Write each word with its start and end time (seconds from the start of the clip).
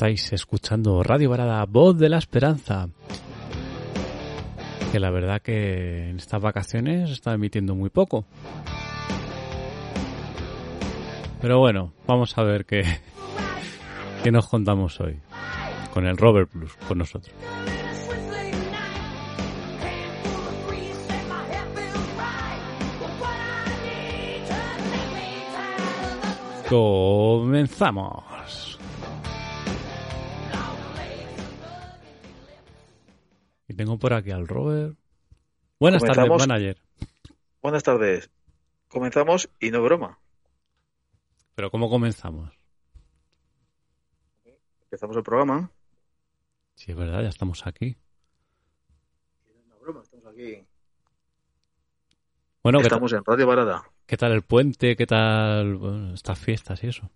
Estáis 0.00 0.32
escuchando 0.32 1.02
Radio 1.02 1.28
Varada, 1.28 1.62
voz 1.66 1.98
de 1.98 2.08
la 2.08 2.16
esperanza. 2.16 2.88
Que 4.90 4.98
la 4.98 5.10
verdad 5.10 5.42
que 5.42 6.08
en 6.08 6.16
estas 6.16 6.40
vacaciones 6.40 7.10
está 7.10 7.34
emitiendo 7.34 7.74
muy 7.74 7.90
poco. 7.90 8.24
Pero 11.42 11.58
bueno, 11.58 11.92
vamos 12.06 12.38
a 12.38 12.42
ver 12.44 12.64
qué, 12.64 12.82
qué 14.24 14.32
nos 14.32 14.48
contamos 14.48 14.98
hoy. 15.00 15.18
Con 15.92 16.06
el 16.06 16.16
Robert 16.16 16.48
Plus, 16.50 16.72
con 16.88 16.96
nosotros. 16.96 17.36
Comenzamos. 26.70 28.29
Tengo 33.80 33.98
por 33.98 34.12
aquí 34.12 34.30
al 34.30 34.46
Robert. 34.46 34.94
Buenas 35.78 36.04
tardes, 36.04 36.28
manager. 36.28 36.76
Buenas 37.62 37.82
tardes. 37.82 38.30
Comenzamos 38.88 39.48
y 39.58 39.70
no 39.70 39.82
broma. 39.82 40.18
Pero 41.54 41.70
¿cómo 41.70 41.88
comenzamos? 41.88 42.52
Empezamos 44.82 45.16
el 45.16 45.22
programa. 45.22 45.70
Sí, 46.74 46.90
es 46.90 46.96
verdad, 46.98 47.22
ya 47.22 47.30
estamos 47.30 47.66
aquí. 47.66 47.96
No 49.70 49.78
broma, 49.78 50.02
estamos 50.02 50.26
aquí. 50.26 50.62
Bueno, 52.62 52.80
¿qué 52.80 52.82
tal, 52.82 52.98
Estamos 52.98 53.12
en 53.14 53.24
Radio 53.24 53.46
Barada. 53.46 53.84
qué 54.04 54.18
tal 54.18 54.32
el 54.32 54.42
puente? 54.42 54.94
¿Qué 54.94 55.06
tal 55.06 55.76
bueno, 55.76 56.12
estas 56.12 56.38
fiestas 56.38 56.84
y 56.84 56.88
eso? 56.88 57.10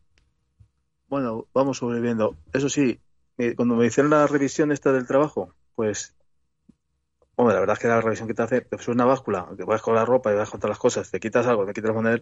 Bueno, 1.08 1.46
vamos 1.52 1.76
sobreviviendo. 1.76 2.38
Eso 2.54 2.70
sí, 2.70 2.98
cuando 3.54 3.76
me 3.76 3.84
hicieron 3.84 4.08
la 4.08 4.26
revisión 4.26 4.72
esta 4.72 4.92
del 4.92 5.06
trabajo, 5.06 5.52
pues, 5.74 6.14
hombre, 7.36 7.54
la 7.54 7.60
verdad 7.60 7.74
es 7.74 7.80
que 7.80 7.88
la 7.88 8.00
revisión 8.00 8.28
que 8.28 8.34
te 8.34 8.42
hace, 8.42 8.66
es 8.70 8.88
una 8.88 9.04
báscula, 9.04 9.48
que 9.56 9.64
vas 9.64 9.82
con 9.82 9.94
la 9.94 10.04
ropa 10.04 10.32
y 10.32 10.36
vas 10.36 10.50
con 10.50 10.60
todas 10.60 10.70
las 10.70 10.78
cosas, 10.78 11.10
te 11.10 11.20
quitas 11.20 11.46
algo, 11.46 11.66
te 11.66 11.72
quitas 11.72 11.88
la 11.88 11.94
moneda, 11.94 12.20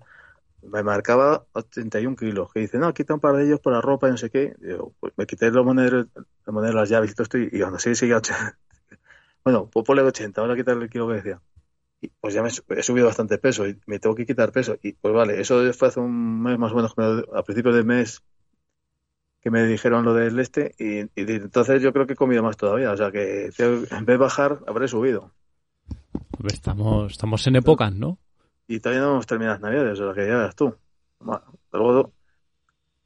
me 0.62 0.82
marcaba 0.82 1.46
81 1.52 2.16
kilos, 2.16 2.52
que 2.52 2.60
dice, 2.60 2.78
no, 2.78 2.92
quita 2.94 3.14
un 3.14 3.20
par 3.20 3.36
de 3.36 3.44
ellos 3.44 3.60
por 3.60 3.72
la 3.72 3.80
ropa 3.80 4.08
y 4.08 4.12
no 4.12 4.16
sé 4.16 4.30
qué. 4.30 4.54
Pues 5.00 5.12
me 5.16 5.26
quité 5.26 5.50
los 5.50 5.64
monedas, 5.64 6.06
las 6.14 6.54
monedas, 6.54 6.74
las 6.74 6.88
llaves 6.88 7.10
y 7.10 7.14
todo 7.14 7.24
esto, 7.24 7.38
y, 7.38 7.62
aún 7.62 7.74
así 7.74 7.94
seguía 7.94 8.16
80. 8.18 8.58
Bueno, 9.44 9.68
pues 9.68 9.84
ponle 9.84 10.02
80, 10.02 10.40
ahora 10.40 10.54
quitarle 10.54 10.84
el 10.84 10.90
kilo 10.90 11.08
que 11.08 11.14
decía. 11.14 11.40
Y 12.00 12.08
pues 12.20 12.32
ya 12.32 12.42
me 12.42 12.48
he 12.48 12.82
subido 12.82 13.06
bastante 13.06 13.38
peso 13.38 13.66
y 13.66 13.80
me 13.86 13.98
tengo 13.98 14.14
que 14.14 14.24
quitar 14.24 14.52
peso. 14.52 14.76
Y 14.82 14.92
pues 14.92 15.12
vale, 15.12 15.40
eso 15.40 15.60
fue 15.72 15.88
hace 15.88 15.98
un 15.98 16.42
mes 16.42 16.58
más 16.58 16.70
o 16.72 16.76
menos, 16.76 16.94
a 17.34 17.42
principios 17.42 17.74
del 17.74 17.84
mes 17.84 18.22
que 19.42 19.50
me 19.50 19.64
dijeron 19.66 20.04
lo 20.04 20.14
del 20.14 20.38
este 20.38 20.74
y, 20.78 21.00
entonces 21.16 21.82
yo 21.82 21.92
creo 21.92 22.06
que 22.06 22.12
he 22.12 22.16
comido 22.16 22.42
más 22.42 22.56
todavía. 22.56 22.92
O 22.92 22.96
sea 22.96 23.10
que 23.10 23.50
en 23.58 23.82
vez 23.82 24.06
de 24.06 24.16
bajar, 24.16 24.60
habré 24.66 24.86
subido. 24.86 25.32
Estamos, 26.46 27.12
estamos 27.12 27.46
en 27.46 27.56
épocas, 27.56 27.92
¿no? 27.92 28.18
Y 28.68 28.78
todavía 28.80 29.02
no 29.02 29.12
hemos 29.12 29.26
terminado 29.26 29.54
las 29.54 29.62
navidades, 29.62 30.00
o 30.00 30.06
sea 30.06 30.14
que 30.14 30.28
ya 30.28 30.36
verás 30.36 30.54
tú. 30.54 30.74
Bueno, 31.18 31.42
luego, 31.72 32.12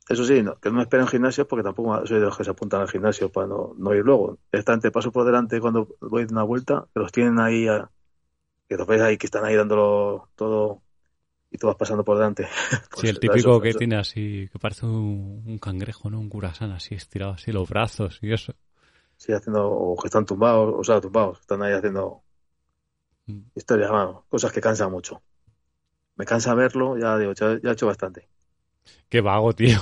eso 0.08 0.24
sí, 0.24 0.42
no, 0.42 0.56
que 0.58 0.68
no 0.68 0.76
me 0.76 0.82
esperen 0.82 1.06
en 1.06 1.10
gimnasios 1.10 1.46
porque 1.46 1.62
tampoco 1.64 2.06
soy 2.06 2.20
de 2.20 2.26
los 2.26 2.36
que 2.36 2.44
se 2.44 2.50
apuntan 2.50 2.82
al 2.82 2.88
gimnasio 2.88 3.32
para 3.32 3.46
no, 3.46 3.74
no 3.76 3.94
ir 3.94 4.04
luego. 4.04 4.38
Directamente 4.52 4.90
paso 4.90 5.10
por 5.10 5.24
delante 5.24 5.60
cuando 5.60 5.88
voy 6.00 6.26
de 6.26 6.32
una 6.32 6.42
vuelta, 6.44 6.86
que 6.92 7.00
los 7.00 7.12
tienen 7.12 7.40
ahí, 7.40 7.66
a- 7.66 7.90
que 8.68 8.76
los 8.76 8.86
ves 8.86 9.00
ahí, 9.00 9.16
que 9.16 9.26
están 9.26 9.44
ahí 9.44 9.54
dándolo 9.56 10.28
todo 10.34 10.82
y 11.50 11.58
tú 11.58 11.66
vas 11.68 11.76
pasando 11.76 12.04
por 12.04 12.16
delante. 12.18 12.48
Pues 12.90 13.02
sí, 13.02 13.06
el 13.08 13.18
eso- 13.18 13.20
típico 13.20 13.60
que 13.60 13.68
eso- 13.70 13.78
tiene 13.78 13.96
así, 13.96 14.48
que 14.52 14.58
parece 14.58 14.86
un, 14.86 15.42
un 15.46 15.58
cangrejo, 15.58 16.10
¿no? 16.10 16.18
Un 16.18 16.28
curasán 16.28 16.72
así 16.72 16.94
estirado 16.96 17.32
así, 17.32 17.52
los 17.52 17.68
brazos 17.68 18.18
y 18.22 18.32
eso. 18.32 18.54
Sí, 19.18 19.32
haciendo, 19.32 19.70
o 19.70 19.96
que 19.96 20.08
están 20.08 20.24
tumbados, 20.26 20.74
o 20.78 20.84
sea, 20.84 21.00
tumbados, 21.00 21.40
están 21.40 21.62
ahí 21.62 21.72
haciendo 21.74 22.22
Mm. 23.28 23.42
historias, 23.56 23.90
cosas 24.28 24.52
que 24.52 24.60
cansan 24.60 24.90
mucho. 24.92 25.20
Me 26.16 26.26
cansa 26.26 26.54
verlo, 26.54 26.98
ya 26.98 27.18
digo, 27.18 27.32
ya, 27.34 27.58
ya 27.62 27.70
he 27.70 27.74
hecho 27.74 27.86
bastante. 27.88 28.28
Qué 29.08 29.20
vago, 29.20 29.52
tío. 29.54 29.78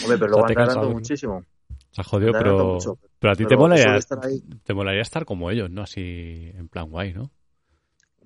Hombre, 0.00 0.18
pero 0.18 0.30
lo 0.32 0.38
van 0.40 0.54
ganando 0.54 0.90
muchísimo. 0.90 1.44
Se 1.90 2.00
ha 2.00 2.04
jodido, 2.04 2.34
pero, 2.34 2.66
mucho. 2.66 2.98
pero 3.18 3.32
a 3.32 3.36
ti 3.36 3.46
te 3.46 3.56
molaría, 3.56 3.92
de 3.92 3.98
estar 3.98 4.18
ahí, 4.24 4.42
te 4.64 4.74
molaría 4.74 5.02
estar 5.02 5.24
como 5.24 5.50
ellos, 5.50 5.70
¿no? 5.70 5.82
Así 5.82 6.50
en 6.54 6.68
plan 6.68 6.88
guay, 6.90 7.12
¿no? 7.14 7.30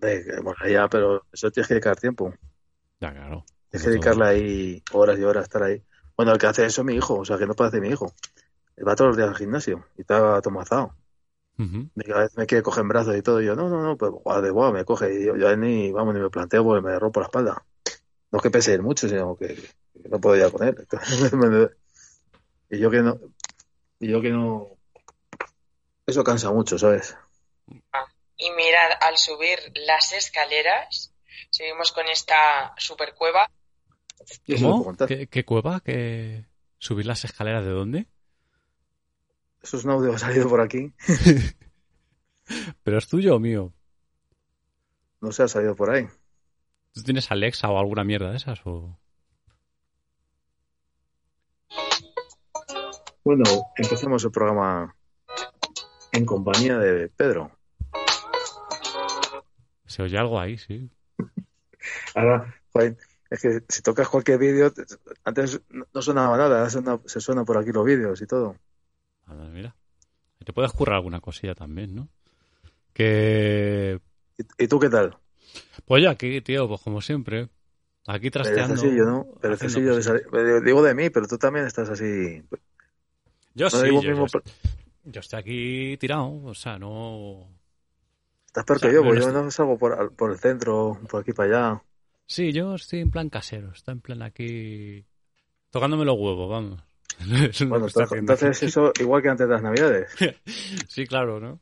Que 0.00 0.40
molaría, 0.42 0.88
pero 0.88 1.24
eso 1.32 1.50
tienes 1.50 1.68
que 1.68 1.74
dedicar 1.74 1.96
tiempo. 1.96 2.32
Ya, 3.00 3.12
claro. 3.12 3.44
Tienes 3.70 3.84
que 3.84 3.90
dedicarle 3.90 4.26
ahí 4.26 4.82
horas 4.92 5.18
y 5.18 5.24
horas 5.24 5.42
a 5.42 5.44
estar 5.44 5.62
ahí. 5.62 5.82
Bueno, 6.16 6.32
el 6.32 6.38
que 6.38 6.46
hace 6.46 6.64
eso 6.64 6.82
es 6.82 6.86
mi 6.86 6.94
hijo, 6.94 7.14
o 7.14 7.24
sea, 7.24 7.38
que 7.38 7.46
no 7.46 7.54
parece 7.54 7.80
mi 7.80 7.88
hijo. 7.88 8.12
Él 8.76 8.86
va 8.86 8.94
todos 8.94 9.08
los 9.08 9.16
días 9.16 9.28
al 9.28 9.36
gimnasio 9.36 9.84
y 9.96 10.02
está 10.02 10.40
tomazado. 10.40 10.94
Y 11.56 12.02
cada 12.02 12.22
vez 12.22 12.36
me 12.36 12.46
quiere 12.46 12.62
coger 12.62 12.82
en 12.82 12.88
brazos 12.88 13.16
y 13.16 13.22
todo. 13.22 13.40
Y 13.40 13.46
yo, 13.46 13.54
no, 13.54 13.68
no, 13.68 13.82
no, 13.82 13.96
pues 13.96 14.10
guau, 14.10 14.42
de 14.42 14.50
guau, 14.50 14.72
me 14.72 14.84
coge. 14.84 15.20
Y 15.20 15.24
yo 15.26 15.36
ya 15.36 15.54
ni, 15.56 15.92
vamos, 15.92 16.14
ni 16.14 16.20
me 16.20 16.30
planteo 16.30 16.64
porque 16.64 16.82
me 16.82 16.98
rompo 16.98 17.20
la 17.20 17.26
espalda. 17.26 17.64
No 18.32 18.38
es 18.38 18.42
que 18.42 18.50
pese 18.50 18.74
él 18.74 18.82
mucho, 18.82 19.08
sino 19.08 19.36
que, 19.36 19.54
que 19.54 20.08
no 20.08 20.20
puedo 20.20 20.36
ya 20.36 20.50
con 20.50 20.66
él. 20.66 20.76
y 22.70 22.78
yo 22.78 22.90
que 22.90 23.02
no, 23.02 23.20
y 24.00 24.08
yo 24.08 24.20
que 24.20 24.30
no, 24.30 24.76
eso 26.06 26.24
cansa 26.24 26.52
mucho, 26.52 26.78
¿sabes? 26.78 27.16
Y 28.36 28.50
mirad, 28.50 28.90
al 29.00 29.16
subir 29.16 29.58
las 29.74 30.12
escaleras, 30.12 31.14
seguimos 31.50 31.92
con 31.92 32.08
esta 32.08 32.74
super 32.76 33.14
cueva. 33.14 33.50
¿Qué, 35.06 35.28
qué 35.28 35.44
cueva? 35.44 35.80
¿Qué... 35.80 36.44
¿Subir 36.78 37.06
las 37.06 37.24
escaleras 37.24 37.64
de 37.64 37.70
dónde? 37.70 38.06
Eso 39.62 39.78
es 39.78 39.84
un 39.84 39.92
audio 39.92 40.10
que 40.10 40.16
ha 40.16 40.18
salido 40.18 40.48
por 40.48 40.60
aquí. 40.60 40.92
¿Pero 42.82 42.98
es 42.98 43.08
tuyo 43.08 43.36
o 43.36 43.40
mío? 43.40 43.72
No 45.20 45.32
sé, 45.32 45.44
ha 45.44 45.48
salido 45.48 45.74
por 45.74 45.90
ahí. 45.90 46.06
¿Tú 46.92 47.02
tienes 47.02 47.30
Alexa 47.30 47.70
o 47.70 47.78
alguna 47.78 48.04
mierda 48.04 48.30
de 48.30 48.36
esas? 48.36 48.60
O... 48.66 48.98
Bueno, 53.24 53.44
empecemos 53.76 54.22
el 54.24 54.30
programa 54.30 54.94
en 56.12 56.26
compañía 56.26 56.76
de 56.76 57.08
Pedro. 57.08 57.53
Se 59.94 60.02
oye 60.02 60.18
algo 60.18 60.40
ahí, 60.40 60.58
sí. 60.58 60.90
Ahora, 62.16 62.52
joder, 62.72 62.96
es 63.30 63.40
que 63.40 63.62
si 63.68 63.80
tocas 63.80 64.08
cualquier 64.08 64.38
vídeo, 64.40 64.72
te- 64.72 64.82
antes 65.22 65.60
no 65.70 66.02
sonaba 66.02 66.36
nada, 66.36 66.58
ahora 66.58 66.70
suena- 66.70 67.00
se 67.06 67.20
suena 67.20 67.44
por 67.44 67.58
aquí 67.58 67.70
los 67.70 67.84
vídeos 67.84 68.20
y 68.20 68.26
todo. 68.26 68.56
Mira. 69.52 69.76
Te 70.44 70.52
puedes 70.52 70.72
currar 70.72 70.96
alguna 70.96 71.20
cosilla 71.20 71.54
también, 71.54 71.94
¿no? 71.94 72.08
Que... 72.92 74.00
¿Y, 74.36 74.64
y 74.64 74.66
tú 74.66 74.80
qué 74.80 74.90
tal? 74.90 75.16
Pues 75.84 76.02
yo 76.02 76.10
aquí, 76.10 76.40
tío, 76.40 76.66
pues 76.66 76.80
como 76.80 77.00
siempre. 77.00 77.48
Aquí 78.08 78.32
trasteando. 78.32 78.74
Perezosillo, 78.74 79.04
¿no? 79.04 79.28
Perezosillo 79.40 79.94
de 79.94 80.60
Digo 80.60 80.82
de 80.82 80.94
mí, 80.96 81.08
pero 81.10 81.28
tú 81.28 81.38
también 81.38 81.66
estás 81.66 81.88
así. 81.88 82.42
Yo 83.54 83.66
No 83.66 83.70
sí, 83.70 83.86
yo, 83.92 84.02
mismo, 84.02 84.26
yo- 84.26 84.40
yo 85.04 85.20
estoy 85.20 85.38
aquí 85.38 85.96
tirado, 85.98 86.42
o 86.42 86.54
sea, 86.54 86.80
no... 86.80 87.48
Estás 88.54 88.66
peor 88.66 88.76
O 88.76 88.80
sea, 88.80 88.88
que 88.88 88.94
yo, 88.94 89.02
porque 89.02 89.20
yo 89.20 89.32
no 89.32 89.50
salgo 89.50 89.76
por, 89.76 90.12
por 90.14 90.30
el 90.30 90.38
centro, 90.38 90.96
por 91.10 91.22
aquí 91.22 91.32
para 91.32 91.48
allá. 91.72 91.82
Sí, 92.24 92.52
yo 92.52 92.76
estoy 92.76 93.00
en 93.00 93.10
plan 93.10 93.28
casero, 93.28 93.72
está 93.72 93.90
en 93.90 94.00
plan 94.00 94.22
aquí... 94.22 95.04
Tocándome 95.72 96.04
los 96.04 96.16
huevos, 96.16 96.48
vamos. 96.48 96.80
Eso 97.50 97.66
Bueno, 97.66 97.88
entonces, 98.12 98.62
eso 98.62 98.92
igual 99.00 99.22
que 99.22 99.28
antes 99.30 99.48
de 99.48 99.54
las 99.54 99.62
navidades. 99.62 100.14
Sí, 100.88 101.04
claro, 101.04 101.40
¿no? 101.40 101.60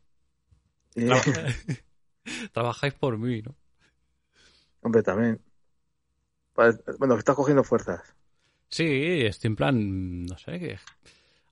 Y- 0.95 1.07
Trabajáis 2.51 2.93
por 2.93 3.17
mí, 3.17 3.41
¿no? 3.41 3.55
hombre, 4.83 5.01
también. 5.01 5.41
Bueno, 6.99 7.15
estás 7.17 7.35
cogiendo 7.35 7.63
fuerzas. 7.63 8.01
Sí, 8.69 9.21
estoy 9.25 9.47
en 9.47 9.55
plan, 9.55 10.25
no 10.25 10.37
sé, 10.37 10.59
que 10.59 10.77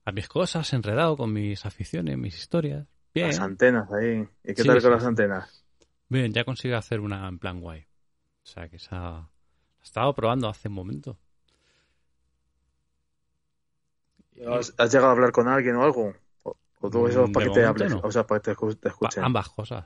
a 0.04 0.12
mis 0.12 0.28
cosas, 0.28 0.72
enredado 0.72 1.16
con 1.16 1.32
mis 1.32 1.64
aficiones, 1.66 2.16
mis 2.16 2.36
historias. 2.36 2.86
Bien, 3.14 3.30
Las 3.30 3.38
antenas 3.40 3.90
ahí. 3.92 4.28
¿Y 4.44 4.54
qué 4.54 4.64
Sí, 4.64 4.64
tal 4.64 4.80
sí, 4.80 4.82
con 4.82 4.90
las 4.92 5.04
antenas? 5.04 5.64
bien, 6.08 6.32
ya 6.32 6.44
consigo 6.44 6.76
hacer 6.76 7.00
una 7.00 7.28
en 7.28 7.38
plan 7.38 7.60
guay. 7.60 7.80
O 7.82 8.46
sea, 8.46 8.68
que 8.68 8.76
esa... 8.76 8.96
La 9.00 9.30
he 9.80 9.84
estado 9.84 10.14
probando 10.14 10.48
hace 10.48 10.68
un 10.68 10.74
momento. 10.74 11.18
¿Has, 14.46 14.74
has 14.76 14.92
llegado 14.92 15.08
a 15.08 15.12
hablar 15.12 15.32
con 15.32 15.48
alguien 15.48 15.76
o 15.76 15.84
algo? 15.84 16.14
¿O, 16.42 16.56
o 16.80 16.90
tú 16.90 17.06
eso 17.08 17.30
para 17.32 17.44
que 17.44 17.50
te 17.50 17.64
hables? 17.64 17.92
no. 17.92 18.02
O 18.02 18.10
sea, 18.12 18.26
para 18.26 18.40
que 18.42 18.54
te, 18.54 18.56
te 18.76 18.90
ambas 19.20 19.48
cosas. 19.48 19.84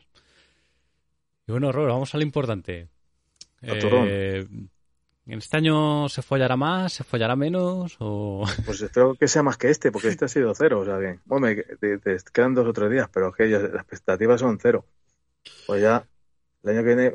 Y 1.47 1.53
bueno, 1.53 1.73
Robert, 1.73 1.93
vamos 1.93 2.15
a 2.15 2.19
lo 2.19 2.23
importante. 2.25 2.89
Eh, 3.63 4.47
¿En 4.51 4.71
este 5.27 5.57
año 5.57 6.09
se 6.09 6.23
follará 6.23 6.57
más, 6.57 6.93
se 6.93 7.05
follará 7.05 7.37
menos? 7.37 7.97
O... 8.01 8.45
Pues 8.65 8.81
espero 8.81 9.15
que 9.15 9.29
sea 9.29 9.43
más 9.43 9.57
que 9.57 9.71
este, 9.71 9.91
porque 9.93 10.09
este 10.09 10.25
ha 10.25 10.29
sido 10.29 10.55
cero. 10.55 10.81
O 10.81 10.85
sea, 10.85 10.99
que, 10.99 11.19
bueno, 11.25 11.49
te, 11.81 11.99
te 11.99 12.17
quedan 12.33 12.55
dos 12.55 12.67
o 12.67 12.73
tres 12.73 12.91
días, 12.91 13.09
pero 13.13 13.29
es 13.31 13.37
que 13.37 13.51
ya- 13.51 13.59
las 13.59 13.83
expectativas 13.83 14.41
son 14.41 14.59
cero. 14.61 14.87
Pues 15.67 15.83
ya, 15.83 16.07
el 16.63 16.71
año 16.71 16.81
que 16.81 16.87
viene, 16.95 17.11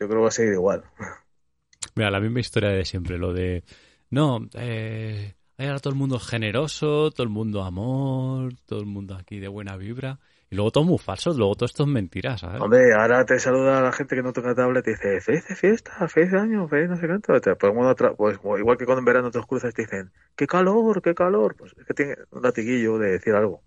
yo 0.00 0.08
creo 0.08 0.08
que 0.08 0.16
va 0.22 0.28
a 0.28 0.32
seguir 0.32 0.52
igual. 0.54 0.84
Mira, 1.94 2.10
la 2.10 2.20
misma 2.20 2.40
historia 2.40 2.70
de 2.70 2.84
siempre, 2.84 3.18
lo 3.18 3.32
de... 3.32 3.62
No, 4.10 4.48
eh, 4.54 5.34
ahora 5.58 5.78
todo 5.78 5.92
el 5.92 5.98
mundo 5.98 6.18
generoso, 6.18 7.10
todo 7.10 7.22
el 7.24 7.28
mundo 7.30 7.62
amor, 7.62 8.54
todo 8.66 8.80
el 8.80 8.86
mundo 8.86 9.14
aquí 9.16 9.38
de 9.38 9.48
buena 9.48 9.76
vibra. 9.76 10.18
Y 10.54 10.56
luego 10.56 10.70
todo 10.70 10.84
muy 10.84 10.98
falso, 10.98 11.32
luego 11.32 11.56
todo 11.56 11.66
esto 11.66 11.82
es 11.82 11.88
mentira, 11.88 12.38
¿sabes? 12.38 12.60
Hombre, 12.60 12.94
ahora 12.94 13.24
te 13.24 13.40
saluda 13.40 13.80
la 13.80 13.90
gente 13.90 14.14
que 14.14 14.22
no 14.22 14.32
toca 14.32 14.54
tablet 14.54 14.86
y 14.86 14.94
te 14.94 15.10
dice, 15.10 15.20
feliz 15.20 15.44
fiesta, 15.58 16.06
feliz 16.06 16.32
año, 16.32 16.68
feliz 16.68 16.88
no 16.88 16.96
sé 16.96 17.08
cuánto. 17.08 17.40
Te 17.40 17.50
otra, 17.50 18.14
pues 18.14 18.38
igual 18.60 18.78
que 18.78 18.84
cuando 18.84 19.00
en 19.00 19.04
verano 19.04 19.32
te 19.32 19.40
cruzas 19.40 19.74
te 19.74 19.82
dicen, 19.82 20.12
qué 20.36 20.46
calor, 20.46 21.02
qué 21.02 21.12
calor. 21.12 21.56
Pues 21.56 21.74
es 21.76 21.84
que 21.84 21.94
tiene 21.94 22.14
un 22.30 22.40
latiguillo 22.40 22.98
de 22.98 23.10
decir 23.10 23.34
algo. 23.34 23.64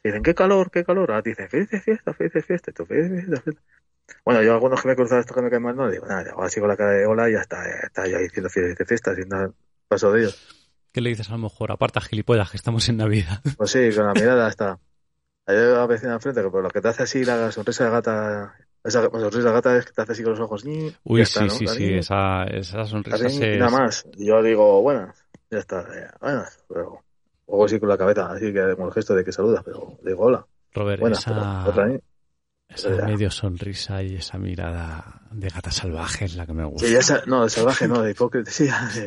Te 0.00 0.08
dicen, 0.08 0.22
qué 0.22 0.34
calor, 0.34 0.70
qué 0.70 0.82
calor. 0.84 1.10
Ahora 1.10 1.22
te 1.22 1.28
dicen, 1.28 1.50
feliz 1.50 1.68
fiesta, 1.68 2.14
feliz 2.14 2.32
fiesta, 2.46 2.70
y 2.70 2.72
tú, 2.72 2.86
feliz 2.86 3.10
fiesta, 3.10 3.42
feliz 3.42 3.60
Bueno, 4.24 4.42
yo 4.42 4.54
algunos 4.54 4.80
que 4.80 4.88
me 4.88 4.94
he 4.94 4.96
cruzado 4.96 5.20
esto 5.20 5.34
que 5.34 5.42
me 5.42 5.50
caen 5.50 5.64
mal, 5.64 5.76
no 5.76 5.90
digo 5.90 6.06
nada, 6.06 6.32
así 6.38 6.60
con 6.60 6.70
la 6.70 6.78
cara 6.78 6.92
de 6.92 7.04
hola 7.04 7.28
y 7.28 7.34
ya 7.34 7.40
está, 7.40 7.62
ya 7.62 7.86
está 7.88 8.06
ya 8.06 8.16
diciendo 8.16 8.48
feliz 8.48 8.74
fiesta, 8.86 9.14
sin 9.14 9.28
nada 9.28 9.52
paso 9.86 10.10
de 10.12 10.22
ellos. 10.22 10.70
¿Qué 10.92 11.02
le 11.02 11.10
dices 11.10 11.28
a 11.28 11.32
lo 11.32 11.38
mejor? 11.40 11.72
Aparta 11.72 12.00
gilipollas, 12.00 12.50
que 12.50 12.56
estamos 12.56 12.88
en 12.88 12.96
Navidad. 12.96 13.42
Pues 13.58 13.70
sí, 13.70 13.90
con 13.94 14.06
la 14.06 14.14
mirada 14.14 14.48
está. 14.48 14.78
Hay 15.46 15.56
una 15.56 15.86
vecina 15.86 16.14
enfrente 16.14 16.42
que 16.42 16.50
por 16.50 16.62
lo 16.62 16.70
que 16.70 16.80
te 16.80 16.88
hace 16.88 17.02
así 17.02 17.24
la 17.24 17.50
sonrisa 17.50 17.84
de 17.84 17.90
gata, 17.90 18.54
esa 18.84 19.02
sonrisa 19.10 19.48
de 19.48 19.52
gata 19.52 19.76
es 19.76 19.86
que 19.86 19.92
te 19.92 20.02
hace 20.02 20.12
así 20.12 20.22
con 20.22 20.32
los 20.32 20.40
ojos. 20.40 20.64
Uy, 20.64 20.94
sí, 21.04 21.22
está, 21.22 21.40
¿no? 21.46 21.50
sí, 21.50 21.66
sí, 21.66 21.94
esa, 21.94 22.44
esa 22.44 22.84
sonrisa 22.84 23.28
se... 23.28 23.56
Nada 23.58 23.70
más. 23.70 24.06
Y 24.16 24.26
yo 24.26 24.42
digo, 24.42 24.80
buenas, 24.82 25.24
ya 25.50 25.58
está, 25.58 25.86
ya, 25.94 26.14
buenas. 26.20 26.58
Pero 26.68 27.02
luego 27.48 27.68
sí 27.68 27.80
con 27.80 27.88
la 27.88 27.98
cabeza, 27.98 28.30
así 28.30 28.52
que 28.52 28.76
con 28.76 28.86
el 28.86 28.92
gesto 28.92 29.14
de 29.14 29.24
que 29.24 29.32
saludas, 29.32 29.62
pero 29.64 29.98
digo 30.04 30.24
hola, 30.24 30.46
Robert, 30.74 31.00
buenas. 31.00 31.20
esa, 31.20 32.00
esa 32.68 33.06
medio 33.06 33.30
sonrisa 33.30 34.02
y 34.02 34.16
esa 34.16 34.38
mirada 34.38 35.22
de 35.32 35.48
gata 35.48 35.70
salvaje 35.70 36.24
es 36.26 36.36
la 36.36 36.46
que 36.46 36.52
me 36.54 36.64
gusta. 36.64 36.86
Sí, 36.86 36.94
esa, 36.94 37.22
no, 37.26 37.42
de 37.44 37.50
salvaje, 37.50 37.88
no, 37.88 38.02
de 38.02 38.12
hipocresía. 38.12 38.88
sí. 38.90 39.00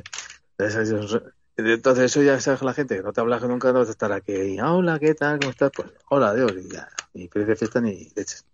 De 0.57 0.67
esa- 0.67 0.81
esa- 0.81 1.21
entonces 1.57 2.05
eso 2.05 2.21
ya 2.21 2.39
sabe 2.39 2.65
la 2.65 2.73
gente, 2.73 3.01
no 3.01 3.13
te 3.13 3.21
hablas 3.21 3.41
nunca, 3.43 3.71
no 3.71 3.79
vas 3.79 3.87
a 3.87 3.91
estar 3.91 4.11
aquí, 4.11 4.33
y, 4.33 4.59
"Ah, 4.59 4.73
hola, 4.73 4.99
¿qué 4.99 5.13
tal? 5.15 5.39
¿Cómo 5.39 5.51
estás? 5.51 5.71
Pues, 5.75 5.91
hola, 6.09 6.29
adiós, 6.29 6.53
y 6.63 6.69
ya, 6.73 6.89
ni 7.13 7.27
de 7.27 7.55
fiesta 7.55 7.79
ni 7.81 8.09
leches. 8.15 8.45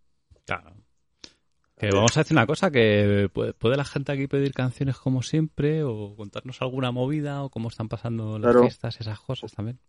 Claro. 0.46 0.74
Que 1.78 1.90
vamos 1.90 2.16
a 2.16 2.20
decir 2.20 2.38
una 2.38 2.46
cosa, 2.46 2.70
que 2.70 3.28
puede, 3.34 3.54
puede 3.54 3.76
la 3.76 3.86
gente 3.86 4.12
aquí 4.12 4.28
pedir 4.28 4.54
canciones 4.54 4.98
como 4.98 5.24
siempre 5.24 5.84
o 5.84 6.16
contarnos 6.16 6.62
alguna 6.62 6.92
movida 6.92 7.42
o 7.44 7.50
cómo 7.50 7.70
están 7.70 7.90
pasando 7.90 8.38
las 8.38 8.52
Claro. 8.52 8.62
fiestas, 8.62 9.02
esas 9.02 9.20
cosas 9.20 9.52
también. 9.52 9.80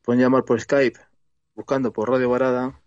Pueden 0.00 0.22
llamar 0.22 0.44
por 0.46 0.58
Skype, 0.58 0.98
buscando 1.54 1.92
por 1.92 2.08
Radio 2.08 2.30
Varada, 2.30 2.80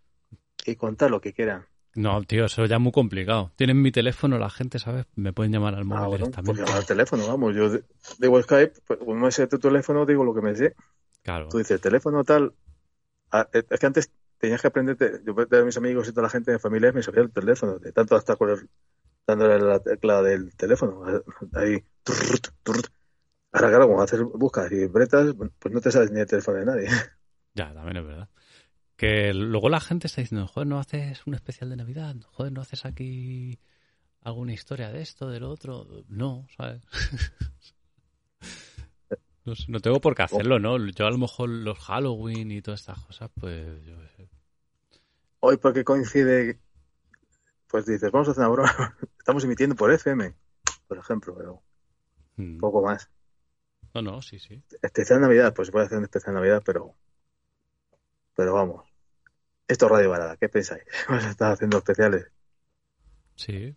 y 0.66 0.76
contar 0.76 1.12
lo 1.12 1.22
que 1.22 1.34
quieran. 1.34 1.68
No, 1.96 2.22
tío, 2.24 2.46
eso 2.46 2.66
ya 2.66 2.76
es 2.76 2.82
muy 2.82 2.92
complicado. 2.92 3.52
Tienen 3.56 3.82
mi 3.82 3.92
teléfono 3.92 4.38
la 4.38 4.50
gente, 4.50 4.80
¿sabes? 4.80 5.06
Me 5.16 5.32
pueden 5.32 5.54
llamar 5.54 5.76
al 5.76 5.86
móvil 5.86 6.04
Ah, 6.04 6.08
bueno, 6.08 6.26
pues 6.26 6.36
directamente. 6.36 6.62
llamar 6.62 6.78
al 6.82 6.86
teléfono, 6.86 7.28
vamos. 7.28 7.56
Yo 7.56 7.70
digo 8.20 8.42
Skype, 8.42 8.74
pues 8.86 9.00
como 9.00 9.16
me 9.16 9.32
sé 9.32 9.48
tu 9.48 9.60
teléfono, 9.60 10.06
digo 10.06 10.24
lo 10.26 10.34
que 10.34 10.42
me 10.42 10.56
sé. 10.56 10.76
Claro. 11.24 11.48
Tú 11.50 11.58
dices, 11.58 11.80
teléfono 11.80 12.24
tal. 12.24 12.54
Ah, 13.32 13.48
eh, 13.54 13.64
es 13.70 13.80
que 13.80 13.86
antes 13.86 14.12
tenías 14.38 14.62
que 14.62 14.68
aprenderte. 14.68 15.22
Yo 15.26 15.34
de 15.34 15.64
mis 15.64 15.78
amigos 15.78 16.08
y 16.08 16.12
toda 16.12 16.24
la 16.24 16.30
gente 16.30 16.52
de 16.52 16.60
familia 16.60 16.92
me 16.92 17.02
sabía 17.02 17.22
el 17.22 17.32
teléfono, 17.32 17.80
de 17.80 17.92
tanto 17.94 18.16
hasta 18.16 18.36
con 18.36 18.50
el, 18.50 18.70
dándole 19.26 19.60
la 19.60 19.80
tecla 19.80 20.22
del 20.22 20.54
teléfono. 20.56 21.04
Ahí. 21.54 21.84
turrut, 22.04 22.48
turrut. 22.64 22.88
Ahora, 23.54 23.70
claro, 23.70 23.88
como 23.88 24.02
haces 24.02 24.22
buscas 24.22 24.70
y 24.72 24.86
bretas, 24.88 25.34
pues 25.60 25.74
no 25.74 25.80
te 25.80 25.92
sabes 25.92 26.12
ni 26.12 26.20
el 26.20 26.28
teléfono 26.28 26.60
de 26.60 26.66
nadie. 26.66 26.88
Ya, 27.58 27.74
también 27.74 27.96
es 27.96 28.06
verdad. 28.06 28.28
Que 28.96 29.34
luego 29.34 29.70
la 29.70 29.82
gente 29.82 30.08
está 30.08 30.22
diciendo, 30.22 30.48
joder, 30.48 30.68
¿no 30.68 30.80
haces 30.80 31.28
un 31.28 31.36
especial 31.36 31.70
de 31.70 31.76
Navidad? 31.76 32.16
Joder, 32.32 32.54
¿no 32.54 32.62
haces 32.62 32.86
aquí 32.86 33.60
alguna 34.22 34.54
historia 34.54 34.92
de 34.92 35.02
esto, 35.02 35.30
de 35.30 35.40
lo 35.40 35.50
otro? 35.50 35.86
No, 36.08 36.48
¿sabes? 36.56 36.82
no, 39.68 39.80
tengo 39.80 40.00
por 40.00 40.16
qué 40.16 40.24
hacerlo, 40.24 40.60
¿no? 40.60 40.78
Yo 40.88 41.08
a 41.08 41.12
lo 41.12 41.18
mejor 41.18 41.50
los 41.50 41.78
Halloween 41.80 42.52
y 42.52 42.62
todas 42.62 42.82
estas 42.82 43.00
cosas, 43.00 43.30
pues 43.40 43.84
yo 43.84 44.00
qué 44.00 44.08
sé. 44.16 44.30
Hoy, 45.42 45.58
porque 45.58 45.84
coincide, 45.84 46.60
pues 47.68 47.86
dices, 47.86 48.12
vamos 48.12 48.30
a 48.30 48.32
hacer 48.32 48.44
una 48.44 48.52
broma. 48.52 48.98
Estamos 49.20 49.44
emitiendo 49.44 49.76
por 49.76 49.92
FM, 49.92 50.34
por 50.88 50.98
ejemplo, 50.98 51.36
pero 51.36 51.62
Mm. 52.38 52.60
poco 52.60 52.82
más. 52.82 53.10
No, 53.94 54.02
no, 54.02 54.22
sí, 54.22 54.40
sí. 54.40 54.62
Especial 54.82 55.22
Navidad, 55.22 55.54
pues 55.54 55.68
se 55.68 55.72
puede 55.72 55.86
hacer 55.86 55.98
un 55.98 56.04
especial 56.04 56.36
Navidad, 56.36 56.62
pero. 56.66 56.96
Pero 58.36 58.54
vamos. 58.54 58.86
Esto 59.68 59.86
es 59.88 59.92
Radio 59.92 60.10
Varada, 60.12 60.38
¿qué 60.38 60.48
pensáis? 60.50 60.84
Vamos 61.10 61.26
a 61.26 61.30
estar 61.32 61.52
haciendo 61.54 61.78
especiales. 61.78 62.28
Sí. 63.36 63.76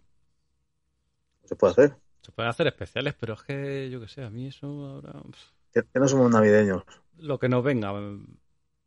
¿Se 1.44 1.56
puede 1.56 1.72
hacer? 1.72 1.96
Se 2.20 2.32
pueden 2.32 2.50
hacer 2.50 2.66
especiales, 2.66 3.14
pero 3.18 3.34
es 3.34 3.42
que, 3.42 3.88
yo 3.90 4.00
qué 4.00 4.08
sé, 4.08 4.22
a 4.22 4.28
mí 4.30 4.48
eso 4.48 4.66
ahora... 4.66 5.14
Que, 5.72 5.82
que 5.82 5.98
no 5.98 6.06
somos 6.08 6.30
navideños. 6.30 6.82
Lo 7.16 7.38
que 7.38 7.48
nos 7.48 7.64
venga, 7.64 7.92
o 7.92 8.20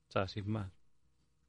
sea, 0.09 0.27
sin 0.27 0.49
más. 0.51 0.71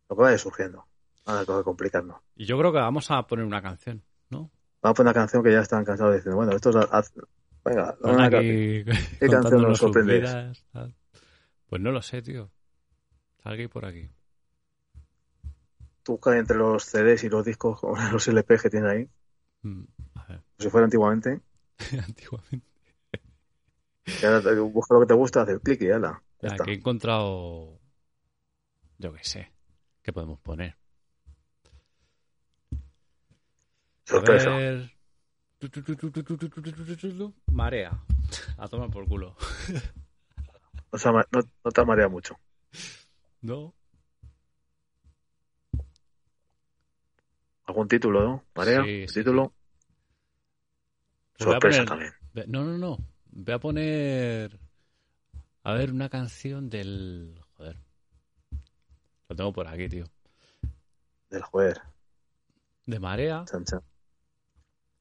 Lo 0.09 0.17
que 0.17 0.23
vaya 0.23 0.39
surgiendo. 0.39 0.87
Nada 1.27 1.45
que 1.45 1.63
complicarnos. 1.63 2.21
Y 2.35 2.47
yo 2.47 2.59
creo 2.59 2.73
que 2.73 2.79
vamos 2.79 3.11
a 3.11 3.27
poner 3.27 3.45
una 3.45 3.63
canción, 3.63 4.03
¿no? 4.31 4.51
Vamos 4.81 4.95
a 4.95 4.95
poner 4.95 5.11
una 5.11 5.21
canción 5.21 5.43
que 5.43 5.53
ya 5.53 5.61
están 5.61 5.85
cansados 5.85 6.15
diciendo, 6.15 6.37
bueno, 6.37 6.53
esto 6.53 6.71
es. 6.71 6.77
a- 6.77 6.99
a- 6.99 7.05
Venga, 7.65 7.97
una 8.03 8.25
aquí 8.25 8.85
canción 9.21 9.31
contándonos 9.31 9.69
nos 9.69 9.79
sorprende? 9.79 10.53
Pues 11.69 11.81
no 11.81 11.93
lo 11.93 12.03
sé, 12.03 12.23
tío. 12.23 12.51
Alguien 13.45 13.69
por 13.69 13.85
aquí. 13.85 14.09
Busca 16.05 16.37
entre 16.37 16.57
los 16.57 16.85
CDs 16.85 17.25
y 17.25 17.29
los 17.29 17.45
discos, 17.45 17.81
los 18.13 18.29
LPs 18.29 18.63
que 18.63 18.71
tiene 18.71 18.91
ahí. 18.91 19.09
A 20.15 20.27
ver. 20.27 20.43
Si 20.59 20.69
fuera 20.71 20.85
antiguamente. 20.85 21.41
antiguamente. 22.07 22.67
Ahora 24.25 24.61
busca 24.63 24.95
lo 24.95 25.01
que 25.01 25.07
te 25.07 25.15
gusta, 25.15 25.43
hace 25.43 25.61
clic 25.61 25.83
y 25.83 25.91
ala. 25.91 26.23
Ya 26.41 26.49
ya, 26.49 26.55
aquí 26.55 26.71
he 26.73 26.75
encontrado. 26.75 27.79
Yo 28.99 29.13
qué 29.13 29.25
sé. 29.25 29.53
¿Qué 30.03 30.13
podemos 30.13 30.41
poner? 30.41 30.77
Sorpresa. 34.05 34.55
A 34.55 34.59
ver... 34.59 34.93
Marea. 37.47 38.03
A 38.59 38.69
tomar 38.69 38.91
por 38.91 39.07
culo. 39.07 39.37
O 40.91 40.99
sea, 40.99 41.13
no, 41.13 41.23
no 41.33 41.71
te 41.71 41.85
marea 41.85 42.09
mucho. 42.09 42.37
¿No? 43.43 43.75
Algún 47.65 47.89
título, 47.89 48.23
¿no? 48.23 48.45
Marea, 48.55 48.85
Sí, 48.85 49.07
sí, 49.09 49.15
título. 49.21 49.53
Pues 51.39 51.51
Sorpresa 51.51 51.85
poner- 51.85 51.89
también. 51.89 52.51
No, 52.51 52.65
no, 52.65 52.79
no. 52.79 52.99
Voy 53.31 53.55
a 53.55 53.59
poner. 53.59 54.59
A 55.65 55.73
ver, 55.75 55.93
una 55.93 56.09
canción 56.09 56.69
del. 56.69 57.41
Joder. 57.57 57.79
Lo 59.29 59.37
tengo 59.37 59.53
por 59.53 59.69
aquí, 59.69 59.89
tío. 59.89 60.05
Del 61.31 61.43
joder. 61.43 61.81
De 62.87 62.99
Marea. 62.99 63.45
Chan, 63.51 63.65
chan. 63.65 63.81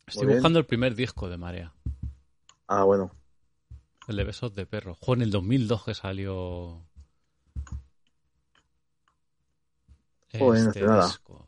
Estoy 0.07 0.27
buscando 0.27 0.59
el 0.59 0.65
primer 0.65 0.93
disco 0.95 1.29
de 1.29 1.37
Marea. 1.37 1.73
Ah, 2.67 2.83
bueno. 2.83 3.11
El 4.07 4.15
de 4.17 4.23
Besos 4.23 4.53
de 4.53 4.65
Perro. 4.65 4.95
Fue 4.95 5.15
en 5.15 5.23
el 5.23 5.31
2002 5.31 5.83
que 5.85 5.93
salió. 5.93 6.85
Joder, 10.39 10.63
no 10.63 10.67
este 10.69 10.79
sé 10.79 10.85
nada. 10.85 11.05
disco. 11.07 11.47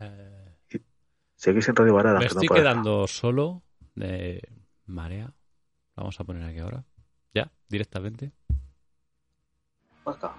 Eh, 0.00 0.54
Seguís 1.36 1.68
en 1.68 1.76
Radio 1.76 1.94
Varada. 1.94 2.18
me 2.20 2.24
no 2.24 2.26
estoy 2.28 2.48
para. 2.48 2.60
quedando 2.60 3.06
solo 3.06 3.62
de 3.94 4.40
Marea. 4.86 5.32
Vamos 5.96 6.18
a 6.18 6.24
poner 6.24 6.42
aquí 6.44 6.58
ahora. 6.58 6.84
Ya, 7.34 7.50
directamente. 7.68 8.32
Vasca. 10.04 10.34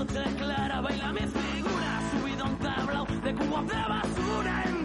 Noches 0.00 0.34
claras 0.38 0.82
baila 0.82 1.12
mi 1.12 1.20
figura 1.20 2.00
Subido 2.10 2.44
a 2.44 2.48
un 2.48 2.56
tablao 2.58 3.06
de 3.06 3.34
cubos 3.34 3.66
de 3.66 3.82
basura 3.88 4.64
Entre 4.66 4.79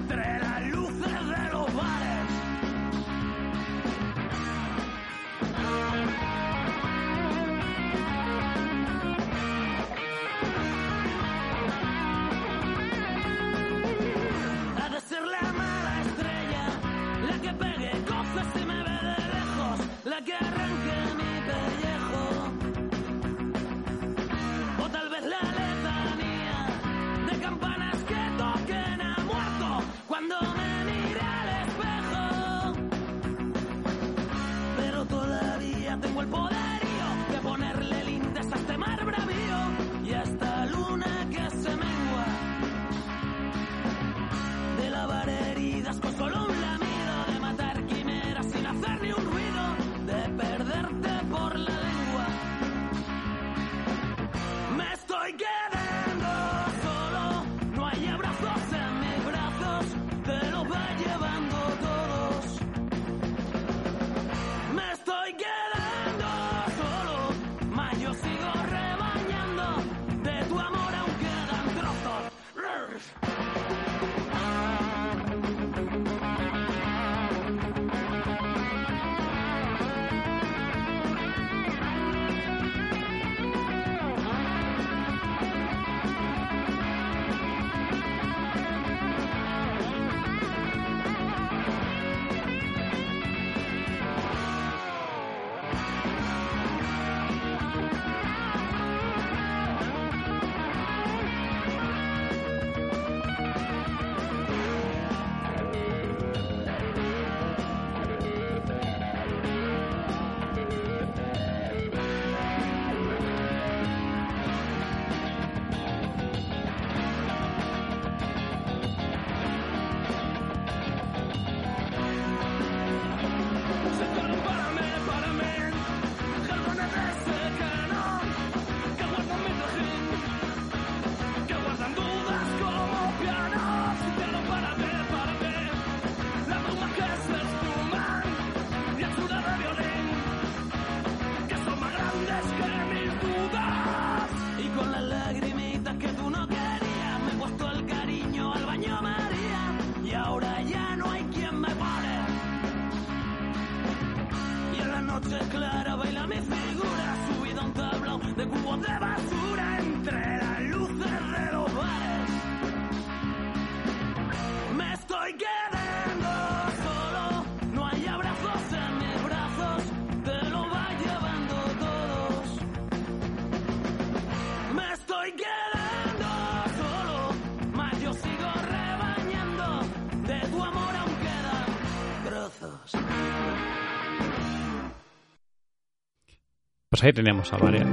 ahí 187.05 187.13
teníamos 187.13 187.51
a 187.53 187.57
María. 187.57 187.85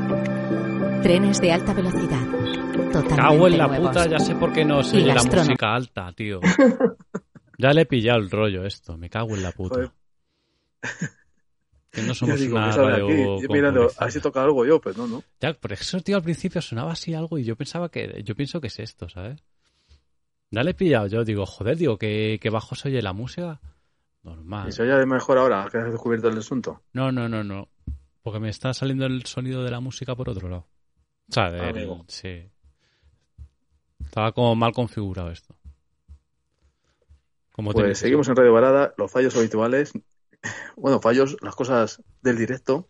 Trenes 1.03 1.41
de 1.41 1.53
alta 1.53 1.75
velocidad. 1.75 2.27
Totalmente 2.93 3.17
Cago 3.17 3.47
en 3.47 3.59
la 3.59 3.67
nuevos. 3.67 3.89
puta, 3.89 4.07
ya 4.07 4.19
sé 4.19 4.35
por 4.35 4.53
qué 4.53 4.65
no 4.65 4.83
se 4.83 4.99
Y 4.99 5.03
oye 5.03 5.15
la 5.15 5.23
música 5.23 5.75
alta, 5.75 6.13
tío. 6.13 6.41
Ya 7.59 7.73
le 7.73 7.83
he 7.83 7.87
pillado 7.87 8.19
el 8.19 8.31
rollo 8.31 8.65
esto, 8.65 8.97
me 8.97 9.09
cago 9.09 9.37
en 9.37 9.43
la 9.43 9.53
puta. 9.53 9.75
Joder. 9.77 9.91
Que 11.93 12.01
no 12.01 12.09
Yo 12.09 12.15
somos 12.15 12.41
digo, 12.41 12.57
una 12.57 12.99
mirando, 13.49 13.89
a 13.99 14.05
ver 14.05 14.13
si 14.13 14.21
toca 14.21 14.43
algo 14.43 14.65
yo, 14.65 14.81
pues 14.81 14.97
no, 14.97 15.07
no. 15.07 15.23
Ya, 15.41 15.53
por 15.53 15.73
eso, 15.73 16.01
tío, 16.01 16.17
al 16.17 16.25
principio 16.25 16.61
sonaba 16.61 16.93
así 16.93 17.15
algo 17.15 17.39
y 17.39 17.45
yo 17.45 17.55
pensaba 17.55 17.89
que... 17.89 18.23
Yo 18.25 18.35
pienso 18.35 18.61
que 18.61 18.67
es 18.67 18.81
esto, 18.81 19.09
¿sabes? 19.09 19.45
Ya 20.51 20.65
le 20.65 20.73
he 20.73 20.75
pillado, 20.75 21.07
yo 21.07 21.25
digo, 21.25 21.47
joder, 21.47 21.77
digo, 21.77 21.99
que, 21.99 22.41
que 22.43 22.51
bajo 22.51 22.75
se 22.75 22.89
oye 22.89 23.01
la 23.01 23.13
música. 23.13 23.61
Normal. 24.25 24.69
Y 24.69 24.73
se 24.73 24.83
oye 24.83 25.07
mejor 25.07 25.39
ahora 25.39 25.69
que 25.71 25.79
has 25.79 25.93
descubierto 25.93 26.29
el 26.31 26.39
asunto. 26.39 26.83
No, 26.93 27.13
no, 27.13 27.29
no, 27.29 27.45
no. 27.45 27.69
Porque 28.23 28.39
me 28.41 28.49
está 28.49 28.73
saliendo 28.73 29.07
el 29.07 29.25
sonido 29.27 29.65
de 29.65 29.71
la 29.71 29.81
música 29.81 30.15
por 30.15 30.29
otro 30.29 30.49
lado. 30.49 30.67
O 31.29 31.33
sea, 31.33 31.51
del- 31.51 31.69
Amigo. 31.77 32.05
sí. 32.09 32.49
Estaba 34.05 34.33
como 34.33 34.55
mal 34.55 34.73
configurado 34.73 35.31
esto. 35.31 35.55
Como 37.53 37.73
Pues 37.73 37.99
seguimos 37.99 38.29
en 38.29 38.37
Radio 38.37 38.53
Varada, 38.53 38.95
los 38.97 39.11
fallos 39.11 39.37
habituales. 39.37 39.93
Bueno, 40.77 41.01
fallos, 41.01 41.37
las 41.41 41.55
cosas 41.55 42.03
del 42.23 42.37
directo. 42.37 42.89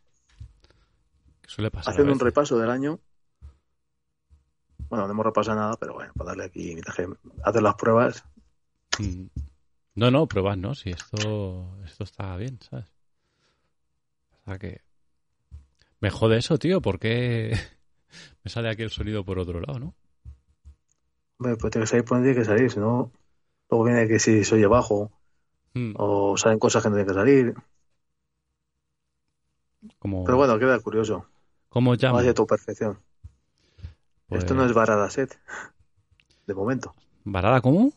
Que 1.42 1.48
suele 1.50 1.70
pasar. 1.70 1.92
Haciendo 1.92 2.12
un 2.12 2.20
repaso 2.20 2.58
del 2.58 2.70
año. 2.70 2.98
Bueno, 4.88 5.06
no 5.06 5.12
hemos 5.12 5.26
repasado 5.26 5.58
nada, 5.58 5.76
pero 5.78 5.94
bueno, 5.94 6.12
para 6.14 6.28
darle 6.30 6.44
aquí, 6.44 6.76
hacer 6.86 7.62
las 7.62 7.74
pruebas. 7.74 8.24
Mm. 8.98 9.26
No, 9.94 10.10
no, 10.10 10.26
pruebas, 10.26 10.56
¿no? 10.58 10.74
Si 10.74 10.90
esto, 10.90 11.78
esto 11.84 12.04
está 12.04 12.36
bien, 12.36 12.58
¿sabes? 12.62 12.86
O 14.40 14.44
sea 14.44 14.58
que... 14.58 14.80
Me 16.02 16.10
jode 16.10 16.36
eso, 16.38 16.58
tío, 16.58 16.82
porque 16.82 17.52
me 18.44 18.50
sale 18.50 18.68
aquí 18.68 18.82
el 18.82 18.90
sonido 18.90 19.24
por 19.24 19.38
otro 19.38 19.60
lado, 19.60 19.78
¿no? 19.78 19.94
Hombre, 21.38 21.56
pues 21.56 21.70
tiene 21.72 21.84
que 21.84 21.90
salir 21.90 22.04
por 22.04 22.18
donde 22.18 22.32
tiene 22.32 22.40
que 22.42 22.44
salir, 22.52 22.70
si 22.70 22.78
no, 22.78 23.10
luego 23.70 23.84
viene 23.84 24.06
que 24.06 24.18
si 24.18 24.44
se 24.44 24.54
oye 24.56 24.66
bajo 24.66 25.10
Mm. 25.74 25.94
o 25.96 26.36
salen 26.36 26.58
cosas 26.58 26.82
que 26.82 26.90
no 26.90 26.96
tienen 26.96 27.08
que 27.08 27.18
salir. 27.18 27.54
Como, 29.98 30.22
Pero 30.24 30.36
bueno, 30.36 30.58
queda 30.58 30.78
curioso. 30.80 31.24
¿Cómo 31.70 31.94
llamo? 31.94 32.16
Vaya 32.16 32.34
tu 32.34 32.46
perfección. 32.46 32.98
Pues- 34.28 34.42
Esto 34.42 34.54
no 34.54 34.66
es 34.66 34.74
varada 34.74 35.08
set, 35.08 35.38
de 36.46 36.54
momento. 36.54 36.94
¿Varada 37.24 37.62
cómo? 37.62 37.90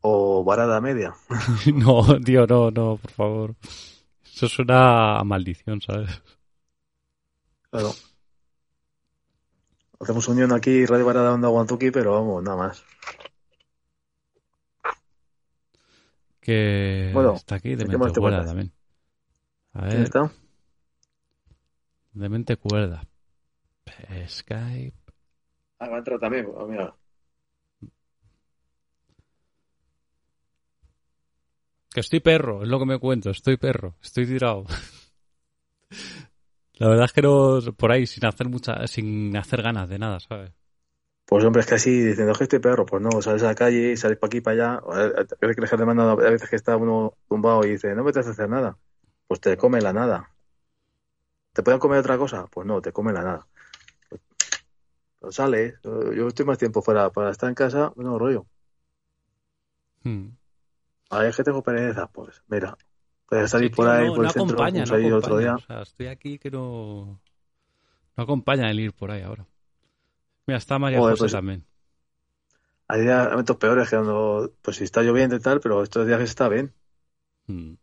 O 0.00 0.42
varada 0.42 0.80
media. 0.80 1.14
no, 1.74 2.18
tío, 2.20 2.46
no, 2.46 2.70
no, 2.72 2.96
por 2.96 3.10
favor. 3.12 3.54
Eso 4.24 4.48
suena 4.48 5.18
a 5.18 5.24
maldición, 5.24 5.80
¿sabes? 5.80 6.22
Claro. 7.70 7.90
Hacemos 9.98 10.28
unión 10.28 10.52
aquí, 10.52 10.84
Radio 10.84 11.06
Varada 11.06 11.32
Onda 11.32 11.48
Guantuki, 11.48 11.90
pero 11.90 12.12
vamos, 12.12 12.42
nada 12.42 12.56
más. 12.56 12.84
Que 16.40 17.10
Bueno, 17.12 17.34
está 17.34 17.56
aquí, 17.56 17.70
¿qué 17.70 17.76
Demente 17.76 17.98
más 17.98 18.12
te 18.12 18.20
Cuerda 18.20 18.44
también. 18.44 18.72
A 19.72 19.80
¿Quién 19.80 19.92
ver, 19.94 20.02
está? 20.02 20.30
Demente 22.12 22.56
Cuerda. 22.56 23.02
Skype. 24.28 24.96
Ah, 25.78 25.88
va 25.88 25.96
a 25.96 25.98
entrar 25.98 26.18
también, 26.18 26.46
pues, 26.46 26.68
mira. 26.68 26.94
Que 31.90 32.00
estoy 32.00 32.20
perro, 32.20 32.62
es 32.62 32.68
lo 32.68 32.78
que 32.78 32.86
me 32.86 32.98
cuento, 32.98 33.30
estoy 33.30 33.56
perro, 33.56 33.96
estoy 34.02 34.26
tirado. 34.26 34.66
La 36.76 36.88
verdad 36.88 37.06
es 37.06 37.12
que 37.12 37.22
no, 37.22 37.60
por 37.76 37.90
ahí, 37.90 38.06
sin 38.06 38.26
hacer 38.26 38.48
mucha, 38.48 38.86
sin 38.86 39.36
hacer 39.36 39.62
ganas 39.62 39.88
de 39.88 39.98
nada, 39.98 40.20
¿sabes? 40.20 40.52
Pues 41.24 41.44
hombre, 41.44 41.60
es 41.60 41.66
que 41.66 41.74
así, 41.74 41.90
diciendo 41.90 42.34
que 42.34 42.44
estoy 42.44 42.60
perro, 42.60 42.86
pues 42.86 43.02
no, 43.02 43.20
sales 43.20 43.42
a 43.42 43.46
la 43.46 43.54
calle 43.54 43.96
sales 43.96 44.16
para 44.18 44.28
aquí 44.28 44.40
para 44.40 44.74
allá. 44.74 44.82
A 44.84 45.46
veces 45.46 45.56
que 45.56 45.74
a 45.74 46.30
veces 46.30 46.48
que 46.48 46.56
está 46.56 46.76
uno 46.76 47.14
tumbado 47.28 47.64
y 47.66 47.70
dice, 47.70 47.94
no 47.94 48.04
me 48.04 48.12
te 48.12 48.20
hace 48.20 48.30
hacer 48.30 48.48
nada. 48.48 48.76
Pues 49.26 49.40
te 49.40 49.56
come 49.56 49.80
la 49.80 49.92
nada. 49.92 50.30
¿Te 51.52 51.62
pueden 51.62 51.80
comer 51.80 51.98
otra 51.98 52.18
cosa? 52.18 52.46
Pues 52.46 52.66
no, 52.66 52.80
te 52.80 52.92
come 52.92 53.12
la 53.12 53.22
nada. 53.22 53.46
Pero 55.18 55.32
sales, 55.32 55.74
yo 55.82 56.28
estoy 56.28 56.44
más 56.44 56.58
tiempo 56.58 56.82
fuera 56.82 57.10
para 57.10 57.30
estar 57.30 57.48
en 57.48 57.54
casa, 57.54 57.92
bueno, 57.96 58.18
rollo. 58.18 58.46
Hmm. 60.04 60.28
A 61.10 61.18
ver, 61.20 61.30
es 61.30 61.36
que 61.36 61.42
tengo 61.42 61.62
pereza, 61.62 62.06
pues 62.06 62.42
mira, 62.48 62.76
puedes 63.28 63.50
salir 63.50 63.70
por 63.70 63.88
ahí, 63.88 64.06
no, 64.06 64.14
por 64.14 64.22
no 64.22 64.28
el 64.28 64.30
centro, 64.32 64.54
acompaña, 64.56 64.84
no 64.84 65.16
otro 65.16 65.38
día. 65.38 65.54
O 65.54 65.58
sea, 65.58 65.82
estoy 65.82 66.06
aquí 66.06 66.38
que 66.38 66.50
no, 66.50 67.20
no 68.16 68.22
acompaña 68.22 68.70
el 68.70 68.80
ir 68.80 68.92
por 68.92 69.10
ahí 69.10 69.22
ahora. 69.22 69.46
Mira, 70.46 70.58
está 70.58 70.78
María 70.78 70.98
Joder, 70.98 71.12
José 71.14 71.22
pues- 71.24 71.32
también. 71.32 71.64
Hay 72.88 73.00
días- 73.00 73.30
momentos 73.30 73.56
peores 73.56 73.90
que 73.90 73.96
cuando, 73.96 74.52
pues 74.62 74.76
si 74.76 74.84
está 74.84 75.02
lloviendo 75.02 75.34
y 75.34 75.40
tal, 75.40 75.58
pero 75.60 75.82
estos 75.82 76.06
días 76.06 76.20
está 76.20 76.48
bien. 76.48 76.72
Hmm. 77.48 77.74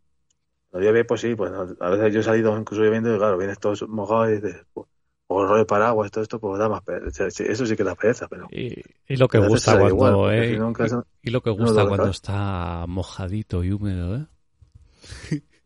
Cuando 0.69 0.85
llueve, 0.87 1.03
pues 1.03 1.19
sí, 1.21 1.35
pues 1.35 1.51
a 1.51 1.89
veces 1.89 2.13
yo 2.13 2.21
he 2.21 2.23
salido 2.23 2.57
incluso 2.57 2.81
lloviendo 2.83 3.13
y 3.13 3.17
claro, 3.17 3.37
vienes 3.37 3.59
todos 3.59 3.85
mojados 3.89 4.29
y 4.29 4.35
dices, 4.35 4.65
pues, 4.73 4.87
o 5.27 5.43
rollo 5.45 5.57
de 5.59 5.65
paraguas, 5.65 6.09
todo 6.09 6.21
esto, 6.23 6.39
pues 6.39 6.57
da 6.57 6.69
más 6.69 6.83
pereza. 6.83 7.27
Eso 7.27 7.65
sí 7.65 7.75
que 7.75 7.83
da 7.83 7.95
pereza, 7.95 8.27
pero. 8.29 8.47
Y, 8.51 8.81
y 9.07 9.17
lo 9.17 9.27
que 9.27 9.39
gusta 9.39 9.71
cuando, 9.77 9.89
igual, 9.89 10.35
eh, 10.35 10.51
si 10.53 10.57
no 10.57 10.71
casa- 10.73 11.03
y, 11.21 11.27
y 11.29 11.31
lo 11.31 11.41
que 11.41 11.49
no 11.49 11.55
gusta 11.57 11.85
cuando 11.85 12.09
está 12.09 12.85
mojadito 12.87 13.63
y 13.63 13.71
húmedo, 13.73 14.15
¿eh? 14.15 14.25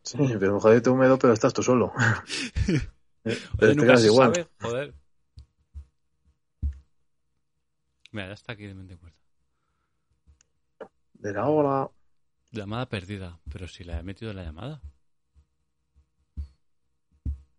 Sí, 0.04 0.18
pero 0.40 0.54
mojadito 0.54 0.94
húmedo, 0.94 1.20
pero 1.20 1.34
estás 1.34 1.54
tú 1.54 1.62
solo. 1.62 1.92
Oye, 3.26 3.38
Pero 3.60 3.72
te 3.72 3.76
nunca 3.76 3.98
se 3.98 4.08
igual. 4.08 4.32
sabe, 4.32 4.48
joder. 4.62 4.94
Mira, 8.12 8.28
ya 8.28 8.34
está 8.34 8.54
aquí 8.54 8.66
de 8.66 8.74
mente 8.74 8.98
cuerda. 8.98 9.18
De 11.14 11.34
la 11.34 11.48
hora. 11.48 11.90
Llamada 12.52 12.88
perdida, 12.88 13.40
pero 13.52 13.68
si 13.68 13.84
la 13.84 14.00
he 14.00 14.04
metido 14.04 14.32
en 14.32 14.38
la 14.38 14.44
llamada. 14.44 14.82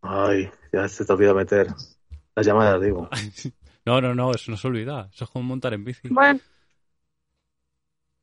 Ay, 0.01 0.51
ya 0.73 0.89
se 0.89 1.05
te 1.05 1.13
olvida 1.13 1.35
meter 1.35 1.67
las 2.35 2.47
llamadas, 2.47 2.81
digo. 2.81 3.09
No, 3.87 4.03
no, 4.03 4.15
no, 4.15 4.35
eso 4.35 4.51
no 4.51 4.59
se 4.59 4.67
olvida. 4.69 5.09
Eso 5.11 5.25
es 5.25 5.31
como 5.31 5.45
montar 5.45 5.73
en 5.73 5.83
bici. 5.83 6.09
Bueno. 6.11 6.41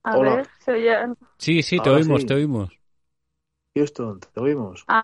A 0.03 0.17
Hola. 0.17 0.35
ver, 0.35 0.47
se 0.63 0.71
oye. 0.73 0.95
Sí, 1.39 1.63
sí, 1.63 1.79
te 1.79 1.89
Ahora 1.89 1.99
oímos, 1.99 2.21
sí. 2.21 2.27
te 2.27 2.33
oímos. 2.35 2.69
Houston, 3.79 4.19
te 4.33 4.39
oímos. 4.39 4.85
Ah, 4.87 5.03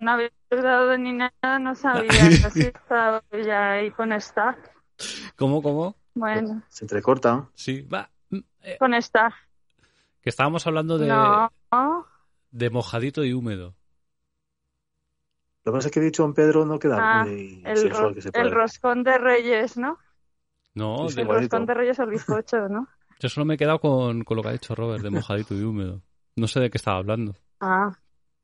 no 0.00 0.10
había 0.10 0.30
dado 0.50 0.98
ni 0.98 1.12
nada, 1.12 1.58
no 1.60 1.74
sabía. 1.76 2.10
Así 2.44 2.62
estaba 2.62 3.22
ya 3.44 3.72
ahí 3.72 3.90
con 3.92 4.12
esta. 4.12 4.58
¿Cómo, 5.36 5.62
cómo? 5.62 5.96
Bueno, 6.14 6.62
Se 6.68 6.84
entrecorta. 6.84 7.48
Sí, 7.54 7.82
va. 7.82 8.10
Mm, 8.30 8.38
eh, 8.62 8.76
con 8.78 8.92
esta. 8.94 9.32
que 10.20 10.30
estábamos 10.30 10.66
hablando 10.66 10.98
de, 10.98 11.06
No. 11.08 11.48
de 12.50 12.70
mojadito 12.70 13.24
y 13.24 13.32
húmedo. 13.32 13.74
Lo 15.64 15.70
que 15.72 15.76
pasa 15.76 15.88
es 15.88 15.92
que 15.94 16.00
he 16.00 16.04
dicho 16.04 16.24
en 16.24 16.34
Pedro 16.34 16.64
no 16.66 16.78
queda 16.80 16.96
Ah, 17.20 17.24
muy 17.24 17.62
El, 17.64 17.88
ro- 17.90 18.12
que 18.14 18.20
se 18.22 18.28
el 18.28 18.32
puede. 18.32 18.50
roscón 18.50 19.04
de 19.04 19.16
Reyes, 19.16 19.76
¿no? 19.76 19.96
No, 20.74 21.08
Sí, 21.08 21.14
de- 21.16 21.22
El 21.22 21.28
roscón 21.28 21.66
de 21.66 21.74
Reyes 21.74 21.98
o 22.00 22.02
el 22.02 22.10
bizcocho, 22.10 22.68
¿no? 22.68 22.88
yo 23.20 23.28
solo 23.28 23.44
me 23.46 23.54
he 23.54 23.56
quedado 23.58 23.78
con, 23.78 24.24
con 24.24 24.36
lo 24.36 24.42
que 24.42 24.48
ha 24.48 24.52
dicho 24.52 24.74
Robert, 24.74 25.04
de 25.04 25.10
mojadito 25.10 25.54
y 25.54 25.62
húmedo. 25.62 26.02
No 26.34 26.48
sé 26.48 26.58
de 26.58 26.70
qué 26.70 26.78
estaba 26.78 26.96
hablando. 26.98 27.36
Ah, 27.62 27.90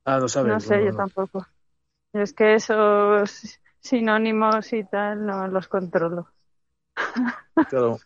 Ah, 0.05 0.19
no 0.19 0.29
sabes. 0.29 0.53
no 0.53 0.61
sé, 0.61 0.85
yo 0.85 0.95
tampoco. 0.97 1.47
Es 2.15 2.33
que 2.33 2.55
esos 2.55 3.61
sinónimos 3.81 4.73
y 4.73 4.83
tal 4.85 5.27
no 5.27 5.47
los 5.49 5.69
controlo. 5.69 6.29
Claro. 7.69 7.99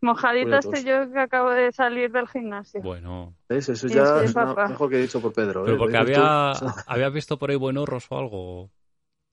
Mojadito 0.00 0.44
Cuidados. 0.46 0.64
estoy 0.66 0.84
yo 0.84 1.12
que 1.12 1.18
acabo 1.20 1.50
de 1.50 1.70
salir 1.72 2.10
del 2.10 2.26
gimnasio. 2.28 2.80
Bueno, 2.80 3.34
¿Ves? 3.48 3.68
Eso 3.68 3.86
ya 3.88 4.22
es 4.22 4.32
papá. 4.32 4.68
mejor 4.68 4.88
que 4.88 4.96
he 4.96 5.02
dicho 5.02 5.20
por 5.20 5.32
Pedro. 5.34 5.64
pero 5.64 5.74
¿eh? 5.74 5.78
porque 5.78 5.92
Lo 5.94 6.00
había, 6.00 6.52
habías 6.86 7.12
visto 7.12 7.38
por 7.38 7.50
ahí 7.50 7.56
buenorros 7.56 8.06
o 8.10 8.18
algo. 8.18 8.70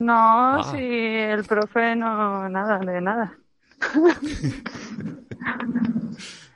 No, 0.00 0.60
Ah. 0.60 0.64
si 0.72 0.78
el 0.84 1.44
profe 1.44 1.96
no, 1.96 2.48
nada, 2.50 2.78
de 2.80 3.00
nada. 3.00 3.38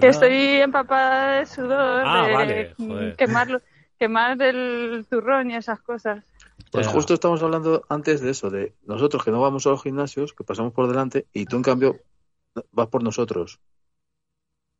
Pues 0.00 0.16
estoy 0.16 0.32
empapada 0.60 1.38
de 1.38 1.46
sudor, 1.46 2.02
Ah, 2.04 2.26
de 2.26 2.32
vale, 2.32 2.74
joder. 2.76 3.16
quemar, 3.98 4.42
el 4.42 5.06
turrón 5.08 5.50
y 5.50 5.56
esas 5.56 5.80
cosas. 5.80 6.24
Pues 6.70 6.86
justo 6.88 7.14
estamos 7.14 7.42
hablando 7.42 7.84
antes 7.88 8.20
de 8.20 8.30
eso, 8.30 8.50
de 8.50 8.74
nosotros 8.84 9.24
que 9.24 9.30
no 9.30 9.40
vamos 9.40 9.66
a 9.66 9.70
los 9.70 9.82
gimnasios, 9.82 10.32
que 10.32 10.44
pasamos 10.44 10.72
por 10.72 10.88
delante, 10.88 11.26
y 11.32 11.46
tú 11.46 11.56
en 11.56 11.62
cambio 11.62 11.96
vas 12.72 12.88
por 12.88 13.02
nosotros. 13.02 13.60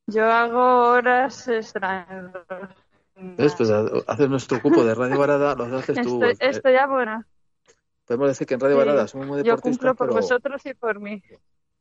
Yo 0.07 0.31
hago 0.31 0.91
horas 0.91 1.47
extra. 1.49 2.07
en 2.11 2.25
los 2.33 3.37
¿Ves? 3.37 3.55
Pues 3.55 3.71
ha- 3.71 3.87
haces 4.09 4.29
nuestro 4.29 4.61
cupo 4.61 4.85
de 4.85 4.95
Radio 4.95 5.19
Barada, 5.19 5.55
lo 5.55 5.65
haces 5.79 6.01
tú. 6.03 6.23
Estoy, 6.25 6.31
Eh, 6.33 6.51
estoy 6.51 6.73
ya 6.73 6.87
buena. 6.89 7.27
Podemos 8.05 8.29
decir 8.29 8.47
que 8.47 8.55
en 8.55 8.61
Radio 8.61 8.75
Sí. 8.75 8.79
Barada 8.85 9.07
somos 9.09 9.27
muy 9.29 9.39
Yo 9.39 9.45
deportistas, 9.45 9.79
cumplo 9.79 9.95
por 9.95 10.09
pero 10.09 10.21
vosotros 10.21 10.67
y 10.67 10.75
por 10.75 10.99
mí. 11.01 11.23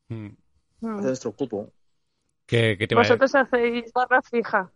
Mm. 0.10 0.28
Mm. 0.82 0.94
haces 0.96 1.06
nuestro 1.06 1.32
cupo. 1.32 1.70
Que, 2.46 2.78
que 2.78 2.88
te 2.88 2.94
iba 2.94 3.02
a- 3.02 3.04
Vosotros 3.04 3.34
hacéis 3.36 3.92
barra 3.94 4.22
fija. 4.22 4.72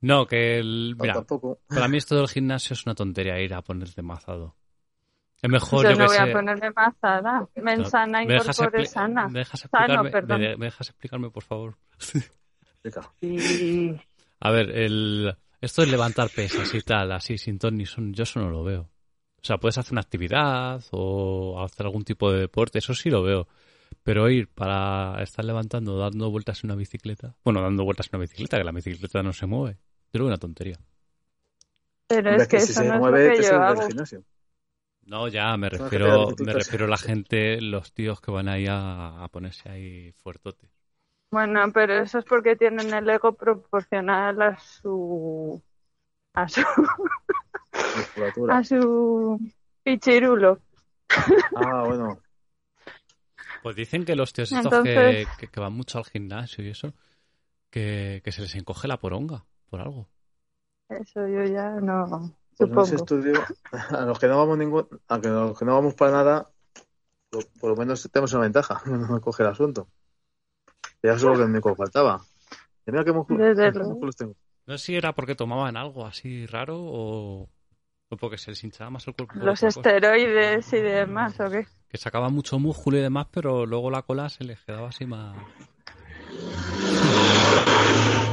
No, 0.00 0.26
que 0.26 0.58
el... 0.58 0.96
Mira, 0.98 1.14
tampoco. 1.14 1.58
para 1.68 1.88
mí 1.88 1.96
esto 1.96 2.16
del 2.16 2.28
gimnasio 2.28 2.74
es 2.74 2.84
una 2.86 2.94
tontería 2.94 3.40
ir 3.40 3.54
a 3.54 3.62
ponerte 3.62 4.02
mazado. 4.02 4.54
Es 5.40 5.50
mejor, 5.50 5.84
Yo 5.84 5.90
yo 5.90 5.96
no 5.96 6.04
que 6.04 6.06
voy 6.06 6.16
sé... 6.16 6.22
a. 6.22 6.26
Mensana 7.62 8.22
y 8.22 8.26
¿Me 8.26 8.38
sana. 8.86 9.28
¿me 9.28 9.38
dejas 9.40 9.60
Sano, 9.60 9.84
explicarme, 9.84 10.10
perdón. 10.10 10.40
me 10.40 10.48
de- 10.48 10.56
me 10.56 10.64
dejas 10.66 10.88
explicarme, 10.90 11.30
por 11.30 11.42
favor? 11.42 11.76
A 14.40 14.50
ver, 14.50 14.70
el, 14.70 15.34
esto 15.60 15.82
es 15.82 15.88
levantar 15.88 16.28
pesas 16.30 16.74
y 16.74 16.80
tal, 16.82 17.12
así, 17.12 17.38
sin 17.38 17.58
ton 17.58 17.76
ni 17.76 17.86
son, 17.86 18.12
yo 18.12 18.24
eso 18.24 18.40
no 18.40 18.50
lo 18.50 18.62
veo. 18.62 18.82
O 18.82 19.46
sea, 19.46 19.56
puedes 19.58 19.78
hacer 19.78 19.92
una 19.92 20.00
actividad 20.02 20.82
o 20.92 21.62
hacer 21.62 21.86
algún 21.86 22.04
tipo 22.04 22.30
de 22.32 22.40
deporte, 22.40 22.78
eso 22.78 22.94
sí 22.94 23.10
lo 23.10 23.22
veo. 23.22 23.48
Pero 24.04 24.30
ir 24.30 24.48
para 24.50 25.22
estar 25.22 25.44
levantando, 25.44 25.98
dando 25.98 26.30
vueltas 26.30 26.64
en 26.64 26.70
una 26.70 26.76
bicicleta, 26.76 27.36
bueno, 27.44 27.62
dando 27.62 27.84
vueltas 27.84 28.08
en 28.08 28.16
una 28.18 28.22
bicicleta, 28.22 28.58
que 28.58 28.64
la 28.64 28.72
bicicleta 28.72 29.22
no 29.24 29.32
se 29.34 29.46
mueve, 29.46 29.78
creo 30.12 30.24
que 30.24 30.28
es 30.28 30.32
una 30.32 30.38
tontería. 30.38 30.78
Pero 32.06 32.30
es 32.30 32.48
que 32.48 32.60
si 32.60 32.72
eso 32.72 32.72
se 32.74 32.84
no 32.84 32.94
mueve, 32.94 33.18
es 33.18 33.32
lo 33.32 33.32
te 33.32 33.42
que 33.42 33.42
yo 33.42 33.62
del 33.62 33.62
hago. 33.62 33.82
gimnasio. 33.82 34.24
No, 35.02 35.28
ya, 35.28 35.56
me 35.56 35.68
refiero, 35.68 36.34
me 36.38 36.52
refiero 36.54 36.86
a 36.86 36.88
la 36.88 36.96
gente, 36.96 37.60
los 37.60 37.92
tíos 37.92 38.20
que 38.20 38.30
van 38.30 38.48
ahí 38.48 38.66
a, 38.66 39.22
a 39.22 39.28
ponerse 39.28 39.68
ahí 39.68 40.12
fuertote. 40.12 40.70
Bueno, 41.30 41.72
pero 41.72 41.94
eso 41.94 42.18
es 42.18 42.24
porque 42.24 42.54
tienen 42.56 42.94
el 42.94 43.08
ego 43.10 43.34
proporcional 43.34 44.40
a 44.42 44.58
su 44.58 45.60
a 46.34 46.48
su 46.48 46.62
Musculatura. 47.94 48.58
a 48.58 48.64
su 48.64 49.38
pichirulo. 49.82 50.60
Ah, 51.52 51.84
bueno. 51.86 52.23
Pues 53.64 53.76
dicen 53.76 54.04
que 54.04 54.14
los 54.14 54.34
tíos 54.34 54.52
estos 54.52 54.66
Entonces- 54.66 55.26
que, 55.26 55.36
que- 55.38 55.48
que 55.48 55.58
van 55.60 55.72
mucho 55.72 55.96
al 55.96 56.04
gimnasio 56.04 56.62
y 56.62 56.68
eso, 56.68 56.92
que, 57.70 58.20
que 58.22 58.30
se 58.30 58.42
les 58.42 58.54
encoge 58.56 58.86
la 58.86 58.98
poronga, 58.98 59.46
por 59.70 59.80
algo. 59.80 60.06
Eso 60.90 61.26
yo 61.26 61.44
ya 61.44 61.70
no 61.80 62.06
Pues 62.58 62.70
en 62.70 62.78
ese 62.78 62.98
supongo. 62.98 63.02
estudio, 63.30 63.42
a 63.72 64.02
los 64.02 64.18
que 64.18 64.28
no 64.28 64.36
vamos 64.36 64.58
ningún, 64.58 64.86
a 65.08 65.18
que 65.18 65.28
los 65.28 65.58
que 65.58 65.64
no 65.64 65.74
vamos 65.76 65.94
para 65.94 66.12
nada, 66.12 66.50
lo- 67.32 67.40
por 67.58 67.70
lo 67.70 67.76
menos 67.76 68.06
tenemos 68.12 68.32
una 68.34 68.42
ventaja, 68.42 68.82
no 68.86 69.08
me 69.14 69.20
coge 69.22 69.42
el 69.42 69.48
asunto. 69.48 69.88
Ya 71.02 71.14
es 71.14 71.22
lo 71.22 71.34
que 71.34 71.46
me 71.46 71.60
faltaba. 71.62 72.20
Y 72.86 72.90
mira 72.92 73.02
qué 73.02 73.12
músculos, 73.12 73.56
Desde 73.56 73.72
qué 73.72 73.78
luego. 73.78 73.90
músculos 73.92 74.16
tengo. 74.16 74.34
No 74.66 74.76
sé 74.76 74.84
si 74.84 74.94
era 74.96 75.14
porque 75.14 75.34
tomaban 75.34 75.76
algo 75.78 76.04
así 76.06 76.44
raro 76.46 76.76
o, 76.80 77.48
o 78.10 78.16
porque 78.18 78.36
se 78.36 78.50
les 78.50 78.62
hinchaba 78.62 78.90
más 78.90 79.06
el 79.08 79.14
cuerpo. 79.14 79.34
Los 79.36 79.62
esteroides 79.62 80.70
y 80.74 80.80
demás, 80.80 81.40
¿o 81.40 81.50
qué? 81.50 81.66
Que 81.94 81.98
sacaban 81.98 82.34
mucho 82.34 82.58
músculo 82.58 82.98
y 82.98 83.02
demás, 83.02 83.28
pero 83.30 83.66
luego 83.66 83.88
la 83.88 84.02
cola 84.02 84.28
se 84.28 84.42
les 84.42 84.58
quedaba 84.64 84.88
así 84.88 85.06
más... 85.06 85.36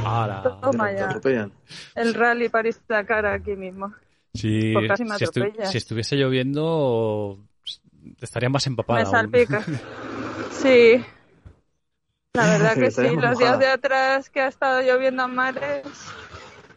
Ahora. 0.04 0.58
Toma 0.60 0.90
ya. 0.90 1.48
El 1.94 2.12
rally 2.12 2.48
París-Dakar 2.48 3.24
aquí 3.24 3.54
mismo. 3.54 3.94
Si, 4.34 4.74
me 4.74 4.88
estu- 4.88 5.74
estuviese 5.76 6.16
lloviendo, 6.16 7.38
estaría 8.20 8.48
más 8.48 8.66
empapada. 8.66 8.98
Me 8.98 9.04
aún. 9.04 9.12
salpica. 9.12 9.64
Sí. 10.50 11.04
La 12.32 12.46
verdad 12.48 12.74
que 12.74 12.90
sí, 12.90 13.14
los 13.14 13.38
días 13.38 13.60
de 13.60 13.66
atrás 13.68 14.28
que 14.28 14.40
ha 14.40 14.48
estado 14.48 14.82
lloviendo 14.82 15.22
a 15.22 15.28
mares, 15.28 15.86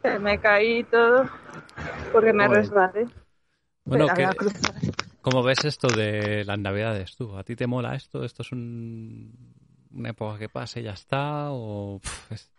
que 0.03 0.19
me 0.19 0.39
caí 0.39 0.81
y 0.81 0.83
todo, 0.83 1.27
porque 2.13 2.31
me 2.31 2.47
resbalé. 2.47 3.07
Bueno, 3.85 4.05
Pero 4.15 4.29
que. 4.29 5.04
¿Cómo 5.25 5.41
ves 5.41 5.65
esto 5.65 5.87
de 5.87 6.45
las 6.45 6.59
navidades 6.59 7.15
tú? 7.15 7.35
¿A 7.35 7.43
ti 7.43 7.55
te 7.55 7.65
mola 7.65 7.95
esto? 7.95 8.23
¿Esto 8.23 8.43
es 8.43 8.51
un- 8.51 9.33
una 9.91 10.09
época 10.11 10.37
que 10.37 10.49
pasa 10.49 10.79
y 10.79 10.83
ya 10.83 10.91
está? 10.91 11.47
¿O 11.49 11.99
es- 12.29 12.51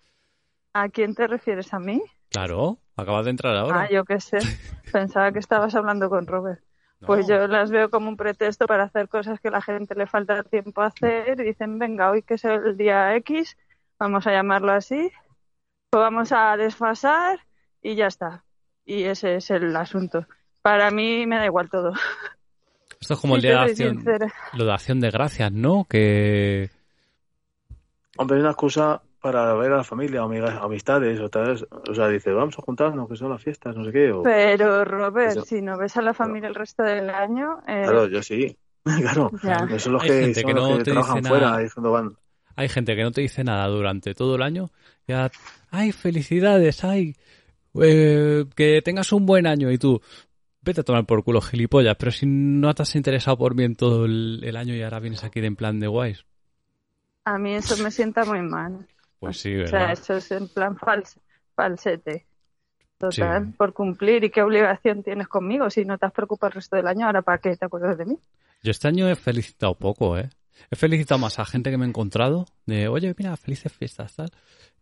¿A 0.73 0.89
quién 0.89 1.15
te 1.15 1.29
refieres? 1.29 1.73
¿A 1.73 1.79
mí? 1.79 2.03
Claro, 2.29 2.79
acabas 2.97 3.25
de 3.25 3.31
entrar 3.31 3.57
ahora. 3.57 3.83
Ah, 3.83 3.89
yo 3.91 4.05
qué 4.05 4.19
sé. 4.21 4.39
Pensaba 4.93 5.31
que 5.31 5.39
estabas 5.39 5.77
hablando 5.77 6.11
con 6.11 6.27
Robert. 6.27 6.61
No. 7.01 7.07
Pues 7.07 7.29
yo 7.29 7.47
las 7.47 7.71
veo 7.71 7.89
como 7.89 8.09
un 8.09 8.17
pretexto 8.17 8.67
para 8.67 8.83
hacer 8.85 9.09
cosas 9.09 9.39
que 9.39 9.51
la 9.51 9.63
gente 9.63 9.95
le 9.95 10.07
falta 10.09 10.43
tiempo 10.43 10.81
a 10.83 10.87
hacer 10.87 11.39
y 11.41 11.45
dicen, 11.45 11.79
venga, 11.79 12.11
hoy 12.11 12.23
que 12.23 12.35
es 12.35 12.45
el 12.45 12.77
día 12.77 13.15
X, 13.17 13.57
vamos 13.99 14.27
a 14.27 14.33
llamarlo 14.33 14.73
así, 14.73 15.13
pues 15.91 16.01
vamos 16.01 16.33
a 16.33 16.57
desfasar 16.57 17.39
y 17.81 17.95
ya 17.95 18.09
está. 18.09 18.45
Y 18.85 19.05
ese 19.05 19.37
es 19.37 19.51
el 19.51 19.77
asunto. 19.77 20.27
Para 20.63 20.91
mí 20.91 21.27
me 21.27 21.37
da 21.37 21.45
igual 21.47 21.71
todo. 21.71 21.93
Esto 23.01 23.15
es 23.15 23.21
como 23.21 23.37
el 23.37 23.43
día 23.43 23.53
de 23.53 23.59
acción, 23.71 24.05
lo 24.55 24.65
de 24.65 24.73
acción 24.73 25.01
de 25.01 25.11
gracias, 25.11 25.53
¿no? 25.53 25.87
Que 25.89 26.71
Hombre, 28.19 28.37
hay 28.37 28.41
una 28.41 28.51
excusa 28.53 29.03
para 29.21 29.53
ver 29.55 29.73
a 29.73 29.79
la 29.79 29.85
familia, 29.85 30.23
amigas- 30.23 30.59
amistades, 30.63 31.21
o 31.21 31.29
tal. 31.29 31.49
vez, 31.49 31.67
O 31.89 31.95
sea, 31.95 32.09
dice, 32.09 32.33
vamos 32.33 32.59
a 32.59 32.63
juntarnos, 32.63 33.09
que 33.09 33.17
son 33.17 33.31
las 33.31 33.43
fiestas, 33.43 33.77
no 33.77 33.85
sé 33.85 33.93
qué. 33.93 34.13
O... 34.13 34.23
Pero 34.23 34.85
Robert, 34.85 35.33
Eso. 35.33 35.45
si 35.45 35.61
no 35.61 35.77
ves 35.77 35.97
a 35.97 36.03
la 36.03 36.15
familia 36.15 36.49
el 36.49 36.55
resto 36.55 36.83
del 36.83 37.11
año, 37.11 37.59
eh, 37.67 37.83
Claro, 37.85 38.07
yo 38.09 38.23
sí. 38.23 38.57
claro. 38.85 39.31
Ya. 39.43 39.67
Son 39.79 39.93
los 39.95 40.03
Hay 40.03 40.09
que, 40.09 40.21
gente 40.21 40.41
son 40.41 40.49
que 40.49 40.55
los 40.55 40.71
no 40.71 40.79
que 40.79 40.85
te 40.85 40.91
trabajan 40.93 41.17
dice 41.17 41.29
fuera 41.29 41.51
nada. 41.51 41.63
y 41.65 41.69
cuando 41.71 41.91
van. 41.93 42.17
hay 42.55 42.69
gente 42.69 42.97
que 42.97 43.03
no 43.03 43.11
te 43.11 43.21
dice 43.21 43.45
nada 43.45 43.67
durante 43.67 44.15
todo 44.15 44.37
el 44.37 44.43
año. 44.43 44.71
Ya, 45.09 45.31
ay, 45.71 45.93
felicidades, 45.93 46.85
ay, 46.85 47.15
eh, 47.83 48.45
que 48.55 48.81
tengas 48.83 49.13
un 49.13 49.27
buen 49.27 49.47
año 49.47 49.71
y 49.73 49.77
tú, 49.79 50.01
vete 50.67 50.81
a 50.83 50.85
tomar 50.85 51.07
por 51.07 51.25
culo 51.25 51.41
gilipollas, 51.41 51.97
pero 51.97 52.11
si 52.13 52.27
no 52.27 52.75
te 52.75 52.83
has 52.83 52.95
interesado 52.97 53.39
por 53.39 53.55
mí 53.55 53.65
en 53.65 53.77
todo 53.77 54.05
el, 54.05 54.41
el 54.45 54.57
año 54.57 54.75
y 54.75 54.83
ahora 54.83 55.01
vienes 55.01 55.25
aquí 55.25 55.41
de 55.41 55.47
en 55.47 55.57
plan 55.57 55.81
de 55.81 55.87
guays. 55.87 56.25
a 57.25 57.39
mí 57.39 57.55
eso 57.55 57.83
me 57.83 57.91
sienta 57.91 58.25
muy 58.25 58.43
mal. 58.43 58.87
Pues 59.19 59.39
sí, 59.41 59.55
O 59.57 59.67
sea, 59.67 59.79
¿verdad? 59.79 59.93
eso 59.95 60.17
es 60.17 60.31
en 60.33 60.49
plan 60.49 60.77
fals, 60.77 61.19
falsete. 61.55 62.27
Total, 62.99 63.47
Sí. 63.47 63.53
por 63.59 63.73
cumplir. 63.75 64.25
¿Y 64.25 64.31
qué 64.31 64.43
obligación 64.43 65.03
tienes 65.03 65.29
conmigo 65.29 65.69
si 65.71 65.85
no 65.85 65.99
te 65.99 66.07
has 66.07 66.13
preocupado 66.13 66.49
el 66.49 66.55
resto 66.55 66.77
del 66.77 66.87
año? 66.87 67.07
¿Ahora 67.07 67.23
para 67.23 67.39
qué 67.39 67.57
te 67.57 67.65
acuerdas 67.67 67.99
de 67.99 68.07
mí? 68.07 68.19
Yo 68.63 68.71
este 68.71 68.89
año 68.89 69.09
he 69.09 69.17
felicitado 69.17 69.75
poco, 69.75 70.17
¿eh? 70.19 70.31
He 70.71 70.77
felicitado 70.77 71.19
más 71.19 71.39
a 71.39 71.45
gente 71.45 71.71
que 71.71 71.77
me 71.77 71.85
he 71.85 71.89
encontrado 71.89 72.47
de, 72.65 72.89
oye, 72.89 73.15
mira, 73.19 73.37
felices 73.37 73.71
fiestas, 73.73 74.15
tal, 74.17 74.31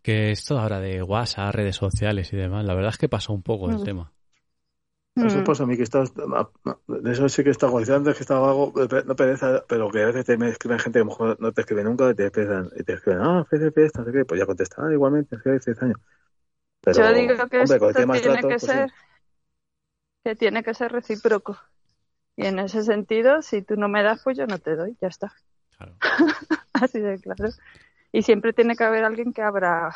que 0.03 0.31
esto 0.31 0.59
ahora 0.59 0.79
de 0.79 1.03
WhatsApp, 1.03 1.55
redes 1.55 1.75
sociales 1.77 2.33
y 2.33 2.37
demás. 2.37 2.65
La 2.65 2.75
verdad 2.75 2.91
es 2.91 2.99
que 2.99 3.09
pasó 3.09 3.33
un 3.33 3.43
poco 3.43 3.69
el 3.71 3.79
Mm. 3.81 3.85
tema. 3.85 4.13
Eso 5.17 5.39
Mm. 5.39 5.45
pasa 5.45 5.63
a 5.63 5.67
mí 5.67 5.77
que 5.77 5.85
estás, 5.85 6.13
de 6.15 7.13
eso 7.13 7.29
sí 7.29 7.45
que 7.45 7.51
está 7.51 7.67
agotizado, 7.67 7.99
antes 7.99 8.17
que 8.17 8.23
estaba 8.23 8.49
vago, 8.49 8.73
no 9.07 9.15
pereza, 9.17 9.65
pero 9.69 9.89
que 9.91 10.03
a 10.03 10.07
veces 10.07 10.25
te 10.25 10.37
me 10.37 10.49
escriben 10.49 10.81
gente 10.81 10.99
que 10.99 11.03
a 11.03 11.05
lo 11.05 11.11
mejor 11.11 11.41
no 11.41 11.53
te 11.53 11.61
escribe 11.61 11.85
nunca 11.85 12.11
y 12.11 12.15
te 12.15 12.25
empiezan, 12.27 12.71
y 12.77 12.83
te 12.83 12.95
escriben, 12.95 13.21
ah, 13.23 13.47
fiesta, 13.49 14.01
no 14.01 14.07
sé 14.07 14.13
qué, 14.13 14.25
pues 14.25 14.41
ya 14.41 14.47
contesta, 14.47 14.85
ah, 14.85 14.93
igualmente, 14.93 15.39
feliz 15.39 15.65
feliz 15.65 15.83
año. 15.83 15.95
Pero, 16.81 16.99
Yo 16.99 17.15
digo 17.15 17.49
que 17.49 17.61
hombre, 17.61 17.77
esto 17.77 17.93
tiene 17.93 18.07
más 18.07 18.23
trato, 18.23 18.49
que 18.49 18.59
pues 18.59 18.63
sí. 18.63 18.67
ser 18.69 18.91
que 20.25 20.35
tiene 20.35 20.63
que 20.63 20.75
ser 20.75 20.91
recíproco. 20.91 21.59
Y 22.37 22.47
en 22.47 22.59
ese 22.59 22.83
sentido, 22.83 23.43
si 23.43 23.63
tú 23.63 23.77
no 23.77 23.89
me 23.89 24.03
das, 24.03 24.23
pues 24.25 24.37
yo 24.37 24.47
no 24.47 24.59
te 24.59 24.75
doy, 24.75 24.97
ya 25.01 25.09
está. 25.09 25.33
Claro. 25.77 25.95
Así 26.73 26.99
de 27.01 27.21
claro. 27.21 27.51
Y 28.11 28.23
siempre 28.23 28.53
tiene 28.53 28.75
que 28.75 28.85
haber 28.85 29.05
alguien 29.05 29.33
que 29.33 29.43
abra 29.43 29.95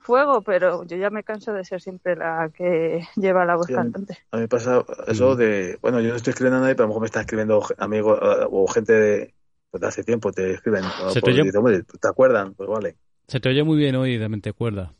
fuego, 0.00 0.42
pero 0.42 0.84
yo 0.84 0.96
ya 0.96 1.10
me 1.10 1.22
canso 1.22 1.52
de 1.52 1.64
ser 1.64 1.80
siempre 1.80 2.16
la 2.16 2.50
que 2.52 3.06
lleva 3.16 3.44
la 3.44 3.56
voz 3.56 3.66
Sí, 3.68 3.74
cantante. 3.74 4.18
A 4.32 4.36
mí 4.36 4.42
me 4.42 4.48
pasa 4.48 4.84
eso 5.06 5.34
Mm. 5.34 5.38
de, 5.38 5.78
bueno, 5.80 6.00
yo 6.00 6.08
no 6.10 6.16
estoy 6.16 6.30
escribiendo 6.32 6.58
a 6.58 6.60
nadie, 6.62 6.74
pero 6.74 6.84
a 6.84 6.86
lo 6.86 6.88
mejor 6.88 7.02
me 7.02 7.06
está 7.06 7.20
escribiendo 7.20 7.62
amigos 7.78 8.18
o 8.50 8.66
gente 8.66 8.92
de, 8.92 9.34
pues 9.70 9.80
de 9.80 9.86
hace 9.86 10.02
tiempo, 10.02 10.32
te 10.32 10.52
escriben, 10.54 10.82
Se 10.82 11.14
te 11.14 11.20
pues, 11.20 11.34
oye- 11.34 11.42
dice, 11.44 11.58
hombre, 11.58 11.82
¿te 11.82 12.08
acuerdan? 12.08 12.54
Pues 12.54 12.68
vale. 12.68 12.96
Se 13.28 13.38
te 13.40 13.48
oye 13.48 13.62
muy 13.62 13.76
bien 13.76 13.94
hoy 13.94 14.16
de 14.18 14.28
mente 14.28 14.52
cuerda. 14.52 14.92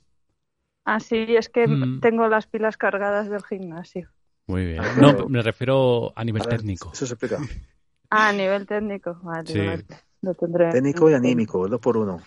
Así 0.84 1.16
es 1.36 1.48
que 1.48 1.66
Mm. 1.66 2.00
tengo 2.00 2.28
las 2.28 2.46
pilas 2.46 2.76
cargadas 2.76 3.28
del 3.28 3.42
gimnasio. 3.44 4.08
Muy 4.46 4.64
bien. 4.66 4.80
Ah, 4.80 4.94
No, 4.98 5.28
me 5.28 5.42
refiero 5.42 6.12
a 6.16 6.24
nivel 6.24 6.42
A 6.42 6.46
ver, 6.46 6.58
técnico. 6.58 6.90
Eso 6.92 7.06
se 7.06 7.14
explica. 7.14 7.38
Ah, 8.12 8.28
a 8.30 8.32
nivel 8.32 8.66
técnico. 8.66 9.18
Vale, 9.22 9.46
Sí. 9.46 9.58
vale. 9.66 9.84
Lo 10.22 10.34
tendré. 10.34 10.72
Técnico 10.72 11.08
y 11.08 11.14
anímico, 11.14 11.68
dos 11.68 11.80
por 11.80 11.96
uno. 11.96 12.20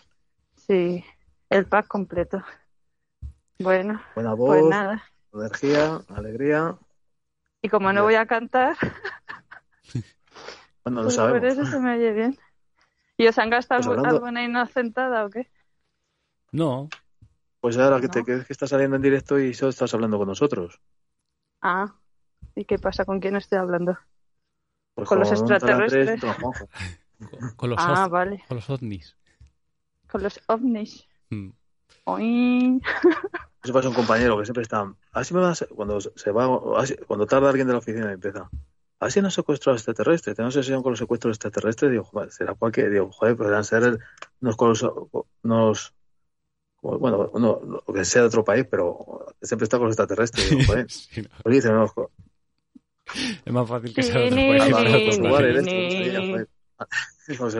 Sí, 0.55 1.03
el 1.49 1.65
pack 1.65 1.87
completo. 1.87 2.41
Bueno, 3.59 4.01
Buena 4.15 4.35
pues 4.35 4.61
voz, 4.61 4.69
nada. 4.69 5.03
energía, 5.33 6.01
alegría. 6.09 6.77
Y 7.61 7.69
como 7.69 7.93
no 7.93 8.03
voy 8.03 8.15
a 8.15 8.25
cantar, 8.25 8.75
Bueno, 10.83 10.97
no 10.99 11.03
pues 11.03 11.15
sabemos. 11.15 11.39
por 11.39 11.47
eso 11.47 11.65
se 11.65 11.79
me 11.79 11.95
oye 11.95 12.11
bien. 12.11 12.37
¿Y 13.17 13.27
os 13.27 13.37
han 13.37 13.49
gastado 13.49 13.79
Pues 13.81 13.87
hablando- 13.97 14.17
alguna 14.17 14.43
inocentada 14.43 15.25
o 15.25 15.29
qué? 15.29 15.49
No, 16.51 16.89
Pues 17.61 17.77
ahora 17.77 18.01
que 18.01 18.09
te 18.09 18.23
crees 18.23 18.45
que 18.45 18.51
estás 18.51 18.69
saliendo 18.71 18.97
en 18.97 19.01
directo 19.01 19.39
y 19.39 19.53
solo 19.53 19.69
estás 19.69 19.93
hablando 19.93 20.17
con 20.17 20.27
nosotros. 20.27 20.81
Ah, 21.61 21.95
¿y 22.55 22.65
qué 22.65 22.77
pasa? 22.77 23.05
¿Con 23.05 23.21
quién 23.21 23.37
estoy 23.37 23.57
hablando? 23.59 23.97
Pues 24.95 25.07
Con 25.07 25.19
los 25.19 25.31
extraterrestres. 25.31 26.19
Con, 26.21 27.55
con 27.55 27.69
los, 27.69 27.79
Ah, 27.81 28.07
vale. 28.09 28.43
con 28.49 28.57
los 28.57 28.69
ovnis. 28.69 29.15
Con 30.11 30.23
los 30.23 30.41
ovnis. 30.47 31.07
Mm. 31.29 31.51
Oin. 32.05 32.81
Eso 33.63 33.73
pasa 33.73 33.87
un 33.89 33.95
compañero 33.95 34.37
que 34.37 34.45
siempre 34.45 34.63
está. 34.63 34.93
Así 35.13 35.33
me 35.33 35.39
vas 35.39 35.65
cuando 35.73 36.01
se 36.01 36.31
va, 36.31 36.47
así- 36.77 36.97
cuando 37.07 37.25
tarda 37.25 37.49
alguien 37.49 37.67
de 37.67 37.73
la 37.73 37.79
oficina 37.79 38.09
y 38.09 38.13
empieza. 38.13 38.49
Así 38.99 39.21
nos 39.21 39.33
secuestró 39.33 39.73
extraterrestres. 39.73 40.35
Tenemos 40.35 40.53
sesión 40.53 40.81
con 40.83 40.91
los 40.93 40.99
secuestros 40.99 41.35
extraterrestres. 41.35 41.91
Digo, 41.91 42.03
joder, 42.03 42.31
será 42.31 42.53
cualquier. 42.55 42.89
Digo, 42.91 43.11
joder, 43.11 43.35
podrán 43.37 43.63
ser 43.63 43.83
el- 43.83 43.99
unos, 44.41 45.93
bueno, 46.81 47.31
no, 47.33 47.61
lo 47.87 47.93
que 47.93 48.03
sea 48.05 48.21
de 48.23 48.27
otro 48.27 48.43
país, 48.43 48.65
pero 48.69 49.25
siempre 49.41 49.63
está 49.63 49.77
con 49.77 49.87
los 49.87 49.93
extraterrestres. 49.93 50.49
Digo, 50.49 50.61
joder. 50.67 50.85
Sí, 50.89 51.21
no. 51.21 51.29
Pues 51.41 51.55
dicen, 51.55 51.73
no, 51.73 51.87
jo- 51.87 52.11
Es 53.45 53.53
más 53.53 53.67
fácil 53.67 53.93
que 53.93 54.03
sea 54.03 54.19
de 54.19 54.27
otro 54.27 54.37
país 54.37 54.63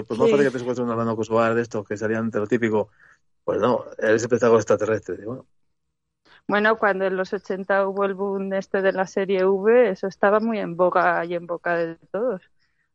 pues 0.08 0.20
más 0.20 0.30
fácil 0.30 0.46
que 0.46 0.52
te 0.52 0.60
secuestren 0.60 0.90
hablando 0.90 1.16
con 1.16 1.24
Suárez 1.24 1.56
de 1.56 1.62
estos 1.62 1.88
que 1.88 1.96
serían 1.98 2.30
de 2.30 2.40
lo 2.40 2.48
típico. 2.48 2.90
Pues 3.44 3.60
no, 3.60 3.86
él 4.00 4.20
siempre 4.20 4.38
está 4.38 4.48
con 4.50 4.58
extraterrestres. 4.58 5.20
Digo, 5.20 5.32
bueno, 5.34 5.48
Bueno, 6.48 6.78
cuando 6.78 7.06
en 7.06 7.16
los 7.18 7.34
80 7.34 7.88
hubo 7.88 8.06
el 8.06 8.14
boom 8.14 8.54
este 8.54 8.82
de 8.82 8.92
la 8.94 9.06
serie 9.08 9.46
V, 9.46 9.90
eso 9.90 10.08
estaba 10.08 10.40
muy 10.40 10.60
en 10.60 10.76
boga 10.78 11.24
y 11.26 11.36
en 11.36 11.46
boca 11.48 11.76
de 11.76 11.96
todos. 12.12 12.42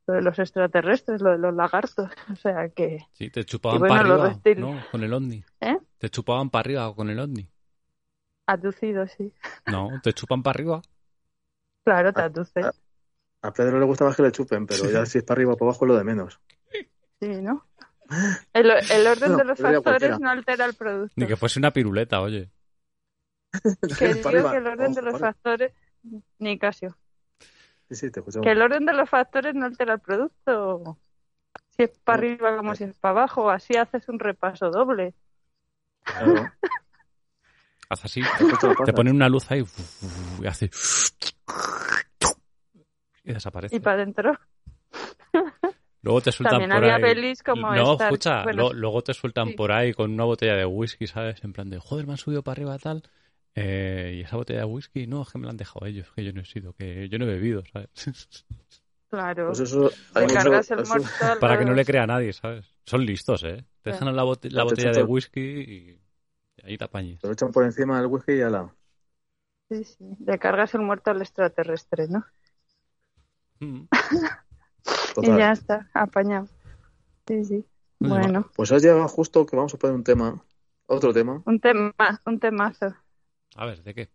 Lo 0.07 0.15
de 0.15 0.23
los 0.23 0.39
extraterrestres, 0.39 1.21
lo 1.21 1.33
de 1.33 1.39
los 1.39 1.55
lagartos. 1.55 2.11
O 2.33 2.37
sea 2.37 2.69
que. 2.71 2.99
Sí, 3.13 3.31
te 3.31 3.45
chupaban 3.45 3.81
bueno, 3.81 3.95
para 3.95 4.09
los 4.09 4.21
arriba. 4.45 4.61
¿no? 4.61 4.81
Con 4.91 5.03
el 5.03 5.13
ovni. 5.13 5.45
¿Eh? 5.61 5.79
Te 5.99 6.09
chupaban 6.09 6.49
para 6.51 6.61
arriba 6.61 6.95
con 6.95 7.11
el 7.11 7.19
ovni. 7.21 7.47
Aducido, 8.47 9.07
sí. 9.07 9.33
No, 9.67 9.91
te 10.03 10.15
chupan 10.15 10.43
para 10.43 10.55
arriba. 10.57 10.83
Claro, 11.85 12.13
te 12.15 12.23
Ah, 12.23 12.25
aduce. 12.25 12.61
ah. 12.61 12.73
a 13.43 13.53
Pedro 13.53 13.79
le 13.79 13.85
gusta 13.85 14.05
más 14.07 14.17
que 14.17 14.23
le 14.23 14.33
chupen, 14.33 14.67
pero 14.67 14.91
ya 14.91 15.05
si 15.05 15.19
es 15.19 15.25
para 15.25 15.37
arriba 15.39 15.53
o 15.53 15.57
para 15.57 15.71
abajo 15.71 15.85
es 15.85 15.89
lo 15.89 15.97
de 15.99 16.05
menos. 16.05 16.41
Sí, 17.21 17.29
¿no? 17.43 17.67
El, 18.55 18.71
el 18.71 19.07
orden 19.07 19.33
No, 19.33 19.37
de 19.39 19.45
los 19.45 19.59
factores 19.59 19.83
cualquiera. 19.83 20.19
no 20.19 20.31
altera 20.31 20.65
el 20.65 20.75
producto. 20.75 21.13
Ni 21.17 21.27
que 21.27 21.37
fuese 21.37 21.59
una 21.59 21.71
piruleta, 21.73 22.21
oye. 22.21 22.51
Que 23.99 24.15
digo 24.15 24.31
que 24.51 24.57
el 24.57 24.67
orden 24.67 24.93
de 24.95 25.03
los 25.03 25.19
factores. 25.19 25.73
Ni 26.39 26.59
Casio. 26.59 26.97
Sí, 27.91 27.97
sí, 27.97 28.11
te. 28.11 28.23
Que 28.43 28.53
el 28.53 28.63
orden 28.63 28.87
de 28.87 28.93
los 28.95 29.09
factores 29.11 29.55
no 29.55 29.67
altera 29.67 29.95
el 29.95 30.01
producto. 30.01 30.99
Si 31.77 31.83
es 31.85 31.91
para 31.99 32.19
No. 32.19 32.27
arriba 32.27 32.57
como 32.57 32.75
si 32.75 32.85
es 32.85 32.95
para 32.97 33.13
abajo, 33.13 33.51
así 33.51 33.77
haces 33.77 34.09
un 34.09 34.19
repaso 34.19 34.71
doble. 34.71 35.15
Claro. 36.05 36.51
Haz 37.91 38.05
así. 38.05 38.23
Te 38.85 38.93
ponen 38.93 39.15
una 39.17 39.29
luz 39.29 39.51
ahí 39.51 39.65
y 40.43 40.47
hace. 40.47 40.71
Y 43.25 43.33
desaparece. 43.33 43.77
Y 43.77 43.81
para 43.81 43.97
adentro. 44.03 44.39
Luego 46.09 46.23
te 46.23 46.33
sueltan 46.33 46.61
También 46.61 46.71
por 46.71 46.85
había 46.85 46.95
ahí. 46.97 47.03
pelis 47.15 47.43
como 47.43 47.75
No, 47.75 47.93
Star- 47.93 48.07
escucha, 48.07 48.43
bueno, 48.45 48.63
lo- 48.63 48.73
luego 48.73 49.03
te 49.03 49.13
sueltan 49.13 49.49
sí. 49.49 49.53
por 49.53 49.73
ahí 49.73 49.93
con 49.93 50.11
una 50.11 50.25
botella 50.25 50.55
de 50.57 50.65
whisky, 50.65 51.07
¿sabes? 51.07 51.45
En 51.45 51.53
plan 51.53 51.69
de, 51.69 51.79
joder, 51.79 52.07
me 52.07 52.13
han 52.13 52.17
subido 52.17 52.43
para 52.43 52.53
arriba 52.55 52.79
tal. 52.79 53.03
Eh, 53.55 54.15
y 54.17 54.21
esa 54.23 54.37
botella 54.37 54.61
de 54.61 54.65
whisky, 54.65 55.07
no, 55.07 55.21
es 55.21 55.29
que 55.29 55.37
me 55.37 55.45
la 55.45 55.51
han 55.51 55.59
dejado 55.59 55.85
ellos, 55.85 56.11
que 56.17 56.25
yo 56.25 56.33
no 56.33 56.41
he 56.41 56.47
sido, 56.47 56.73
que 56.73 57.11
yo 57.11 57.19
no 57.19 57.27
he 57.27 57.29
bebido, 57.29 57.63
¿sabes? 57.71 57.91
Claro. 59.11 59.49
Pues 59.49 59.61
eso, 59.61 59.91
hay 60.15 60.23
mucho- 60.27 60.55
el 60.55 60.81
eso- 60.81 61.39
Para 61.41 61.59
que 61.59 61.65
no 61.67 61.75
le 61.75 61.85
crea 61.85 62.05
a 62.05 62.07
nadie, 62.07 62.33
¿sabes? 62.33 62.75
Son 62.87 63.05
listos, 63.05 63.45
¿eh? 63.45 63.63
Te 63.83 63.91
dejan 63.91 64.07
la, 64.07 64.13
la 64.25 64.29
Te 64.39 64.63
botella 64.63 64.93
de 64.93 65.03
whisky 65.05 65.41
y 65.41 66.01
y 66.57 66.67
ahí 66.67 66.79
te 66.79 66.85
apañes. 66.85 67.21
te 67.21 67.27
lo 67.27 67.35
echan 67.35 67.53
por 67.53 67.65
encima 67.65 67.99
del 67.99 68.07
whisky 68.07 68.33
y 68.33 68.41
ala. 68.41 68.75
Sí, 69.71 69.85
sí. 69.85 70.05
Le 70.25 70.39
cargas 70.39 70.75
el 70.75 70.81
muerto 70.81 71.11
al 71.11 71.21
extraterrestre, 71.21 72.09
¿no? 72.09 72.25
Mm. 73.61 73.89
Total. 75.15 75.35
Y 75.35 75.39
ya 75.39 75.53
está, 75.53 75.89
apañado. 75.95 76.49
Sí, 77.27 77.45
sí. 77.45 77.65
Muy 78.01 78.11
Bueno, 78.11 78.51
Pues 78.55 78.71
has 78.73 78.83
llegado 78.83 79.07
justo 79.09 79.45
que 79.47 79.57
vamos 79.57 79.75
a 79.75 79.79
poner 79.79 79.97
un 79.97 80.05
tema, 80.05 80.43
otro 80.87 81.13
tema. 81.13 81.43
un 81.45 81.61
tema, 81.61 81.93
un 82.25 82.39
temazo. 82.39 82.95
A 83.57 83.67
ver, 83.67 83.83
¿de 83.83 83.95
qué? 83.95 84.09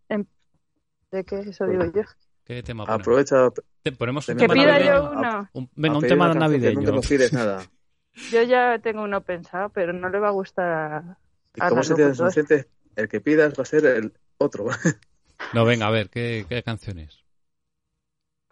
¿De 1.11 1.23
qué 1.25 1.39
eso 1.41 1.67
digo 1.67 1.83
yo? 1.85 2.01
¿Qué 2.45 2.63
tema 2.63 2.85
ponemos? 2.85 3.01
Aprovecha 3.01 3.49
Te- 3.83 3.91
Ponemos 3.91 4.27
un 4.29 4.35
Que 4.35 4.41
tema 4.47 4.53
pida 4.53 4.71
navideño. 4.73 4.95
yo 4.95 5.11
uno. 5.11 5.49
Un- 5.53 5.69
venga, 5.75 5.97
un 5.97 6.07
tema 6.07 6.33
navideño. 6.33 6.91
Nos 6.91 7.07
pides 7.07 7.33
nada. 7.33 7.61
Yo 8.31 8.43
ya 8.43 8.77
tengo 8.79 9.01
uno 9.03 9.21
pensado, 9.21 9.69
pero 9.69 9.91
no 9.91 10.07
le 10.07 10.19
va 10.19 10.27
a 10.27 10.31
gustar 10.31 10.71
a... 10.71 11.17
Y 11.55 11.61
a 11.63 11.69
como 11.69 11.81
se 11.83 11.93
el 12.95 13.07
que 13.09 13.21
pidas 13.21 13.53
va 13.57 13.63
a 13.63 13.65
ser 13.65 13.85
el 13.85 14.13
otro. 14.37 14.67
No, 15.53 15.65
venga, 15.65 15.87
a 15.87 15.91
ver, 15.91 16.09
¿qué, 16.09 16.45
qué 16.47 16.63
canciones? 16.63 17.22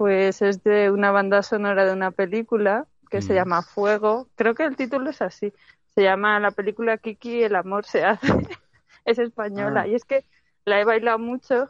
Pues 0.02 0.42
es 0.42 0.64
de 0.64 0.90
una 0.90 1.12
banda 1.12 1.44
sonora 1.44 1.86
de 1.86 1.94
una 1.94 2.10
película 2.10 2.88
que 3.12 3.22
se 3.22 3.34
Mm. 3.34 3.36
llama 3.36 3.62
Fuego. 3.62 4.30
Creo 4.36 4.56
que 4.56 4.64
el 4.64 4.76
título 4.76 5.12
es 5.12 5.22
así. 5.22 5.54
Se 5.94 6.02
llama 6.02 6.40
la 6.40 6.50
película 6.50 6.98
Kiki, 6.98 7.44
el 7.44 7.56
amor 7.56 7.86
se 7.86 8.04
hace. 8.04 8.26
es 9.06 9.20
española. 9.20 9.82
Ah. 9.82 9.88
Y 9.88 9.94
es 9.94 10.04
que 10.04 10.26
la 10.66 10.80
he 10.82 10.86
bailado 10.86 11.20
mucho. 11.20 11.70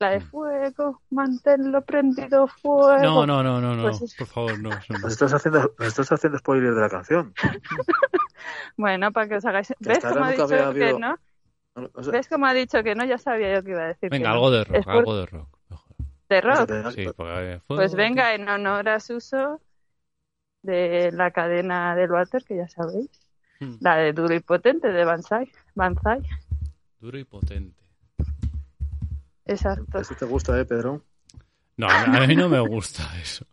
La 0.00 0.10
de 0.10 0.18
Mm. 0.18 0.30
fuego, 0.30 1.00
manténlo 1.10 1.82
prendido 1.82 2.48
fuego. 2.48 2.98
No, 3.04 3.24
no, 3.24 3.40
no, 3.44 3.60
no, 3.60 3.76
no, 3.76 3.82
Pues 3.84 4.02
es- 4.02 4.16
por 4.16 4.26
favor, 4.26 4.58
no. 4.58 4.70
estás 5.08 5.32
haciendo, 5.32 5.72
nos 5.78 5.86
estás 5.88 6.10
haciendo 6.10 6.38
spoiler 6.38 6.74
de 6.74 6.80
la 6.80 6.88
canción. 6.88 7.32
Bueno, 8.76 9.12
para 9.12 9.28
que 9.28 9.36
os 9.36 9.44
hagáis. 9.44 9.68
Que 9.68 9.74
¿Ves 9.90 10.00
cómo 10.04 10.24
ha 10.24 10.30
dicho 10.32 10.48
que 10.48 10.58
habido- 10.58 10.98
no? 10.98 11.16
O 11.94 12.02
sea, 12.02 12.12
¿Ves 12.12 12.26
cómo 12.28 12.46
ha 12.46 12.52
dicho 12.52 12.82
que 12.82 12.96
no? 12.96 13.04
Ya 13.04 13.18
sabía 13.18 13.54
yo 13.54 13.62
que 13.62 13.70
iba 13.70 13.82
a 13.82 13.86
decir. 13.86 14.10
que 14.10 14.16
Venga, 14.16 14.30
no. 14.30 14.34
algo 14.34 14.50
de 14.50 14.64
rock, 14.64 14.74
Es 14.76 14.84
por- 14.84 14.94
algo 14.96 15.16
de 15.16 15.26
rock. 15.26 15.59
Mejor. 16.30 16.66
de 16.66 16.82
rock. 16.82 16.94
Sí, 16.94 17.04
porque 17.16 17.52
eh, 17.54 17.60
Pues 17.66 17.94
venga, 17.94 18.34
en 18.34 18.48
honor 18.48 18.88
a 18.88 19.00
Suso 19.00 19.60
de 20.62 21.10
la 21.12 21.30
cadena 21.30 21.94
del 21.94 22.10
water, 22.10 22.44
que 22.44 22.56
ya 22.56 22.68
sabéis. 22.68 23.10
Mm. 23.60 23.74
La 23.80 23.96
de 23.96 24.12
duro 24.12 24.34
y 24.34 24.40
potente 24.40 24.88
de 24.88 25.04
Banzai. 25.04 25.50
Banzai, 25.74 26.22
Duro 26.98 27.18
y 27.18 27.24
potente. 27.24 27.80
exacto. 29.44 29.98
Eso 29.98 30.14
te 30.14 30.24
gusta, 30.26 30.58
¿eh, 30.58 30.64
Pedro? 30.64 31.02
No, 31.76 31.88
a 31.88 32.26
mí 32.26 32.36
no 32.36 32.48
me 32.48 32.60
gusta 32.60 33.02
eso. 33.20 33.46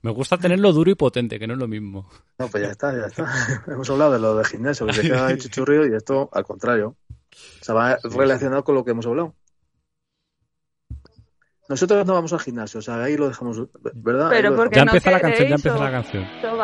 Me 0.00 0.10
gusta 0.10 0.38
tenerlo 0.38 0.72
duro 0.72 0.90
y 0.90 0.94
potente, 0.94 1.38
que 1.38 1.46
no 1.46 1.52
es 1.52 1.58
lo 1.58 1.68
mismo. 1.68 2.08
No, 2.38 2.48
pues 2.48 2.62
ya 2.62 2.70
está, 2.70 2.92
ya 2.96 3.06
está. 3.06 3.26
Hemos 3.66 3.88
hablado 3.90 4.12
de 4.12 4.18
lo 4.18 4.34
de 4.36 4.44
gimnasio, 4.44 4.86
que 4.86 4.94
se 4.94 5.02
queda 5.02 5.26
ahí 5.26 5.36
chuchurrío 5.38 5.86
y 5.86 5.94
esto 5.94 6.30
al 6.32 6.44
contrario. 6.44 6.96
O 7.60 7.64
sea, 7.64 7.74
va 7.74 7.98
relacionado 8.02 8.64
con 8.64 8.74
lo 8.74 8.84
que 8.84 8.92
hemos 8.92 9.06
hablado. 9.06 9.34
Nosotros 11.70 12.04
no 12.04 12.14
vamos 12.14 12.32
al 12.32 12.40
gimnasio, 12.40 12.80
o 12.80 12.82
sea, 12.82 13.00
ahí 13.00 13.16
lo 13.16 13.28
dejamos, 13.28 13.62
¿verdad? 13.94 14.26
Pero 14.28 14.56
porque 14.56 14.74
Ya 14.74 14.84
no 14.84 14.90
empieza 14.90 15.12
la 15.12 15.20
canción, 15.20 15.48
ya 15.48 15.54
empieza 15.54 15.78
la 15.78 15.90
canción. 15.92 16.26
o 16.52 16.56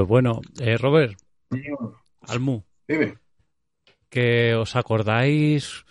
Pues 0.00 0.08
bueno, 0.08 0.40
eh, 0.58 0.78
Robert, 0.78 1.14
Almu, 2.22 2.62
Dime. 2.88 3.18
que 4.08 4.54
os 4.54 4.74
acordáis 4.74 5.84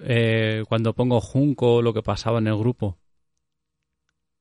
eh, 0.00 0.64
cuando 0.66 0.94
pongo 0.94 1.20
Junco 1.20 1.82
lo 1.82 1.92
que 1.92 2.02
pasaba 2.02 2.38
en 2.38 2.46
el 2.46 2.56
grupo. 2.56 2.96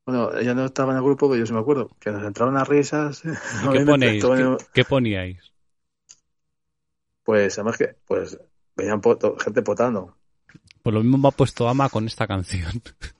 Bueno, 0.05 0.33
ella 0.37 0.53
no 0.53 0.63
estaba 0.63 0.93
en 0.93 0.99
el 0.99 1.03
grupo, 1.03 1.27
pero 1.27 1.37
yo 1.37 1.45
sí 1.45 1.51
me 1.51 1.59
acuerdo. 1.59 1.89
Que 1.99 2.11
nos 2.11 2.23
entraron 2.23 2.53
las 2.53 2.65
risas. 2.65 3.21
¿Y 3.65 3.69
qué 3.69 3.85
ponéis? 3.85 4.25
¿Qué, 4.73 4.85
poníais? 4.85 5.51
Pues 7.25 7.59
además 7.59 7.77
que, 7.77 7.97
pues, 8.07 8.39
poto- 9.01 9.35
gente 9.37 9.61
potando. 9.61 10.15
Pues 10.81 10.93
lo 10.93 11.01
mismo 11.01 11.17
me 11.17 11.27
ha 11.27 11.31
puesto 11.31 11.67
Ama 11.67 11.89
con 11.89 12.07
esta 12.07 12.25
canción. 12.25 12.71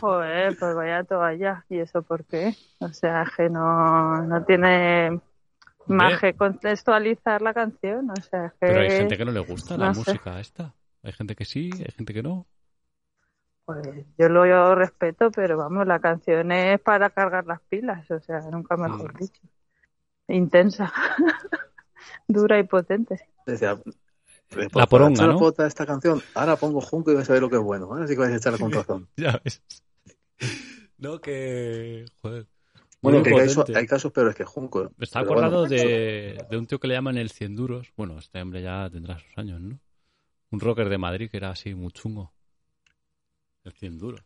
Joder, 0.00 0.56
pues 0.58 0.74
vaya 0.74 1.04
toalla. 1.04 1.64
¿Y 1.68 1.78
eso 1.78 2.02
por 2.02 2.24
qué? 2.24 2.54
O 2.80 2.88
sea, 2.88 3.24
que 3.36 3.48
no, 3.48 4.22
no 4.22 4.44
tiene 4.44 5.20
más 5.86 6.20
que 6.20 6.34
contextualizar 6.34 7.42
la 7.42 7.52
canción. 7.54 8.10
O 8.10 8.16
sea, 8.22 8.50
que... 8.50 8.66
Pero 8.66 8.80
hay 8.80 8.90
gente 8.90 9.16
que 9.16 9.24
no 9.24 9.32
le 9.32 9.40
gusta 9.40 9.76
la 9.76 9.88
no 9.88 9.94
sé. 9.94 10.12
música 10.12 10.40
esta. 10.40 10.74
Hay 11.02 11.12
gente 11.12 11.34
que 11.34 11.44
sí, 11.44 11.70
hay 11.78 11.92
gente 11.96 12.12
que 12.12 12.22
no. 12.22 12.46
Pues 13.64 13.86
yo 14.18 14.28
lo 14.28 14.46
yo 14.46 14.74
respeto, 14.74 15.30
pero 15.30 15.56
vamos, 15.56 15.86
la 15.86 16.00
canción 16.00 16.50
es 16.50 16.80
para 16.80 17.10
cargar 17.10 17.46
las 17.46 17.60
pilas, 17.60 18.10
o 18.10 18.18
sea, 18.20 18.40
nunca 18.50 18.76
mejor 18.76 19.14
Mm. 19.14 19.18
dicho. 19.18 19.42
Intensa, 20.28 20.92
dura 22.28 22.58
y 22.58 22.64
potente. 22.64 23.28
Eh, 24.56 24.68
La 24.74 24.86
por 24.86 24.88
poronga, 24.88 25.26
¿no? 25.26 25.54
la 25.56 25.66
esta 25.66 25.86
canción, 25.86 26.22
ahora 26.34 26.56
pongo 26.56 26.80
Junco 26.80 27.12
y 27.12 27.14
vais 27.14 27.28
a 27.30 27.32
ver 27.32 27.42
lo 27.42 27.48
que 27.50 27.56
es 27.56 27.62
bueno. 27.62 27.86
Ahora 27.86 28.06
sí 28.06 28.14
que 28.14 28.20
vais 28.20 28.32
a 28.32 28.36
echarla 28.36 28.58
con 28.58 28.72
razón. 28.72 29.08
Ya 29.16 29.40
ves. 29.44 29.62
No, 30.98 31.20
que. 31.20 32.04
Joder. 32.20 32.46
Bueno, 33.02 33.22
que 33.22 33.30
hay, 33.30 33.36
casos- 33.36 33.56
potente. 33.56 33.78
hay 33.80 33.86
casos 33.86 34.12
peores 34.12 34.34
que 34.34 34.44
Junco. 34.44 34.92
Me 34.98 35.04
está 35.04 35.20
pero 35.20 35.32
acordado 35.32 35.60
bueno. 35.60 35.74
de, 35.74 36.44
de 36.50 36.56
un 36.58 36.66
tío 36.66 36.78
que 36.78 36.88
le 36.88 36.94
llaman 36.94 37.16
el 37.16 37.30
100 37.30 37.56
duros. 37.56 37.92
Bueno, 37.96 38.18
este 38.18 38.40
hombre 38.42 38.62
ya 38.62 38.88
tendrá 38.90 39.18
sus 39.18 39.36
años, 39.38 39.60
¿no? 39.60 39.78
Un 40.50 40.60
rocker 40.60 40.88
de 40.90 40.98
Madrid 40.98 41.30
que 41.30 41.38
era 41.38 41.50
así 41.50 41.74
muy 41.74 41.92
chungo. 41.92 42.32
El 43.64 43.72
100 43.72 43.98
duros. 43.98 44.20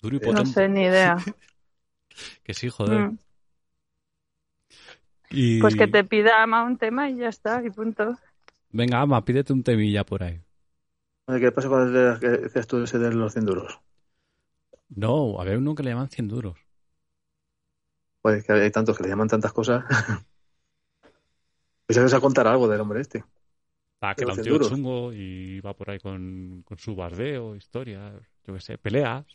Duro 0.00 0.16
y 0.16 0.20
No 0.20 0.26
No 0.26 0.32
potente. 0.32 0.50
sé 0.52 0.68
ni 0.68 0.82
idea. 0.82 1.16
Que 2.44 2.54
sí, 2.54 2.68
joder. 2.68 2.98
Mm. 3.10 3.18
Y... 5.30 5.60
Pues 5.60 5.74
que 5.74 5.88
te 5.88 6.04
pida 6.04 6.42
ama 6.42 6.62
un 6.62 6.76
tema 6.78 7.10
y 7.10 7.16
ya 7.16 7.28
está, 7.28 7.60
y 7.64 7.70
punto. 7.70 8.16
Venga, 8.78 9.00
Ama, 9.00 9.24
pídete 9.24 9.52
un 9.52 9.62
temilla 9.62 10.04
por 10.04 10.22
ahí. 10.22 10.40
¿Qué 11.26 11.52
pasa 11.52 11.68
con 11.68 11.94
el 11.94 12.18
que 12.18 12.28
decías 12.28 12.66
tú 12.66 12.82
ese 12.82 12.98
de 12.98 13.12
los 13.12 13.32
100 13.32 13.44
duros? 13.46 13.78
No, 14.88 15.38
había 15.40 15.58
uno 15.58 15.74
que 15.74 15.82
le 15.82 15.90
llaman 15.90 16.08
100 16.08 16.28
duros. 16.28 16.56
Pues 18.22 18.44
que 18.44 18.52
hay 18.52 18.70
tantos 18.72 18.96
que 18.96 19.04
le 19.04 19.10
llaman 19.10 19.28
tantas 19.28 19.52
cosas. 19.52 19.84
Pues 21.86 22.14
a 22.14 22.20
contar 22.20 22.46
algo 22.46 22.66
del 22.66 22.80
hombre 22.80 23.02
este. 23.02 23.24
Ah, 24.00 24.14
que 24.14 24.24
De 24.24 24.24
era 24.24 24.32
un 24.32 24.36
100 24.36 24.44
tío 24.44 24.52
duros. 24.54 24.68
chungo 24.68 25.12
y 25.12 25.60
va 25.60 25.74
por 25.74 25.90
ahí 25.90 25.98
con, 25.98 26.62
con 26.64 26.78
su 26.78 26.94
bardeo, 26.94 27.56
historias, 27.56 28.14
yo 28.46 28.54
qué 28.54 28.60
sé, 28.60 28.78
peleas. 28.78 29.26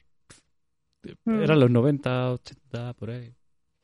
Mm. 1.26 1.42
Eran 1.44 1.60
los 1.60 1.72
90, 1.72 2.32
80, 2.34 2.94
por 2.94 3.10
ahí. 3.12 3.34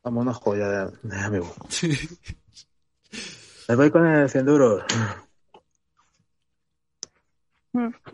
Vamos, 0.04 0.22
una 0.24 0.34
joya 0.34 0.68
de, 0.70 0.92
de 1.04 1.18
amigo. 1.20 1.54
Me 3.68 3.76
voy 3.76 3.92
con 3.92 4.06
el 4.06 4.30
100 4.30 4.46
duros. 4.46 4.84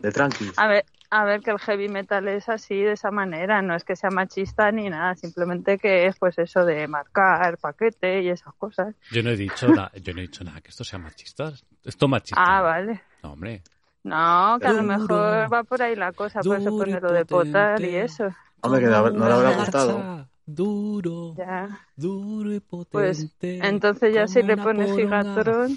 De 0.00 0.10
tranqui. 0.10 0.50
A 0.56 0.66
ver, 0.66 0.84
a 1.10 1.24
ver 1.24 1.40
que 1.42 1.50
el 1.50 1.58
heavy 1.58 1.88
metal 1.88 2.26
es 2.28 2.48
así, 2.48 2.80
de 2.80 2.92
esa 2.92 3.10
manera, 3.10 3.60
no 3.62 3.74
es 3.74 3.84
que 3.84 3.96
sea 3.96 4.10
machista 4.10 4.72
ni 4.72 4.88
nada, 4.88 5.14
simplemente 5.14 5.78
que 5.78 6.06
es 6.06 6.18
pues 6.18 6.38
eso 6.38 6.64
de 6.64 6.88
marcar 6.88 7.58
paquete 7.58 8.22
y 8.22 8.30
esas 8.30 8.54
cosas. 8.54 8.94
Yo 9.10 9.22
no 9.22 9.30
he 9.30 9.36
dicho 9.36 9.68
nada, 9.68 9.92
yo 10.02 10.14
no 10.14 10.20
he 10.20 10.22
dicho 10.22 10.42
nada 10.42 10.60
que 10.60 10.70
esto 10.70 10.84
sea 10.84 10.98
machista. 10.98 11.52
Esto 11.84 12.08
machista. 12.08 12.42
Ah, 12.42 12.62
vale. 12.62 13.02
No, 13.22 13.32
hombre. 13.32 13.62
No, 14.04 14.58
que 14.60 14.66
a 14.66 14.72
lo 14.72 14.82
mejor 14.82 15.52
va 15.52 15.62
por 15.64 15.82
ahí 15.82 15.94
la 15.94 16.12
cosa, 16.12 16.40
por 16.40 16.56
eso 16.56 16.70
duro 16.70 16.90
y 16.90 16.94
pone 16.94 17.00
lo 17.00 17.12
de 17.12 17.24
potar 17.24 17.80
y 17.82 17.94
eso. 17.94 18.30
Hombre, 18.62 18.80
que 18.80 18.86
no, 18.86 19.10
le 19.10 19.32
habrá 19.32 19.56
gustado. 19.56 20.28
Duro, 20.44 21.34
Ya. 21.36 21.86
duro 21.94 22.52
y 22.52 22.58
potente. 22.58 22.88
Pues 22.90 23.36
entonces 23.42 24.12
ya 24.12 24.26
si 24.26 24.42
le 24.42 24.56
pones 24.56 24.90
poronga. 24.90 25.68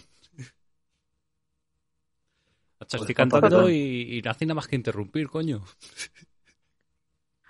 Macho, 2.80 2.98
Estoy 2.98 3.16
Pues, 3.16 3.18
cantando 3.32 3.70
y, 3.70 4.18
y 4.18 4.22
no 4.22 4.32
hace 4.32 4.46
nada 4.46 4.56
más 4.56 4.68
que 4.68 4.76
interrumpir, 4.76 5.30
coño. 5.30 5.64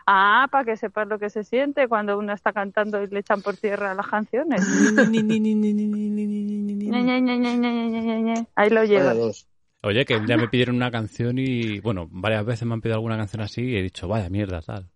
ah, 0.07 0.47
para 0.51 0.65
que 0.65 0.77
sepas 0.77 1.07
lo 1.07 1.17
que 1.19 1.29
se 1.29 1.43
siente 1.43 1.87
cuando 1.87 2.17
uno 2.17 2.33
está 2.33 2.53
cantando 2.53 3.01
y 3.01 3.07
le 3.07 3.19
echan 3.19 3.41
por 3.41 3.57
tierra 3.57 3.93
las 3.95 4.07
canciones. 4.07 4.61
Ahí 8.55 8.69
lo 8.69 8.83
llevas. 8.83 9.47
Oye, 9.83 10.05
que 10.05 10.17
un 10.17 10.25
día 10.25 10.37
me 10.37 10.47
pidieron 10.47 10.75
una 10.77 10.89
canción 10.89 11.37
y, 11.37 11.79
bueno, 11.79 12.07
varias 12.09 12.43
veces 12.45 12.67
me 12.67 12.73
han 12.73 12.81
pedido 12.81 12.95
alguna 12.95 13.17
canción 13.17 13.41
así 13.41 13.61
y 13.61 13.75
he 13.77 13.83
dicho, 13.83 14.07
vaya 14.07 14.29
mierda, 14.29 14.61
tal. 14.61 14.89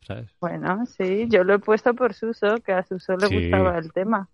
¿Sabes? 0.00 0.30
Bueno, 0.40 0.84
sí, 0.86 1.26
yo 1.30 1.44
lo 1.44 1.54
he 1.54 1.58
puesto 1.58 1.94
por 1.94 2.12
Suso, 2.14 2.60
que 2.64 2.72
a 2.72 2.82
Suso 2.82 3.16
le 3.16 3.26
Sí. 3.28 3.34
gustaba 3.34 3.78
el 3.78 3.92
tema. 3.92 4.28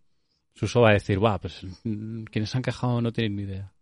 Suso 0.54 0.80
va 0.82 0.90
a 0.90 0.92
decir, 0.94 1.22
va, 1.24 1.38
pues 1.38 1.64
mm, 1.84 2.24
quienes 2.24 2.50
se 2.50 2.56
han 2.58 2.62
quejado 2.62 3.00
no 3.00 3.12
tienen 3.12 3.36
ni 3.36 3.42
idea. 3.42 3.72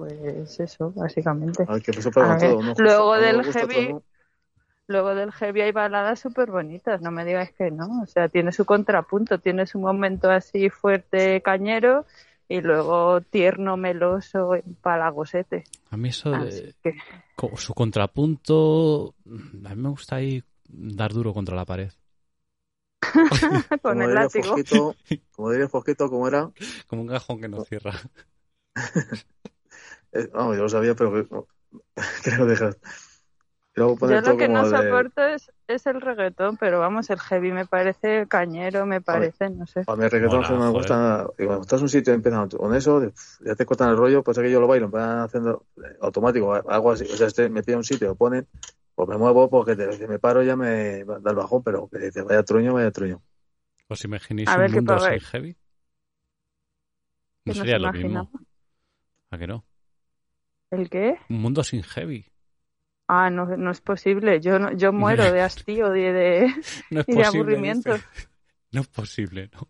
Pues 0.00 0.58
eso, 0.60 0.92
básicamente. 0.96 1.64
A 1.68 1.74
ver, 1.74 1.82
que 1.82 1.90
eso 1.90 2.10
para 2.10 2.32
A 2.32 2.38
ver, 2.38 2.52
todo. 2.52 2.62
¿no? 2.62 2.74
luego 2.78 3.18
del 3.18 3.42
heavy- 3.44 3.92
no. 3.92 4.02
Luego 4.86 5.14
del 5.14 5.30
heavy 5.30 5.60
hay 5.60 5.72
baladas 5.72 6.18
súper 6.20 6.50
bonitas, 6.50 7.02
no 7.02 7.10
me 7.10 7.26
digas 7.26 7.52
que 7.52 7.70
no. 7.70 8.00
O 8.02 8.06
sea, 8.06 8.30
tiene 8.30 8.50
su 8.50 8.64
contrapunto, 8.64 9.38
tiene 9.38 9.66
su 9.66 9.78
momento 9.78 10.30
así 10.30 10.70
fuerte, 10.70 11.42
cañero, 11.42 12.06
y 12.48 12.62
luego 12.62 13.20
tierno, 13.20 13.76
meloso, 13.76 14.54
palagosete. 14.80 15.64
A 15.90 15.98
mí 15.98 16.08
eso 16.08 16.30
de 16.30 16.74
que, 16.82 16.96
su 17.56 17.74
contrapunto, 17.74 19.14
a 19.66 19.74
mí 19.74 19.82
me 19.82 19.90
gusta 19.90 20.16
ahí 20.16 20.42
dar 20.66 21.12
duro 21.12 21.34
contra 21.34 21.54
la 21.54 21.66
pared. 21.66 21.92
con 23.82 23.82
Como 23.82 24.02
el 24.02 24.14
látigo. 24.14 24.44
Fosquito, 24.44 24.96
como 25.36 25.50
diría 25.50 25.68
Fosquito, 25.68 26.08
como 26.08 26.26
era. 26.26 26.50
Como 26.86 27.02
un 27.02 27.08
cajón 27.08 27.38
que 27.40 27.48
no 27.48 27.62
cierra. 27.66 27.92
eh, 30.12 30.28
no, 30.32 30.54
yo 30.54 30.62
lo 30.62 30.68
sabía, 30.68 30.94
pero 30.94 31.12
que, 31.12 31.28
que 32.24 32.36
lo 32.36 32.46
dejas. 32.46 32.76
Y 33.76 33.80
luego 33.80 33.96
Yo 34.08 34.20
lo 34.20 34.36
que 34.36 34.48
no 34.48 34.68
de- 34.68 34.76
soporto 34.76 35.22
es, 35.24 35.52
es 35.68 35.86
el 35.86 36.00
reggaetón, 36.00 36.56
pero 36.56 36.80
vamos, 36.80 37.08
el 37.10 37.20
heavy 37.20 37.52
me 37.52 37.66
parece 37.66 38.26
cañero, 38.26 38.84
me 38.84 39.00
parece, 39.00 39.48
no 39.50 39.64
sé. 39.66 39.84
A 39.86 39.94
mí 39.94 40.04
el 40.04 40.10
reggaetón 40.10 40.38
Mola, 40.40 40.50
no 40.50 40.56
me 40.56 40.66
joder. 40.66 40.74
gusta 40.74 40.96
nada. 40.98 41.30
Y 41.38 41.44
cuando 41.46 41.62
estás 41.62 41.78
en 41.80 41.84
un 41.84 41.88
sitio 41.88 42.12
y 42.12 42.16
empiezan 42.16 42.48
con 42.48 42.74
eso, 42.74 43.12
ya 43.44 43.54
te 43.54 43.64
cortan 43.64 43.90
el 43.90 43.96
rollo, 43.96 44.24
pues 44.24 44.36
es 44.38 44.42
que 44.42 44.50
yo 44.50 44.60
lo 44.60 44.66
bailo, 44.66 44.86
empiezan 44.86 45.20
haciendo 45.20 45.66
eh, 45.76 45.96
automático, 46.00 46.52
algo 46.52 46.90
así. 46.90 47.04
O 47.04 47.16
sea, 47.16 47.28
estoy 47.28 47.48
metido 47.48 47.74
en 47.74 47.78
un 47.78 47.84
sitio, 47.84 48.08
lo 48.08 48.14
ponen, 48.16 48.46
pues 48.96 49.08
me 49.08 49.16
muevo 49.16 49.48
porque 49.48 49.76
te, 49.76 49.92
si 49.92 50.06
me 50.08 50.18
paro 50.18 50.42
ya 50.42 50.56
me 50.56 51.04
da 51.04 51.30
el 51.30 51.36
bajón, 51.36 51.62
pero 51.62 51.88
que 51.88 52.10
te 52.10 52.22
vaya 52.22 52.42
truño, 52.42 52.74
vaya 52.74 52.90
truño. 52.90 53.22
¿Os 53.88 54.04
imagináis 54.04 54.48
A 54.48 54.56
un 54.56 54.62
ver 54.62 54.70
mundo 54.72 54.98
sin 54.98 55.20
heavy? 55.20 55.52
No 55.52 55.58
¿Qué 57.44 57.50
nos 57.50 57.58
sería 57.58 57.78
lo 57.78 57.92
mismo. 57.92 58.30
¿A 59.30 59.38
que 59.38 59.46
no? 59.46 59.64
¿El 60.70 60.88
qué? 60.88 61.18
Un 61.28 61.40
mundo 61.40 61.64
sin 61.64 61.82
heavy. 61.82 62.26
Ah, 63.08 63.28
no, 63.30 63.44
no 63.56 63.70
es 63.70 63.80
posible. 63.80 64.40
Yo 64.40 64.58
no, 64.58 64.72
yo 64.72 64.92
muero 64.92 65.30
de 65.32 65.40
hastío 65.42 65.94
y 65.96 66.02
de, 66.02 66.46
No 66.90 67.00
es 67.00 67.08
y 67.08 67.12
de 67.12 67.18
posible. 67.18 67.26
aburrimiento. 67.26 67.94
dice. 67.94 68.04
No 68.72 68.80
es 68.82 68.88
posible, 68.88 69.50
no. 69.52 69.68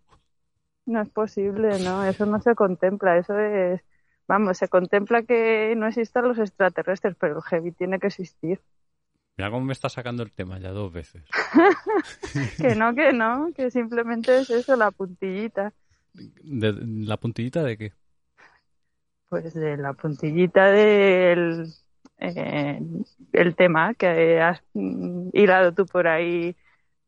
No 0.87 1.03
es 1.03 1.09
posible, 1.11 1.79
no. 1.83 2.05
Eso 2.05 2.27
no 2.27 2.41
se 2.41 2.55
contempla. 2.55 3.17
Eso 3.17 3.39
es, 3.39 3.81
vamos, 4.29 4.59
se 4.59 4.69
contempla 4.69 5.23
que 5.23 5.75
no 5.77 5.87
existan 5.87 6.29
los 6.29 6.39
extraterrestres, 6.39 7.17
pero 7.19 7.37
el 7.37 7.43
heavy 7.43 7.73
tiene 7.73 7.99
que 7.99 8.09
existir. 8.09 8.61
Mira 9.39 9.51
cómo 9.51 9.65
me 9.65 9.73
está 9.73 9.89
sacando 9.89 10.23
el 10.23 10.33
tema 10.33 10.59
ya 10.59 10.71
dos 10.71 10.93
veces. 10.93 11.25
Que 12.59 12.75
no, 12.75 12.95
que 12.95 13.13
no, 13.13 13.53
que 13.55 13.71
simplemente 13.71 14.39
es 14.41 14.51
eso, 14.51 14.77
la 14.77 14.91
puntillita. 14.91 15.73
De- 16.13 16.75
¿La 17.07 17.17
puntillita 17.17 17.63
de 17.63 17.79
qué? 17.79 17.93
Pues 19.31 19.55
de 19.55 19.79
la 19.79 19.95
puntillita 19.95 20.71
del 20.71 21.73
eh, 22.19 22.81
el 23.33 23.57
tema 23.57 23.95
que 23.95 24.41
has 24.41 24.63
mm, 24.75 25.31
hilado 25.33 25.73
tú 25.73 25.87
por 25.87 26.07
ahí 26.07 26.55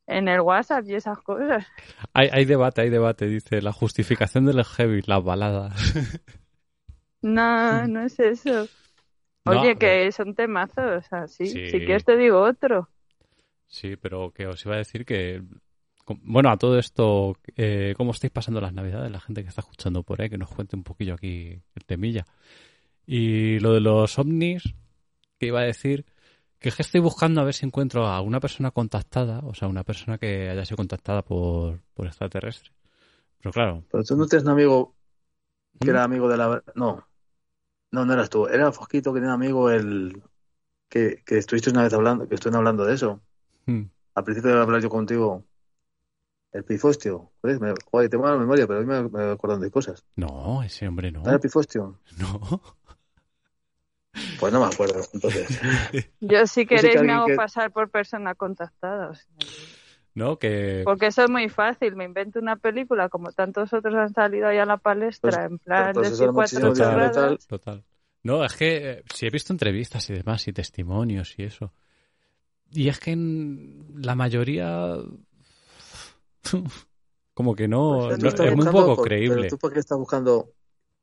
en 0.07 0.29
el 0.29 0.41
WhatsApp 0.41 0.87
y 0.87 0.95
esas 0.95 1.19
cosas. 1.19 1.67
Hay, 2.15 2.29
hay 2.33 2.45
debate, 2.45 2.83
hay 2.83 2.91
debate, 2.91 3.27
dice. 3.27 3.61
La 3.61 3.73
justificación 3.73 4.47
del 4.47 4.65
heavy, 4.65 5.03
las 5.07 5.23
baladas. 5.23 5.95
No, 7.23 7.87
no 7.89 8.03
es 8.03 8.19
eso. 8.19 8.67
Oye, 9.45 9.77
que 9.77 10.11
son 10.13 10.35
temazos, 10.35 11.05
o 11.05 11.09
sea, 11.09 11.27
sí. 11.27 11.47
Sí. 11.47 11.71
Si 11.71 11.79
quieres 11.79 12.05
te 12.05 12.17
digo 12.17 12.41
otro. 12.41 12.89
Sí, 13.67 13.97
pero 13.97 14.31
que 14.31 14.47
os 14.47 14.65
iba 14.65 14.77
a 14.77 14.79
decir 14.79 15.05
que... 15.05 15.43
Bueno, 16.07 16.51
a 16.51 16.57
todo 16.57 16.79
esto, 16.79 17.37
eh, 17.57 17.95
¿cómo 17.97 18.11
estáis 18.11 18.33
pasando 18.33 18.61
las 18.61 18.73
navidades? 18.73 19.11
La 19.11 19.21
gente 19.21 19.43
que 19.43 19.49
está 19.49 19.61
escuchando 19.61 20.03
por 20.03 20.21
ahí, 20.21 20.29
que 20.29 20.39
nos 20.39 20.51
cuente 20.51 20.77
un 20.77 20.83
poquillo 20.83 21.15
aquí 21.15 21.61
el 21.75 21.85
temilla. 21.87 22.25
Y 23.07 23.59
lo 23.61 23.73
de 23.73 23.81
los 23.81 24.19
ovnis, 24.19 24.75
que 25.39 25.47
iba 25.47 25.61
a 25.61 25.65
decir 25.65 26.05
que 26.59 26.69
es 26.69 26.77
que 26.77 26.83
estoy 26.83 27.01
buscando 27.01 27.41
a 27.41 27.45
ver 27.45 27.55
si 27.55 27.67
encuentro 27.67 28.07
a 28.07 28.21
una 28.21 28.39
persona 28.39 28.71
contactada, 28.71 29.41
o 29.41 29.53
sea, 29.53 29.67
una 29.67 29.83
persona 29.83 30.17
que 30.17 30.49
haya 30.49 30.65
sido 30.65 30.77
contactada 30.77 31.23
por, 31.23 31.81
por 31.93 32.07
extraterrestres, 32.07 32.73
Pero 33.41 33.53
claro, 33.53 33.85
Pero 33.91 34.05
tú 34.05 34.17
no 34.17 34.27
tienes 34.27 34.45
un 34.45 34.53
amigo 34.53 34.95
que 35.81 35.89
¿Mm? 35.89 35.91
era 35.91 36.05
amigo 36.05 36.29
de 36.29 36.37
la... 36.37 36.63
No, 36.77 37.05
no, 37.91 38.05
no 38.05 38.13
eras 38.13 38.31
tú. 38.31 38.47
Era 38.47 38.71
Fosquito 38.71 39.13
que 39.13 39.21
tenía 39.21 39.35
amigo 39.35 39.71
el... 39.71 40.23
Que, 40.89 41.23
que 41.27 41.39
estuviste 41.39 41.71
una 41.71 41.83
vez 41.83 41.93
hablando, 41.95 42.29
que 42.29 42.35
estuvieron 42.37 42.59
hablando 42.59 42.85
de 42.85 42.95
eso. 42.95 43.21
Mm. 43.67 43.83
Al 44.15 44.25
principio 44.25 44.55
de 44.55 44.61
hablar 44.61 44.83
yo 44.83 44.91
contigo, 44.91 45.45
el 46.53 46.65
pifostio. 46.65 47.31
Joder, 47.41 47.61
me, 47.61 47.75
joder, 47.91 48.09
tengo 48.11 48.25
mala 48.25 48.37
memoria, 48.39 48.67
pero 48.67 48.81
hoy 48.81 48.87
me, 48.87 49.03
me 49.09 49.31
acordando 49.33 49.65
de 49.65 49.71
cosas. 49.71 50.05
no, 50.17 50.63
ese 50.63 50.87
hombre 50.89 51.11
no. 51.11 51.21
¿No 51.21 51.27
era 51.27 51.35
el 51.35 51.41
pifostio? 51.41 51.99
No. 52.19 52.61
Pues 54.39 54.53
no 54.53 54.61
me 54.61 54.67
acuerdo, 54.67 55.01
entonces. 55.15 55.59
Yo 56.21 56.47
si 56.47 56.67
que 56.67 56.77
queréis 56.77 57.01
me 57.03 57.13
hago 57.13 57.27
que- 57.27 57.35
pasar 57.35 57.71
por 57.73 57.89
persona 57.91 58.35
contactada. 58.35 59.09
o 59.11 59.15
sea, 59.15 59.25
No, 60.15 60.39
que. 60.39 60.83
Porque 60.85 61.07
eso 61.07 61.25
es 61.25 61.31
muy 61.31 61.49
fácil. 61.49 61.97
Me 61.97 62.05
invento 62.05 62.39
una 62.39 62.57
película, 62.57 63.09
como 63.09 63.33
tantos 63.33 63.73
otros 63.73 63.95
han 63.95 64.13
salido 64.13 64.49
ahí 64.49 64.59
a 64.59 64.67
la 64.67 64.77
palestra, 64.77 65.31
Pues- 65.31 65.51
en 65.51 65.59
plan 65.59 65.93
pues 65.95 66.11
eso 66.11 66.33
cuatro 66.35 66.73
y 66.73 66.75
chorradas. 66.75 67.47
Total. 67.47 67.83
No, 68.23 68.45
es 68.45 68.53
que 68.55 68.91
eh, 68.91 69.05
si 69.15 69.27
he 69.27 69.31
visto 69.31 69.53
entrevistas 69.55 70.09
y 70.11 70.13
demás 70.13 70.47
y 70.47 70.53
testimonios 70.53 71.39
y 71.39 71.45
eso. 71.45 71.73
Y 72.71 72.89
es 72.89 73.01
que 73.01 73.13
en 73.13 73.95
la 73.97 74.15
mayoría. 74.15 74.97
Como 77.35 77.55
que 77.55 77.67
no. 77.69 78.09
Pues 78.09 78.19
no- 78.19 78.29
es 78.45 78.57
muy 78.57 78.67
poco 78.67 78.97
por- 78.97 79.05
creíble. 79.09 79.37
Pero 79.37 79.49
tú, 79.49 79.59
¿por 79.59 79.73
qué 79.73 79.79
estás 79.81 79.99
buscando 79.99 80.53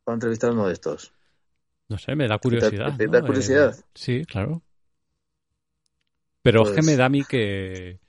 para 0.03 0.15
entrevistar 0.15 0.51
a 0.51 0.53
uno 0.53 0.67
de 0.67 0.73
estos? 0.73 1.11
No 1.87 1.97
sé, 1.97 2.15
me 2.15 2.27
da 2.27 2.37
curiosidad. 2.37 2.95
te 2.95 3.07
da 3.07 3.21
curiosidad? 3.21 3.75
Eh, 3.77 3.83
sí, 3.95 4.25
claro. 4.25 4.61
Pero 6.43 6.61
es 6.63 6.69
que 6.69 6.75
Pues- 6.75 6.85
me 6.85 6.95
da 6.95 7.05
a 7.05 7.09
mí 7.09 7.23
que, 7.23 7.99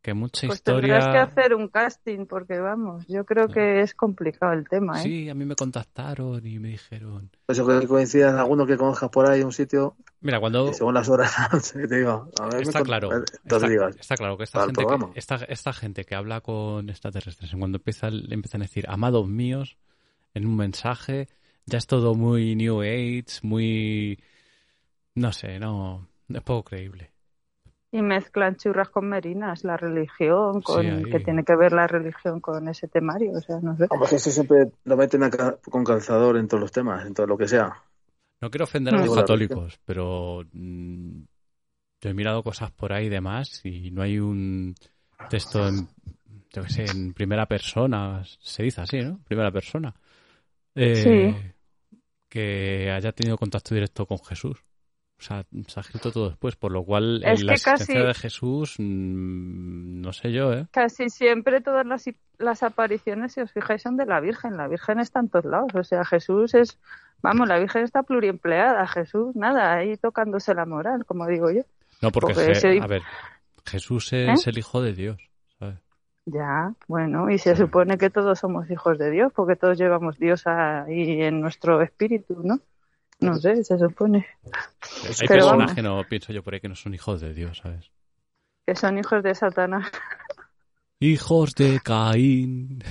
que 0.00 0.14
mucha 0.14 0.46
Pues 0.46 0.58
historia. 0.58 0.94
tendrás 1.00 1.08
que 1.08 1.18
hacer 1.40 1.54
un 1.54 1.68
casting, 1.68 2.26
porque 2.26 2.58
vamos, 2.58 3.04
yo 3.08 3.24
creo 3.24 3.48
que 3.48 3.80
es 3.80 3.94
complicado 3.94 4.52
el 4.52 4.68
tema, 4.68 5.00
¿eh? 5.00 5.02
Sí, 5.02 5.28
a 5.28 5.34
mí 5.34 5.44
me 5.44 5.56
contactaron 5.56 6.46
y 6.46 6.58
me 6.58 6.68
dijeron. 6.68 7.30
Pues 7.46 7.58
yo 7.58 7.66
creo 7.66 7.80
que 7.80 7.86
coincidas 7.88 8.32
en 8.32 8.38
alguno 8.38 8.66
que 8.66 8.76
conozcas 8.76 9.10
por 9.10 9.26
ahí, 9.26 9.42
un 9.42 9.52
sitio, 9.52 9.96
Mira, 10.20 10.38
cuando. 10.40 10.72
según 10.72 10.94
las 10.94 11.08
horas, 11.08 11.32
te 11.72 11.86
diga, 11.86 12.24
a 12.40 12.46
ver, 12.46 12.62
Está 12.62 12.82
claro, 12.82 13.10
entonces 13.12 13.70
está, 13.70 13.88
está 14.00 14.16
claro 14.16 14.36
que 14.38 14.44
esta 14.44 14.64
gente, 14.64 14.84
que, 14.86 15.18
esta, 15.18 15.34
esta 15.36 15.72
gente 15.72 16.04
que 16.04 16.14
habla 16.14 16.40
con 16.40 16.88
extraterrestres, 16.88 17.52
en 17.52 17.58
cuando 17.58 17.78
empieza, 17.78 18.10
le 18.10 18.34
empiezan 18.34 18.62
a 18.62 18.64
decir 18.64 18.84
amados 18.88 19.26
míos 19.28 19.76
en 20.34 20.46
un 20.46 20.56
mensaje, 20.56 21.28
ya 21.66 21.78
es 21.78 21.86
todo 21.86 22.14
muy 22.14 22.54
New 22.56 22.80
Age, 22.82 23.24
muy. 23.42 24.18
No 25.14 25.32
sé, 25.32 25.58
no. 25.58 26.08
Es 26.28 26.42
poco 26.42 26.70
creíble. 26.70 27.10
Y 27.90 28.02
mezclan 28.02 28.56
churras 28.56 28.90
con 28.90 29.08
merinas, 29.08 29.64
la 29.64 29.76
religión, 29.76 30.60
con 30.60 31.04
que 31.04 31.20
tiene 31.20 31.42
que 31.42 31.56
ver 31.56 31.72
la 31.72 31.86
religión 31.86 32.40
con 32.40 32.68
ese 32.68 32.86
temario, 32.86 33.32
o 33.32 33.40
sea, 33.40 33.60
no 33.60 33.76
sé. 33.76 33.88
Que 33.88 34.16
eso 34.16 34.30
siempre 34.30 34.70
lo 34.84 34.96
meten 34.96 35.22
con 35.70 35.84
calzador 35.84 36.36
en 36.36 36.48
todos 36.48 36.60
los 36.60 36.72
temas, 36.72 37.06
en 37.06 37.14
todo 37.14 37.26
lo 37.26 37.38
que 37.38 37.48
sea. 37.48 37.82
No 38.40 38.50
quiero 38.50 38.64
ofender 38.64 38.94
a 38.94 38.98
Mm. 38.98 39.06
los 39.06 39.14
la 39.16 39.22
católicos, 39.22 39.80
pero 39.84 40.44
mm, 40.52 41.20
yo 42.00 42.10
he 42.10 42.14
mirado 42.14 42.42
cosas 42.42 42.70
por 42.72 42.92
ahí 42.92 43.06
y 43.06 43.10
demás 43.10 43.60
y 43.64 43.90
no 43.90 44.02
hay 44.02 44.18
un 44.18 44.74
texto 45.30 45.66
en, 45.68 45.88
yo 46.52 46.62
qué 46.64 46.70
sé, 46.70 46.84
en 46.86 47.14
primera 47.14 47.46
persona, 47.46 48.22
se 48.40 48.62
dice 48.64 48.80
así, 48.82 49.00
¿no? 49.02 49.20
Primera 49.26 49.50
persona. 49.50 49.94
Eh, 50.74 51.54
Que 52.28 52.90
haya 52.92 53.12
tenido 53.12 53.38
contacto 53.38 53.74
directo 53.74 54.06
con 54.06 54.18
Jesús. 54.20 54.58
O 55.18 55.22
sea, 55.22 55.44
se 55.66 55.80
ha 55.80 55.82
escrito 55.82 56.12
todo 56.12 56.28
después, 56.28 56.54
por 56.54 56.70
lo 56.70 56.84
cual 56.84 57.22
en 57.24 57.44
la 57.44 57.54
existencia 57.54 58.04
de 58.04 58.14
Jesús, 58.14 58.76
mm, 58.78 60.00
no 60.00 60.12
sé 60.12 60.30
yo, 60.32 60.52
¿eh? 60.52 60.66
Casi 60.70 61.08
siempre 61.10 61.60
todas 61.60 61.84
las, 61.84 62.04
las 62.38 62.62
apariciones, 62.62 63.32
si 63.32 63.40
os 63.40 63.50
fijáis, 63.50 63.82
son 63.82 63.96
de 63.96 64.06
la 64.06 64.20
Virgen. 64.20 64.56
La 64.56 64.68
Virgen 64.68 65.00
está 65.00 65.18
en 65.20 65.28
todos 65.28 65.44
lados. 65.46 65.74
O 65.74 65.82
sea, 65.82 66.04
Jesús 66.04 66.54
es, 66.54 66.78
vamos, 67.20 67.48
la 67.48 67.58
Virgen 67.58 67.82
está 67.82 68.04
pluriempleada. 68.04 68.86
Jesús, 68.86 69.34
nada, 69.34 69.74
ahí 69.74 69.96
tocándose 69.96 70.54
la 70.54 70.66
moral, 70.66 71.04
como 71.04 71.26
digo 71.26 71.50
yo. 71.50 71.62
No, 72.00 72.12
porque, 72.12 72.34
Porque 72.34 72.52
Je- 72.52 72.80
a 72.80 72.86
ver, 72.86 73.02
Jesús 73.66 74.12
es 74.12 74.46
¿Eh? 74.46 74.50
el 74.50 74.58
Hijo 74.58 74.80
de 74.82 74.92
Dios, 74.92 75.20
¿sabes? 75.58 75.78
Ya, 76.26 76.74
bueno, 76.86 77.28
y 77.28 77.38
se 77.38 77.56
supone 77.56 77.98
que 77.98 78.10
todos 78.10 78.38
somos 78.38 78.70
hijos 78.70 78.98
de 78.98 79.10
Dios, 79.10 79.32
porque 79.34 79.56
todos 79.56 79.76
llevamos 79.78 80.16
Dios 80.18 80.46
ahí 80.46 81.22
en 81.22 81.40
nuestro 81.40 81.82
espíritu, 81.82 82.40
¿no? 82.44 82.60
No 83.20 83.34
sé, 83.36 83.64
se 83.64 83.78
supone 83.78 84.26
Hay 84.44 85.14
Pero 85.18 85.28
personas 85.28 85.58
vamos. 85.58 85.72
que 85.74 85.82
no, 85.82 86.02
pienso 86.08 86.32
yo 86.32 86.42
por 86.42 86.54
ahí, 86.54 86.60
que 86.60 86.68
no 86.68 86.76
son 86.76 86.94
hijos 86.94 87.20
de 87.20 87.34
Dios, 87.34 87.58
¿sabes? 87.58 87.90
que 88.66 88.74
son 88.76 88.98
hijos 88.98 89.22
de 89.22 89.34
Satanás. 89.34 89.90
Hijos 91.00 91.54
de 91.54 91.80
Caín. 91.82 92.82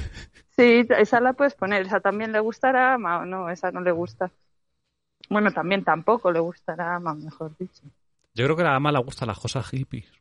Sí, 0.56 0.88
esa 0.90 1.20
la 1.20 1.34
puedes 1.34 1.54
poner. 1.54 1.84
Esa 1.86 2.00
también 2.00 2.32
le 2.32 2.40
gustará 2.40 2.92
a 2.92 2.94
Ama 2.96 3.20
o 3.20 3.26
no, 3.26 3.50
esa 3.50 3.72
no 3.72 3.82
le 3.82 3.92
gusta. 3.92 4.32
Bueno, 5.30 5.52
también 5.52 5.84
tampoco 5.84 6.32
le 6.32 6.40
gustará 6.40 6.94
a 6.94 6.96
Ama, 6.96 7.14
mejor 7.14 7.56
dicho. 7.58 7.84
Yo 8.34 8.46
creo 8.46 8.56
que 8.56 8.64
a 8.64 8.66
la 8.66 8.76
ama 8.76 8.92
le 8.92 9.00
gustan 9.00 9.28
las 9.28 9.40
cosas 9.40 9.68
hippies. 9.70 10.12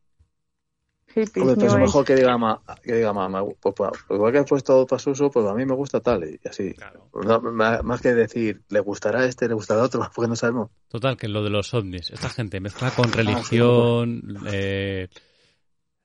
Hippies, 1.20 1.36
Hombre, 1.38 1.54
pues 1.56 1.72
New 1.72 1.76
es 1.80 1.86
mejor 1.86 2.04
que 2.04 2.14
diga, 2.14 2.38
ma, 2.38 2.62
que 2.82 2.94
diga 2.94 3.12
mamá, 3.12 3.42
pues, 3.60 3.74
pues, 3.74 3.90
igual 4.10 4.32
que 4.32 4.38
has 4.38 4.46
puesto 4.48 4.86
para 4.86 4.98
su 4.98 5.10
uso, 5.10 5.30
pues 5.30 5.46
a 5.46 5.54
mí 5.54 5.64
me 5.64 5.74
gusta 5.74 6.00
tal, 6.00 6.24
y 6.24 6.38
así. 6.48 6.74
Claro. 6.74 7.08
No, 7.14 7.40
más 7.40 7.82
más 7.82 8.00
que 8.02 8.12
decir, 8.14 8.62
le 8.68 8.80
gustará 8.80 9.24
este, 9.24 9.48
le 9.48 9.54
gustará 9.54 9.82
otro, 9.82 10.00
porque 10.14 10.28
no 10.28 10.36
sabemos. 10.36 10.70
Total, 10.88 11.16
que 11.16 11.28
lo 11.28 11.42
de 11.42 11.50
los 11.50 11.72
ovnis, 11.74 12.10
esta 12.10 12.28
gente 12.28 12.60
mezcla 12.60 12.90
con 12.90 13.10
religión, 13.12 14.22
eh, 14.52 15.08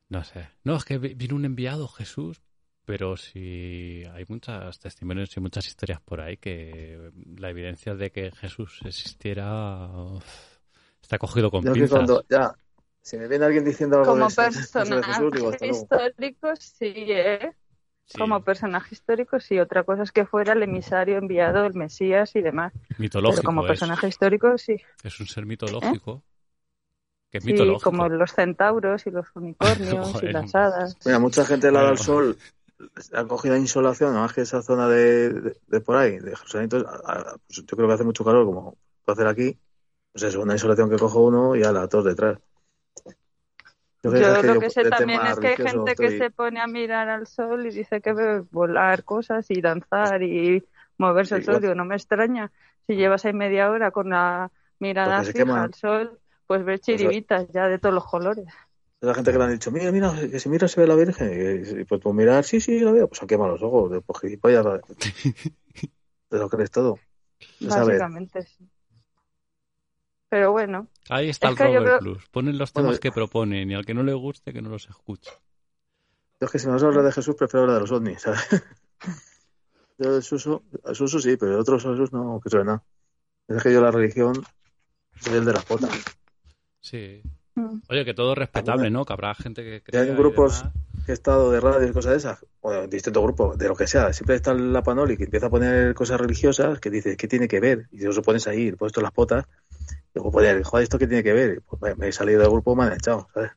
no 0.09 0.23
sé. 0.23 0.49
No, 0.63 0.75
es 0.75 0.85
que 0.85 0.97
vi- 0.97 1.13
vino 1.13 1.35
un 1.35 1.45
enviado, 1.45 1.87
Jesús, 1.87 2.41
pero 2.85 3.15
si 3.15 4.03
hay 4.13 4.25
muchos 4.27 4.79
testimonios 4.79 5.35
y 5.37 5.39
muchas 5.39 5.67
historias 5.67 6.01
por 6.01 6.19
ahí 6.21 6.37
que 6.37 7.11
la 7.37 7.49
evidencia 7.49 7.95
de 7.95 8.11
que 8.11 8.31
Jesús 8.31 8.79
existiera 8.83 9.87
uf, 9.87 10.23
está 11.01 11.17
cogido 11.17 11.49
con 11.51 11.63
pinzas. 11.63 11.89
cuando, 11.89 12.25
ya, 12.29 12.53
si 13.01 13.17
me 13.17 13.27
viene 13.27 13.45
alguien 13.45 13.63
diciendo 13.65 13.97
algo 13.99 14.13
Como 14.13 14.25
de, 14.27 14.31
eso- 14.31 14.41
personaje 14.43 15.11
Jesús, 15.11 15.33
digo, 15.33 15.51
histórico, 15.51 16.55
sí, 16.55 16.93
¿eh? 17.07 17.51
Sí, 18.05 18.19
Como 18.19 18.43
personaje 18.43 18.93
histórico, 18.93 19.39
sí. 19.39 19.59
Otra 19.59 19.83
cosa 19.83 20.03
es 20.03 20.11
que 20.11 20.25
fuera 20.25 20.53
el 20.53 20.63
emisario 20.63 21.17
enviado, 21.17 21.65
el 21.65 21.73
Mesías 21.75 22.35
y 22.35 22.41
demás. 22.41 22.73
mitológico 22.97 23.41
Pero 23.41 23.47
como 23.47 23.61
es. 23.61 23.67
personaje 23.69 24.07
histórico, 24.07 24.57
sí. 24.57 24.77
Es 25.03 25.19
un 25.19 25.27
ser 25.27 25.45
mitológico. 25.45 26.23
Que 27.31 27.37
es 27.37 27.43
Sí, 27.45 27.53
mitológico. 27.53 27.91
como 27.91 28.09
los 28.09 28.33
centauros 28.33 29.07
y 29.07 29.11
los 29.11 29.27
unicornios 29.35 30.13
y 30.23 30.27
las 30.33 30.53
hadas. 30.55 30.97
Mira, 31.05 31.19
mucha 31.19 31.45
gente 31.45 31.71
le 31.71 31.77
ha 31.77 31.81
dado 31.81 31.93
el 31.93 31.97
Bueno. 31.97 32.03
sol, 32.13 32.37
ha 33.13 33.25
cogido 33.25 33.55
insolación, 33.55 34.09
nada 34.11 34.23
más 34.25 34.33
que 34.33 34.41
esa 34.41 34.61
zona 34.61 34.87
de, 34.89 35.29
de, 35.29 35.57
de 35.67 35.81
por 35.81 35.95
ahí, 35.95 36.17
de 36.19 36.35
Jerusalén, 36.35 36.69
pues 36.69 36.83
yo 37.49 37.63
creo 37.77 37.87
que 37.87 37.93
hace 37.93 38.03
mucho 38.03 38.25
calor, 38.25 38.45
como 38.45 38.77
puede 39.05 39.13
hacer 39.15 39.27
aquí, 39.27 39.57
pues 40.11 40.23
eso, 40.25 40.41
una 40.41 40.53
insolación 40.53 40.89
que 40.89 40.97
coge 40.97 41.17
uno 41.17 41.55
y 41.55 41.63
a 41.63 41.71
la 41.71 41.87
todos 41.87 42.05
detrás. 42.05 42.39
Yo, 44.03 44.11
Yo 44.11 44.17
creo 44.19 44.41
que 44.41 44.47
lo 44.47 44.59
que 44.59 44.69
sé 44.69 44.83
también 44.89 45.25
es 45.25 45.39
que 45.39 45.47
hay 45.49 45.57
gente 45.57 45.95
que 45.95 46.17
se 46.17 46.31
pone 46.31 46.59
a 46.59 46.67
mirar 46.67 47.09
al 47.09 47.27
sol 47.27 47.65
y 47.67 47.71
dice 47.71 48.01
que 48.01 48.13
ve 48.13 48.39
volar 48.51 49.03
cosas 49.03 49.45
y 49.49 49.61
danzar 49.61 50.23
y 50.23 50.63
moverse 50.97 51.37
Sí, 51.37 51.43
sol. 51.43 51.55
igual. 51.55 51.61
Digo, 51.61 51.75
no 51.75 51.85
me 51.85 51.95
extraña. 51.95 52.51
Si 52.87 52.95
llevas 52.95 53.25
ahí 53.25 53.33
media 53.33 53.69
hora 53.69 53.91
con 53.91 54.09
la 54.09 54.51
mirada 54.79 55.17
Porque 55.17 55.33
fija 55.33 55.45
quema. 55.45 55.63
al 55.63 55.73
sol, 55.75 56.19
pues 56.47 56.65
ves 56.65 56.81
chiribitas 56.81 57.47
ya 57.53 57.67
de 57.67 57.77
todos 57.77 57.93
los 57.93 58.05
colores. 58.05 58.45
La 59.01 59.13
gente 59.15 59.31
que 59.31 59.37
le 59.37 59.43
han 59.45 59.51
dicho, 59.51 59.71
mira, 59.71 59.91
mira, 59.91 60.13
que 60.29 60.39
si 60.39 60.47
mira 60.49 60.67
se 60.67 60.79
ve 60.79 60.87
la 60.87 60.95
Virgen. 60.95 61.79
Y, 61.81 61.83
pues 61.85 62.01
por 62.01 62.13
mirar, 62.13 62.43
sí, 62.43 62.59
sí, 62.61 62.79
la 62.79 62.91
veo. 62.91 63.07
Pues 63.07 63.21
han 63.21 63.27
quemado 63.27 63.51
los 63.51 63.63
ojos. 63.63 63.91
Pues 64.05 64.19
gilipollas. 64.21 64.65
Te 66.29 66.37
lo 66.37 66.49
crees 66.49 66.71
todo. 66.71 66.99
Pues 67.59 67.75
a 67.75 67.83
ver, 67.83 67.97
Básicamente, 67.97 68.41
sí. 68.43 68.69
Pero 70.31 70.53
bueno, 70.53 70.87
Ahí 71.09 71.27
está 71.27 71.49
Es 71.49 71.59
el 71.59 71.65
Robert 71.67 71.85
creo- 71.85 71.99
Plus. 71.99 72.25
Ponen 72.29 72.57
los 72.57 72.71
Bueno, 72.71 72.87
temas 72.87 72.99
que 73.01 73.11
proponen 73.11 73.69
y 73.69 73.73
al 73.75 73.85
que 73.85 73.93
no 73.93 74.01
le 74.01 74.13
guste 74.13 74.53
que 74.53 74.61
no 74.61 74.69
los 74.69 74.87
escuche. 74.89 75.29
yo 76.39 76.45
es 76.45 76.49
que 76.51 76.57
si 76.57 76.67
me 76.67 76.73
vas 76.73 76.83
a 76.83 76.85
hablar 76.87 77.03
de 77.03 77.11
Jesús, 77.11 77.35
prefiero 77.35 77.63
hablar 77.63 77.75
de 77.75 77.81
los 77.81 77.91
ovnis, 77.91 78.21
¿sabes? 78.21 78.39
Yo 79.97 80.15
de 80.15 80.21
Suso, 80.21 80.63
a 80.85 80.95
Suso 80.95 81.19
sí, 81.19 81.35
pero 81.37 81.51
de 81.51 81.57
otros 81.57 81.83
Jesús 81.83 82.13
no, 82.13 82.39
que 82.41 82.49
suena 82.49 82.63
nada. 82.65 82.83
Es 83.49 83.61
que 83.61 83.71
yo 83.73 83.81
la 83.81 83.91
religión 83.91 84.33
soy 85.19 85.35
el 85.37 85.45
de 85.45 85.53
las 85.53 85.65
potas. 85.65 85.91
Sí. 86.79 87.21
mm, 87.55 87.81
Oye, 87.89 88.05
que 88.05 88.13
todo 88.15 88.31
es 88.31 88.37
respetable, 88.39 88.89
¿no? 88.89 89.03
Que 89.05 89.13
habrá 89.13 89.35
gente 89.35 89.63
que 89.63 89.73
hay 89.73 89.81
crea 89.81 90.05
y 90.05 90.15
grupos- 90.15 90.63
que 91.05 91.11
he 91.11 91.13
estado 91.13 91.51
de 91.51 91.59
radio 91.59 91.87
y 91.87 91.91
cosas 91.91 92.11
de 92.13 92.17
esas, 92.17 92.45
o 92.61 92.71
de 92.71 92.87
distintos 92.87 93.21
grupos, 93.21 93.57
de 93.59 93.67
lo 93.67 93.75
que 93.75 93.85
sea, 93.85 94.11
siempre 94.13 94.35
está 94.37 94.53
la 94.55 94.81
panoli 94.81 95.17
que 95.17 95.25
empieza 95.25 95.47
a 95.47 95.49
poner 95.51 95.93
cosas 95.93 96.19
religiosas 96.21 96.79
que 96.79 96.89
dice, 96.89 97.15
¿qué 97.17 97.27
tiene 97.27 97.47
que 97.47 97.59
ver? 97.59 97.87
Y 97.91 97.99
si 97.99 98.07
os 98.07 98.19
pones 98.21 98.47
ahí, 98.47 98.71
puesto 98.71 99.01
las 99.01 99.11
potas, 99.11 99.45
digo, 100.13 100.31
poner, 100.31 100.63
joder, 100.63 100.83
¿esto 100.83 100.97
qué 100.99 101.07
tiene 101.07 101.23
que 101.23 101.33
ver? 101.33 101.61
Pues 101.63 101.97
me- 101.97 102.07
he 102.07 102.11
salido 102.11 102.41
del 102.41 102.51
grupo, 102.51 102.75
me 102.75 102.83
han 102.85 102.93
echado, 102.93 103.27
¿sabes? 103.33 103.51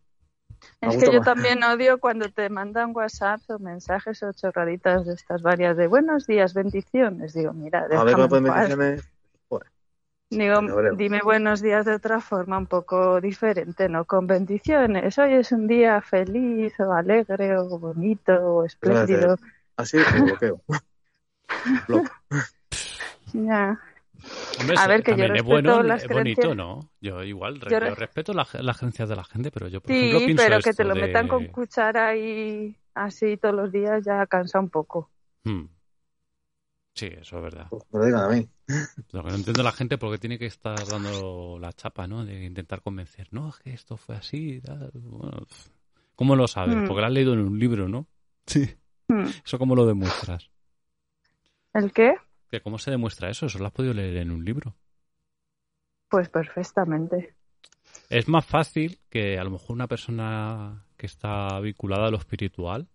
Es 0.80 0.96
que 0.96 1.06
yo 1.06 1.18
más. 1.18 1.24
también 1.26 1.64
odio 1.64 1.98
cuando 1.98 2.28
te 2.30 2.48
mandan 2.48 2.94
WhatsApp 2.94 3.40
o 3.48 3.58
mensajes 3.58 4.22
o 4.22 4.32
chorraditas 4.32 5.04
de 5.04 5.14
estas 5.14 5.42
varias 5.42 5.76
de 5.76 5.88
buenos 5.88 6.26
días, 6.28 6.54
bendiciones. 6.54 7.32
Digo, 7.34 7.52
mira, 7.52 7.80
A 7.80 8.04
ver, 8.04 8.16
déjame 8.16 8.28
ponen 8.28 8.44
paz. 8.46 8.52
bendiciones, 8.54 9.04
Digo, 10.30 10.60
dime 10.96 11.20
buenos 11.22 11.62
días 11.62 11.86
de 11.86 11.94
otra 11.94 12.20
forma 12.20 12.58
un 12.58 12.66
poco 12.66 13.20
diferente, 13.20 13.88
¿no? 13.88 14.04
Con 14.04 14.26
bendiciones. 14.26 15.16
Hoy 15.18 15.34
es 15.34 15.52
un 15.52 15.66
día 15.68 16.00
feliz 16.02 16.78
o 16.80 16.92
alegre 16.92 17.56
o 17.56 17.78
bonito 17.78 18.32
o 18.34 18.64
espléndido. 18.64 19.36
así, 19.76 19.98
me 20.10 20.20
bloqueo. 20.20 20.60
Ya. 23.34 23.78
Hombre, 24.60 24.76
A 24.78 24.86
ver, 24.86 25.02
que 25.02 25.12
yo 25.16 25.26
respeto 25.26 25.44
bueno, 25.44 25.82
las 25.82 26.02
es 26.04 26.08
bonito. 26.08 26.54
¿no? 26.54 26.90
Yo 27.00 27.22
igual 27.22 27.60
Yo 27.60 27.68
yo, 27.70 27.80
respeto 27.94 28.32
la- 28.32 28.46
las 28.60 28.78
creencias 28.78 29.08
de 29.08 29.16
la 29.16 29.24
gente, 29.24 29.50
pero 29.50 29.68
yo, 29.68 29.80
por 29.80 29.90
ejemplo, 29.92 30.18
Sí, 30.20 30.24
pienso 30.26 30.44
pero 30.46 30.60
que 30.60 30.72
te 30.72 30.84
lo 30.84 30.94
de- 30.94 31.00
metan 31.00 31.28
con 31.28 31.46
cuchara 31.48 32.16
y 32.16 32.76
así 32.94 33.36
todos 33.36 33.54
los 33.54 33.72
días 33.72 34.02
ya 34.04 34.26
cansa 34.26 34.58
un 34.60 34.70
poco. 34.70 35.10
Hmm. 35.44 35.64
Sí, 36.94 37.06
eso 37.06 37.38
es 37.38 37.42
verdad. 37.42 37.66
Pues 37.70 37.82
me 37.92 37.98
lo 37.98 38.04
digan 38.06 38.20
a 38.22 38.28
mí. 38.28 38.48
Lo 39.12 39.22
que 39.24 39.28
no 39.30 39.34
entiendo 39.34 39.62
la 39.64 39.72
gente 39.72 39.98
porque 39.98 40.18
tiene 40.18 40.38
que 40.38 40.46
estar 40.46 40.78
dando 40.86 41.58
la 41.60 41.72
chapa, 41.72 42.06
¿no? 42.06 42.24
De 42.24 42.44
intentar 42.44 42.82
convencer. 42.82 43.26
No, 43.32 43.48
es 43.48 43.56
que 43.58 43.72
esto 43.74 43.96
fue 43.96 44.14
así. 44.16 44.60
tal. 44.60 44.90
Bueno, 44.94 45.44
¿Cómo 46.14 46.36
lo 46.36 46.46
sabes? 46.46 46.76
Hmm. 46.76 46.86
Porque 46.86 47.00
lo 47.00 47.06
has 47.08 47.12
leído 47.12 47.32
en 47.34 47.40
un 47.40 47.58
libro, 47.58 47.88
¿no? 47.88 48.06
Sí. 48.46 48.68
Hmm. 49.06 49.26
¿Eso 49.44 49.58
cómo 49.58 49.76
lo 49.76 49.84
demuestras? 49.84 50.50
¿El 51.74 51.92
qué? 51.92 52.14
¿Que 52.54 52.60
¿Cómo 52.60 52.78
se 52.78 52.92
demuestra 52.92 53.28
eso? 53.30 53.46
Eso 53.46 53.58
lo 53.58 53.66
has 53.66 53.72
podido 53.72 53.92
leer 53.92 54.18
en 54.18 54.30
un 54.30 54.44
libro. 54.44 54.76
Pues 56.08 56.28
perfectamente. 56.28 57.34
Es 58.08 58.28
más 58.28 58.46
fácil 58.46 59.00
que 59.10 59.40
a 59.40 59.42
lo 59.42 59.50
mejor 59.50 59.74
una 59.74 59.88
persona 59.88 60.84
que 60.96 61.06
está 61.06 61.58
vinculada 61.58 62.06
a 62.06 62.10
lo 62.12 62.16
espiritual, 62.16 62.86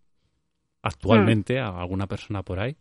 actualmente, 0.81 1.59
a 1.59 1.67
alguna 1.77 2.07
persona 2.07 2.41
por 2.41 2.61
ahí, 2.61 2.77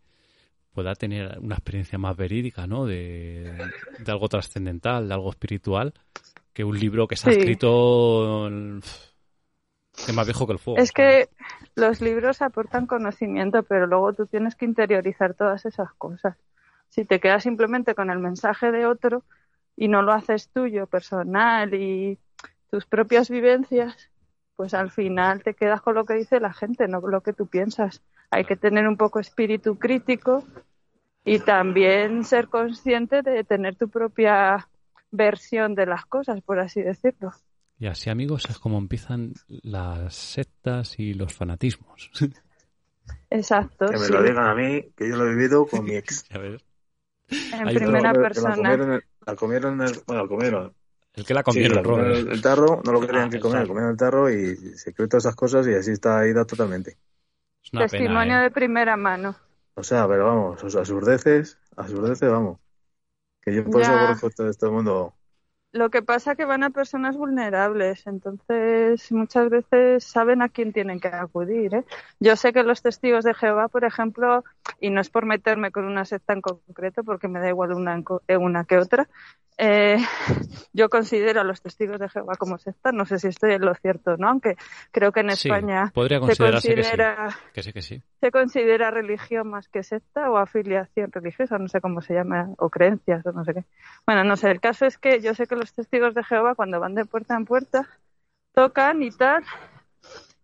pueda 0.73 0.95
tener 0.95 1.41
una 1.41 1.57
experiencia 1.57 1.99
más 1.99 2.17
verídica, 2.17 2.69
¿no? 2.69 2.87
De, 2.87 3.43
de 3.99 4.13
algo 4.13 4.29
trascendental, 4.29 5.09
de 5.09 5.15
algo 5.15 5.31
espiritual, 5.31 5.93
que 6.53 6.63
un 6.63 6.79
libro 6.79 7.09
que 7.09 7.17
se 7.17 7.29
ha 7.29 7.33
Sí. 7.33 7.41
escrito 7.41 8.49
que 9.97 10.13
es 10.13 10.15
más 10.15 10.27
viejo 10.27 10.47
que 10.47 10.53
el 10.53 10.61
fuego. 10.61 10.79
Es 10.79 10.93
¿sabes? 10.95 11.27
que 11.27 11.35
los 11.75 12.01
libros 12.01 12.41
aportan 12.41 12.87
conocimiento, 12.87 13.65
pero 13.65 13.89
luego 13.89 14.13
tú 14.13 14.27
tienes 14.27 14.55
que 14.55 14.65
interiorizar 14.65 15.35
todas 15.35 15.67
esas 15.67 15.93
cosas. 15.95 16.37
Si 16.89 17.05
te 17.05 17.21
quedas 17.21 17.43
simplemente 17.43 17.95
con 17.95 18.11
el 18.11 18.19
mensaje 18.19 18.73
de 18.73 18.87
otro 18.87 19.25
y 19.77 19.89
no 19.89 20.03
lo 20.03 20.13
haces 20.13 20.49
tuyo, 20.49 20.87
personal 20.87 21.75
y 21.75 22.19
tus 22.71 22.87
propias 22.87 23.31
vivencias, 23.31 24.11
pues 24.57 24.75
al 24.75 24.91
final 24.91 25.43
te 25.43 25.55
quedas 25.55 25.81
con 25.81 25.95
lo 25.95 26.05
que 26.05 26.15
dice 26.15 26.41
la 26.41 26.53
gente, 26.53 26.89
no 26.89 27.01
con 27.01 27.11
lo 27.11 27.21
que 27.21 27.33
tú 27.33 27.47
piensas. 27.47 28.03
Hay 28.31 28.45
que 28.45 28.57
tener 28.57 28.89
un 28.89 28.97
poco 28.97 29.21
espíritu 29.21 29.79
crítico 29.79 30.45
y 31.25 31.39
también 31.39 32.25
ser 32.25 32.49
consciente 32.49 33.23
de 33.23 33.45
tener 33.45 33.77
tu 33.77 33.89
propia 33.89 34.69
versión 35.11 35.75
de 35.75 35.87
las 35.87 36.05
cosas, 36.07 36.41
por 36.41 36.59
así 36.59 36.83
decirlo. 36.83 37.33
Y 37.79 37.87
así, 37.87 38.11
amigos, 38.11 38.47
es 38.51 38.59
como 38.59 38.79
empiezan 38.79 39.35
las 39.47 40.15
sectas 40.15 40.99
y 40.99 41.15
los 41.15 41.33
fanatismos. 41.33 42.11
Exacto. 43.31 43.87
Que 43.87 43.99
me 43.99 44.07
sí. 44.07 44.13
lo 44.13 44.23
digan 44.23 44.47
a 44.47 44.55
mí, 44.55 44.83
que 44.97 45.09
yo 45.09 45.17
lo 45.17 45.27
he 45.27 45.35
vivido 45.35 45.67
con 45.67 45.85
mi 45.85 45.95
ex. 45.97 46.25
A 46.33 46.39
ver, 46.39 46.61
En 47.53 47.67
Hay 47.69 47.75
primera 47.75 48.13
persona. 48.15 48.55
la 49.27 49.37
comieron, 49.37 49.81
el- 49.83 49.93
bueno, 50.07 50.23
la 50.23 50.29
comieron. 50.29 50.75
el 51.15 51.25
que 51.27 51.35
la 51.35 51.43
Sí, 51.43 51.61
comieron, 51.61 51.77
la 51.77 51.83
comieron 51.83 52.13
el, 52.13 52.29
el 52.33 52.43
tarro, 52.43 52.81
no 52.85 52.93
lo 52.93 53.01
querían 53.01 53.27
Ah, 53.27 53.31
que 53.31 53.41
comer, 53.41 53.67
comieron 53.67 53.91
el 53.91 53.97
tarro 53.97 54.31
y 54.31 54.57
se 54.57 54.93
creó 54.95 55.09
todas 55.09 55.25
esas 55.25 55.37
cosas 55.37 55.67
y 55.67 55.75
así 55.75 55.91
está 55.93 56.27
ida 56.27 56.45
totalmente. 56.45 56.99
Es 57.63 57.73
una 57.73 57.87
Testimonio 57.87 58.35
pena, 58.35 58.39
¿eh? 58.39 58.43
de 58.43 58.51
primera 58.51 58.97
mano. 58.97 59.37
O 59.75 59.83
sea, 59.83 60.07
pero 60.09 60.27
vamos, 60.27 60.63
o 60.65 60.71
sea, 60.71 60.81
absurdeces, 60.81 61.59
absurdeces, 61.77 62.31
vamos. 62.31 62.59
Que 63.43 63.55
yo 63.55 63.65
por 63.71 63.83
Ya. 63.83 64.15
eso 64.15 64.31
todo 64.31 64.49
este 64.51 64.69
mundo. 64.69 65.15
Lo 65.73 65.91
que 65.91 66.03
pasa 66.03 66.35
que 66.35 66.47
van 66.47 66.63
a 66.65 66.71
personas 66.71 67.17
vulnerables, 67.17 68.07
entonces 68.07 69.13
muchas 69.13 69.51
veces 69.51 70.03
saben 70.03 70.41
a 70.41 70.49
quién 70.49 70.73
tienen 70.73 70.99
que 70.99 71.09
acudir. 71.09 71.75
¿eh? 71.75 71.85
Yo 72.21 72.37
sé 72.37 72.53
que 72.55 72.63
los 72.63 72.81
testigos 72.83 73.23
de 73.25 73.35
Jehová, 73.35 73.69
por 73.69 73.85
ejemplo, 73.85 74.45
y 74.81 74.91
no 74.91 75.01
es 75.01 75.11
por 75.11 75.27
meterme 75.27 75.71
con 75.71 75.85
una 75.85 76.05
secta 76.05 76.33
en 76.33 76.41
concreto, 76.41 77.05
porque 77.05 77.29
me 77.29 77.41
da 77.41 77.49
igual 77.49 77.73
una, 77.73 78.03
eh, 78.29 78.37
una 78.37 78.65
que 78.65 78.79
otra, 78.79 79.09
eh, 79.59 79.97
yo 80.73 80.89
considero 80.89 81.41
a 81.41 81.45
los 81.45 81.61
testigos 81.61 81.99
de 81.99 82.09
Jehová 82.09 82.37
como 82.37 82.59
secta. 82.59 82.93
No 82.93 83.05
sé 83.07 83.19
si 83.19 83.29
estoy 83.29 83.55
en 83.55 83.63
lo 83.63 83.75
cierto, 83.75 84.17
¿no? 84.17 84.29
Aunque 84.29 84.57
creo 84.93 85.13
que 85.13 85.21
en 85.21 85.31
Sí, 85.31 85.49
España 85.49 85.93
se 86.21 86.37
considera 86.37 86.61
que 86.61 86.83
sí. 86.83 87.39
Que 87.53 87.63
sí, 87.63 87.73
que 87.73 87.83
sí. 87.83 88.03
se 88.21 88.31
considera 88.31 88.91
religión 88.91 89.49
más 89.49 89.69
que 89.69 89.83
secta 89.83 90.31
o 90.31 90.37
afiliación 90.37 91.11
religiosa, 91.13 91.59
no 91.59 91.69
sé 91.69 91.81
cómo 91.81 92.01
se 92.01 92.15
llama, 92.15 92.51
o 92.59 92.71
creencias, 92.71 93.27
o 93.27 93.33
no 93.33 93.45
sé 93.45 93.55
qué. 93.55 93.65
Bueno, 94.07 94.25
no 94.25 94.37
sé, 94.37 94.51
el 94.51 94.61
caso 94.61 94.87
es 94.87 94.99
que 94.99 95.21
yo 95.21 95.35
sé 95.35 95.47
que 95.47 95.57
los 95.57 95.73
testigos 95.73 96.15
de 96.15 96.25
Jehová 96.25 96.55
cuando 96.55 96.81
van 96.81 96.95
de 96.95 97.05
puerta 97.05 97.37
en 97.37 97.45
puerta 97.45 97.89
tocan 98.53 99.03
y 99.03 99.11
tal 99.11 99.45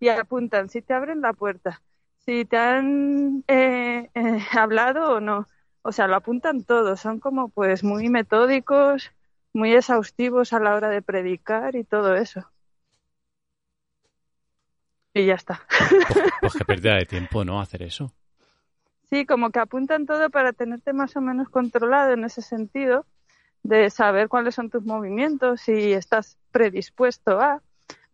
y 0.01 0.09
apuntan 0.09 0.68
si 0.68 0.83
te 0.83 0.95
abren 0.95 1.20
la 1.20 1.33
puerta, 1.33 1.81
si 2.25 2.45
te 2.45 2.57
han 2.57 3.45
eh, 3.49 4.11
eh, 4.14 4.39
hablado 4.53 5.16
o 5.16 5.20
no. 5.20 5.47
O 5.83 5.93
sea, 5.93 6.09
lo 6.09 6.16
apuntan 6.16 6.64
todo, 6.64 6.97
son 6.97 7.20
como 7.20 7.51
pues 7.51 7.85
muy 7.85 8.09
metódicos, 8.09 9.12
muy 9.53 9.75
exhaustivos 9.75 10.53
a 10.53 10.61
la 10.61 10.75
hora 10.75 10.89
de 10.89 11.03
predicar 11.03 11.77
y 11.77 11.85
todo 11.85 12.16
eso. 12.16 12.51
Y 15.12 15.27
ya 15.27 15.35
está. 15.35 15.62
Pues, 15.68 16.33
pues 16.41 16.55
qué 16.55 16.64
pérdida 16.66 16.97
de 16.97 17.07
tiempo, 17.07 17.45
¿no? 17.45 17.61
Hacer 17.61 17.83
eso. 17.83 18.12
Sí, 19.11 19.27
como 19.27 19.51
que 19.51 19.61
apuntan 19.61 20.07
todo 20.07 20.31
para 20.31 20.53
tenerte 20.53 20.93
más 20.93 21.14
o 21.16 21.20
menos 21.20 21.49
controlado 21.51 22.12
en 22.12 22.25
ese 22.25 22.43
sentido, 22.43 23.07
de 23.62 23.91
saber 23.91 24.29
cuáles 24.29 24.55
son 24.55 24.70
tus 24.70 24.85
movimientos, 24.85 25.61
si 25.61 25.93
estás 25.93 26.39
predispuesto 26.51 27.41
a, 27.41 27.62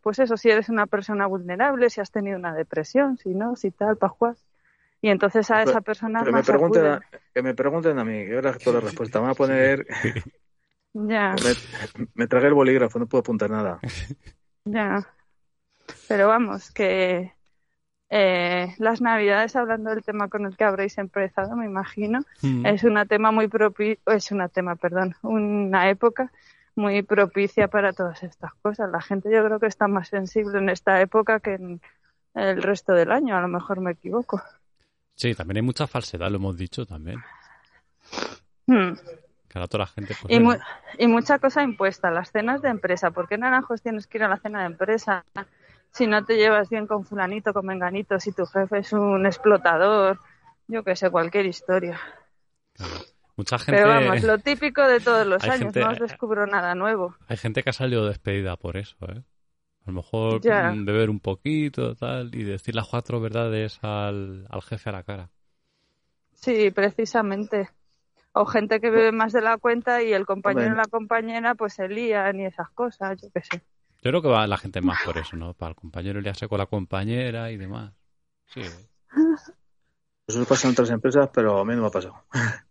pues 0.02 0.18
eso, 0.18 0.36
si 0.36 0.50
eres 0.50 0.68
una 0.68 0.86
persona 0.86 1.26
vulnerable, 1.26 1.90
si 1.90 2.00
has 2.00 2.10
tenido 2.10 2.38
una 2.38 2.54
depresión, 2.54 3.16
si 3.18 3.30
no, 3.34 3.56
si 3.56 3.70
tal, 3.70 3.96
pajuas. 3.96 4.44
Y 5.02 5.08
entonces 5.08 5.50
a 5.50 5.58
Pero- 5.58 5.70
esa 5.70 5.80
persona 5.80 6.20
Que 6.20 6.26
me 6.26 6.32
más 6.32 6.46
pregunten, 6.46 7.00
que 7.34 7.42
me 7.42 7.54
pregunten 7.54 7.98
a 7.98 8.04
mí, 8.04 8.26
que 8.26 8.34
ahora 8.34 8.54
toda 8.58 8.80
la 8.80 8.86
respuesta. 8.86 9.18
Me 9.20 9.26
voy 9.26 9.32
a 9.32 9.34
poner, 9.34 9.86
Ya, 10.92 11.36
me, 11.96 12.06
me 12.14 12.26
tragué 12.26 12.48
el 12.48 12.54
bolígrafo, 12.54 12.98
no 12.98 13.06
puedo 13.06 13.20
apuntar 13.20 13.50
nada. 13.50 13.78
ya. 14.64 15.06
Pero 16.08 16.28
vamos, 16.28 16.70
que 16.72 17.32
eh, 18.10 18.74
las 18.78 19.00
navidades, 19.00 19.54
hablando 19.56 19.90
del 19.90 20.02
tema 20.02 20.28
con 20.28 20.44
el 20.46 20.56
que 20.56 20.64
habréis 20.64 20.98
empezado, 20.98 21.56
me 21.56 21.66
imagino, 21.66 22.20
Mm. 22.42 22.66
es 22.66 22.82
una 22.84 23.06
tema 23.06 23.30
muy 23.30 23.48
propi 23.48 23.98
es 24.06 24.32
una 24.32 24.48
tema, 24.48 24.74
perdón, 24.76 25.14
una 25.22 25.88
época 25.90 26.32
muy 26.76 27.02
propicia 27.02 27.68
para 27.68 27.92
todas 27.92 28.22
estas 28.22 28.54
cosas. 28.62 28.90
La 28.90 29.00
gente 29.00 29.30
yo 29.32 29.44
creo 29.44 29.60
que 29.60 29.66
está 29.66 29.88
más 29.88 30.08
sensible 30.08 30.58
en 30.58 30.68
esta 30.68 31.00
época 31.00 31.40
que 31.40 31.54
en 31.54 31.80
el 32.34 32.62
resto 32.62 32.92
del 32.92 33.10
año, 33.12 33.36
a 33.36 33.40
lo 33.40 33.48
mejor 33.48 33.80
me 33.80 33.92
equivoco. 33.92 34.42
Sí, 35.14 35.34
también 35.34 35.58
hay 35.58 35.62
mucha 35.62 35.86
falsedad, 35.86 36.30
lo 36.30 36.36
hemos 36.36 36.56
dicho 36.56 36.86
también. 36.86 37.20
Hmm. 38.66 38.92
Toda 39.48 39.78
la 39.78 39.86
gente... 39.86 40.14
Pues, 40.22 40.34
Y, 40.34 40.38
mu- 40.38 40.46
bueno, 40.50 40.64
y 40.98 41.06
mucha 41.08 41.38
cosa 41.38 41.62
impuesta, 41.62 42.10
las 42.10 42.30
cenas 42.30 42.62
de 42.62 42.68
empresa. 42.68 43.10
¿Por 43.10 43.28
qué 43.28 43.36
naranjos 43.36 43.82
tienes 43.82 44.06
que 44.06 44.18
ir 44.18 44.24
a 44.24 44.28
la 44.28 44.38
cena 44.38 44.60
de 44.60 44.66
empresa 44.66 45.24
si 45.92 46.06
no 46.06 46.24
te 46.24 46.36
llevas 46.36 46.70
bien 46.70 46.86
con 46.86 47.04
fulanito, 47.04 47.52
con 47.52 47.66
menganito, 47.66 48.18
si 48.20 48.32
tu 48.32 48.46
jefe 48.46 48.78
es 48.78 48.92
un 48.92 49.26
explotador? 49.26 50.20
Yo 50.68 50.84
que 50.84 50.94
sé, 50.94 51.10
cualquier 51.10 51.46
historia. 51.46 52.00
claro. 52.74 53.09
Mucha 53.40 53.58
gente... 53.58 53.80
Pero 53.80 53.88
vamos, 53.88 54.22
lo 54.22 54.36
típico 54.38 54.82
de 54.86 55.00
todos 55.00 55.26
los 55.26 55.42
Hay 55.44 55.48
años, 55.52 55.60
gente- 55.72 55.80
no 55.80 55.92
os 55.92 55.98
descubro 55.98 56.46
nada 56.46 56.74
nuevo. 56.74 57.16
Hay 57.26 57.38
gente 57.38 57.62
que 57.62 57.70
ha 57.70 57.72
salido 57.72 58.06
despedida 58.06 58.56
por 58.58 58.76
eso, 58.76 58.96
¿eh? 59.08 59.22
A 59.86 59.90
lo 59.90 59.92
mejor 59.94 60.42
Ya. 60.42 60.70
mm, 60.70 60.84
beber 60.84 61.08
un 61.08 61.20
poquito, 61.20 61.94
tal, 61.94 62.34
y 62.34 62.42
decir 62.44 62.74
las 62.74 62.86
cuatro 62.86 63.18
verdades 63.18 63.78
al, 63.80 64.46
al 64.50 64.60
jefe 64.60 64.90
a 64.90 64.92
la 64.92 65.02
cara. 65.04 65.30
Sí, 66.34 66.70
precisamente. 66.70 67.70
O 68.32 68.44
gente 68.44 68.78
que 68.78 68.90
bebe 68.90 69.10
más 69.10 69.32
de 69.32 69.40
la 69.40 69.56
cuenta 69.56 70.02
y 70.02 70.12
el 70.12 70.26
compañero 70.26 70.74
y 70.74 70.76
la 70.76 70.84
compañera 70.84 71.54
pues 71.54 71.72
se 71.72 71.88
lían 71.88 72.40
y 72.40 72.44
esas 72.44 72.68
cosas, 72.72 73.18
yo 73.22 73.28
qué 73.32 73.40
sé. 73.40 73.62
Yo 74.02 74.10
creo 74.10 74.20
que 74.20 74.28
va 74.28 74.46
la 74.46 74.58
gente 74.58 74.82
más 74.82 74.98
por 75.02 75.16
eso, 75.16 75.34
¿no? 75.36 75.54
Para 75.54 75.70
el 75.70 75.76
compañero 75.76 76.20
liarse 76.20 76.46
con 76.46 76.58
la 76.58 76.66
compañera 76.66 77.50
y 77.50 77.56
demás. 77.56 77.94
Sí. 78.48 78.60
Eso 80.26 80.44
pasa 80.44 80.68
en 80.68 80.72
otras 80.72 80.90
empresas, 80.90 81.30
pero 81.32 81.58
a 81.58 81.64
mí 81.64 81.74
no 81.74 81.80
me 81.80 81.86
ha 81.88 81.90
pasado. 81.90 82.22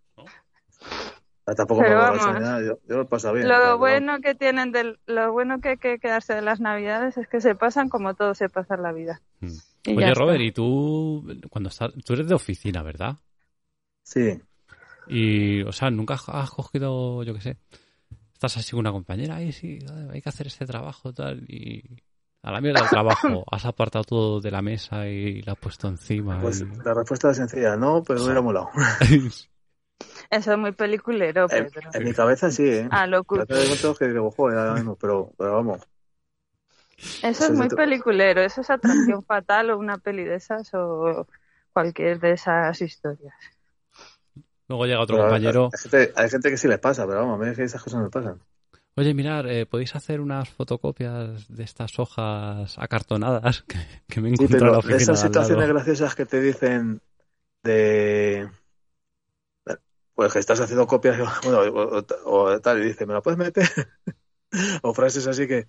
Ah, 1.51 1.55
Tampoco 1.55 1.81
Pero 1.81 1.91
me 1.91 1.95
va 1.95 2.09
vamos. 2.11 2.17
la 2.27 2.33
sanidad, 2.33 2.59
yo, 2.61 2.79
yo 2.87 2.95
lo 2.97 3.01
he 3.01 3.05
pasado 3.05 3.33
bien. 3.33 3.45
o 3.45 3.49
sea, 3.49 3.59
Lo 3.71 3.77
bueno 3.77 4.19
que 4.21 4.35
tienen 4.35 4.71
del, 4.71 4.99
lo 5.07 5.31
bueno 5.31 5.59
que 5.61 5.69
hay 5.69 5.77
que 5.77 5.97
quedarse 5.99 6.33
de 6.35 6.41
las 6.41 6.59
navidades 6.59 7.17
es 7.17 7.27
que 7.27 7.41
se 7.41 7.55
pasan 7.55 7.89
como 7.89 8.13
todo 8.13 8.35
se 8.35 8.49
pasa 8.49 8.75
en 8.75 8.83
la 8.83 8.91
vida. 8.91 9.21
Mm. 9.39 9.47
Oye, 9.95 10.13
Robert, 10.13 10.39
está. 10.41 10.43
y 10.43 10.51
tú, 10.51 11.25
cuando 11.49 11.69
estás, 11.69 11.91
tú 12.05 12.13
eres 12.13 12.27
de 12.27 12.35
oficina, 12.35 12.83
¿verdad? 12.83 13.15
Sí, 14.03 14.39
Y, 15.07 15.63
o 15.63 15.71
sea, 15.71 15.89
nunca 15.89 16.15
has- 16.15 16.49
cogido, 16.51 17.23
yo 17.23 17.33
qué 17.33 17.41
sé, 17.41 17.57
estás 18.33 18.57
así 18.57 18.71
con 18.71 18.81
una 18.81 18.91
compañera, 18.91 19.35
ay, 19.37 19.51
sí, 19.51 19.79
hay 20.11 20.21
que 20.21 20.29
hacer 20.29 20.47
este 20.47 20.65
trabajo, 20.65 21.13
tal, 21.13 21.43
y 21.47 21.81
a 22.43 22.51
la 22.51 22.61
mierda 22.61 22.81
del 22.81 22.89
trabajo, 22.89 23.43
has 23.51 23.65
apartado 23.65 24.03
todo 24.03 24.39
de 24.41 24.51
la 24.51 24.61
mesa 24.61 25.07
y 25.07 25.41
lo 25.41 25.53
has 25.53 25.57
puesto 25.59 25.87
encima. 25.87 26.39
pues 26.41 26.61
y- 26.61 26.83
la 26.83 26.93
respuesta 26.93 27.31
es 27.31 27.37
sencilla, 27.37 27.75
no, 27.75 28.03
pero 28.03 28.19
me 28.19 28.25
hubiera 28.25 28.41
molado. 28.41 28.69
Eso 30.29 30.51
es 30.53 30.57
muy 30.57 30.71
peliculero, 30.71 31.47
En, 31.49 31.69
Pedro. 31.69 31.89
en 31.93 32.03
mi 32.03 32.13
cabeza 32.13 32.51
sí, 32.51 32.67
¿eh? 32.67 32.87
Ah, 32.91 33.07
loco. 33.07 33.35
Pero 33.47 33.59
hay 33.59 33.65
momentos 33.65 33.97
que 33.99 34.07
digo, 34.07 34.31
joder, 34.31 34.57
ahora 34.59 34.73
mismo, 34.75 34.95
pero, 34.95 35.31
pero 35.37 35.53
vamos. 35.55 35.81
Eso 36.97 37.27
Eso 37.29 37.43
es 37.45 37.49
es 37.49 37.55
muy 37.57 37.65
otro- 37.65 37.77
peliculero. 37.77 38.41
Eso 38.41 38.61
es 38.61 38.69
atracción 38.69 39.23
fatal 39.27 39.71
o 39.71 39.77
una 39.79 39.97
peli 39.97 40.23
de 40.23 40.35
esas 40.35 40.69
o 40.73 41.27
cualquier 41.73 42.19
de 42.19 42.31
esas 42.31 42.81
historias. 42.81 43.33
Luego 44.67 44.85
llega 44.85 44.99
otro 45.01 45.15
Pero 45.17 45.29
compañero. 45.29 45.69
Hay, 45.73 45.79
gente, 45.79 46.13
hay 46.15 46.29
gente 46.29 46.49
que 46.51 46.57
sí 46.57 46.67
les 46.67 46.79
pasa, 46.79 47.07
pero 47.07 47.19
vamos, 47.21 47.39
a 47.39 47.43
mí 47.43 47.49
es 47.49 47.57
que 47.57 47.63
esas 47.63 47.81
cosas 47.81 47.99
no 47.99 48.03
me 48.05 48.11
pasan. 48.11 48.39
Oye, 48.95 49.13
mirar, 49.13 49.47
eh, 49.47 49.65
¿podéis 49.65 49.95
hacer 49.95 50.19
unas 50.21 50.49
fotocopias 50.49 51.47
de 51.47 51.63
estas 51.63 51.97
hojas 51.97 52.77
acartonadas 52.77 53.63
que, 53.67 53.77
que 54.07 54.21
me 54.21 54.29
he 54.29 54.35
Sí, 54.37 54.43
en 54.43 54.59
la 54.59 54.77
oficina? 54.77 54.97
esas 54.97 55.21
situaciones 55.21 55.67
graciosas 55.69 56.15
que 56.15 56.25
te 56.25 56.41
dicen 56.41 57.01
de. 57.63 58.49
Pues 60.20 60.34
que 60.34 60.39
estás 60.39 60.59
haciendo 60.59 60.86
copias 60.86 61.17
bueno, 61.45 61.59
o, 61.61 61.99
o- 61.99 62.43
o 62.43 62.59
tal, 62.59 62.84
y 62.84 62.88
dice, 62.88 63.05
¿me 63.05 63.13
la 63.13 63.22
puedes 63.22 63.38
meter? 63.38 63.65
o 64.82 64.93
frases 64.93 65.26
así 65.28 65.47
que. 65.47 65.65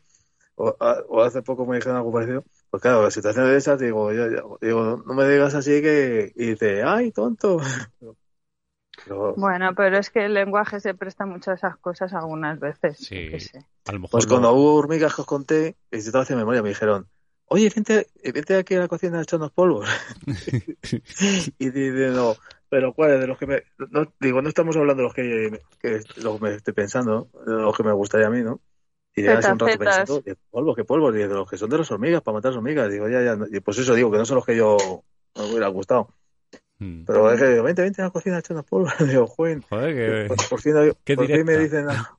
O, 0.57 0.75
a- 0.81 1.05
o 1.09 1.23
hace 1.23 1.41
poco 1.43 1.65
me 1.67 1.77
dijeron 1.77 1.99
algo 1.99 2.13
parecido. 2.13 2.43
Pues 2.69 2.83
claro, 2.83 3.05
en 3.05 3.13
situaciones 3.13 3.53
de 3.53 3.59
esas, 3.59 3.79
digo, 3.79 4.13
yo, 4.13 4.29
yo- 4.29 4.59
digo, 4.61 5.05
no 5.07 5.15
me 5.15 5.25
digas 5.29 5.55
así 5.55 5.81
que. 5.81 6.33
Y 6.35 6.47
dice, 6.47 6.83
¡ay, 6.83 7.13
tonto! 7.13 7.59
Pero, 9.05 9.35
Bueno, 9.37 9.73
pero 9.77 9.99
es 9.99 10.11
que 10.11 10.25
el 10.25 10.35
lenguaje 10.35 10.81
se 10.81 10.95
presta 10.95 11.27
mucho 11.27 11.53
a 11.53 11.55
esas 11.55 11.77
cosas 11.77 12.13
algunas 12.13 12.59
veces. 12.59 12.99
Sí. 12.99 13.27
yo 13.27 13.31
qué 13.31 13.39
sé. 13.39 13.65
A 13.87 13.93
lo 13.93 14.01
mejor 14.01 14.11
pues 14.11 14.27
no- 14.27 14.31
cuando 14.31 14.53
hubo 14.55 14.75
hormigas 14.75 15.15
que 15.15 15.21
os 15.21 15.29
conté, 15.29 15.77
y 15.93 16.01
si 16.01 16.07
estaba 16.09 16.23
haciendo 16.25 16.41
memoria, 16.45 16.61
me 16.65 16.71
dijeron, 16.71 17.09
oye, 17.47 17.71
vente, 17.73 18.09
vente 18.35 18.57
aquí 18.57 18.75
a 18.75 18.81
la 18.81 18.89
cocina 18.89 19.21
a 19.21 19.23
echarnos 19.23 19.53
polvos. 19.53 19.89
Y 21.59 21.71
dice, 21.71 22.11
no, 22.11 22.35
pero 22.71 22.95
¿cuáles? 22.95 23.21
De 23.21 23.27
los 23.27 23.37
que 23.37 23.47
me. 23.47 23.63
No, 23.91 24.11
digo, 24.21 24.41
no 24.41 24.49
estamos 24.49 24.77
hablando 24.77 25.03
de 25.03 25.07
los 25.09 25.15
que, 25.15 25.61
que 25.81 26.01
los 26.23 26.39
que 26.39 26.45
me 26.45 26.55
estoy 26.55 26.73
pensando, 26.73 27.29
de 27.45 27.53
los 27.53 27.77
que 27.77 27.83
me 27.83 27.93
gustaría 27.93 28.29
a 28.29 28.31
mí, 28.31 28.43
¿no? 28.43 28.61
Y 29.15 29.25
ya 29.25 29.39
hace 29.39 29.53
un 29.53 29.59
rato 29.59 29.77
pensando, 29.77 30.23
¿qué 30.23 30.37
polvos, 30.51 30.77
qué 30.77 30.85
polvos? 30.85 31.13
De 31.13 31.27
los 31.27 31.51
que 31.51 31.57
son 31.57 31.69
de 31.69 31.79
las 31.79 31.91
hormigas, 31.91 32.23
para 32.23 32.37
matar 32.37 32.53
las 32.53 32.59
hormigas. 32.59 32.91
Digo, 32.91 33.09
ya, 33.09 33.23
ya. 33.23 33.35
no. 33.35 33.47
Y 33.51 33.59
pues 33.59 33.79
eso 33.79 33.95
digo, 33.95 34.11
que 34.11 34.19
no 34.19 34.25
son 34.25 34.37
los 34.37 34.47
que 34.47 34.57
yo 34.57 34.77
me 35.37 35.45
hubiera 35.45 35.67
gustado. 35.67 36.15
Mm. 36.79 37.05
Pero 37.05 37.33
es 37.33 37.41
que 37.41 37.49
digo, 37.49 37.65
vente, 37.65 37.83
vente 37.83 38.03
a 38.03 38.05
la 38.07 38.11
cocina 38.11 38.37
a 38.37 38.39
echarnos 38.39 38.65
polvos. 38.65 38.93
Digo, 39.07 39.27
joven, 39.27 39.63
Joder, 39.69 39.95
que... 39.95 40.29
por, 40.29 40.49
por 40.49 40.61
fin, 40.61 40.75
Qué 41.05 41.17
por 41.17 41.27
fin 41.27 41.45
me 41.45 41.59
dicen, 41.59 41.87
ah, 41.91 42.19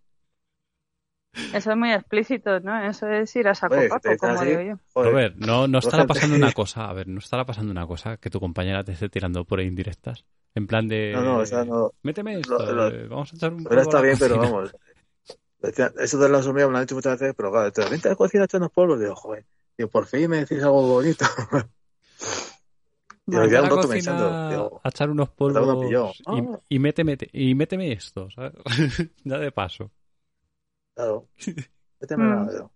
Eso 1.53 1.71
es 1.71 1.77
muy 1.77 1.91
explícito, 1.91 2.59
¿no? 2.61 2.81
Eso 2.83 3.07
es 3.07 3.35
ir 3.35 3.47
a 3.47 3.55
saco 3.55 3.75
Oye, 3.75 3.89
paco, 3.89 4.17
como 4.17 4.33
así. 4.33 4.45
digo 4.45 4.61
yo. 4.61 4.75
joder, 4.93 5.11
Robert, 5.11 5.35
no, 5.37 5.67
no 5.67 5.79
estará 5.79 6.05
pasando 6.05 6.35
una 6.35 6.51
cosa. 6.53 6.89
A 6.89 6.93
ver, 6.93 7.07
no 7.07 7.19
estará 7.19 7.45
pasando 7.45 7.71
una 7.71 7.87
cosa 7.87 8.17
que 8.17 8.29
tu 8.29 8.39
compañera 8.39 8.83
te 8.83 8.93
esté 8.93 9.09
tirando 9.09 9.45
por 9.45 9.59
ahí 9.59 9.67
indirectas. 9.67 10.25
En 10.55 10.67
plan 10.67 10.87
de. 10.87 11.11
no, 11.13 11.23
no, 11.23 11.37
o 11.37 11.45
sea, 11.45 11.65
no. 11.65 11.91
Méteme 12.03 12.39
esto, 12.39 12.57
Lo- 12.57 12.71
lo- 12.73 12.87
eh, 12.87 13.07
vamos 13.07 13.33
a 13.33 13.35
echar 13.35 13.53
un 13.53 13.63
Pero 13.63 13.81
está 13.81 13.97
la 13.97 14.03
bien, 14.03 14.17
pero 14.19 14.37
cocina". 14.37 14.47
vamos. 14.49 14.75
Eso 15.99 16.17
de 16.17 16.29
las 16.29 16.47
hormigas 16.47 16.69
me 16.69 16.73
lo 16.73 16.77
han 16.79 16.85
dicho 16.85 16.95
muchas 16.95 17.19
veces, 17.19 17.35
pero 17.37 17.51
claro, 17.51 17.71
te 17.71 17.87
vente 17.87 18.07
a 18.07 18.11
la 18.11 18.15
cocina 18.15 18.43
a 18.43 18.45
echarnos 18.45 18.71
polvos. 18.71 18.99
Digo, 18.99 19.15
joder, 19.15 19.45
digo, 19.77 19.89
por 19.89 20.07
fin 20.07 20.29
me 20.29 20.37
decís 20.37 20.61
algo 20.63 20.81
bonito. 20.81 21.25
Digo, 23.27 23.45
ya 23.45 23.59
a 23.59 23.61
un 23.61 23.69
la 23.69 23.75
rato 23.75 23.87
cocina 23.87 24.17
pensando. 24.17 24.49
Digo, 24.49 24.81
a 24.83 24.89
echar 24.89 25.09
unos 25.09 25.29
uno 25.29 25.35
polvos 25.37 26.21
y 26.69 26.79
méteme, 26.79 27.17
y 27.31 27.55
méteme 27.55 27.91
esto, 27.91 28.29
¿sabes? 28.31 28.53
ya 29.23 29.37
de 29.37 29.51
paso. 29.51 29.91
Claro, 30.95 31.27
la. 31.99 32.43
Mm. 32.43 32.49
digo. 32.49 32.71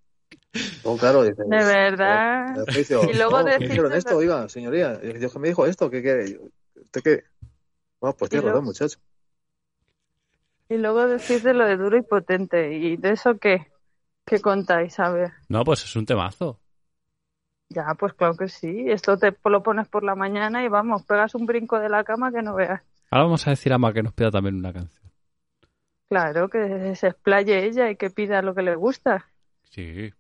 Luego, 0.84 0.98
claro, 0.98 1.24
dices, 1.24 1.38
De 1.50 1.58
verdad. 1.58 2.56
Y 3.12 3.14
luego 3.18 3.40
no, 3.40 3.46
¿qué 3.46 3.52
decirte 3.52 3.68
dijeron 3.68 3.90
lo- 3.92 3.96
esto, 3.98 4.16
oiga, 4.18 4.48
señoría. 4.50 5.00
Y 5.04 5.14
Dios 5.14 5.34
que 5.34 5.40
me 5.40 5.50
dijo 5.50 5.66
esto, 5.66 5.90
¿qué 5.90 6.02
quiere? 6.02 6.40
¿Usted 6.76 7.02
qué? 7.04 7.24
Bueno, 8.00 8.16
pues 8.18 8.30
Y 8.30 8.32
tiene 8.32 8.44
luego- 8.44 8.60
razón, 8.60 8.66
muchacho. 8.66 9.00
Y 10.70 10.78
luego 10.78 11.08
decís 11.08 11.44
de 11.44 11.54
lo 11.54 11.66
de 11.66 11.76
duro 11.78 11.98
y 11.98 12.02
potente. 12.04 12.74
¿Y 12.74 12.96
de 12.98 13.12
eso 13.12 13.38
qué? 13.38 13.68
¿Qué 14.26 14.40
contáis? 14.40 14.98
A 15.00 15.10
ver. 15.10 15.32
No, 15.50 15.64
pues 15.64 15.84
es 15.84 15.96
un 15.96 16.06
temazo. 16.06 16.60
Ya, 17.70 17.94
pues 18.00 18.14
claro 18.14 18.36
que 18.38 18.48
sí. 18.48 18.86
Esto 18.88 19.18
te 19.18 19.36
lo 19.44 19.62
pones 19.62 19.88
por 19.90 20.04
la 20.04 20.16
mañana 20.16 20.64
y 20.64 20.68
vamos, 20.70 21.04
pegas 21.04 21.36
un 21.36 21.46
brinco 21.46 21.80
de 21.80 21.90
la 21.90 22.04
cama 22.04 22.32
que 22.32 22.42
no 22.42 22.56
veas. 22.56 22.82
Ahora 23.12 23.26
vamos 23.26 23.46
a 23.46 23.52
decir 23.52 23.74
a 23.74 23.78
Mar 23.78 23.94
que 23.94 24.04
nos 24.04 24.14
pida 24.14 24.32
también 24.32 24.56
una 24.56 24.72
canción. 24.74 25.05
Claro, 26.10 26.50
que 26.50 26.96
se 26.96 27.08
explaye 27.08 27.66
ella 27.66 27.90
y 27.90 27.96
que 27.98 28.10
pida 28.10 28.42
lo 28.42 28.56
que 28.56 28.62
le 28.64 28.76
gusta. 28.76 29.32
Sí. 29.72 30.12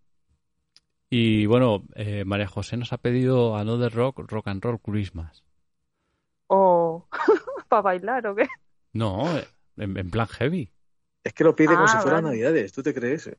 Y 1.10 1.46
bueno, 1.46 1.84
eh, 1.96 2.26
María 2.26 2.48
José 2.48 2.78
nos 2.78 2.92
ha 2.94 2.98
pedido 2.98 3.56
Another 3.56 3.92
Rock, 3.94 4.20
Rock 4.28 4.48
and 4.48 4.64
Roll 4.64 4.80
Christmas. 4.80 5.44
O 6.48 7.08
para 7.70 7.82
bailar 7.82 8.28
o 8.28 8.36
qué. 8.36 8.48
No, 8.94 9.26
en, 9.78 9.98
en 9.98 10.10
plan 10.12 10.28
heavy. 10.28 10.72
Es 11.24 11.34
que 11.34 11.44
lo 11.44 11.56
pide 11.56 11.70
como 11.70 11.84
Ah, 11.86 11.88
si 11.88 11.98
fueran 11.98 12.24
vale. 12.24 12.38
Navidades, 12.38 12.72
¿tú 12.72 12.84
te 12.84 12.94
crees? 12.94 13.30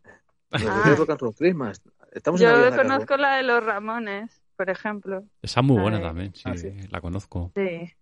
Ah. 0.51 0.59
Rock 0.99 1.11
and 1.11 1.21
Roll 1.21 1.35
Christmas. 1.35 1.83
Estamos 2.13 2.41
Yo 2.41 2.49
conozco 2.77 3.17
la 3.17 3.37
de 3.37 3.43
los 3.45 3.65
Ramones, 3.65 4.43
por 4.57 4.71
ejemplo. 4.71 5.25
Esa 5.43 5.61
es 5.61 5.67
muy 5.67 5.81
buena 5.81 5.99
Ay. 5.99 6.03
también, 6.03 6.35
sí, 6.35 6.43
Ah, 6.47 6.57
sí. 6.57 6.69
la 6.91 7.01
conozco. 7.01 7.53
Sí, 7.55 7.93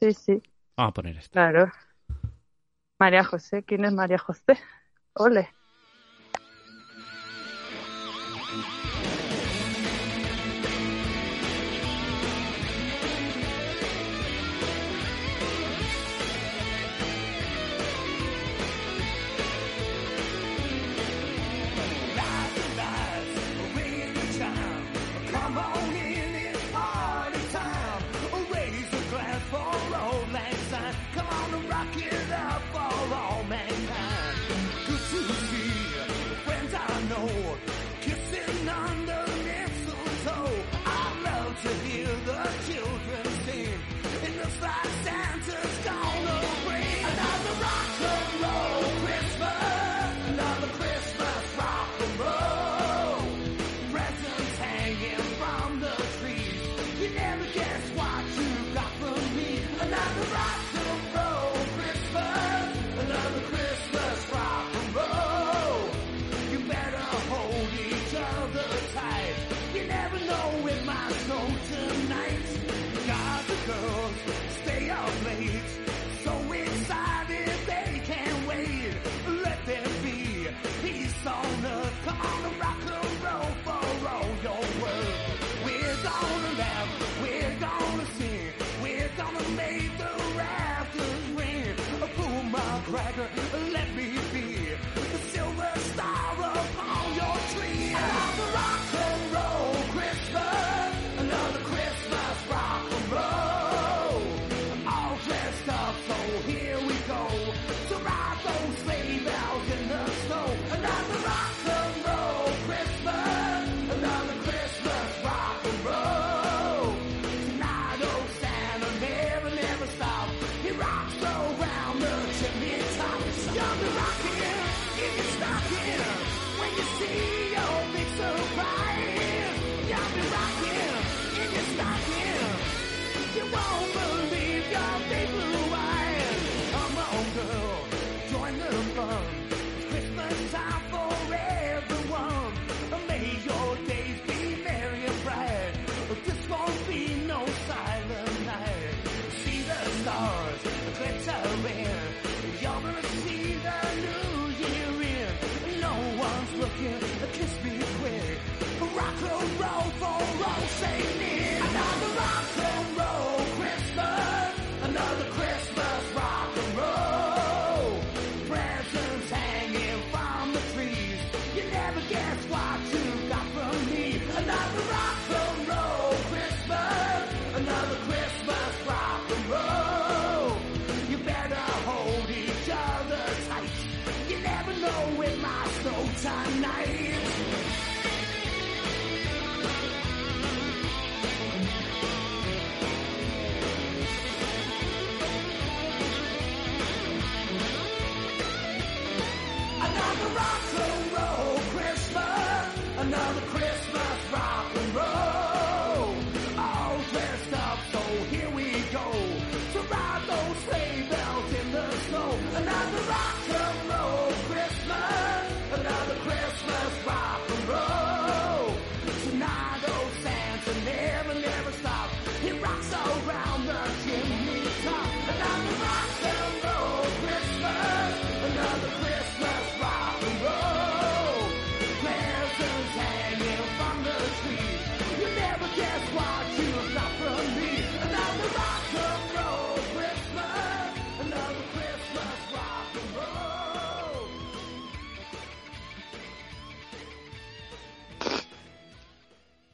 sí, 0.00 0.12
sí, 0.14 0.42
Vamos 0.76 0.90
a 0.90 0.94
poner 0.94 1.16
esta. 1.16 1.32
claro. 1.32 1.70
María 2.98 3.24
José, 3.24 3.64
¿quién 3.64 3.84
es 3.86 3.92
María 3.92 4.18
José? 4.18 4.58
Ole. 5.14 5.50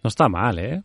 No 0.02 0.08
está 0.08 0.28
mal, 0.28 0.58
¿eh? 0.58 0.82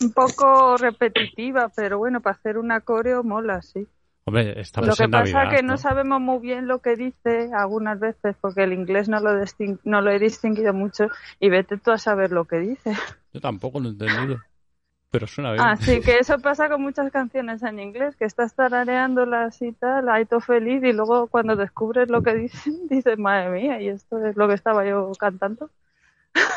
Un 0.00 0.12
poco 0.12 0.76
repetitiva, 0.76 1.70
pero 1.74 1.98
bueno, 1.98 2.20
para 2.20 2.36
hacer 2.36 2.58
un 2.58 2.70
coreo 2.84 3.22
mola, 3.24 3.62
sí. 3.62 3.86
Hombre, 4.28 4.62
Lo 4.82 4.94
que 4.94 5.08
pasa 5.08 5.44
Navidad, 5.44 5.56
que 5.56 5.62
no, 5.62 5.72
¿no? 5.72 5.78
sabemos 5.78 6.20
muy 6.20 6.38
bien 6.40 6.68
lo 6.68 6.80
que 6.80 6.96
dice 6.96 7.50
algunas 7.54 7.98
veces, 7.98 8.36
porque 8.38 8.64
el 8.64 8.74
inglés 8.74 9.08
no 9.08 9.20
lo, 9.20 9.30
no 9.84 10.02
lo 10.02 10.10
he 10.10 10.18
distinguido 10.18 10.74
mucho, 10.74 11.06
y 11.40 11.48
vete 11.48 11.78
tú 11.78 11.92
a 11.92 11.98
saber 11.98 12.30
lo 12.30 12.44
que 12.44 12.58
dice. 12.58 12.92
Yo 13.32 13.40
tampoco 13.40 13.80
lo 13.80 13.88
he 13.88 13.92
entendido. 13.92 14.36
Pero 15.10 15.26
suena 15.26 15.52
bien. 15.52 15.64
Así 15.64 16.02
que 16.02 16.18
eso 16.18 16.38
pasa 16.40 16.68
con 16.68 16.82
muchas 16.82 17.10
canciones 17.10 17.62
en 17.62 17.80
inglés, 17.80 18.16
que 18.16 18.26
estás 18.26 18.54
tarareándolas 18.54 19.62
y 19.62 19.72
tal, 19.72 20.10
ahí 20.10 20.26
todo 20.26 20.40
feliz, 20.40 20.84
y 20.84 20.92
luego 20.92 21.28
cuando 21.28 21.56
descubres 21.56 22.10
lo 22.10 22.22
que 22.22 22.34
dicen, 22.34 22.86
dices, 22.90 23.18
madre 23.18 23.48
mía, 23.50 23.80
y 23.80 23.88
esto 23.88 24.22
es 24.22 24.36
lo 24.36 24.46
que 24.46 24.54
estaba 24.54 24.84
yo 24.84 25.10
cantando. 25.18 25.70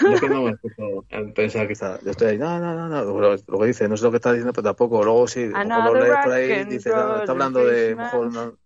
Yo 0.04 0.20
que 0.20 0.30
no 0.30 0.44
me 0.44 0.52
escucho 0.52 1.06
en 1.10 1.34
pensar 1.34 1.68
quizá, 1.68 2.00
yo 2.02 2.12
estoy 2.12 2.30
ahí, 2.30 2.38
no, 2.38 2.60
no, 2.60 2.74
no, 2.76 2.90
no, 2.90 3.04
lo, 3.04 3.36
lo 3.36 3.60
que 3.60 3.66
dice, 3.68 3.88
no 3.88 3.96
sé 3.98 4.04
lo 4.04 4.12
que 4.12 4.18
está 4.18 4.32
diciendo, 4.32 4.52
pero 4.54 4.64
tampoco, 4.64 5.04
luego 5.04 5.28
sí, 5.28 5.48
a 5.54 5.64
lo 5.64 5.96
lees 5.96 6.18
por 6.20 6.32
ahí, 6.32 6.66
dice, 6.66 6.90
no, 6.90 6.96
roll 6.96 7.20
está 7.20 7.32
hablando 7.34 7.66
de, 7.66 7.96
mejor 7.96 8.34
lo 8.34 8.58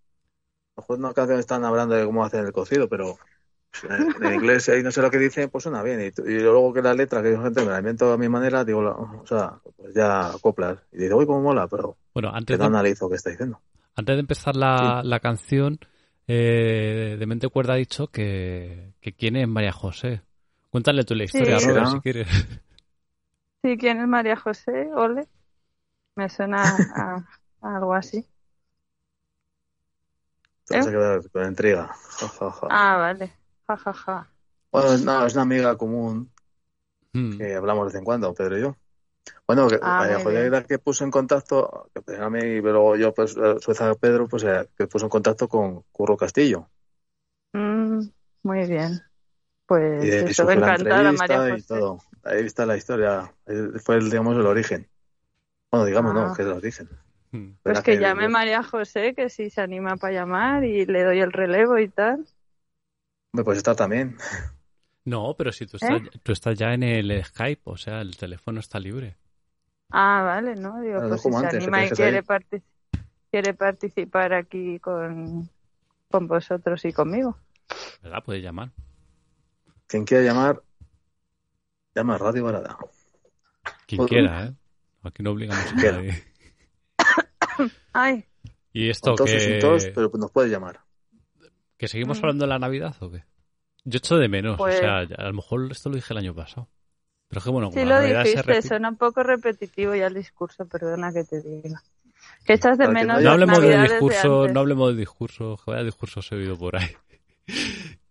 mejor 0.77 0.99
una 0.99 1.13
canción 1.13 1.39
están 1.39 1.65
hablando 1.65 1.95
de 1.95 2.05
cómo 2.05 2.23
hacen 2.25 2.45
el 2.45 2.51
cocido, 2.53 2.89
pero 2.89 3.17
pues, 3.71 3.85
en, 4.21 4.33
inglés 4.35 4.69
ahí 4.69 4.83
no 4.83 4.91
sé 4.91 5.01
lo 5.01 5.11
que 5.11 5.17
dicen, 5.19 5.49
pues 5.49 5.63
suena 5.63 5.83
bien, 5.83 6.01
y, 6.01 6.05
y 6.31 6.39
luego 6.39 6.73
que 6.73 6.81
la 6.81 6.93
letra, 6.93 7.21
que 7.23 7.31
yo 7.31 7.41
gente 7.41 7.61
me 7.63 7.71
la 7.71 7.79
invento 7.79 8.11
a 8.11 8.17
mi 8.17 8.29
manera, 8.29 8.63
digo, 8.65 8.81
la- 8.83 8.91
o 8.91 9.25
sea, 9.25 9.59
pues 9.77 9.93
ya 9.93 10.31
acoplas, 10.31 10.79
y 10.91 10.97
dices, 10.97 11.13
uy, 11.13 11.25
cómo 11.25 11.41
mola, 11.41 11.67
pero 11.67 11.97
Bueno, 12.13 12.29
que 12.47 12.57
antes 12.57 12.57
no 12.57 12.65
de, 12.65 12.67
analizo 12.67 13.09
qué 13.09 13.15
está 13.15 13.29
diciendo. 13.31 13.59
antes 13.95 14.15
de 14.15 14.19
empezar 14.19 14.55
la, 14.55 15.01
la 15.03 15.19
canción, 15.19 15.79
eh, 16.27 17.15
de 17.19 17.25
Mente 17.25 17.47
Cuerda 17.49 17.73
ha 17.73 17.77
dicho 17.77 18.07
que, 18.07 18.93
que 19.01 19.13
quién 19.13 19.35
es 19.35 19.47
María 19.47 19.71
José. 19.71 20.21
Cuéntale 20.75 21.05
tú 21.05 21.15
la 21.15 21.23
historia, 21.23 21.55
Sí. 21.55 21.61
Robert, 21.61 21.85
¿Será? 21.85 21.85
si 21.87 22.01
quieres. 22.01 22.27
Sí, 23.63 23.77
¿quién 23.77 23.99
es 23.99 24.07
María 24.07 24.35
José? 24.35 24.89
Ole. 24.93 25.27
Me 26.15 26.29
suena 26.29 26.77
a, 26.95 27.27
a 27.61 27.77
algo 27.77 27.93
así. 27.93 28.25
Te 30.65 30.73
vas 30.75 30.85
¿Eh? 30.85 30.89
a 30.89 30.91
quedar 30.91 31.29
con 31.31 31.47
intriga. 31.47 31.87
Ja, 32.19 32.27
ja, 32.27 32.51
ja. 32.51 32.67
Ah, 32.69 32.97
vale. 32.97 33.31
Ja, 33.67 33.77
ja, 33.77 33.93
ja. 33.93 34.27
Bueno, 34.71 34.97
no, 34.97 35.25
es 35.25 35.33
una 35.33 35.43
amiga 35.43 35.77
común 35.77 36.29
Mm. 37.13 37.37
que 37.37 37.55
hablamos 37.55 37.85
de 37.85 37.87
vez 37.93 37.95
en 37.99 38.05
cuando, 38.05 38.33
Pedro 38.33 38.57
y 38.57 38.61
yo. 38.61 38.75
Bueno, 39.47 39.67
que 39.69 39.79
Ah, 39.81 39.99
María 39.99 40.19
José 40.19 40.45
era 40.45 40.63
que 40.63 40.79
puso 40.79 41.03
en 41.05 41.11
contacto, 41.11 41.89
que 41.93 42.01
pues, 42.01 42.19
a 42.19 42.29
mí, 42.29 42.39
y 42.39 42.61
luego 42.61 42.95
yo, 42.97 43.13
pues, 43.13 43.37
a 43.37 43.59
su 43.59 43.71
vez 43.71 43.81
a 43.81 43.95
Pedro, 43.95 44.27
pues, 44.27 44.43
eh, 44.43 44.69
que 44.77 44.87
puso 44.87 45.05
en 45.07 45.09
contacto 45.09 45.47
con 45.49 45.83
Curro 45.91 46.17
Castillo. 46.17 46.69
Mm, 47.53 48.09
muy 48.43 48.67
bien. 48.67 49.01
Pues 49.67 50.03
Y 50.05 50.09
eso, 50.09 50.49
encantada, 50.51 51.11
María 51.11 51.51
José. 51.51 51.67
todo. 51.67 51.99
Ahí 52.23 52.45
está 52.45 52.65
la 52.65 52.77
historia. 52.77 53.33
Ahí 53.47 53.55
Fue, 53.83 53.97
el, 53.97 54.09
digamos, 54.09 54.35
el 54.35 54.45
origen. 54.45 54.87
Bueno, 55.71 55.85
digamos, 55.85 56.13
Ah. 56.15 56.27
no, 56.27 56.33
que 56.35 56.41
es 56.43 56.47
el 56.47 56.53
origen. 56.53 56.89
Mm. 57.31 57.49
Pues 57.63 57.81
que 57.81 57.97
llame 57.97 58.29
María 58.29 58.63
José, 58.63 59.13
que 59.15 59.29
si 59.29 59.49
se 59.49 59.61
anima 59.61 59.97
para 59.97 60.13
llamar 60.13 60.63
y 60.63 60.85
le 60.85 61.03
doy 61.03 61.19
el 61.19 61.31
relevo 61.31 61.77
y 61.79 61.89
tal. 61.89 62.25
Hombre, 63.33 63.43
pues 63.43 63.57
está 63.57 63.75
también. 63.75 64.17
No, 65.03 65.35
pero 65.37 65.51
si 65.51 65.65
tú 65.67 65.77
estás, 65.77 66.01
¿Eh? 66.01 66.09
tú 66.23 66.31
estás 66.31 66.57
ya 66.57 66.73
en 66.73 66.83
el 66.83 67.23
Skype, 67.23 67.61
o 67.65 67.77
sea, 67.77 68.01
el 68.01 68.15
teléfono 68.17 68.59
está 68.59 68.79
libre. 68.79 69.17
Ah, 69.91 70.23
vale, 70.25 70.55
¿no? 70.55 70.79
Digo, 70.81 70.99
pues 71.07 71.21
si 71.21 71.31
se 71.31 71.45
anima 71.57 71.85
y 71.85 71.89
quiere, 71.89 72.23
partic- 72.23 72.63
quiere 73.29 73.53
participar 73.53 74.33
aquí 74.33 74.79
con, 74.79 75.49
con 76.09 76.27
vosotros 76.27 76.85
y 76.85 76.93
conmigo. 76.93 77.37
¿Verdad? 78.01 78.23
Puedes 78.23 78.41
llamar. 78.43 78.71
Quien 79.87 80.05
quiera 80.05 80.23
llamar, 80.23 80.61
llama 81.93 82.15
a 82.15 82.17
Radio 82.17 82.43
Barada. 82.43 82.77
Quien 83.87 84.01
Ujú. 84.01 84.09
quiera, 84.09 84.45
¿eh? 84.47 84.53
Aquí 85.03 85.21
no 85.23 85.31
obligamos 85.31 85.65
a 85.71 85.75
nadie. 85.75 86.23
Ay, 87.93 88.25
¿Y 88.73 88.89
esto 88.89 89.13
o 89.13 89.15
que, 89.15 89.59
tos, 89.61 89.87
pero 89.93 90.09
nos 90.15 90.31
puede 90.31 90.49
llamar. 90.49 90.81
que 91.77 91.87
seguimos 91.87 92.17
Mm. 92.17 92.21
hablando 92.21 92.45
de 92.45 92.49
la 92.49 92.59
Navidad 92.59 92.95
o 93.01 93.11
qué? 93.11 93.23
Yo 93.83 93.97
echo 93.97 94.15
de 94.17 94.27
menos, 94.27 94.57
Pues- 94.57 94.75
o 94.75 94.79
sea, 94.79 94.97
a 94.99 95.27
lo 95.27 95.33
mejor 95.33 95.71
esto 95.71 95.89
lo 95.89 95.95
dije 95.95 96.13
el 96.13 96.17
año 96.19 96.33
pasado. 96.33 96.67
Pero 97.27 97.39
es 97.39 97.43
que 97.45 97.51
bueno, 97.51 97.67
como 97.69 97.79
sí 97.81 97.85
la 97.87 97.95
lo 97.95 98.01
Navidad 98.01 98.21
se 98.23 98.29
dijiste, 98.29 98.41
repite... 98.53 98.67
suena 98.67 98.89
un 98.89 98.97
poco 98.97 99.23
repetitivo 99.23 99.95
ya 99.95 100.07
el 100.07 100.13
discurso, 100.13 100.67
perdona 100.67 101.11
que 101.13 101.23
te 101.23 101.41
diga. 101.41 101.81
Que 102.45 102.53
echas 102.53 102.77
de 102.77 102.87
menos 102.87 103.21
no 103.21 103.31
hablemos 103.31 103.61
del 103.61 103.71
de 103.71 103.81
discurso, 103.83 104.47
no 104.47 104.59
hablemos 104.59 104.87
del 104.89 104.97
discurso, 104.97 105.57
que 105.63 105.71
vaya 105.71 105.83
discursos 105.83 106.31
he 106.31 106.35
oído 106.35 106.57
por 106.57 106.75
ahí. 106.77 106.89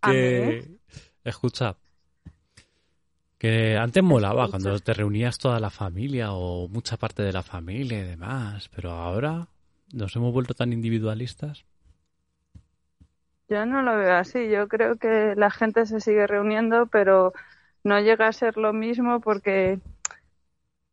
¿A 0.03 0.11
que, 0.11 0.69
escucha, 1.25 1.77
que 3.39 3.77
antes 3.77 4.03
molaba 4.03 4.49
cuando 4.49 4.79
te 4.79 4.95
reunías 4.95 5.39
toda 5.39 5.61
la 5.61 5.71
familia 5.71 6.33
o 6.33 6.69
mucha 6.69 6.97
parte 6.97 7.23
de 7.23 7.33
la 7.33 7.43
familia 7.43 8.01
y 8.01 8.05
demás, 8.05 8.71
pero 8.75 8.93
ahora 8.93 9.49
nos 9.93 10.15
hemos 10.17 10.33
vuelto 10.33 10.55
tan 10.55 10.73
individualistas. 10.73 11.65
Yo 13.49 13.67
no 13.67 13.83
lo 13.83 13.97
veo 13.97 14.15
así. 14.15 14.49
Yo 14.49 14.69
creo 14.69 14.97
que 14.97 15.35
la 15.37 15.51
gente 15.51 15.87
se 15.87 16.01
sigue 16.01 16.27
reuniendo, 16.27 16.87
pero 16.87 17.33
no 17.83 18.01
llega 18.01 18.29
a 18.29 18.33
ser 18.33 18.57
lo 18.57 18.73
mismo 18.73 19.21
porque 19.21 19.79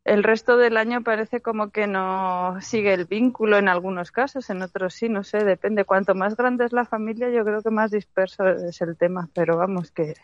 el 0.03 0.23
resto 0.23 0.57
del 0.57 0.77
año 0.77 1.03
parece 1.03 1.41
como 1.41 1.71
que 1.71 1.87
no 1.87 2.57
sigue 2.61 2.93
el 2.93 3.05
vínculo 3.05 3.57
en 3.57 3.67
algunos 3.67 4.11
casos, 4.11 4.49
en 4.49 4.61
otros 4.61 4.93
sí, 4.95 5.09
no 5.09 5.23
sé, 5.23 5.43
depende. 5.43 5.85
Cuanto 5.85 6.15
más 6.15 6.35
grande 6.35 6.65
es 6.65 6.73
la 6.73 6.85
familia, 6.85 7.29
yo 7.29 7.43
creo 7.45 7.61
que 7.61 7.69
más 7.69 7.91
disperso 7.91 8.47
es 8.47 8.81
el 8.81 8.97
tema, 8.97 9.29
pero 9.33 9.57
vamos 9.57 9.91
que 9.91 10.15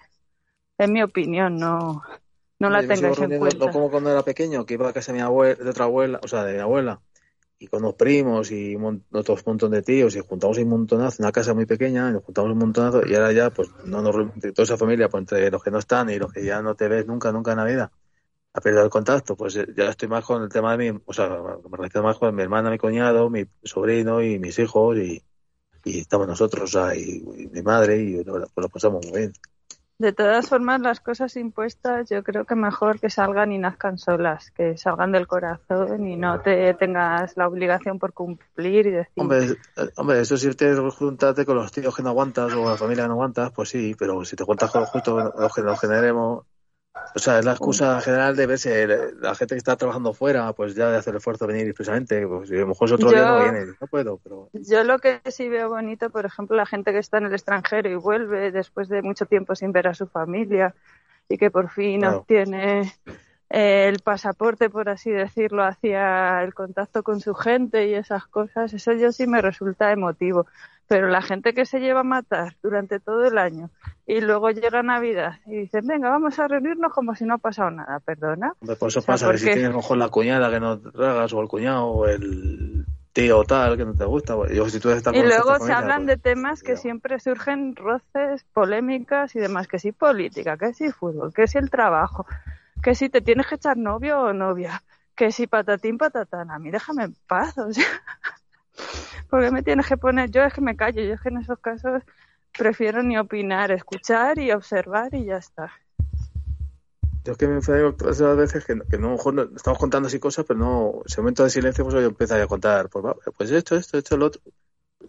es 0.78 0.90
mi 0.90 1.02
opinión, 1.04 1.58
no, 1.58 2.04
no 2.60 2.70
la 2.70 2.82
tengáis 2.82 3.20
en 3.20 3.38
cuenta. 3.40 3.66
No 3.68 3.72
como 3.72 3.92
cuando 3.92 4.12
era 4.12 4.24
pequeño, 4.24 4.66
que 4.66 4.76
iba 4.76 4.90
a 4.90 4.94
casa 4.94 5.12
de 5.12 5.18
mi 5.20 5.24
abuela, 5.24 5.64
de 5.64 5.70
otra 5.70 5.86
abuela, 5.86 6.20
o 6.24 6.28
sea, 6.28 6.44
de 6.44 6.54
mi 6.54 6.60
abuela, 6.60 7.02
y 7.60 7.68
con 7.68 7.82
los 7.84 7.96
primos 7.96 8.52
y 8.52 8.78
mon- 8.78 9.04
otros 9.12 9.46
montón 9.46 9.72
de 9.72 9.82
tíos, 9.82 10.16
y 10.16 10.20
juntamos 10.22 10.58
un 10.58 10.70
montonazo, 10.70 11.24
una 11.24 11.32
casa 11.32 11.54
muy 11.54 11.66
pequeña, 11.66 12.10
y 12.10 12.14
nos 12.14 12.24
juntamos 12.24 12.52
un 12.52 12.58
montonazo, 12.60 13.02
y 13.08 13.16
ahora 13.16 13.32
ya, 13.32 13.50
pues, 13.52 13.70
no 13.86 14.02
nos 14.02 14.16
toda 14.54 14.64
esa 14.64 14.78
familia, 14.78 15.10
pues 15.10 15.22
entre 15.22 15.50
los 15.52 15.64
que 15.64 15.72
no 15.72 15.80
están 15.80 16.10
y 16.10 16.18
los 16.18 16.32
que 16.34 16.44
ya 16.44 16.62
no 16.62 16.76
te 16.76 16.88
ves 16.88 17.06
nunca, 17.08 17.32
nunca 17.32 17.52
en 17.52 17.58
la 17.58 17.66
vida, 17.66 17.92
ha 18.58 18.62
perdido 18.62 18.84
el 18.84 18.90
contacto, 18.90 19.36
pues 19.36 19.56
eh, 19.56 19.68
ya 19.76 19.86
estoy 19.86 20.10
más 20.10 20.26
con 20.26 20.42
el 20.42 20.50
tema 20.50 20.76
de 20.76 20.92
mi, 20.92 21.00
o 21.06 21.14
sea, 21.14 21.30
me 21.30 21.78
relaciono 21.78 22.08
más 22.08 22.18
con 22.18 22.34
mi 22.34 22.42
hermana, 22.42 22.72
mi 22.72 22.80
cuñado, 22.80 23.30
mi 23.30 23.46
sobrino 23.64 24.20
y 24.24 24.40
mis 24.40 24.58
hijos, 24.58 24.98
y, 24.98 25.22
y 25.84 26.00
estamos 26.00 26.28
nosotros, 26.28 26.76
o 26.76 26.80
sea, 26.80 26.96
y, 26.96 27.24
y 27.38 27.48
mi 27.48 27.62
madre, 27.62 27.98
y 27.98 28.24
lo, 28.24 28.34
pues 28.34 28.52
lo 28.56 28.70
pasamos 28.70 29.06
muy 29.06 29.20
bien. 29.20 29.34
De 30.00 30.12
todas 30.12 30.50
formas, 30.50 30.82
las 30.82 31.00
cosas 31.00 31.36
impuestas 31.38 32.10
yo 32.10 32.24
creo 32.24 32.46
que 32.46 32.56
mejor 32.56 33.00
que 33.00 33.12
salgan 33.12 33.52
y 33.52 33.60
nazcan 33.60 34.00
solas, 34.00 34.52
que 34.52 34.76
salgan 34.76 35.12
del 35.12 35.28
corazón 35.28 36.08
y 36.08 36.16
no 36.16 36.42
te 36.42 36.74
tengas 36.76 37.38
la 37.38 37.48
obligación 37.48 38.00
por 38.00 38.14
cumplir 38.14 38.88
y 38.88 38.92
decir, 38.92 39.14
Hombre, 39.18 39.56
hombre, 39.98 40.22
eso 40.22 40.38
si 40.38 40.52
te 40.54 40.76
juntarte 40.76 41.46
con 41.46 41.56
los 41.56 41.72
tíos 41.72 41.96
que 41.96 42.04
no 42.04 42.10
aguantas 42.10 42.54
o 42.54 42.70
la 42.70 42.78
familia 42.78 43.04
que 43.04 43.08
no 43.08 43.14
aguantas, 43.16 43.52
pues 43.52 43.70
sí, 43.70 43.96
pero 43.98 44.24
si 44.26 44.36
te 44.36 44.44
juntas 44.44 44.72
con 44.72 44.86
justo 44.86 45.34
los 45.36 45.54
que 45.54 45.62
nos 45.62 45.80
generemos, 45.80 46.46
o 47.16 47.20
sea, 47.20 47.40
es 47.40 47.46
la 47.46 47.52
excusa 47.52 48.00
general 48.02 48.36
de 48.36 48.46
verse 48.46 48.88
la- 49.20 49.36
gente 49.36 49.56
que 49.56 49.60
está 49.60 49.76
trabajando 49.76 50.14
fuera, 50.14 50.54
pues 50.54 50.76
ya 50.76 50.90
de 50.90 50.98
hacer 50.98 51.12
el 51.14 51.18
esfuerzo 51.18 51.48
de 51.48 51.54
venir 51.54 51.68
expresamente, 51.68 52.28
pues 52.28 52.52
a 52.52 52.56
lo 52.56 52.68
mejor 52.68 52.88
es 52.88 52.92
otro 52.94 53.12
día 53.12 53.26
no 53.26 53.40
viene, 53.40 53.66
no 53.80 53.88
puedo, 53.88 54.18
pero 54.18 54.50
Yo 54.54 54.84
lo 54.84 55.00
que 55.00 55.22
sí 55.32 55.50
veo 55.50 55.70
bonito, 55.70 56.10
por 56.10 56.26
ejemplo, 56.26 56.56
la 56.56 56.66
gente 56.66 56.92
que 56.92 57.00
está 57.00 57.18
en 57.18 57.26
el 57.26 57.34
extranjero 57.34 57.90
y 57.90 57.96
vuelve 57.96 58.52
después 58.52 58.88
de 58.90 59.02
mucho 59.02 59.26
tiempo 59.26 59.56
sin 59.56 59.72
ver 59.72 59.88
a 59.88 59.94
su 59.94 60.08
familia 60.08 60.76
y 61.30 61.38
que 61.38 61.52
por 61.52 61.70
fin 61.70 62.02
Claro. 62.02 62.20
obtiene 62.20 62.94
el 63.50 64.00
pasaporte, 64.00 64.70
por 64.70 64.90
así 64.90 65.10
decirlo, 65.10 65.64
hacia 65.64 66.44
el 66.44 66.54
contacto 66.54 67.04
con 67.04 67.22
su 67.22 67.34
gente 67.34 67.88
y 67.88 67.94
esas 67.94 68.26
cosas, 68.28 68.74
eso 68.74 68.94
yo 68.94 69.12
sí 69.12 69.28
me 69.28 69.42
resulta 69.42 69.92
emotivo. 69.92 70.46
Pero 70.88 71.10
la 71.10 71.22
gente 71.22 71.54
que 71.54 71.66
se 71.66 71.80
lleva 71.80 72.00
a 72.00 72.04
matar 72.04 72.56
durante 72.64 73.02
todo 73.02 73.26
el 73.26 73.38
año 73.38 73.70
y 74.06 74.22
luego 74.22 74.52
llega 74.52 74.82
Navidad 74.84 75.40
y 75.46 75.58
dicen, 75.58 75.86
venga, 75.86 76.10
vamos 76.10 76.40
a 76.40 76.48
reunirnos 76.48 76.94
como 76.94 77.14
si 77.14 77.26
no 77.26 77.34
ha 77.34 77.38
pasado 77.40 77.72
nada, 77.72 78.00
perdona. 78.00 78.54
por 78.60 78.72
eso 78.72 78.86
O 78.86 78.90
sea, 78.90 79.02
pasa, 79.02 79.30
que 79.32 79.38
si 79.38 79.52
tienes 79.52 79.76
mejor 79.76 79.98
la 79.98 80.08
cuñada 80.08 80.50
que 80.50 80.62
no 80.62 80.80
tragas, 80.80 81.34
o 81.34 81.42
el 81.42 81.50
cuñado, 81.50 81.88
o 81.88 82.08
el 82.08 82.86
tío 83.12 83.44
tal 83.44 83.76
que 83.76 83.84
no 83.84 83.96
te 83.96 84.06
gusta, 84.06 84.36
pues, 84.36 84.54
yo 84.54 84.70
si 84.70 84.80
tú 84.80 84.90
estás 84.90 85.14
Y 85.14 85.24
luego 85.24 85.54
se 85.54 85.60
familia, 85.60 85.78
hablan 85.78 86.06
pues, 86.06 86.08
de 86.08 86.18
temas 86.18 86.64
que 86.64 86.78
siempre 86.78 87.20
surgen 87.20 87.76
roces, 87.76 88.46
polémicas 88.54 89.36
y 89.36 89.40
demás, 89.40 89.68
que 89.68 89.80
si 89.80 89.92
política, 89.92 90.56
que 90.56 90.74
si 90.74 90.90
fútbol, 90.92 91.34
que 91.34 91.48
si 91.48 91.58
el 91.58 91.70
trabajo, 91.70 92.26
que 92.82 92.96
si 92.96 93.10
te 93.10 93.22
tienes 93.22 93.48
que 93.48 93.56
echar 93.56 93.78
novio 93.78 94.20
o 94.22 94.34
novia, 94.34 94.84
que 95.16 95.32
si 95.32 95.48
patatín 95.48 95.98
patatán, 95.98 96.52
a 96.52 96.60
mí 96.60 96.70
déjame 96.72 97.06
en 97.06 97.16
paz, 97.28 97.58
o 97.58 97.72
sea, 97.74 97.86
porque 99.30 99.52
me 99.52 99.64
tienes 99.64 99.88
que 99.88 99.98
poner, 99.98 100.30
yo 100.30 100.44
es 100.44 100.54
que 100.54 100.62
me 100.62 100.76
callo, 100.76 101.02
yo 101.02 101.14
es 101.14 101.22
que 101.22 101.30
en 101.30 101.38
esos 101.38 101.60
casos 101.60 102.04
prefiero 102.58 103.04
ni 103.04 103.18
opinar, 103.18 103.72
escuchar 103.72 104.40
y 104.40 104.52
observar 104.52 105.14
y 105.14 105.26
ya 105.26 105.38
está. 105.38 105.72
Yo 107.24 107.34
es 107.34 107.38
que 107.38 107.48
me 107.48 107.56
enfado 107.56 107.94
todas 107.94 108.20
las 108.22 108.38
veces 108.38 108.66
que, 108.66 108.80
que 108.90 108.98
no, 108.98 109.12
mejor 109.12 109.52
estamos 109.56 109.80
contando 109.80 110.08
así 110.08 110.20
cosas, 110.20 110.46
pero 110.48 110.60
no, 110.60 111.02
ese 111.06 111.20
momento 111.20 111.44
de 111.44 111.50
silencio, 111.50 111.84
pues 111.84 111.96
yo 111.96 112.02
empiezo 112.02 112.36
a 112.36 112.48
contar, 112.48 112.90
pues, 112.90 113.04
va, 113.04 113.16
pues 113.36 113.52
esto, 113.52 113.76
esto, 113.76 113.98
esto, 113.98 114.16
lo 114.16 114.28
otro. 114.28 114.42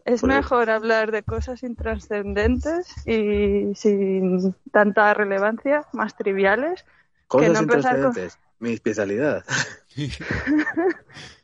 Es 0.04 0.20
Pues- 0.20 0.34
mejor 0.34 0.68
hablar 0.70 1.12
de 1.12 1.22
cosas 1.22 1.62
intrascendentes 1.62 3.06
y 3.06 3.74
sin 3.74 4.54
tanta 4.72 5.14
relevancia, 5.14 5.86
más 5.92 6.16
triviales, 6.16 6.84
Cosas 7.29 7.49
no 7.51 7.55
con- 7.55 7.62
intrascendentes. 7.64 8.39
mi 8.59 8.72
especialidad. 8.72 9.45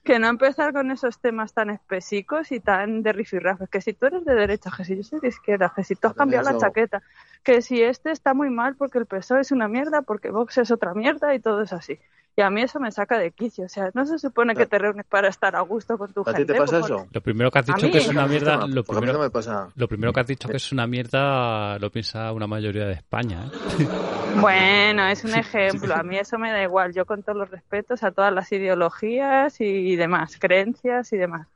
Que 0.05 0.19
no 0.19 0.29
empezar 0.29 0.75
con 0.75 0.91
esos 0.91 1.19
temas 1.19 1.55
tan 1.55 1.71
específicos 1.71 2.53
y 2.53 2.61
tan 2.61 3.03
de 3.03 3.15
rifirrafes. 3.15 3.71
Que 3.71 3.81
si 3.81 3.95
tú 3.95 4.05
eres 4.05 4.25
de 4.27 4.35
derecha, 4.35 4.71
que 4.77 4.85
si 4.85 4.97
yo 4.97 5.03
soy 5.03 5.19
de 5.21 5.29
izquierda, 5.29 5.73
que 5.75 5.83
si 5.83 5.95
tú 5.95 6.09
has 6.09 6.15
cambiado 6.15 6.51
la 6.53 6.59
chaqueta, 6.59 7.03
que 7.43 7.63
si 7.63 7.83
este 7.83 8.11
está 8.11 8.35
muy 8.35 8.51
mal 8.51 8.77
porque 8.77 8.99
el 8.99 9.07
PSOE 9.07 9.41
es 9.41 9.51
una 9.51 9.67
mierda, 9.67 10.03
porque 10.03 10.31
Vox 10.31 10.59
es 10.59 10.71
otra 10.71 10.93
mierda 10.93 11.35
y 11.35 11.41
todo 11.41 11.63
es 11.63 11.73
así. 11.73 11.99
Y 12.37 12.43
a 12.43 12.51
mí 12.51 12.63
eso 12.63 12.81
me 12.81 12.91
saca 12.91 13.17
de 13.19 13.31
quicio. 13.31 13.67
O 13.67 13.69
sea, 13.69 13.91
no 13.95 14.05
se 14.07 14.19
supone 14.19 14.55
que 14.57 14.67
te 14.67 14.77
reúnes 14.79 15.07
para 15.07 15.29
estar 15.29 15.55
a 15.55 15.61
gusto 15.61 15.97
con 15.97 16.13
tu 16.13 16.23
¿A 16.23 16.25
ti 16.33 16.39
gente. 16.39 16.53
te 16.53 16.59
pasa 16.59 16.81
eso? 16.81 17.07
Lo 17.13 17.21
primero 17.21 17.51
que 17.51 17.59
has 17.61 17.69
A 17.69 17.73
dicho 17.75 17.91
que 17.91 17.99
es 17.99 18.09
una 18.09 18.27
mierda, 18.27 18.57
lo 18.57 18.63
a 18.63 18.67
mí 18.67 18.75
no 18.75 18.85
primero, 18.85 19.19
me 19.21 19.31
pasa. 19.31 19.69
lo 19.77 19.87
primero 19.89 20.13
que 20.13 20.21
has 20.21 20.27
dicho 20.27 20.49
que 20.49 20.57
es 20.57 20.73
una 20.73 20.87
mierda 20.89 21.79
lo 21.79 21.91
piensa 21.93 22.33
una 22.33 22.47
mayoría 22.49 22.87
de 22.87 22.95
España. 22.95 23.47
¿eh? 23.79 23.87
Bueno, 24.41 25.07
es 25.07 25.23
un 25.25 25.35
ejemplo. 25.35 25.95
A 25.95 26.03
mí 26.03 26.19
eso 26.19 26.39
me 26.39 26.51
da 26.51 26.61
igual. 26.61 26.93
Yo 26.93 27.07
con 27.07 27.23
todos 27.23 27.39
los 27.39 27.51
respetos 27.51 28.03
a 28.03 28.11
todas 28.11 28.33
las 28.35 28.51
ideologías 28.51 29.61
y 29.61 29.95
demás, 29.95 30.37
creencias 30.41 31.13
y 31.13 31.17
demás. 31.19 31.47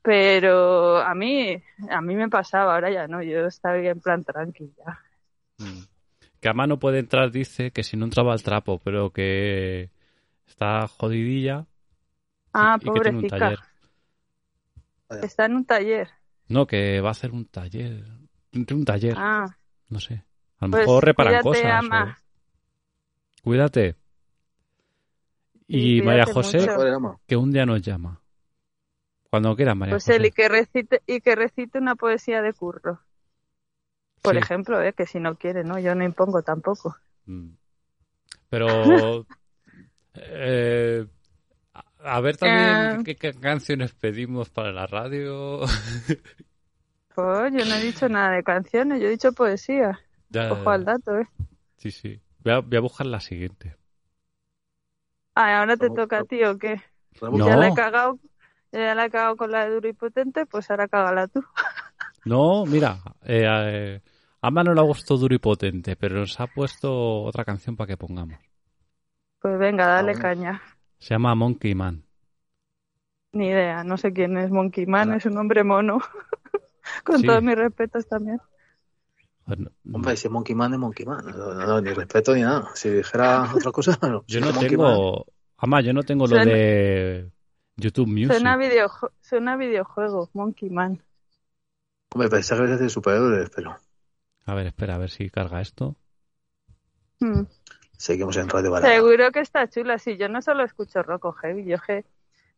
Pero 0.00 0.98
a 0.98 1.14
mí, 1.14 1.62
a 1.90 2.00
mí 2.00 2.14
me 2.14 2.28
pasaba, 2.30 2.74
ahora 2.74 2.90
ya 2.90 3.06
no. 3.06 3.22
Yo 3.22 3.44
estaba 3.46 3.76
en 3.76 4.00
plan 4.00 4.24
tranquila. 4.24 5.00
Mm. 5.58 5.80
Que 6.40 6.48
Ama 6.48 6.66
no 6.66 6.78
puede 6.78 7.00
entrar, 7.00 7.30
dice 7.30 7.70
que 7.70 7.82
si 7.82 7.96
no 7.96 8.04
entraba 8.04 8.32
al 8.32 8.42
trapo, 8.42 8.80
pero 8.82 9.10
que 9.10 9.90
está 10.46 10.86
jodidilla 10.88 11.66
Ah, 12.52 12.76
y 12.80 12.84
que 12.84 12.90
tiene 12.90 13.08
un 13.10 13.14
pobrecita. 13.16 13.38
taller. 13.38 13.58
Está 15.22 15.44
en 15.46 15.56
un 15.56 15.64
taller. 15.64 16.08
No, 16.48 16.66
que 16.66 17.00
va 17.00 17.08
a 17.08 17.12
hacer 17.12 17.30
un 17.32 17.44
taller. 17.46 18.04
Un 18.52 18.84
taller, 18.84 19.14
Ah, 19.16 19.46
no 19.88 20.00
sé. 20.00 20.24
A 20.58 20.66
lo 20.66 20.70
pues 20.70 20.86
mejor 20.86 21.04
reparan 21.04 21.42
cuídate, 21.42 21.62
cosas. 21.62 21.84
Ama. 21.84 22.18
o- 22.20 23.42
Cuídate. 23.42 23.96
Y 25.68 25.98
Sí, 25.98 26.02
María 26.02 26.24
José, 26.26 26.60
mucho. 26.98 27.20
Que 27.26 27.36
un 27.36 27.50
día 27.52 27.66
nos 27.66 27.82
llama. 27.82 28.20
Cuando 29.30 29.54
quiera, 29.56 29.74
María 29.74 29.94
Pues 29.94 30.04
José. 30.04 30.16
él 30.16 30.26
y 30.26 30.30
que 30.30 30.48
recite 30.48 31.02
y 31.06 31.20
que 31.20 31.34
recite 31.34 31.78
una 31.78 31.94
poesía 31.96 32.40
de 32.42 32.52
curro. 32.52 33.00
Por 34.22 34.34
Sí. 34.34 34.38
ejemplo, 34.38 34.80
eh, 34.80 34.92
que 34.92 35.06
si 35.06 35.20
no 35.20 35.36
quiere, 35.36 35.62
¿no? 35.64 35.78
Yo 35.78 35.94
no 35.94 36.04
impongo 36.04 36.42
tampoco. 36.42 36.96
Mm. 37.26 37.50
Pero. 38.48 38.66
eh, 40.18 41.06
a- 41.74 41.84
a 42.16 42.20
ver 42.20 42.36
también 42.36 43.00
Eh. 43.00 43.04
qué, 43.04 43.16
qué 43.16 43.34
canciones 43.34 43.92
pedimos 43.94 44.50
para 44.50 44.72
la 44.72 44.86
radio. 44.86 45.60
Pues 47.14 47.50
yo 47.54 47.64
no 47.64 47.74
he 47.76 47.80
dicho 47.80 48.08
nada 48.10 48.32
de 48.32 48.42
canciones, 48.42 49.00
yo 49.00 49.06
he 49.06 49.10
dicho 49.12 49.32
poesía. 49.32 49.98
Ya- 50.28 50.52
Ojo 50.52 50.68
al 50.68 50.84
dato, 50.84 51.18
¿eh? 51.18 51.26
Sí, 51.78 51.90
sí. 51.90 52.20
Voy 52.44 52.52
a, 52.52 52.58
voy 52.58 52.76
a 52.76 52.80
buscar 52.80 53.06
la 53.06 53.20
siguiente. 53.20 53.74
Ah, 55.34 55.60
ahora 55.60 55.76
te 55.76 55.88
toca 55.88 56.18
a 56.18 56.24
ti 56.24 56.42
o 56.44 56.58
qué? 56.58 56.80
No. 57.22 57.46
Ya 57.46 57.56
la 57.56 57.68
he 57.68 57.74
cagado, 57.74 58.18
ya 58.72 58.94
la 58.94 59.06
he 59.06 59.10
cagado 59.10 59.36
con 59.36 59.50
la 59.50 59.64
de 59.64 59.74
duro 59.74 59.88
y 59.88 59.92
potente, 59.94 60.44
pues 60.46 60.70
ahora 60.70 60.88
cágala 60.88 61.26
tú. 61.28 61.42
No, 62.26 62.66
mira, 62.66 62.98
eh, 63.24 63.44
eh, 63.46 64.00
a 64.42 64.48
Ama 64.48 64.64
no 64.64 64.74
le 64.74 64.80
ha 64.80 64.84
gustado 64.84 65.16
duro 65.20 65.34
y 65.34 65.38
potente, 65.38 65.94
pero 65.94 66.16
nos 66.16 66.38
ha 66.40 66.48
puesto 66.48 67.22
otra 67.22 67.44
canción 67.44 67.76
para 67.76 67.86
que 67.86 67.96
pongamos. 67.96 68.38
Pues 69.46 69.60
venga, 69.60 69.86
dale 69.86 70.14
caña. 70.18 70.60
Se 70.98 71.14
llama 71.14 71.32
Monkey 71.36 71.72
Man. 71.76 72.02
Ni 73.30 73.46
idea, 73.46 73.84
no 73.84 73.96
sé 73.96 74.12
quién 74.12 74.36
es 74.38 74.50
Monkey 74.50 74.86
Man, 74.86 75.10
Hola. 75.10 75.18
es 75.18 75.26
un 75.26 75.38
hombre 75.38 75.62
mono. 75.62 76.00
con 77.04 77.20
Sí. 77.20 77.26
todos 77.28 77.44
mis 77.44 77.54
respetos 77.54 78.08
también. 78.08 78.40
Bueno, 79.44 79.70
Hombre, 79.92 80.16
si 80.16 80.26
es 80.26 80.32
Monkey 80.32 80.56
Man, 80.56 80.72
es 80.72 80.80
Monkey 80.80 81.06
Man. 81.06 81.24
No, 81.26 81.54
no, 81.54 81.64
no, 81.64 81.80
ni 81.80 81.90
respeto 81.92 82.34
ni 82.34 82.40
nada. 82.40 82.70
Si 82.74 82.90
dijera 82.90 83.42
otra 83.54 83.70
cosa, 83.70 83.96
no. 84.02 84.24
yo 84.26 84.40
Si 84.40 84.40
no 84.40 84.46
Monkey 84.50 84.68
tengo. 84.70 85.26
Ama, 85.58 85.80
yo 85.80 85.92
no 85.92 86.02
tengo 86.02 86.24
lo 86.26 86.34
Suena- 86.34 86.52
de 86.52 87.30
YouTube 87.76 88.08
Music. 88.08 88.32
Suena, 88.32 88.58
suena 89.20 89.56
videojuego, 89.56 90.28
Monkey 90.32 90.70
Man. 90.70 91.00
Hombre, 92.12 92.28
pensaba 92.30 92.62
que 92.62 92.66
eres 92.66 92.80
de 92.80 92.88
superhéroes, 92.88 93.48
pero 93.54 93.76
A 94.46 94.54
ver, 94.54 94.66
espera, 94.66 94.96
a 94.96 94.98
ver 94.98 95.10
si 95.10 95.30
carga 95.30 95.60
esto. 95.60 95.94
Hmm. 97.20 97.44
Seguimos 97.96 98.36
en 98.36 98.48
Radio 98.48 98.70
Balada. 98.70 98.92
Seguro 98.94 99.30
que 99.32 99.40
está 99.40 99.68
chula. 99.68 99.98
Sí, 99.98 100.16
yo 100.16 100.28
no 100.28 100.42
solo 100.42 100.64
escucho 100.64 101.02
rock 101.02 101.24
o 101.26 101.32
heavy, 101.32 101.64
yo 101.64 101.78
que 101.78 102.04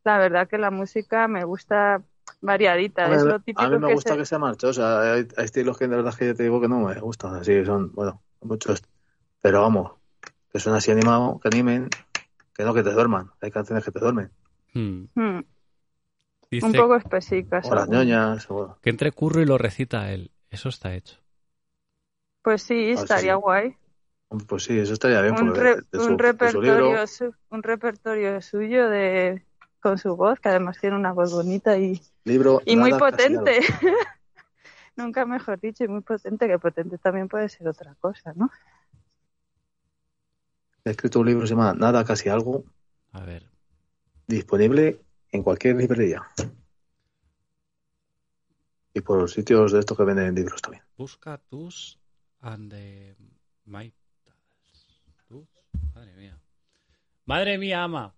la 0.03 0.17
verdad 0.17 0.47
que 0.47 0.57
la 0.57 0.71
música 0.71 1.27
me 1.27 1.43
gusta 1.43 2.01
variadita. 2.41 3.03
Hombre, 3.05 3.17
es 3.19 3.23
lo 3.25 3.39
típico 3.39 3.61
a 3.61 3.69
mí 3.69 3.77
me 3.79 3.87
que 3.87 3.93
gusta 3.93 4.13
se- 4.13 4.17
que 4.19 4.25
sea 4.25 4.39
marchosa. 4.39 5.13
Hay, 5.13 5.27
hay 5.37 5.45
estilos 5.45 5.77
que 5.77 5.87
de 5.87 5.95
verdad 5.95 6.13
que 6.13 6.27
yo 6.27 6.35
te 6.35 6.43
digo 6.43 6.61
que 6.61 6.67
no 6.67 6.79
me 6.79 6.99
gustan. 6.99 7.35
Así 7.35 7.65
son, 7.65 7.91
bueno, 7.93 8.21
muchos. 8.41 8.81
Pero 9.41 9.61
vamos, 9.61 9.93
que 10.51 10.59
son 10.59 10.73
así 10.75 10.91
animados, 10.91 11.39
que 11.41 11.47
animen, 11.47 11.89
que 12.53 12.63
no 12.63 12.73
que 12.73 12.83
te 12.83 12.91
duerman. 12.91 13.31
Hay 13.41 13.51
canciones 13.51 13.83
que 13.85 13.91
te 13.91 13.99
duermen. 13.99 14.31
Hmm. 14.73 15.05
Hmm, 15.15 15.39
Dice 16.51 16.65
un 16.65 16.73
poco 16.73 16.95
específicas. 16.95 17.65
O 17.65 17.75
las 17.75 17.87
ñoñas. 17.89 18.49
O... 18.51 18.77
que 18.81 18.89
entre 18.89 19.11
curro 19.11 19.41
y 19.41 19.45
lo 19.45 19.57
recita 19.57 20.11
él. 20.11 20.31
Eso 20.49 20.69
está 20.69 20.93
hecho. 20.95 21.17
Pues 22.41 22.63
sí, 22.63 22.91
Ah, 22.97 23.01
estaría 23.01 23.35
sí. 23.35 23.41
guay. 23.41 23.75
Pues 24.47 24.63
sí, 24.63 24.77
eso 24.77 24.93
estaría 24.93 25.21
bien. 25.21 25.33
Un, 25.33 25.39
porque 25.47 25.59
re- 25.61 25.75
de 25.91 25.99
su- 25.99 26.01
un 26.01 26.07
su 26.07 26.17
repertorio 26.17 26.71
libro, 26.85 27.07
su- 27.07 27.35
un 27.49 27.63
repertorio 27.63 28.41
suyo 28.41 28.89
de 28.89 29.43
con 29.81 29.97
su 29.97 30.15
voz, 30.15 30.39
que 30.39 30.49
además 30.49 30.77
tiene 30.79 30.95
una 30.95 31.13
voz 31.13 31.31
bonita 31.31 31.77
y, 31.77 31.99
libro 32.25 32.61
y 32.65 32.75
muy 32.75 32.91
potente. 32.93 33.59
Nunca 34.95 35.25
mejor 35.25 35.59
dicho, 35.59 35.83
y 35.83 35.87
muy 35.87 36.01
potente, 36.01 36.47
que 36.47 36.59
potente 36.59 36.97
también 36.97 37.27
puede 37.29 37.47
ser 37.49 37.67
otra 37.67 37.95
cosa, 38.01 38.33
¿no? 38.35 38.51
He 40.83 40.91
escrito 40.91 41.19
un 41.21 41.27
libro 41.27 41.41
que 41.41 41.47
se 41.47 41.53
llama 41.55 41.73
Nada 41.73 42.03
casi 42.03 42.29
algo, 42.29 42.65
A 43.13 43.23
ver. 43.23 43.49
disponible 44.27 44.99
en 45.31 45.43
cualquier 45.43 45.77
librería. 45.77 46.23
Y 48.93 49.01
por 49.01 49.21
los 49.21 49.31
sitios 49.33 49.71
de 49.71 49.79
estos 49.79 49.97
que 49.97 50.03
venden 50.03 50.35
libros 50.35 50.61
también. 50.61 50.83
Busca 50.97 51.37
tus 51.37 51.99
and 52.41 52.71
the 52.71 53.15
my. 53.65 53.93
Madre 55.99 56.15
mía. 56.15 56.39
Madre 57.25 57.57
mía, 57.57 57.83
ama. 57.83 58.15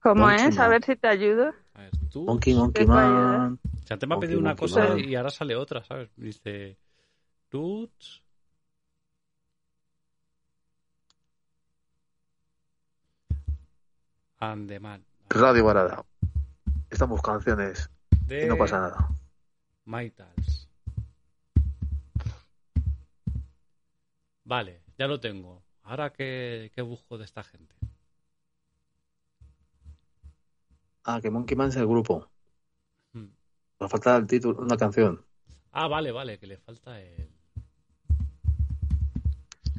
¿Cómo 0.00 0.26
Monkey 0.26 0.46
es? 0.48 0.58
A 0.58 0.66
ver 0.66 0.82
si 0.84 0.96
te 0.96 1.06
ayudo. 1.06 1.54
A 1.74 1.80
ver, 1.82 1.90
tus. 2.10 2.26
Monkey, 2.26 2.54
Monkey 2.54 2.86
Man. 2.86 3.60
O 3.62 3.86
sea, 3.86 3.96
te 3.96 4.04
me 4.08 4.14
ha 4.14 4.16
Monkey, 4.16 4.26
pedido 4.26 4.40
una 4.40 4.56
cosa 4.56 4.80
Man. 4.88 4.98
y 4.98 5.14
ahora 5.14 5.30
sale 5.30 5.54
otra, 5.54 5.84
¿sabes? 5.84 6.10
Dice 6.16 6.76
tuts. 7.48 8.24
And 14.40 14.68
the 14.68 14.80
man. 14.80 15.04
Radio 15.30 15.64
Balada. 15.64 16.04
Estamos 16.90 17.22
canciones 17.22 17.88
De 18.26 18.44
y 18.44 18.48
no 18.48 18.56
pasa 18.56 18.80
nada. 18.80 19.08
Maitals. 19.84 20.68
Vale, 24.44 24.82
ya 24.98 25.06
lo 25.06 25.18
tengo. 25.20 25.65
Ahora, 25.86 26.12
¿qué, 26.12 26.70
qué 26.74 26.82
busco 26.82 27.16
de 27.16 27.24
esta 27.24 27.44
gente? 27.44 27.74
Ah, 31.04 31.20
que 31.22 31.30
Monkey 31.30 31.56
Man 31.56 31.68
es 31.68 31.76
el 31.76 31.86
grupo. 31.86 32.28
Hmm. 33.12 33.28
Nos 33.78 33.90
falta 33.90 34.16
el 34.16 34.26
título, 34.26 34.60
una 34.60 34.76
canción. 34.76 35.24
Ah, 35.70 35.86
vale, 35.86 36.10
vale, 36.10 36.38
que 36.38 36.48
le 36.48 36.56
falta 36.56 37.00
el. 37.00 37.28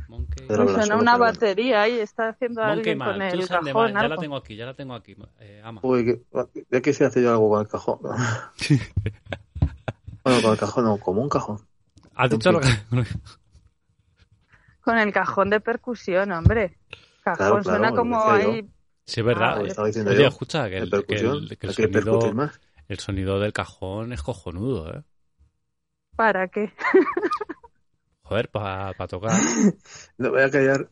Monkey, 0.08 0.48
la 0.48 0.68
suena 0.70 0.96
una 0.96 1.18
batería 1.18 1.90
y 1.90 2.00
está 2.00 2.30
haciendo 2.30 2.62
Monkey 2.62 2.78
alguien 2.78 3.00
con 3.00 3.18
Man, 3.18 3.22
el 3.24 3.46
cajón. 3.46 3.94
Man. 3.94 4.04
Ya 4.04 4.08
la 4.08 4.18
tengo 4.18 4.38
aquí, 4.38 4.56
ya 4.56 4.66
la 4.66 4.74
tengo 4.74 4.94
aquí. 4.94 5.18
Eh, 5.42 5.62
ama. 5.62 5.82
Uy, 5.84 6.06
que, 6.06 6.22
ya 6.72 6.82
quise 6.82 7.04
hacer 7.04 7.24
yo 7.24 7.32
algo 7.32 7.50
con 7.50 7.60
el 7.60 7.68
cajón. 7.68 8.00
bueno, 10.24 10.42
con 10.42 10.52
el 10.52 10.58
cajón 10.58 10.86
no, 10.86 10.98
como 10.98 11.22
un 11.22 11.28
cajón. 11.28 11.60
Has 12.16 12.30
dicho 12.30 12.54
lo 12.54 12.62
que. 12.62 12.70
Con 14.88 14.98
el 15.00 15.12
cajón 15.12 15.50
de 15.50 15.60
percusión, 15.60 16.32
hombre. 16.32 16.78
Cajón 17.22 17.36
Claro, 17.36 17.62
claro, 17.62 17.64
suena 17.64 17.92
como 17.92 18.24
ahí. 18.24 18.62
Sí, 19.06 19.20
es 19.20 19.26
verdad. 19.26 19.58
Ah, 19.78 19.82
Oye, 19.84 20.16
yo. 20.16 20.28
escucha, 20.28 20.70
que 20.70 20.78
el, 20.78 20.90
que 20.90 20.98
el- 21.16 21.58
que 21.58 21.68
el 21.68 21.70
hay 21.72 21.76
que 21.76 21.88
percutir 21.90 22.04
sonido, 22.06 22.34
más. 22.34 22.62
el 22.88 23.00
sonido 23.00 23.40
del 23.42 23.52
cajón 23.52 24.14
es 24.14 24.24
cojonudo, 24.24 24.94
¿eh? 24.94 25.04
¿Para 26.16 26.48
qué? 26.48 26.72
Joder, 28.24 28.48
para 28.48 28.94
tocar. 29.10 29.32
No 30.18 30.30
voy 30.30 30.42
a 30.42 30.50
callar. 30.50 30.88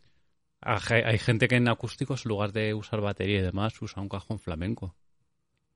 Hay 0.59 1.03
hay 1.03 1.17
gente 1.17 1.47
que 1.47 1.55
en 1.55 1.69
acústicos, 1.69 2.25
en 2.25 2.29
lugar 2.29 2.51
de 2.51 2.73
usar 2.73 2.99
batería 2.99 3.39
y 3.39 3.43
demás, 3.43 3.81
usa 3.81 4.01
un 4.01 4.09
cajón 4.09 4.39
flamenco. 4.39 4.93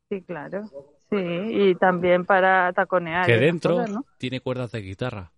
Sí, 0.09 0.21
claro. 0.23 0.65
Sí, 1.09 1.15
y 1.17 1.75
también 1.75 2.25
para 2.25 2.73
taconear. 2.73 3.25
que 3.25 3.37
dentro 3.37 3.75
cosas, 3.77 3.91
¿no? 3.91 4.05
tiene 4.17 4.41
cuerdas 4.41 4.73
de 4.73 4.81
guitarra. 4.81 5.31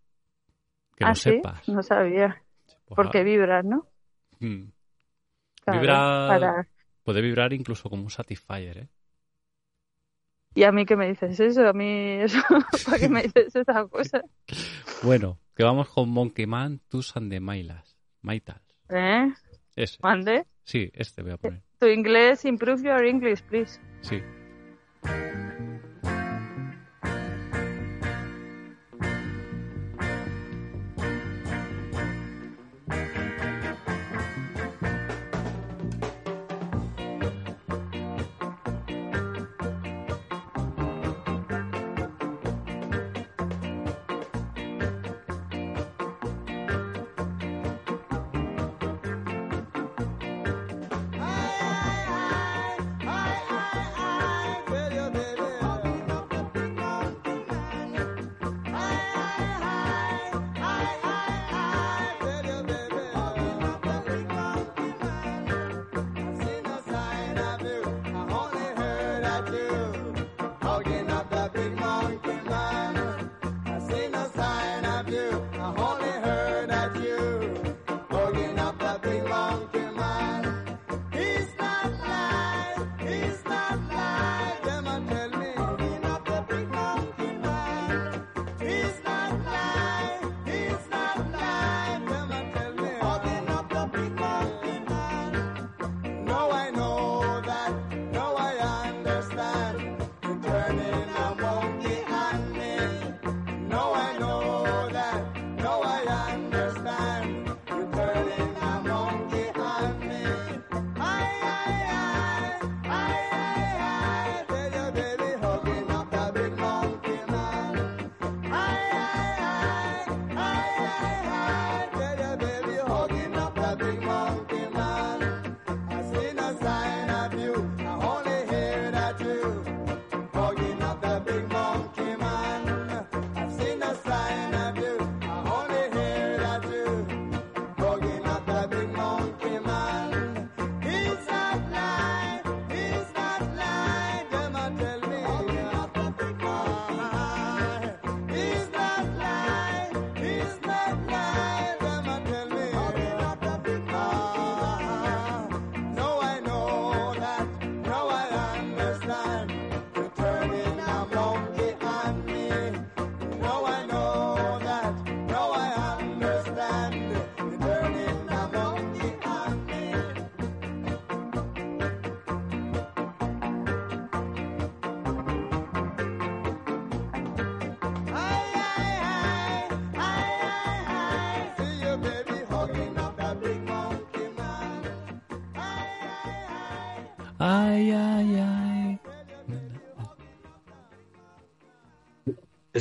Que 0.95 1.03
ah, 1.05 1.09
lo 1.09 1.15
sí, 1.15 1.21
sepas. 1.21 1.67
no 1.69 1.83
sabía. 1.83 2.41
Pues, 2.95 2.95
Porque 3.05 3.23
vibras, 3.23 3.63
¿no? 3.65 3.87
mm. 4.39 4.63
Claro, 5.63 5.79
Vibra- 5.81 6.27
para- 6.27 6.67
Puede 7.03 7.21
vibrar 7.21 7.53
incluso 7.53 7.89
como 7.89 8.03
un 8.03 8.09
Satisfyer, 8.11 8.77
¿eh? 8.77 8.87
Y 10.53 10.63
a 10.63 10.71
mí 10.71 10.85
que 10.85 10.95
me 10.97 11.07
dices 11.07 11.39
eso, 11.39 11.67
a 11.67 11.73
mí 11.73 11.87
eso, 12.21 12.37
¿para 12.85 12.99
qué 12.99 13.07
me 13.09 13.23
dices 13.23 13.55
esa 13.55 13.87
cosa? 13.87 14.21
Bueno, 15.03 15.39
que 15.55 15.63
vamos 15.63 15.87
con 15.89 16.09
Monkey 16.09 16.45
Man, 16.45 16.79
Tus 16.89 17.15
and 17.15 17.31
the 17.31 17.39
Mailas. 17.39 17.97
Maitals. 18.21 18.61
¿Eh? 18.89 19.31
Ese. 19.75 19.97
Mande. 20.03 20.45
Sí, 20.63 20.91
este 20.93 21.21
voy 21.23 21.31
a 21.31 21.37
poner. 21.37 21.63
Tu 21.79 21.87
inglés, 21.87 22.43
improve 22.45 22.83
your 22.83 23.05
English, 23.05 23.41
please. 23.43 23.79
Sí. 24.01 24.21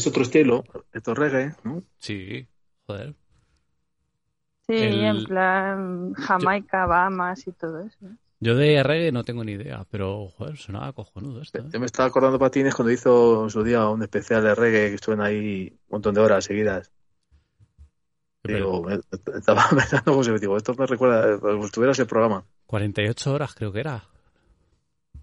Es 0.00 0.06
otro 0.06 0.22
estilo, 0.22 0.64
esto 0.94 1.12
es 1.12 1.18
reggae, 1.18 1.54
¿no? 1.62 1.82
Sí, 1.98 2.48
joder. 2.86 3.14
Sí, 4.66 4.72
El- 4.74 5.04
en 5.04 5.24
plan 5.24 6.14
Jamaica, 6.14 6.86
Bahamas 6.86 7.46
y 7.46 7.52
todo 7.52 7.80
eso. 7.82 7.98
Yo 8.40 8.56
de 8.56 8.82
reggae 8.82 9.12
no 9.12 9.24
tengo 9.24 9.44
ni 9.44 9.52
idea, 9.52 9.86
pero 9.90 10.28
joder, 10.28 10.56
sonaba 10.56 10.94
cojonudo 10.94 11.42
esto. 11.42 11.58
¿eh? 11.58 11.64
Yo 11.70 11.80
me 11.80 11.84
estaba 11.84 12.08
acordando 12.08 12.38
Patines 12.38 12.74
cuando 12.74 12.90
hizo 12.92 13.44
en 13.44 13.50
su 13.50 13.62
día 13.62 13.86
un 13.90 14.02
especial 14.02 14.42
de 14.42 14.54
reggae 14.54 14.88
que 14.88 14.94
estuvieron 14.94 15.26
ahí 15.26 15.68
un 15.70 15.78
montón 15.90 16.14
de 16.14 16.22
horas 16.22 16.44
seguidas. 16.46 16.90
Digo, 18.42 18.82
me- 18.82 18.98
estaba 19.36 19.68
pensando, 19.70 20.14
pues, 20.14 20.40
digo, 20.40 20.56
esto 20.56 20.74
me 20.74 20.86
recuerda, 20.86 21.38
como 21.38 21.60
si 21.62 21.66
estuviera 21.66 21.92
ese 21.92 22.06
programa. 22.06 22.46
48 22.66 23.34
horas 23.34 23.54
creo 23.54 23.70
que 23.72 23.80
era. 23.80 24.02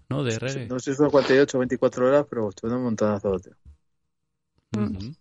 ¿No? 0.08 0.22
De 0.22 0.38
reggae. 0.38 0.66
No 0.68 0.78
sé 0.78 0.92
si 0.92 0.96
son 0.96 1.10
48 1.10 1.58
o 1.58 1.60
24 1.60 2.06
horas, 2.06 2.26
pero 2.30 2.48
estuvieron 2.48 2.78
un 2.78 2.84
montonazo. 2.84 3.38
tío. 3.40 3.52
Pues 4.70 5.18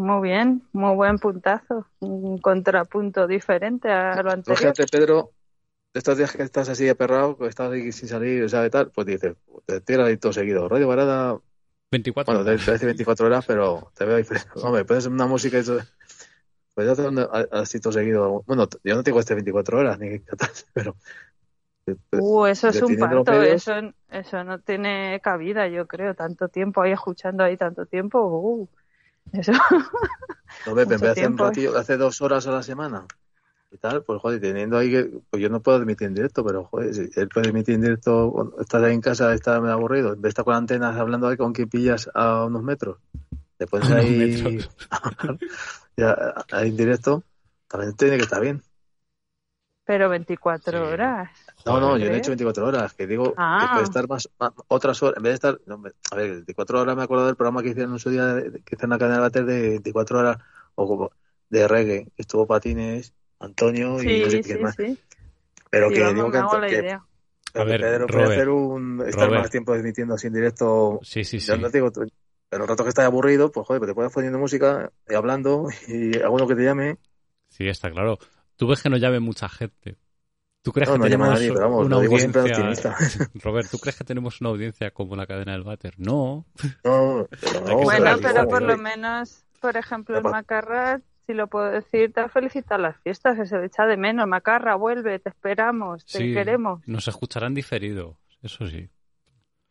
muy 0.00 0.22
bien, 0.22 0.62
muy 0.72 0.94
buen 0.94 1.18
puntazo. 1.18 1.86
Un 2.00 2.38
contrapunto 2.38 3.26
diferente 3.26 3.90
a 3.90 4.22
lo 4.22 4.30
anterior. 4.30 4.58
Fíjate, 4.58 4.86
Pedro, 4.86 5.32
estos 5.92 6.16
días 6.16 6.32
que 6.32 6.42
estás 6.42 6.68
así 6.68 6.88
aperrado, 6.88 7.36
que 7.36 7.46
estás 7.46 7.72
ahí 7.72 7.92
sin 7.92 8.08
salir, 8.08 8.44
o 8.44 8.48
sea, 8.48 8.64
y 8.64 8.70
tal, 8.70 8.90
pues 8.90 9.06
dices, 9.06 9.34
te 9.66 9.80
tiras 9.80 10.08
ahí 10.08 10.16
todo 10.16 10.32
seguido. 10.32 10.68
Radio 10.68 10.88
Varada, 10.88 11.38
24 11.90 12.42
bueno, 12.42 12.58
te, 12.58 12.70
hace 12.70 12.86
24 12.86 13.26
horas, 13.26 13.44
pero 13.46 13.92
te 13.94 14.04
veo 14.04 14.16
diferente. 14.16 14.48
Hombre, 14.56 14.84
puedes 14.84 15.06
una 15.06 15.26
música 15.26 15.58
y 15.58 15.64
todo. 15.64 15.80
Pues 16.74 16.86
ya 16.86 16.94
te 16.94 17.28
así 17.52 17.80
todo 17.80 17.92
seguido. 17.92 18.42
Bueno, 18.46 18.66
yo 18.82 18.94
no 18.94 19.02
tengo 19.02 19.20
este 19.20 19.34
24 19.34 19.78
horas, 19.78 19.98
ni 19.98 20.18
pero. 20.72 20.96
Uh, 22.12 22.46
eso 22.46 22.68
es 22.68 22.80
un 22.80 22.96
parto, 22.96 23.42
eso, 23.42 23.72
eso 24.08 24.44
no 24.44 24.60
tiene 24.60 25.20
cabida, 25.22 25.66
yo 25.68 25.86
creo. 25.86 26.14
Tanto 26.14 26.48
tiempo 26.48 26.82
ahí 26.82 26.92
escuchando 26.92 27.42
ahí, 27.42 27.56
tanto 27.56 27.86
tiempo. 27.86 28.20
uh, 28.20 28.68
eso. 29.32 29.52
No 30.66 30.74
me, 30.74 30.82
en 30.82 30.88
vez 30.88 31.00
mucho 31.00 31.04
de 31.04 31.10
hacer 31.10 31.30
un 31.30 31.38
ratillo, 31.38 31.76
hace 31.76 31.96
dos 31.96 32.20
horas 32.20 32.46
a 32.46 32.52
la 32.52 32.62
semana 32.62 33.06
y 33.72 33.78
tal, 33.78 34.04
pues 34.04 34.20
joder, 34.20 34.40
teniendo 34.40 34.76
ahí 34.76 34.90
que, 34.90 35.10
pues 35.30 35.42
yo 35.42 35.48
no 35.48 35.62
puedo 35.62 35.82
emitir 35.82 36.06
en 36.06 36.14
directo, 36.14 36.44
pero 36.44 36.64
joder, 36.64 36.94
si 36.94 37.08
él 37.16 37.28
puede 37.28 37.48
emitir 37.48 37.76
en 37.76 37.80
directo, 37.80 38.54
estás 38.60 38.82
ahí 38.82 38.92
en 38.92 39.00
casa, 39.00 39.32
está 39.32 39.60
medio 39.60 39.74
aburrido, 39.74 40.08
en 40.08 40.16
vez 40.16 40.22
de 40.22 40.28
estar 40.28 40.44
con 40.44 40.54
antenas 40.54 40.96
hablando 40.96 41.26
ahí 41.26 41.38
con 41.38 41.54
que 41.54 41.66
pillas 41.66 42.10
a 42.14 42.44
unos 42.44 42.62
metros, 42.62 42.98
Unos 43.72 43.90
ahí 43.90 44.58
ya, 45.96 46.34
ahí 46.52 46.68
en 46.68 46.76
directo, 46.76 47.24
también 47.66 47.96
tiene 47.96 48.18
que 48.18 48.24
estar 48.24 48.42
bien. 48.42 48.62
Pero 49.84 50.08
24 50.08 50.78
Sí. 50.78 50.92
horas. 50.92 51.30
No, 51.66 51.80
no, 51.80 51.96
yo 51.98 52.08
no 52.08 52.14
he 52.14 52.18
hecho 52.18 52.30
24 52.30 52.66
horas, 52.66 52.94
que 52.94 53.06
digo 53.06 53.34
Ah. 53.36 53.58
que 53.60 53.72
puede 53.72 53.84
estar 53.84 54.08
más, 54.08 54.28
más- 54.38 54.52
otras 54.68 55.02
horas, 55.02 55.16
en 55.16 55.22
vez 55.24 55.30
de 55.30 55.34
estar, 55.34 55.60
no, 55.66 55.78
me- 55.78 55.90
a 56.10 56.16
ver, 56.16 56.30
24 56.34 56.80
horas 56.80 56.96
me 56.96 57.02
acuerdo 57.02 57.26
del 57.26 57.36
programa 57.36 57.62
que 57.62 57.70
hicieron 57.70 57.92
en 57.94 57.98
su 57.98 58.10
día, 58.10 58.26
de- 58.26 58.50
que 58.62 58.74
hicieron 58.74 58.84
en 58.84 58.90
la 58.90 58.98
cadena 58.98 59.16
de 59.16 59.20
Bater 59.22 59.44
de 59.44 59.60
24 59.70 60.18
horas, 60.20 60.38
o 60.76 60.86
como 60.88 61.10
de 61.50 61.68
reggae, 61.68 62.04
que 62.16 62.22
estuvo 62.22 62.46
Patines, 62.46 63.12
Antonio 63.40 64.00
y 64.02 64.20
no 64.20 64.30
sé 64.30 64.36
Sí, 64.38 64.42
quién 64.42 64.56
sí, 64.58 64.62
más. 64.62 64.74
sí. 64.76 64.98
Pero 65.70 65.88
Sí, 65.88 65.94
que 65.94 66.00
vamos, 66.00 66.14
digo 66.14 66.26
que, 66.26 66.68
que- 66.68 66.98
A 67.54 67.64
ver, 67.64 67.80
Pedro 67.82 68.06
puede 68.06 68.18
Robert, 68.24 68.32
hacer 68.32 68.48
un, 68.48 69.02
estar 69.06 69.26
Robert. 69.26 69.42
más 69.42 69.50
tiempo 69.50 69.74
emitiendo 69.74 70.14
así 70.14 70.28
en 70.28 70.32
directo, 70.32 71.00
Sí, 71.02 71.22
sí, 71.24 71.38
sí. 71.38 71.52
no 71.58 71.70
te 71.70 71.78
digo, 71.78 71.90
tú- 71.90 72.06
pero 72.48 72.64
un 72.64 72.68
rato 72.68 72.82
que 72.82 72.88
estás 72.88 73.04
aburrido, 73.04 73.50
pues 73.52 73.66
joder, 73.66 73.80
pues 73.80 73.90
te 73.90 73.94
puedes 73.94 74.12
poniendo 74.12 74.38
música 74.38 74.90
y 75.08 75.14
hablando 75.14 75.66
y 75.88 76.18
alguno 76.22 76.46
que 76.46 76.54
te 76.56 76.64
llame, 76.64 76.96
Sí, 77.50 77.68
está 77.68 77.90
claro. 77.90 78.18
Tú 78.62 78.68
ves 78.68 78.80
que 78.80 78.88
no 78.88 78.96
llame 78.96 79.18
mucha 79.18 79.48
gente. 79.48 79.96
¿Tú 80.62 80.70
crees 80.70 80.88
no, 80.88 80.94
que 80.94 80.98
no 81.00 81.04
tenemos 81.06 81.28
nadie, 81.30 81.52
pero 81.52 81.64
vamos, 81.68 81.86
una 81.86 81.96
lo 81.96 82.02
digo 82.02 82.16
siempre 82.16 82.42
audiencia? 82.42 82.90
optimista. 82.92 83.30
Robert, 83.42 83.68
¿tú 83.68 83.78
crees 83.78 83.98
que 83.98 84.04
tenemos 84.04 84.40
una 84.40 84.50
audiencia 84.50 84.92
como 84.92 85.16
la 85.16 85.26
cadena 85.26 85.50
del 85.50 85.64
váter? 85.64 85.94
No. 85.98 86.46
No, 86.84 87.26
pero 87.40 87.76
Bueno, 87.78 88.16
pero 88.22 88.46
por 88.46 88.62
lo 88.62 88.78
menos, 88.78 89.44
por 89.60 89.76
ejemplo, 89.76 90.14
el 90.16 90.20
Apa. 90.20 90.30
Macarrat 90.30 91.02
si 91.26 91.34
lo 91.34 91.48
puedo 91.48 91.72
decir, 91.72 92.12
te 92.12 92.28
felicita 92.28 92.78
las 92.78 92.96
fiestas, 92.98 93.36
que 93.36 93.46
se 93.46 93.58
le 93.58 93.66
echa 93.66 93.84
de 93.84 93.96
menos. 93.96 94.28
Macarra, 94.28 94.76
vuelve, 94.76 95.18
te 95.18 95.30
esperamos, 95.30 96.04
te 96.04 96.18
Sí, 96.18 96.32
queremos. 96.32 96.86
Nos 96.86 97.08
escucharán 97.08 97.52
diferido, 97.52 98.16
eso 98.42 98.68
sí. 98.68 98.88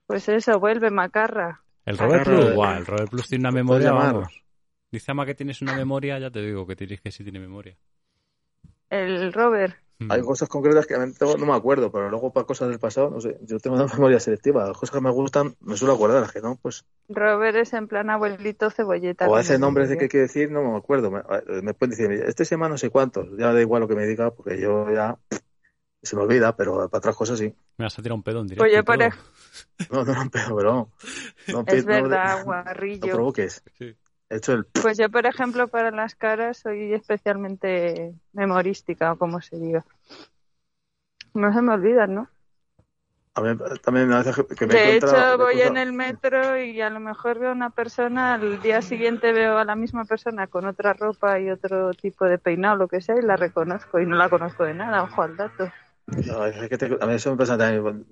Pues 0.06 0.28
eso, 0.28 0.60
vuelve, 0.60 0.92
Macarra. 0.92 1.64
El 1.86 1.98
Robert 1.98 2.26
Plus 2.26 2.46
eh, 2.46 2.52
igual, 2.52 2.78
el 2.80 2.86
Robert 2.86 3.10
Plus 3.10 3.30
tiene 3.30 3.44
una 3.44 3.52
memoria, 3.52 3.94
vamos. 3.94 4.44
Dice 4.92 5.12
Ama 5.12 5.26
que 5.26 5.36
tienes 5.36 5.62
una 5.62 5.74
memoria, 5.74 6.20
ya 6.20 6.30
te 6.30 6.42
digo 6.42 6.68
que 6.68 6.76
tienes 6.76 7.00
que 7.00 7.10
sí 7.10 7.24
tiene 7.24 7.40
memoria. 7.40 7.78
El 8.92 9.34
Robert. 9.34 9.76
Mm. 10.00 10.12
Hay 10.12 10.22
cosas 10.22 10.50
concretas 10.50 10.86
que 10.88 10.96
no 10.98 11.46
me 11.46 11.54
acuerdo, 11.54 11.92
pero 11.92 12.10
luego 12.10 12.34
para 12.34 12.46
cosas 12.46 12.70
del 12.70 12.80
pasado, 12.80 13.10
no 13.12 13.22
sé, 13.22 13.38
yo 13.44 13.60
tengo 13.60 13.76
una 13.78 13.86
memoria 13.94 14.20
selectiva. 14.20 14.68
Las 14.68 14.78
cosas 14.78 14.96
que 14.96 15.02
me 15.02 15.12
gustan 15.12 15.56
me 15.62 15.78
suelo 15.78 15.94
acordar, 15.94 16.22
las 16.22 16.32
que 16.32 16.42
no, 16.42 16.58
pues. 16.62 16.84
Robert 17.08 17.56
es 17.56 17.72
en 17.74 17.88
plan 17.88 18.10
abuelito 18.10 18.70
cebolleta. 18.72 19.30
O 19.30 19.36
veces 19.36 19.60
nombres 19.60 19.90
de 19.90 19.98
qué 19.98 20.10
quiere 20.10 20.24
decir, 20.24 20.52
no 20.52 20.72
me 20.72 20.78
acuerdo. 20.78 21.10
Me, 21.12 21.22
me 21.62 21.74
pueden 21.74 21.92
decir, 21.92 22.12
este 22.12 22.46
se 22.46 22.56
llama 22.56 22.68
no 22.68 22.78
sé 22.78 22.90
cuántos, 22.90 23.28
ya 23.38 23.54
da 23.54 23.62
igual 23.62 23.82
lo 23.82 23.88
que 23.88 23.96
me 23.96 24.06
diga, 24.08 24.32
porque 24.32 24.60
yo 24.60 24.92
ya 24.92 25.18
se 26.04 26.16
me 26.16 26.24
olvida, 26.24 26.56
pero 26.58 26.90
para 26.90 26.98
otras 26.98 27.16
cosas 27.16 27.38
sí. 27.38 27.54
Me 27.78 27.86
vas 27.86 27.98
a 27.98 28.02
tirar 28.02 28.16
un 28.16 28.24
pedo 28.24 28.42
en 28.42 28.48
directo. 28.48 28.64
Pues 28.64 28.74
yo 28.74 28.80
ej- 29.06 29.14
No, 29.92 30.04
no, 30.04 30.14
no, 30.16 30.30
pero, 30.32 30.56
pero 30.58 30.74
no. 30.74 30.92
No, 31.54 31.64
Es 31.68 31.86
no- 31.86 31.94
verdad, 31.94 32.40
no 32.40 32.46
guarrillo. 32.46 33.14
provoques. 33.14 33.64
Sí. 33.78 33.96
El. 34.32 34.66
Pues 34.82 34.98
yo, 34.98 35.10
por 35.10 35.26
ejemplo, 35.26 35.68
para 35.68 35.92
las 35.92 36.16
caras 36.16 36.58
soy 36.58 36.94
especialmente 36.94 38.14
memorística, 38.34 39.12
o 39.12 39.18
como 39.18 39.42
se 39.42 39.58
diga. 39.58 39.86
No 41.34 41.52
se 41.54 41.62
me 41.62 41.74
olvidan, 41.74 42.16
¿no? 42.16 42.30
A 43.34 43.42
mí 43.42 43.58
también 43.82 44.08
me 44.10 44.16
hace 44.16 44.32
que 44.46 44.68
me 44.68 44.74
De 44.74 44.96
hecho, 44.98 45.38
voy 45.38 45.62
en 45.62 45.78
el 45.78 45.94
metro 45.94 46.58
y 46.62 46.82
a 46.82 46.90
lo 46.90 47.00
mejor 47.00 47.40
veo 47.40 47.50
a 47.50 47.54
una 47.54 47.70
persona, 47.70 48.36
al 48.36 48.62
día 48.62 48.82
siguiente 48.82 49.32
veo 49.34 49.58
a 49.58 49.66
la 49.66 49.76
misma 49.76 50.06
persona 50.06 50.48
con 50.48 50.66
otra 50.66 50.94
ropa 50.94 51.40
y 51.40 51.50
otro 51.50 51.92
tipo 51.94 52.26
de 52.26 52.38
peinado, 52.38 52.76
lo 52.78 52.88
que 52.88 53.02
sea, 53.02 53.18
y 53.18 53.22
la 53.22 53.38
reconozco 53.38 54.00
y 54.00 54.06
no 54.06 54.16
la 54.16 54.30
conozco 54.30 54.64
de 54.66 54.74
nada, 54.74 55.04
ojo 55.04 55.22
al 55.22 55.38
dato. 55.38 55.70
No, 56.08 56.46
es 56.46 56.70
que 56.70 56.78
te- 56.78 56.98
a 57.00 57.06
mí 57.06 57.14
eso 57.14 57.32
me 57.32 57.38
pasa 57.38 57.58
también. 57.58 58.06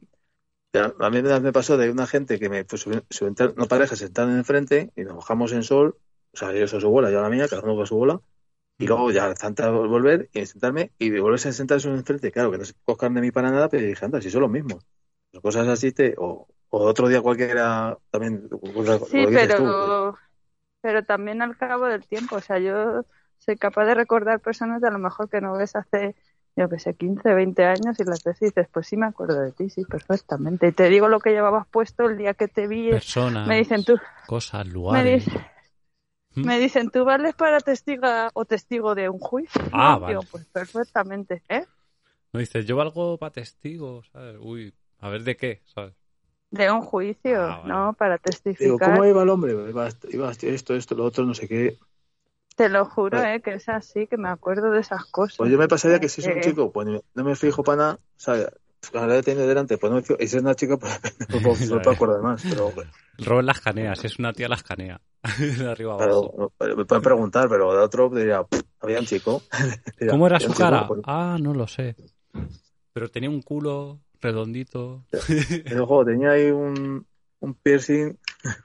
A 0.99 1.10
mí 1.10 1.22
me 1.23 1.52
pasó 1.53 1.77
de 1.77 1.89
una 1.91 2.06
gente 2.07 2.39
que 2.39 2.49
me 2.49 2.64
pues, 2.65 2.81
su, 2.81 2.91
su 3.10 3.27
enter- 3.27 3.53
una 3.57 3.65
pareja 3.68 3.95
se 3.95 4.06
sentaron 4.06 4.38
enfrente 4.38 4.91
y 4.95 5.03
nos 5.03 5.15
bajamos 5.18 5.52
en 5.52 5.64
sol, 5.64 5.98
o 6.34 6.38
sea, 6.38 6.51
ellos 6.51 6.73
a 6.73 6.80
su 6.80 6.89
bola, 6.89 7.11
yo 7.11 7.19
a 7.19 7.23
la 7.23 7.30
mía, 7.30 7.47
cada 7.47 7.61
uno 7.64 7.76
con 7.76 7.88
su 7.88 7.97
bola, 7.97 8.19
y 8.77 8.88
luego 8.88 9.11
ya 9.11 9.34
tanta 9.34 9.69
volver 9.69 10.30
y 10.34 10.45
sentarme 10.45 10.91
y 10.97 11.18
volverse 11.19 11.49
a 11.49 11.53
sentarse 11.53 11.89
enfrente, 11.89 12.31
claro, 12.31 12.49
que 12.51 12.57
no 12.57 12.65
se 12.65 12.73
cojan 12.85 13.14
de 13.14 13.22
mí 13.22 13.31
para 13.31 13.51
nada, 13.51 13.68
pero 13.68 13.85
dije, 13.85 14.06
anda, 14.06 14.22
si 14.22 14.31
son 14.31 14.41
los 14.41 14.51
mismos. 14.51 14.85
Cosas 15.41 15.68
así, 15.68 15.91
te, 15.91 16.15
o, 16.18 16.47
o 16.69 16.80
otro 16.85 17.07
día 17.07 17.22
cualquiera 17.22 17.97
también. 18.10 18.49
Sí, 19.10 19.22
lo 19.22 19.30
dices 19.30 19.56
tú, 19.56 19.64
pero, 19.64 20.18
pero 20.81 21.03
también 21.03 21.41
al 21.41 21.57
cabo 21.57 21.85
del 21.85 22.06
tiempo, 22.07 22.38
o 22.38 22.41
sea, 22.41 22.57
yo 22.60 23.06
soy 23.38 23.57
capaz 23.57 23.85
de 23.85 23.95
recordar 23.95 24.39
personas 24.39 24.81
de 24.81 24.88
a 24.88 24.91
lo 24.91 24.99
mejor 24.99 25.30
que 25.30 25.41
no 25.41 25.53
ves 25.53 25.76
hace, 25.76 26.15
yo 26.56 26.69
que 26.69 26.80
sé, 26.80 26.93
15, 26.93 27.34
20 27.34 27.65
años 27.65 27.99
y 27.99 28.06
las 28.06 28.23
ves 28.23 28.41
y 28.41 28.45
dices, 28.45 28.68
pues 28.72 28.88
sí 28.88 28.97
me 28.97 29.07
acuerdo 29.07 29.41
de 29.41 29.51
ti, 29.51 29.69
sí, 29.69 29.84
perfectamente. 29.85 30.68
Y 30.68 30.72
te 30.72 30.89
digo 30.89 31.07
lo 31.10 31.19
que 31.19 31.31
llevabas 31.31 31.68
puesto 31.68 32.06
el 32.10 32.18
día 32.18 32.34
que 32.34 32.47
te 32.47 32.68
vi, 32.68 32.89
Personas, 32.89 33.47
me 33.47 33.57
dicen 33.57 33.84
tú, 33.84 33.99
cosas, 34.26 34.68
lugares. 34.68 35.26
Me 36.35 36.60
dicen, 36.60 36.89
tú 36.91 37.06
vales 37.06 37.35
para 37.35 37.60
testigo 37.60 38.07
o 38.34 38.45
testigo 38.45 38.95
de 38.95 39.10
un 39.10 39.19
juicio. 39.19 39.61
Ah, 39.72 39.97
No, 39.97 40.01
digo, 40.06 40.22
vale. 40.22 40.30
pues 40.31 40.45
perfectamente, 40.47 41.43
¿eh? 41.49 41.65
No 42.34 42.39
dices, 42.39 42.65
yo 42.65 42.76
valgo 42.76 43.18
para 43.18 43.31
testigo, 43.34 44.03
¿sabes? 44.11 44.38
Uy, 44.39 44.73
a 44.99 45.10
ver 45.10 45.23
de 45.23 45.35
qué, 45.38 45.61
¿sabes? 45.65 45.93
De 46.51 46.69
un 46.72 46.81
juicio, 46.81 47.39
Ah, 47.47 47.61
vale. 47.61 47.73
¿no? 47.73 47.93
Para 47.93 48.18
Digo, 48.60 48.76
testificar. 48.76 48.81
¿cómo 48.81 49.06
iba 49.06 49.23
el 49.23 49.30
hombre? 49.30 49.53
Iba, 49.53 49.89
iba 50.11 50.31
esto, 50.31 50.76
esto, 50.76 50.95
lo 50.95 51.06
otro, 51.06 51.26
no 51.26 51.34
sé 51.34 51.47
qué. 51.47 51.77
Te 52.56 52.69
lo 52.69 52.85
juro, 52.85 53.18
Vale. 53.18 53.23
¿eh? 53.23 53.41
Que 53.41 53.56
es 53.56 53.68
así, 53.69 54.06
que 54.06 54.18
me 54.18 54.30
acuerdo 54.30 54.69
de 54.69 54.81
esas 54.81 55.03
cosas. 55.06 55.38
Pues 55.38 55.51
yo 55.51 55.57
me 55.57 55.68
pasaría 55.68 55.99
que 55.99 56.10
si 56.10 56.22
es 56.22 56.27
un 56.27 56.34
Eh, 56.34 56.41
chico, 56.41 56.72
pues 56.72 56.88
no 56.88 57.23
me 57.23 57.35
fijo 57.35 57.64
para 57.64 57.77
nada, 57.77 57.99
¿sabes? 58.18 58.47
La 58.93 59.22
tiene 59.22 59.41
delante, 59.41 59.77
pues 59.77 59.89
no 59.91 59.97
me 59.97 60.01
fijo. 60.01 60.18
Y 60.19 60.27
si 60.27 60.38
es 60.38 60.41
una 60.41 60.56
chica, 60.56 60.77
pues 60.77 60.91
no 61.30 61.41
puedo, 61.41 61.56
no 61.76 61.81
puedo 61.81 61.91
acordar 61.95 62.22
más. 62.22 62.41
Pero, 62.43 62.72
El 63.18 63.26
Robert 63.26 63.45
las 63.47 63.60
canea, 63.60 63.95
si 63.95 64.07
es 64.07 64.18
una 64.19 64.34
tía 64.34 64.47
las 64.47 64.64
canea. 64.64 64.99
de 65.39 65.69
arriba 65.69 65.97
pero 65.97 66.18
abajo. 66.19 66.53
me 66.77 66.85
pueden 66.85 67.03
preguntar, 67.03 67.49
pero 67.49 67.73
de 67.73 67.80
otro 67.80 68.10
diría, 68.10 68.43
"Pff, 68.43 68.61
había 68.80 68.99
un 68.99 69.06
chico. 69.06 69.41
Diría, 69.99 70.11
¿Cómo 70.11 70.27
era 70.27 70.38
"Había 70.38 70.47
su 70.47 70.53
chico, 70.53 70.64
cara? 70.64 70.88
pues, 70.88 71.01
Ah, 71.06 71.38
no 71.41 71.53
lo 71.53 71.68
sé. 71.68 71.95
Pero 72.93 73.10
tenía 73.10 73.30
un 73.30 73.41
culo 73.41 73.99
redondito. 74.22 75.06
pero, 75.65 76.06
tenía 76.06 76.31
ahí 76.31 76.49
un, 76.51 77.06
un 77.41 77.53
piercing. 77.56 78.18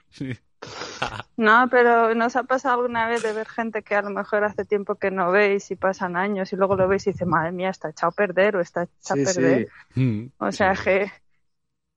Sí. 0.09 0.31
No, 1.37 1.67
pero 1.69 2.15
¿nos 2.15 2.35
ha 2.37 2.43
pasado 2.43 2.75
alguna 2.75 3.07
vez 3.09 3.21
de 3.21 3.33
ver 3.33 3.47
gente 3.49 3.83
que 3.83 3.95
a 3.95 4.01
lo 4.01 4.09
mejor 4.09 4.45
hace 4.45 4.63
tiempo 4.63 4.95
que 4.95 5.11
no 5.11 5.31
veis 5.31 5.69
y 5.69 5.75
pasan 5.75 6.15
años 6.15 6.53
y 6.53 6.55
luego 6.55 6.77
lo 6.77 6.87
veis 6.87 7.05
y 7.07 7.11
dice, 7.11 7.25
madre 7.25 7.51
mía, 7.51 7.69
está 7.69 7.89
echado 7.89 8.09
a 8.11 8.15
perder 8.15 8.55
o 8.55 8.61
está 8.61 8.83
echado 8.83 9.15
Sí, 9.15 9.21
a 9.21 9.33
perder? 9.33 9.67
sí. 9.93 9.99
Mm, 10.01 10.27
O 10.39 10.51
sea 10.53 10.75
sí. 10.77 10.83
que 10.85 11.11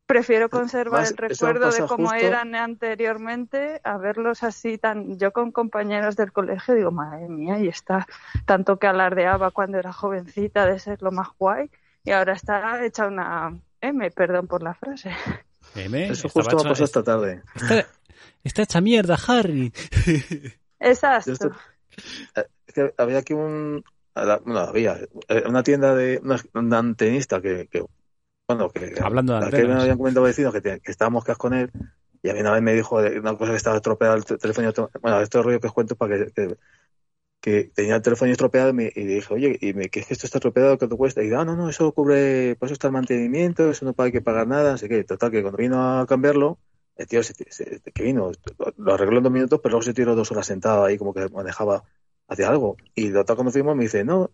prefiero 0.06 0.48
conservar 0.50 1.02
Más- 1.02 1.10
el 1.12 1.16
recuerdo 1.18 1.70
de 1.70 1.86
cómo 1.86 2.08
justo- 2.08 2.26
eran 2.26 2.54
anteriormente 2.56 3.80
a 3.84 3.96
verlos 3.96 4.42
así 4.42 4.76
tan... 4.76 5.18
Yo 5.18 5.32
con 5.32 5.52
compañeros 5.52 6.16
del 6.16 6.32
colegio 6.32 6.74
digo, 6.74 6.90
madre 6.90 7.28
mía, 7.28 7.58
y 7.60 7.68
está 7.68 8.06
tanto 8.44 8.78
que 8.78 8.86
alardeaba 8.88 9.50
cuando 9.52 9.78
era 9.78 9.92
jovencita 9.92 10.66
de 10.66 10.78
ser 10.80 11.00
lo 11.02 11.12
más 11.12 11.28
guay 11.38 11.70
y 12.04 12.10
ahora 12.10 12.32
está 12.32 12.84
hecha 12.84 13.06
una 13.06 13.56
M, 13.80 14.10
perdón 14.10 14.46
por 14.48 14.62
la 14.64 14.74
frase. 14.74 15.12
M, 15.76 16.08
Eso 16.08 16.28
justo 16.28 16.56
me 16.56 16.60
hecho- 16.62 16.68
pasó 16.70 16.84
esta 16.84 17.02
tarde. 17.04 17.42
Está, 17.54 17.86
está 18.44 18.62
hecha 18.62 18.80
mierda, 18.80 19.16
Harry. 19.26 19.72
Exacto. 20.80 21.50
Eh, 22.36 22.44
es 22.66 22.74
que 22.74 22.94
había 22.96 23.18
aquí 23.18 23.32
un. 23.34 23.82
Bueno, 24.14 24.58
había 24.60 24.98
eh, 25.28 25.44
una 25.46 25.62
tienda 25.62 25.94
de. 25.94 26.20
Una 26.54 26.78
antenista 26.78 27.40
que. 27.40 27.68
que 27.70 27.84
bueno, 28.48 28.70
que. 28.70 28.94
Hablando 29.00 29.34
de 29.34 29.40
que 29.40 29.56
me 29.56 29.58
antenas. 29.58 29.82
habían 29.82 29.98
comentado 29.98 30.24
vecinos 30.26 30.52
que, 30.52 30.60
te- 30.60 30.80
que 30.80 30.90
estábamos 30.90 31.24
con 31.24 31.54
él. 31.54 31.70
Y 32.22 32.30
a 32.30 32.34
mí 32.34 32.40
una 32.40 32.52
vez 32.52 32.62
me 32.62 32.74
dijo 32.74 33.00
de 33.00 33.20
una 33.20 33.36
cosa 33.36 33.52
que 33.52 33.56
estaba 33.56 33.76
estropeado 33.76 34.16
el 34.16 34.24
te- 34.24 34.38
teléfono. 34.38 34.72
Bueno, 35.00 35.20
esto 35.20 35.38
es 35.38 35.44
rollo 35.44 35.60
que 35.60 35.66
os 35.68 35.72
cuento 35.72 35.96
para 35.96 36.18
que. 36.18 36.32
que 36.32 36.56
que 37.40 37.70
tenía 37.72 37.94
el 37.94 38.02
teléfono 38.02 38.32
estropeado 38.32 38.70
y, 38.70 38.72
me, 38.72 38.92
y 38.92 39.04
dije, 39.04 39.32
oye, 39.32 39.56
y 39.60 39.72
me, 39.72 39.88
¿qué 39.90 40.00
es 40.00 40.08
que 40.08 40.14
esto 40.14 40.26
está 40.26 40.38
estropeado? 40.38 40.76
¿Qué 40.76 40.88
te 40.88 40.96
cuesta? 40.96 41.22
Y 41.22 41.32
ah, 41.32 41.44
no, 41.44 41.54
no, 41.54 41.68
eso 41.68 41.92
cubre, 41.92 42.56
por 42.56 42.66
eso 42.66 42.72
está 42.72 42.88
el 42.88 42.94
mantenimiento, 42.94 43.70
eso 43.70 43.84
no 43.84 43.94
hay 43.96 44.10
que 44.10 44.20
pagar 44.20 44.48
nada, 44.48 44.74
así 44.74 44.88
que, 44.88 45.04
total, 45.04 45.30
que 45.30 45.42
cuando 45.42 45.56
vino 45.56 46.00
a 46.00 46.06
cambiarlo, 46.06 46.58
el 46.98 47.08
tío 47.08 47.22
se, 47.24 47.34
se- 47.50 47.80
que 47.82 48.04
vino, 48.04 48.32
lo 48.78 48.94
arregló 48.94 49.18
en 49.18 49.24
dos 49.24 49.32
minutos, 49.32 49.60
pero 49.62 49.72
luego 49.74 49.84
se 49.84 49.94
tiró 49.94 50.16
dos 50.16 50.30
horas 50.32 50.46
sentado 50.46 50.84
ahí, 50.84 50.98
como 50.98 51.14
que 51.14 51.28
manejaba 51.30 51.84
hacia 52.28 52.48
algo. 52.50 52.80
Y 52.94 53.12
total, 53.12 53.36
cuando 53.36 53.52
fuimos, 53.52 53.76
me 53.76 53.84
dice, 53.84 54.04
no, 54.04 54.32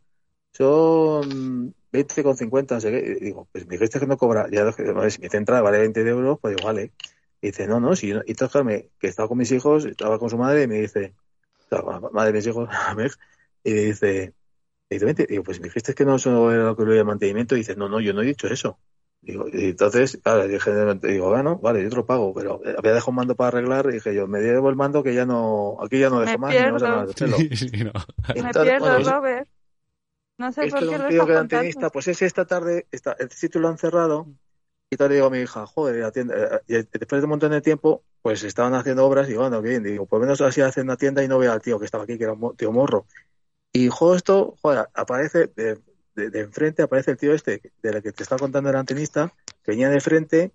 son 0.52 1.74
20,50, 1.92 2.76
no 2.76 2.80
sé 2.80 2.90
qué. 2.90 3.14
Digo, 3.20 3.48
pues 3.52 3.66
me 3.66 3.74
dijiste 3.76 4.00
que 4.00 4.06
no 4.06 4.16
cobra, 4.16 4.48
ya, 4.50 4.70
si 4.72 5.20
dice 5.22 5.36
entrada 5.36 5.62
vale 5.62 5.78
20 5.80 6.00
euros, 6.02 6.38
pues 6.40 6.52
digo, 6.52 6.62
vale. 6.62 6.92
Y 7.40 7.48
dice, 7.48 7.66
no, 7.66 7.80
no, 7.80 7.94
si 7.96 8.08
yo 8.08 8.16
no- 8.16 8.22
y 8.26 8.30
entonces 8.32 8.64
me- 8.64 8.90
que 8.98 9.08
estaba 9.08 9.28
con 9.28 9.38
mis 9.38 9.52
hijos, 9.52 9.84
estaba 9.86 10.18
con 10.18 10.30
su 10.30 10.38
madre 10.38 10.62
y 10.64 10.66
me 10.68 10.80
dice, 10.80 11.14
sea, 11.70 11.82
con 11.82 11.94
la 12.02 12.10
madre 12.10 12.32
de 12.32 12.38
mis 12.38 12.46
hijos, 12.46 12.68
Meg, 12.96 13.12
y 13.64 13.72
me 13.72 13.80
dice, 13.82 14.34
y 14.90 14.94
dice, 14.96 15.04
20. 15.06 15.26
Digo, 15.26 15.42
pues 15.44 15.60
me 15.60 15.66
dijiste 15.68 15.94
que 15.94 16.04
no 16.04 16.16
eso 16.16 16.52
era 16.52 16.64
lo 16.64 16.76
que 16.76 16.84
lo 16.84 16.92
de 16.94 17.04
mantenimiento, 17.04 17.54
y 17.56 17.60
dice, 17.60 17.76
no, 17.76 17.88
no, 17.88 18.00
yo 18.00 18.12
no 18.14 18.22
he 18.22 18.26
dicho 18.26 18.48
eso. 18.48 18.78
Digo, 19.24 19.46
y 19.50 19.70
entonces, 19.70 20.18
claro, 20.22 20.46
dije, 20.46 20.70
digo, 21.02 21.30
bueno, 21.30 21.58
vale, 21.58 21.82
yo 21.82 21.88
te 21.88 21.96
lo 21.96 22.04
pago, 22.04 22.34
pero 22.34 22.60
eh, 22.64 22.74
había 22.76 22.92
dejado 22.92 23.10
un 23.10 23.16
mando 23.16 23.34
para 23.34 23.48
arreglar, 23.48 23.86
y 23.88 23.94
dije 23.94 24.14
yo, 24.14 24.26
me 24.26 24.40
llevo 24.40 24.68
el 24.68 24.76
mando 24.76 25.02
que 25.02 25.14
ya 25.14 25.24
no, 25.24 25.78
aquí 25.82 25.98
ya 25.98 26.10
no 26.10 26.20
dejo 26.20 26.32
Me 26.32 26.38
más, 26.38 26.54
pierdo. 26.54 27.14
pelo. 27.14 27.36
Sí, 27.38 27.56
sí, 27.56 27.70
no. 27.84 27.92
Me 28.34 28.52
pierdo, 28.52 28.86
bueno, 28.86 29.10
Robert. 29.10 29.48
No 30.36 30.52
sé 30.52 30.66
esto 30.66 30.78
por 30.78 30.88
qué 30.88 30.94
un 30.96 31.02
lo 31.02 31.08
tío 31.08 31.26
que 31.26 31.90
pues 31.92 32.08
es 32.08 32.22
esta 32.22 32.44
tarde 32.44 32.86
está, 32.90 33.16
el 33.18 33.30
sitio 33.30 33.60
lo 33.60 33.68
han 33.68 33.78
cerrado 33.78 34.26
y 34.90 34.96
tal 34.96 35.08
le 35.08 35.14
digo 35.14 35.28
a 35.28 35.30
mi 35.30 35.38
hija, 35.38 35.64
joder, 35.66 36.10
tienda, 36.12 36.34
eh, 36.36 36.60
y 36.66 36.98
después 36.98 37.20
de 37.22 37.24
un 37.24 37.30
montón 37.30 37.52
de 37.52 37.60
tiempo, 37.60 38.02
pues 38.20 38.42
estaban 38.42 38.74
haciendo 38.74 39.06
obras 39.06 39.28
y 39.30 39.34
bueno, 39.34 39.62
bien, 39.62 39.82
digo, 39.82 40.06
por 40.06 40.18
lo 40.18 40.26
menos 40.26 40.40
así 40.40 40.60
hacen 40.60 40.84
una 40.84 40.96
tienda 40.96 41.22
y 41.22 41.28
no 41.28 41.38
veo 41.38 41.52
al 41.52 41.62
tío 41.62 41.78
que 41.78 41.84
estaba 41.84 42.04
aquí, 42.04 42.18
que 42.18 42.24
era 42.24 42.32
un 42.34 42.56
tío 42.56 42.72
morro. 42.72 43.06
Y 43.72 43.88
justo, 43.88 44.56
joder, 44.60 44.88
aparece 44.94 45.48
de, 45.56 45.80
de, 46.14 46.30
de 46.30 46.40
enfrente, 46.40 46.82
aparece 46.82 47.12
el 47.12 47.16
tío 47.16 47.34
este, 47.34 47.60
de 47.82 47.92
la 47.92 48.00
que 48.00 48.12
te 48.12 48.22
estaba 48.22 48.38
contando 48.38 48.70
el 48.70 48.76
antenista, 48.76 49.32
que 49.62 49.72
venía 49.72 49.88
de 49.88 50.00
frente, 50.00 50.52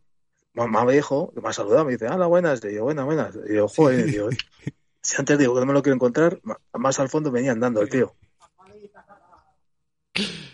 más, 0.53 0.85
viejo, 0.87 1.31
que 1.33 1.41
me 1.41 1.49
ha 1.49 1.53
saludado, 1.53 1.85
me 1.85 1.93
dice, 1.93 2.07
hola, 2.07 2.25
buenas, 2.25 2.63
y 2.63 2.69
digo, 2.69 2.83
buenas, 2.85 3.05
buenas, 3.05 3.35
y 3.35 3.53
digo, 3.53 3.67
joder, 3.67 4.07
y 4.07 4.11
digo, 4.11 4.29
si 5.01 5.15
antes 5.17 5.37
digo 5.37 5.53
que 5.53 5.59
no 5.61 5.65
me 5.67 5.73
lo 5.73 5.81
quiero 5.81 5.95
encontrar, 5.95 6.39
más 6.73 6.99
al 6.99 7.09
fondo 7.09 7.31
venía 7.31 7.51
andando 7.51 7.81
el 7.81 7.89
tío. 7.89 8.15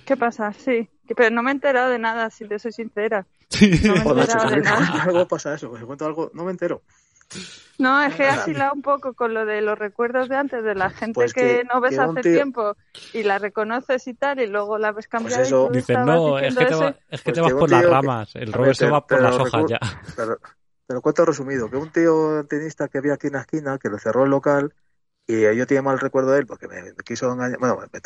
¿Qué 0.06 0.16
pasa? 0.16 0.54
Sí. 0.54 0.88
Pero 1.16 1.30
no 1.32 1.42
me 1.42 1.50
he 1.52 1.54
enterado 1.54 1.90
de 1.90 1.98
nada, 2.00 2.30
si 2.30 2.48
te 2.48 2.60
soy 2.60 2.72
sincera. 2.72 3.26
Sí. 3.50 3.70
No 3.84 3.94
me 3.94 4.00
he 4.00 4.04
Joder, 4.04 4.22
enterado 4.24 4.50
de 4.50 4.62
nada. 4.62 5.04
algo 5.04 5.28
pasa 5.28 5.56
eso, 5.56 5.70
cuento 5.70 6.06
algo, 6.06 6.32
no 6.34 6.44
me 6.44 6.52
entero. 6.52 6.84
No, 7.78 8.02
es 8.02 8.16
que 8.16 8.24
he 8.24 8.28
asilado 8.30 8.74
un 8.74 8.82
poco 8.82 9.14
con 9.14 9.34
lo 9.34 9.46
de 9.46 9.62
los 9.62 9.78
recuerdos 9.78 10.30
de 10.30 10.38
antes, 10.38 10.64
de 10.64 10.76
la 10.76 10.90
gente 10.90 11.14
Pues 11.14 11.34
que, 11.34 11.42
que- 11.42 11.64
no 11.74 11.82
ves 11.82 11.96
que 11.96 12.02
hace 12.02 12.22
tío- 12.22 12.34
tiempo 12.34 12.78
y 13.14 13.24
la 13.24 13.38
reconoces 13.38 14.08
y 14.08 14.14
tal, 14.14 14.40
y 14.40 14.48
luego 14.48 14.78
la 14.78 14.94
ves 14.94 15.08
cambiar 15.10 15.40
Pues 15.40 15.48
eso- 15.48 15.70
y 15.72 15.76
Dices, 15.78 15.98
no, 16.00 16.40
es 16.40 16.56
que 16.56 16.66
te, 16.66 16.76
va- 16.76 16.88
es 17.10 17.22
que 17.22 17.32
Pues 17.32 17.36
te 17.36 17.42
vas 17.42 17.54
por 17.54 17.70
las 17.72 17.86
ramas. 17.86 18.36
El 18.36 18.54
A 18.54 18.58
Robert 18.58 18.68
ver, 18.68 18.76
se 18.78 18.86
te- 18.86 18.92
va 18.92 19.06
por 19.08 19.22
las 19.22 19.36
hojas 19.36 19.52
recu- 19.64 19.70
ya. 19.70 19.80
Te 20.16 20.26
lo, 20.26 20.38
te 20.88 20.94
lo 20.94 21.02
cuento 21.02 21.26
resumido, 21.26 21.70
que 21.70 21.76
un 21.78 21.92
tío 21.92 22.46
tenista 22.48 22.88
que 22.88 23.00
había 23.00 23.14
aquí 23.16 23.28
en 23.28 23.34
la 23.34 23.42
esquina, 23.42 23.78
que 23.78 23.90
lo 23.90 23.98
cerró 24.00 24.24
el 24.24 24.30
local, 24.30 24.74
Y 25.28 25.42
yo 25.42 25.66
tenía 25.66 25.82
mal 25.82 26.00
recuerdo 26.00 26.32
de 26.34 26.40
él 26.40 26.46
porque 26.46 26.68
me, 26.68 26.84
me 26.84 26.94
quiso 27.04 27.32
engañar. 27.34 27.58
Bueno, 27.58 27.80
me 27.92 28.00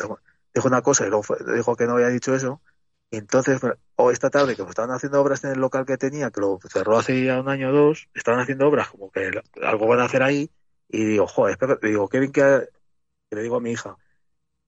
dijo 0.54 0.68
una 0.68 0.80
cosa 0.80 1.04
y 1.04 1.10
luego 1.10 1.22
fue- 1.22 1.36
dijo 1.54 1.76
que 1.76 1.84
no 1.86 1.92
había 1.92 2.08
dicho 2.08 2.34
eso. 2.34 2.62
Y 3.10 3.16
entonces, 3.16 3.60
o 3.96 4.10
esta 4.10 4.30
tarde, 4.30 4.54
que 4.54 4.62
estaban 4.62 4.92
haciendo 4.92 5.20
obras 5.20 5.42
en 5.44 5.50
el 5.50 5.58
local 5.58 5.84
que 5.84 5.96
tenía, 5.96 6.30
que 6.30 6.40
lo 6.40 6.58
cerró 6.68 6.96
hace 6.96 7.24
ya 7.24 7.40
un 7.40 7.48
año 7.48 7.70
o 7.70 7.72
dos, 7.72 8.08
estaban 8.14 8.40
haciendo 8.40 8.68
obras 8.68 8.88
como 8.88 9.10
que 9.10 9.30
algo 9.62 9.86
van 9.88 10.00
a 10.00 10.04
hacer 10.04 10.22
ahí. 10.22 10.50
Y 10.88 11.04
digo, 11.04 11.26
joder, 11.26 11.52
espera, 11.52 11.78
digo, 11.82 12.08
qué 12.08 12.20
bien 12.20 12.32
que, 12.32 12.68
le 13.30 13.42
digo 13.42 13.56
a 13.56 13.60
mi 13.60 13.72
hija, 13.72 13.96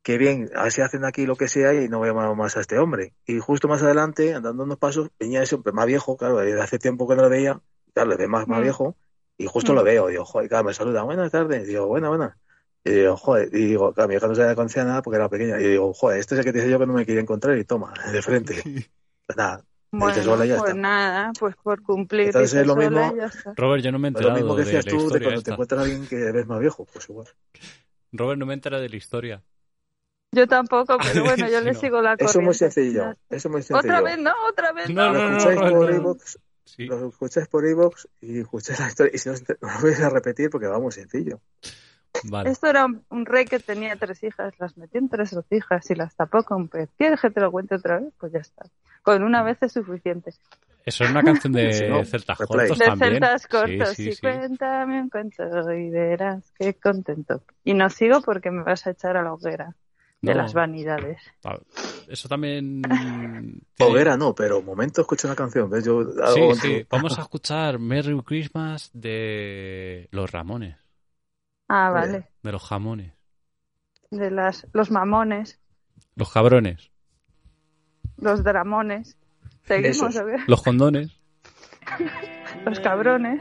qué 0.02 0.18
bien, 0.18 0.50
a 0.56 0.64
ver 0.64 0.72
si 0.72 0.80
hacen 0.80 1.04
aquí 1.04 1.26
lo 1.26 1.36
que 1.36 1.48
sea 1.48 1.72
y 1.74 1.88
no 1.88 2.00
veo 2.00 2.34
más 2.34 2.56
a 2.56 2.60
este 2.60 2.78
hombre. 2.78 3.14
Y 3.26 3.38
justo 3.38 3.68
más 3.68 3.82
adelante, 3.82 4.34
andando 4.34 4.64
unos 4.64 4.78
pasos, 4.78 5.10
venía 5.18 5.42
ese 5.42 5.54
hombre 5.54 5.72
más 5.72 5.86
viejo, 5.86 6.16
claro, 6.16 6.38
desde 6.38 6.60
hace 6.60 6.78
tiempo 6.78 7.08
que 7.08 7.14
no 7.14 7.22
lo 7.22 7.28
veía, 7.28 7.60
claro, 7.94 8.10
le 8.10 8.16
ve 8.16 8.26
más, 8.26 8.48
más 8.48 8.58
Mm. 8.58 8.62
viejo, 8.62 8.96
y 9.38 9.46
justo 9.46 9.72
Mm. 9.72 9.76
lo 9.76 9.84
veo, 9.84 10.06
digo, 10.08 10.24
joder, 10.24 10.48
claro, 10.48 10.64
me 10.64 10.74
saluda, 10.74 11.02
buenas 11.02 11.30
tardes, 11.30 11.66
digo, 11.66 11.86
buena, 11.86 12.08
buena. 12.08 12.36
Y 12.84 12.90
digo, 12.90 13.16
joder, 13.16 13.48
y 13.54 13.66
digo, 13.66 13.92
claro, 13.92 14.08
mi 14.08 14.16
hija 14.16 14.26
no 14.26 14.34
se 14.34 14.54
conocía 14.56 14.84
nada 14.84 15.02
porque 15.02 15.16
era 15.16 15.28
pequeña, 15.28 15.60
y 15.60 15.64
digo, 15.68 15.92
joder, 15.94 16.18
este 16.18 16.34
es 16.34 16.40
el 16.40 16.44
que 16.44 16.52
te 16.52 16.58
dije 16.58 16.70
yo 16.70 16.78
que 16.80 16.86
no 16.86 16.94
me 16.94 17.06
quería 17.06 17.20
encontrar, 17.20 17.56
y 17.56 17.64
toma, 17.64 17.92
de 18.12 18.22
frente. 18.22 18.62
Pues 19.24 19.36
nada, 19.36 19.64
Bueno, 19.92 20.22
sola 20.24 20.44
y 20.44 20.48
ya 20.48 20.58
pues 20.58 20.70
está. 20.70 20.80
nada, 20.80 21.32
pues 21.38 21.54
por 21.62 21.80
cumplir 21.82 22.26
Entonces 22.26 22.50
dices 22.50 22.62
es 22.62 22.66
lo 22.66 22.74
mismo-. 22.74 23.14
Robert, 23.56 23.84
yo 23.84 23.92
no 23.92 23.98
me 24.00 24.08
he 24.08 24.10
es 24.10 24.14
lo 24.14 24.18
enterado 24.18 24.34
mismo 24.34 24.56
que 24.56 24.64
de 24.64 24.72
decías 24.72 24.84
la 24.86 24.90
tú 24.90 24.96
de 24.98 25.02
historia 25.04 25.26
cuando 25.28 25.42
te 25.42 25.50
encuentras 25.52 25.78
a 25.80 25.82
alguien 25.84 26.06
que 26.08 26.16
ves 26.32 26.46
más 26.48 26.58
viejo, 26.60 26.84
pues 26.92 27.08
igual. 27.08 27.28
Robert, 28.12 28.38
no 28.40 28.46
me 28.46 28.52
he 28.52 28.54
enterado 28.54 28.82
de 28.82 28.88
la 28.88 28.96
historia. 28.96 29.42
Yo 30.34 30.48
tampoco, 30.48 30.96
pero 30.98 31.22
bueno, 31.24 31.48
yo 31.48 31.58
Sí, 31.58 31.64
le 31.64 31.72
no. 31.72 31.78
sigo 31.78 32.02
la 32.02 32.14
Eso 32.14 32.24
es 32.26 32.36
muy 32.36 32.44
corriente. 32.54 32.58
sencillo, 32.58 33.10
eso 33.30 33.48
es 33.48 33.52
muy 33.52 33.62
sencillo. 33.62 33.78
Otra 33.78 34.00
vez 34.00 34.18
no, 34.18 34.32
otra 34.48 34.72
vez 34.72 34.88
No, 34.90 35.12
no. 35.12 35.12
Lo 35.12 35.30
no, 35.30 35.36
escucháis 35.36 35.60
no, 35.60 35.70
por 35.78 35.90
no. 35.90 35.96
iVoox, 35.96 36.38
Sí. 36.64 36.86
lo 36.86 37.08
escucháis 37.08 37.48
por 37.48 37.66
iVoox 37.68 38.06
y 38.22 38.40
escucháis 38.40 38.80
la 38.80 38.88
historia, 38.88 39.12
y 39.14 39.18
si 39.18 39.28
no, 39.28 39.34
no 39.60 39.68
lo 39.78 39.82
vais 39.82 40.00
a 40.00 40.08
repetir 40.08 40.48
porque 40.50 40.66
va 40.66 40.78
muy 40.80 40.92
sencillo. 40.92 41.40
Vale. 42.24 42.50
Esto 42.50 42.66
era 42.68 42.86
un, 42.86 43.04
un 43.10 43.26
rey 43.26 43.44
que 43.46 43.58
tenía 43.58 43.96
tres 43.96 44.22
hijas, 44.22 44.52
las 44.58 44.76
metió 44.76 45.00
en 45.00 45.08
tres 45.08 45.34
hijas 45.50 45.90
y 45.90 45.94
las 45.94 46.14
tapó 46.14 46.42
con 46.44 46.68
pez. 46.68 46.88
¿Quieres 46.98 47.20
que 47.20 47.30
te 47.30 47.40
lo 47.40 47.50
cuente 47.50 47.74
otra 47.76 48.00
vez? 48.00 48.12
Pues 48.18 48.32
ya 48.32 48.38
está. 48.40 48.64
Con 49.02 49.22
una 49.22 49.42
vez 49.42 49.58
es 49.62 49.72
suficiente. 49.72 50.32
Eso 50.84 51.04
es 51.04 51.10
una 51.10 51.22
canción 51.22 51.52
de 51.52 51.72
Si 51.72 51.86
no, 51.88 52.04
celtas 52.04 52.38
cortos 52.38 52.78
De 52.78 52.84
también. 52.84 53.12
celtas 53.12 53.42
Sí, 53.42 53.48
cortos. 53.48 53.88
sí, 53.96 54.08
y 54.08 54.12
sí. 54.12 54.20
cuéntame 54.20 55.00
un 55.00 55.08
cuento 55.08 55.42
y 55.72 55.90
verás 55.90 56.52
qué 56.58 56.74
contento. 56.74 57.42
Y 57.64 57.74
no 57.74 57.88
sigo 57.88 58.20
porque 58.20 58.50
me 58.50 58.62
vas 58.62 58.86
a 58.86 58.90
echar 58.90 59.16
a 59.16 59.22
la 59.22 59.32
hoguera 59.32 59.74
de 60.20 60.34
No. 60.34 60.42
las 60.42 60.54
vanidades. 60.54 61.20
Eso 62.08 62.28
también. 62.28 62.82
Hoguera 63.80 64.16
no, 64.16 64.34
pero 64.34 64.58
un 64.60 64.64
momento 64.66 65.00
escucho 65.00 65.26
una 65.26 65.34
canción, 65.36 65.68
¿ves? 65.70 65.84
Yo 65.84 66.04
Sí, 66.04 66.40
hago- 66.40 66.54
sí. 66.56 66.86
Vamos 66.90 67.18
a 67.18 67.22
escuchar 67.22 67.78
Merry 67.78 68.16
Christmas 68.22 68.90
de 68.92 70.08
los 70.12 70.30
Ramones, 70.30 70.76
Ah, 71.74 71.88
vale. 71.88 72.28
de 72.42 72.52
los 72.52 72.62
jamones, 72.62 73.14
De 74.10 74.30
las, 74.30 74.66
los 74.74 74.90
mamones, 74.90 75.58
los 76.16 76.30
cabrones, 76.30 76.92
los 78.18 78.44
dramones. 78.44 79.16
¿Seguimos 79.64 80.16
o 80.16 80.26
qué? 80.26 80.36
los 80.46 80.62
condones. 80.62 81.18
Los 82.66 82.78
cabrones. 82.78 83.40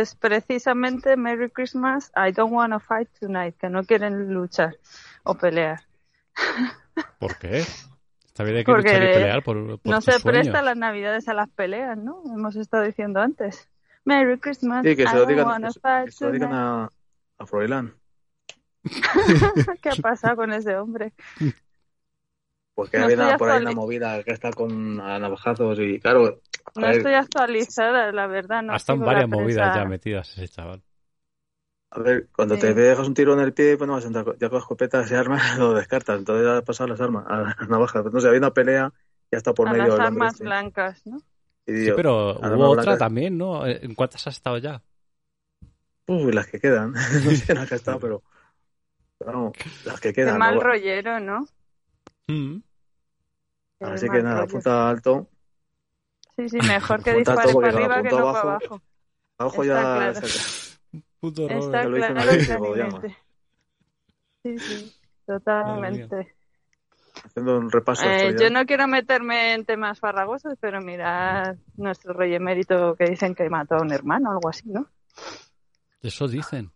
Pues 0.00 0.14
precisamente 0.14 1.14
Merry 1.14 1.50
Christmas, 1.50 2.10
I 2.16 2.32
don't 2.32 2.54
wanna 2.54 2.80
fight 2.80 3.10
tonight, 3.20 3.54
que 3.58 3.68
no 3.68 3.84
quieren 3.84 4.32
luchar 4.32 4.78
o 5.24 5.34
pelear. 5.34 5.80
¿Por 7.18 7.36
qué? 7.36 7.66
Está 8.24 8.44
bien 8.44 8.56
hay 8.56 8.64
que 8.64 8.72
Porque 8.72 8.94
luchar 8.94 9.02
y 9.02 9.12
pelear 9.12 9.42
por, 9.42 9.78
por 9.78 9.92
no 9.92 10.00
se 10.00 10.12
sueños. 10.12 10.22
presta 10.22 10.62
las 10.62 10.78
navidades 10.78 11.28
a 11.28 11.34
las 11.34 11.50
peleas, 11.50 11.98
¿no? 11.98 12.22
Hemos 12.34 12.56
estado 12.56 12.84
diciendo 12.84 13.20
antes. 13.20 13.68
Merry 14.06 14.38
Christmas, 14.38 14.86
Sí, 14.86 14.96
que 14.96 15.02
I 15.02 15.06
se 15.06 15.16
lo 15.16 15.26
don't 15.26 15.28
digan, 15.28 15.46
wanna 15.46 15.70
fight 15.70 16.06
que 16.06 16.12
se 16.12 16.24
lo 16.24 16.30
digan 16.32 16.48
tonight. 16.48 16.90
a, 17.38 17.42
a 17.42 17.46
Froilán. 17.46 17.94
¿Qué 19.82 19.90
ha 19.90 19.96
pasado 19.96 20.36
con 20.36 20.50
ese 20.54 20.78
hombre? 20.78 21.12
Porque 22.74 22.98
No 22.98 23.06
hay 23.06 23.14
estoy 23.14 23.26
una, 23.26 23.36
por 23.36 23.50
ahí 23.50 23.58
una 23.60 23.72
movida 23.72 24.22
que 24.24 24.32
está 24.32 24.52
con 24.52 25.00
a 25.00 25.18
navajazos 25.18 25.78
y 25.80 26.00
claro, 26.00 26.40
No 26.74 26.88
ver, 26.88 26.90
estoy 26.90 27.14
actualizada, 27.14 28.10
la 28.12 28.26
verdad. 28.26 28.62
No 28.62 28.74
Hasta 28.74 28.94
en 28.94 29.04
la 29.04 29.04
varias 29.04 29.28
movidas 29.28 29.70
ya 29.74 29.84
metidas 29.84 30.30
ese 30.30 30.48
chaval. 30.48 30.82
a 31.90 32.00
ver, 32.00 32.28
cuando 32.34 32.56
Sí. 32.56 32.58
te 32.58 32.72
dejas 32.74 33.06
un 33.08 33.14
tiro 33.14 33.34
en 33.34 33.40
el 33.40 33.52
pie, 33.52 33.76
pues 33.76 33.88
no 33.88 33.94
vas 33.94 34.04
a 34.04 34.06
entrar, 34.08 34.24
ya 34.38 34.48
con 34.48 34.58
la 34.58 34.60
escopeta 34.60 35.06
se 35.06 35.16
arma, 35.16 35.38
lo 35.58 35.74
descartas, 35.74 36.18
entonces 36.18 36.46
ya 36.46 36.58
has 36.58 36.62
pasado 36.64 36.88
las 36.88 37.00
armas, 37.00 37.24
a 37.28 37.38
las 37.58 37.68
navajas. 37.68 38.04
No 38.12 38.20
sé, 38.20 38.28
había 38.28 38.38
una 38.40 38.52
pelea, 38.54 38.92
ya 39.30 39.38
está 39.38 39.54
por 39.54 39.68
a 39.68 39.70
medio 39.70 39.96
las 39.96 39.98
armas 39.98 40.38
este. 40.38 40.42
blancas, 40.42 41.06
¿no? 41.06 41.18
Y 41.66 41.72
Sí, 41.74 41.92
digo, 41.92 42.04
pero 42.36 42.38
hubo 42.40 42.68
otra 42.68 42.96
blanca. 42.96 42.98
también, 42.98 43.38
¿no? 43.38 43.66
¿En 43.66 43.94
cuántas 43.94 44.26
has 44.26 44.34
estado 44.36 44.58
ya? 44.58 44.82
uy, 46.06 46.32
las 46.32 46.46
que 46.48 46.60
quedan, 46.60 46.92
no 47.24 47.34
sé 47.34 47.54
las 47.54 47.68
que 47.68 47.74
he 47.74 47.76
estado, 47.78 48.00
pero, 48.00 48.22
pero 49.18 49.32
vamos, 49.32 49.56
las 49.84 50.00
que 50.00 50.12
Qué 50.22 50.32
quedan. 50.32 50.32
mal 50.32 50.60
¿no? 50.60 50.60
rollero, 50.60 51.20
¿no? 51.20 51.46
Mm. 52.30 52.62
Así 53.80 54.08
que 54.08 54.22
nada, 54.22 54.40
rollo. 54.40 54.44
apunta 54.48 54.88
alto. 54.90 55.28
Sí, 56.36 56.48
sí, 56.48 56.58
mejor 56.66 57.02
que 57.04 57.14
dispares 57.14 57.54
para 57.54 57.68
arriba 57.68 58.02
que 58.02 58.08
no 58.10 58.16
para 58.16 58.20
abajo- 58.22 58.48
abajo. 58.48 58.82
Abajo 59.38 59.62
Está 59.62 59.74
ya 59.74 60.12
claro. 60.12 60.26
Puto. 61.20 61.48
Está 61.48 61.82
Ya 61.82 61.88
lo 61.88 61.96
claro 61.96 62.14
vez 62.14 62.46
claramente. 62.46 63.16
Sí, 64.42 64.58
sí, 64.58 64.96
totalmente. 65.26 66.34
haciendo 67.24 67.58
un 67.58 67.70
repaso. 67.70 68.04
Eh, 68.06 68.34
yo 68.40 68.48
no 68.50 68.64
quiero 68.64 68.86
meterme 68.88 69.52
en 69.54 69.64
temas 69.66 69.98
farragosos, 69.98 70.54
pero 70.60 70.80
mirad 70.80 71.56
nuestro 71.76 72.12
rey 72.14 72.34
emérito 72.34 72.94
que 72.96 73.04
dicen 73.04 73.34
que 73.34 73.48
mató 73.50 73.74
a 73.76 73.82
un 73.82 73.92
hermano 73.92 74.30
o 74.30 74.32
algo 74.32 74.48
así, 74.48 74.68
¿no? 74.70 74.86
Eso 76.02 76.26
dicen. 76.28 76.70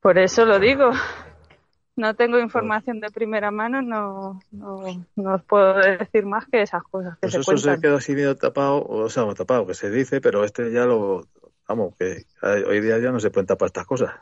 Por 0.00 0.18
eso 0.18 0.44
lo 0.44 0.58
digo. 0.58 0.90
No 1.96 2.14
tengo 2.16 2.38
información 2.38 3.00
de 3.00 3.10
primera 3.10 3.50
mano, 3.50 3.82
no, 3.82 4.40
no, 4.50 5.06
no 5.16 5.34
os 5.34 5.42
puedo 5.44 5.74
decir 5.76 6.24
más 6.26 6.46
que 6.48 6.62
esas 6.62 6.82
cosas 6.84 7.18
que 7.20 7.28
Pues 7.28 7.32
se 7.32 7.40
eso 7.40 7.56
se 7.56 7.78
cuentan. 7.78 7.80
quedó 7.80 7.96
así 7.96 8.12
medio 8.14 8.36
tapado, 8.36 8.84
o 8.86 9.08
sea, 9.08 9.22
bueno, 9.22 9.36
tapado, 9.36 9.66
que 9.66 9.74
se 9.74 9.90
dice, 9.90 10.20
pero 10.20 10.44
este 10.44 10.72
ya 10.72 10.84
lo, 10.86 11.28
vamos, 11.68 11.94
que 11.96 12.26
hoy 12.66 12.80
día 12.80 12.98
ya 12.98 13.10
no 13.12 13.20
se 13.20 13.30
pueden 13.30 13.46
tapar 13.46 13.66
estas 13.66 13.86
cosas. 13.86 14.12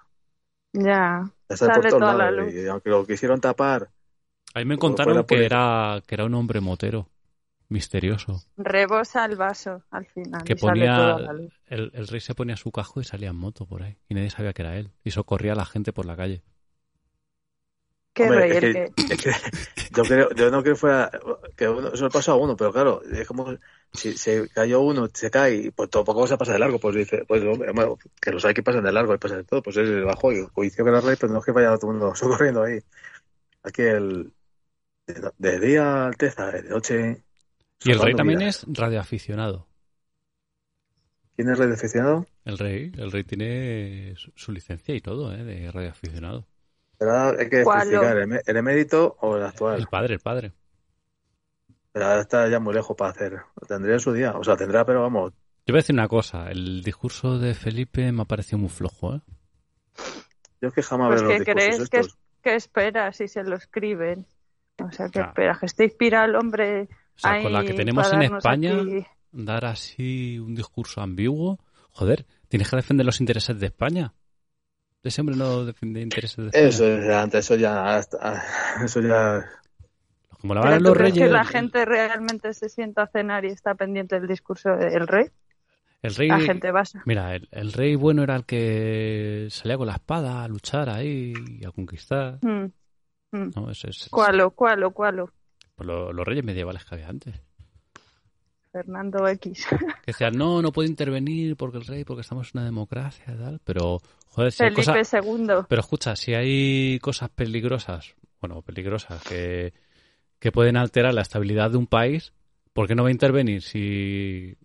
Ya, 0.73 1.31
Ya 1.51 1.55
está 1.55 1.67
Sale 1.67 1.73
por 1.73 1.87
todos 1.89 2.01
toda 2.01 2.15
la 2.15 2.31
lados, 2.31 2.33
luz. 2.33 2.55
y 2.55 2.67
aunque 2.69 2.91
lo 2.91 3.07
quisieron 3.07 3.41
tapar, 3.41 3.91
A 4.55 4.61
mí 4.61 4.65
me 4.65 4.79
Como 4.79 4.95
contaron 4.95 5.25
que 5.25 5.45
era, 5.45 6.03
que 6.07 6.15
era 6.15 6.25
un 6.27 6.35
hombre 6.35 6.61
motero, 6.61 7.11
misterioso. 7.69 8.45
rebosa 8.59 9.25
el 9.25 9.35
vaso 9.35 9.83
al 9.91 10.07
final. 10.07 10.45
Que 10.45 10.55
ponía, 10.57 11.17
la 11.17 11.33
el, 11.67 11.91
el 11.95 12.09
rey 12.09 12.21
se 12.21 12.35
ponía 12.35 12.57
su 12.57 12.71
cajo 12.73 13.01
y 13.01 13.05
salía 13.05 13.31
en 13.31 13.37
moto 13.37 13.67
por 13.67 13.83
ahí. 13.83 13.97
Y 14.09 14.15
nadie 14.15 14.31
sabía 14.31 14.53
que 14.53 14.63
era 14.63 14.77
él. 14.79 14.93
Y 15.05 15.13
socorría 15.13 15.53
a 15.53 15.57
la 15.57 15.65
gente 15.67 15.93
por 15.93 16.05
la 16.07 16.17
calle. 16.17 16.43
Qué 18.21 18.29
Hombre, 18.29 18.41
rey 18.41 18.51
es 18.51 18.63
el 18.63 18.73
que- 18.75 18.93
que... 19.09 19.15
es 19.15 19.23
que 19.23 19.31
yo 19.97 20.03
creo, 20.05 20.31
yo 20.35 20.51
no 20.51 20.63
creo 20.63 20.75
que 20.75 20.79
fuera, 20.81 21.11
que 21.57 21.69
uno, 21.69 21.89
eso 21.89 22.05
le 22.05 22.11
pasó 22.11 22.33
a 22.33 22.37
uno, 22.37 22.57
pero 22.57 22.73
claro, 22.73 23.03
es 23.03 23.27
como 23.27 23.57
si 23.93 24.17
se 24.17 24.49
cayó 24.51 24.81
uno, 24.81 25.09
se 25.13 25.31
cae, 25.31 25.55
y 25.57 25.71
pues 25.71 25.91
tampoco 25.91 26.27
se 26.27 26.37
pasa 26.37 26.53
de 26.53 26.59
largo, 26.61 26.79
pues 26.79 26.95
dice, 26.95 27.25
pues 27.27 27.43
hombre, 27.45 27.73
bueno, 27.73 27.99
que 28.21 28.31
los 28.31 28.45
hay 28.45 28.55
que 28.55 28.63
pasan 28.63 28.85
de 28.85 28.93
largo, 28.93 29.15
y 29.15 29.19
pasan 29.19 29.39
de 29.39 29.45
todo, 29.45 29.63
pues 29.63 29.77
él 29.79 30.05
bajó 30.05 30.33
y 30.33 30.47
coincidió 30.49 30.85
que 30.85 30.91
era 30.91 31.01
rey, 31.01 31.17
pero 31.19 31.33
no 31.33 31.41
es 31.41 31.45
que 31.45 31.53
vaya 31.53 31.77
todo 31.77 31.91
el 31.91 31.99
mundo 31.99 32.15
socorriendo 32.15 32.63
ahí. 32.63 32.79
Aquí 33.63 33.83
el, 33.83 34.33
de, 35.07 35.31
de 35.39 35.61
día 35.61 36.07
Alteza, 36.07 36.51
de 36.53 36.63
noche. 36.65 37.23
Y 37.85 37.91
el 37.91 37.99
rey 38.01 38.15
también 38.15 38.43
es 38.43 38.65
radioaficionado. 38.69 39.67
¿Quién 41.37 41.49
es 41.49 41.59
rey 41.59 41.69
de 41.69 41.75
aficionado? 41.75 42.27
El 42.45 42.59
rey, 42.59 42.93
el 42.99 43.11
rey 43.11 43.25
tiene 43.25 44.15
su, 44.17 44.31
su 44.35 44.53
licencia 44.53 44.95
y 44.95 45.01
todo, 45.01 45.33
¿eh? 45.35 45.43
De 45.43 45.71
radioaficionado. 45.71 46.47
Pero 47.01 47.13
hay 47.39 47.49
que 47.49 47.63
¿Cuál, 47.65 47.79
especificar? 47.89 48.17
¿el, 48.19 48.41
el 48.47 48.57
emérito 48.57 49.17
o 49.21 49.37
el 49.39 49.43
actual? 49.45 49.79
El 49.81 49.87
padre, 49.87 50.15
el 50.15 50.21
padre. 50.21 50.53
Pero 51.93 52.07
ahora 52.07 52.21
está 52.21 52.47
ya 52.49 52.61
muy 52.61 52.75
lejos 52.75 52.95
para 52.97 53.11
hacer. 53.11 53.41
Tendría 53.67 53.95
en 53.95 54.01
su 54.01 54.13
día. 54.13 54.33
O 54.37 54.45
sea, 54.45 54.57
tendrá, 54.57 54.85
pero 54.85 55.01
vamos. 55.03 55.33
Yo 55.67 55.73
voy 55.73 55.79
a 55.79 55.83
decir 55.83 55.95
una 55.95 56.09
cosa. 56.09 56.51
El 56.51 56.83
discurso 56.83 57.39
de 57.39 57.55
Felipe 57.55 58.13
me 58.13 58.23
ha 58.23 58.27
parecido 58.27 58.59
muy 58.59 58.69
flojo, 58.69 59.15
¿eh? 59.17 59.21
Yo 60.61 60.69
es 60.69 60.75
que 60.75 60.83
jamás 60.83 61.09
Pues 61.09 61.23
veo 61.23 61.31
los 61.39 61.39
que 61.45 61.55
discursos 61.55 61.65
crees 61.79 61.91
que, 61.91 61.97
estos. 62.01 62.19
que 62.43 62.55
esperas 62.55 63.17
si 63.17 63.29
se 63.29 63.43
lo 63.45 63.57
escriben. 63.57 64.27
O 64.85 64.93
sea, 64.93 65.07
que 65.07 65.13
Claro. 65.13 65.29
esperas 65.31 65.59
que 65.59 65.67
esté 65.67 65.85
inspirado 65.85 66.27
el 66.27 66.37
hombre 66.37 66.83
O 67.17 67.19
sea, 67.19 67.33
ahí 67.33 67.43
con 67.43 67.53
la 67.55 67.65
que 67.65 67.73
tenemos 67.75 68.13
en 68.13 68.23
España, 68.23 68.75
aquí- 68.75 69.07
dar 69.33 69.65
así 69.65 70.39
un 70.39 70.55
discurso 70.55 71.01
ambiguo. 71.01 71.59
Joder, 71.93 72.27
tienes 72.49 72.69
que 72.71 72.77
defender 72.77 73.07
los 73.07 73.21
intereses 73.21 73.59
de 73.59 73.67
España. 73.67 74.13
Ese 75.03 75.21
hombre 75.23 75.37
no 75.37 75.65
defiende 75.65 76.01
intereses 76.03 76.51
de. 76.53 76.69
Eso, 76.69 76.87
es, 76.87 77.09
antes, 77.09 77.45
eso 77.47 77.57
ya, 77.57 77.97
hasta- 77.97 78.43
eso 78.85 79.01
ya, 79.01 79.45
Como 80.41 80.55
la 80.55 80.61
¿Pero 80.63 80.73
van 80.75 80.83
los 80.83 80.97
reyes. 80.97 81.25
que 81.27 81.31
la 81.31 81.45
gente 81.45 81.85
realmente 81.85 82.53
se 82.55 82.69
sienta 82.69 83.03
a 83.03 83.07
cenar 83.07 83.45
y 83.45 83.49
está 83.49 83.75
pendiente 83.75 84.19
del 84.19 84.29
discurso 84.29 84.71
del 84.71 85.07
rey? 85.07 85.27
El 86.03 86.15
rey. 86.15 86.29
La 86.29 86.41
gente 86.41 86.71
va 86.71 86.81
a- 86.81 87.03
Mira, 87.05 87.35
el, 87.35 87.47
el 87.51 87.73
rey 87.75 87.95
bueno 87.95 88.23
era 88.23 88.37
el 88.37 88.45
que 88.47 89.49
salía 89.51 89.77
con 89.77 89.87
la 89.87 89.95
espada 89.95 90.43
a 90.45 90.49
luchar 90.49 90.89
ahí 90.89 91.35
y 91.61 91.65
a 91.67 91.71
conquistar. 91.73 92.39
Mm, 92.43 92.65
mm. 93.33 93.51
¿no? 93.57 93.71
Ese 93.71 93.91
es- 93.91 94.09
¿Cuálo, 94.11 94.51
cuálo, 94.53 94.93
cuálo? 94.93 95.31
pues 95.77 95.87
lo- 95.87 96.13
los 96.13 96.27
reyes 96.27 96.45
medievales 96.45 96.85
que 96.85 96.95
había 96.95 97.09
antes. 97.09 97.35
Fernando 98.73 99.27
X. 99.29 99.67
Que 100.05 100.13
decían, 100.13 100.37
no, 100.37 100.63
no 100.63 100.73
puede 100.73 100.89
intervenir 100.89 101.57
porque 101.57 101.79
el 101.79 101.87
rey, 101.87 102.05
porque 102.05 102.21
estamos 102.23 102.49
en 102.55 102.61
una 102.61 102.65
democracia 102.67 103.25
y 103.29 103.37
tal. 103.39 103.61
Pero, 103.65 104.01
joder, 104.31 104.53
si 104.53 104.63
hay 104.65 104.71
Felipe 104.71 104.99
cosas. 105.01 105.25
II. 105.25 105.47
Pero 105.69 105.81
escucha, 105.81 106.17
si 106.17 106.35
hay 106.35 106.99
cosas 107.01 107.29
peligrosas, 107.31 108.15
bueno, 108.41 108.63
peligrosas, 108.63 109.23
que, 109.23 109.73
que 110.39 110.51
pueden 110.51 110.77
alterar 110.77 111.13
la 111.15 111.23
estabilidad 111.23 111.71
de 111.71 111.77
un 111.77 111.87
país, 111.87 112.33
¿por 112.73 112.89
qué 112.89 112.95
no 112.95 113.03
va 113.03 113.09
a 113.11 113.13
intervenir 113.13 113.63
si 113.63 114.57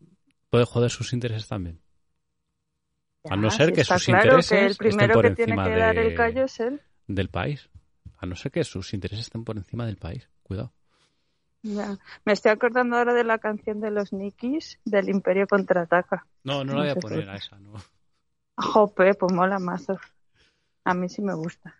puede 0.49 0.65
joder 0.65 0.89
sus 0.89 1.11
intereses 1.13 1.47
también? 1.47 1.79
A 3.29 3.35
no 3.35 3.49
ser 3.49 3.73
que 3.73 3.83
sus 3.83 4.05
claro 4.05 4.37
intereses 4.37 4.77
que 4.77 4.85
el 4.87 4.91
estén 4.91 5.11
por 5.11 5.23
que 5.25 5.31
tiene 5.31 5.51
encima 5.53 5.63
que 5.65 5.75
dar 5.79 5.95
de- 5.95 6.07
el 6.07 6.13
callo 6.15 6.45
es 6.45 6.59
él. 6.59 6.81
del 7.07 7.29
país. 7.29 7.69
A 8.17 8.25
no 8.27 8.35
ser 8.35 8.51
que 8.51 8.63
sus 8.63 8.93
intereses 8.93 9.25
estén 9.25 9.43
por 9.43 9.57
encima 9.57 9.85
del 9.85 9.97
país. 9.97 10.29
Cuidado. 10.43 10.71
Ya. 11.63 11.97
Me 12.23 12.33
estoy 12.33 12.51
acordando 12.51 12.95
ahora 12.97 13.13
de 13.15 13.23
la 13.23 13.39
canción 13.39 13.81
de 13.81 13.89
los 13.89 14.13
Nikis 14.13 14.79
del 14.85 15.09
Imperio 15.09 15.47
contraataca. 15.47 16.27
No, 16.43 16.63
no 16.63 16.73
la 16.73 16.79
voy 16.81 16.89
a 16.89 16.95
poner 16.95 17.27
a 17.29 17.35
esa, 17.37 17.57
no. 17.57 17.73
Jope, 18.57 19.13
pues 19.15 19.33
mola 19.33 19.59
mazo. 19.59 19.99
A 20.83 20.93
mí 20.93 21.09
sí 21.09 21.21
me 21.21 21.33
gusta. 21.33 21.75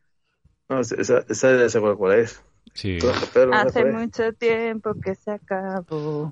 no, 0.69 0.79
esa, 0.79 1.23
esa 1.29 1.57
ya 1.57 1.69
sé 1.69 1.79
cuál, 1.79 1.95
cuál 1.95 2.19
es. 2.19 2.43
Sí. 2.73 2.97
Pero- 3.33 3.53
Hace 3.53 3.81
cuál 3.81 3.87
es. 3.87 3.93
mucho 3.93 4.33
tiempo 4.33 4.93
que 4.99 5.15
se 5.15 5.31
acabó. 5.31 6.31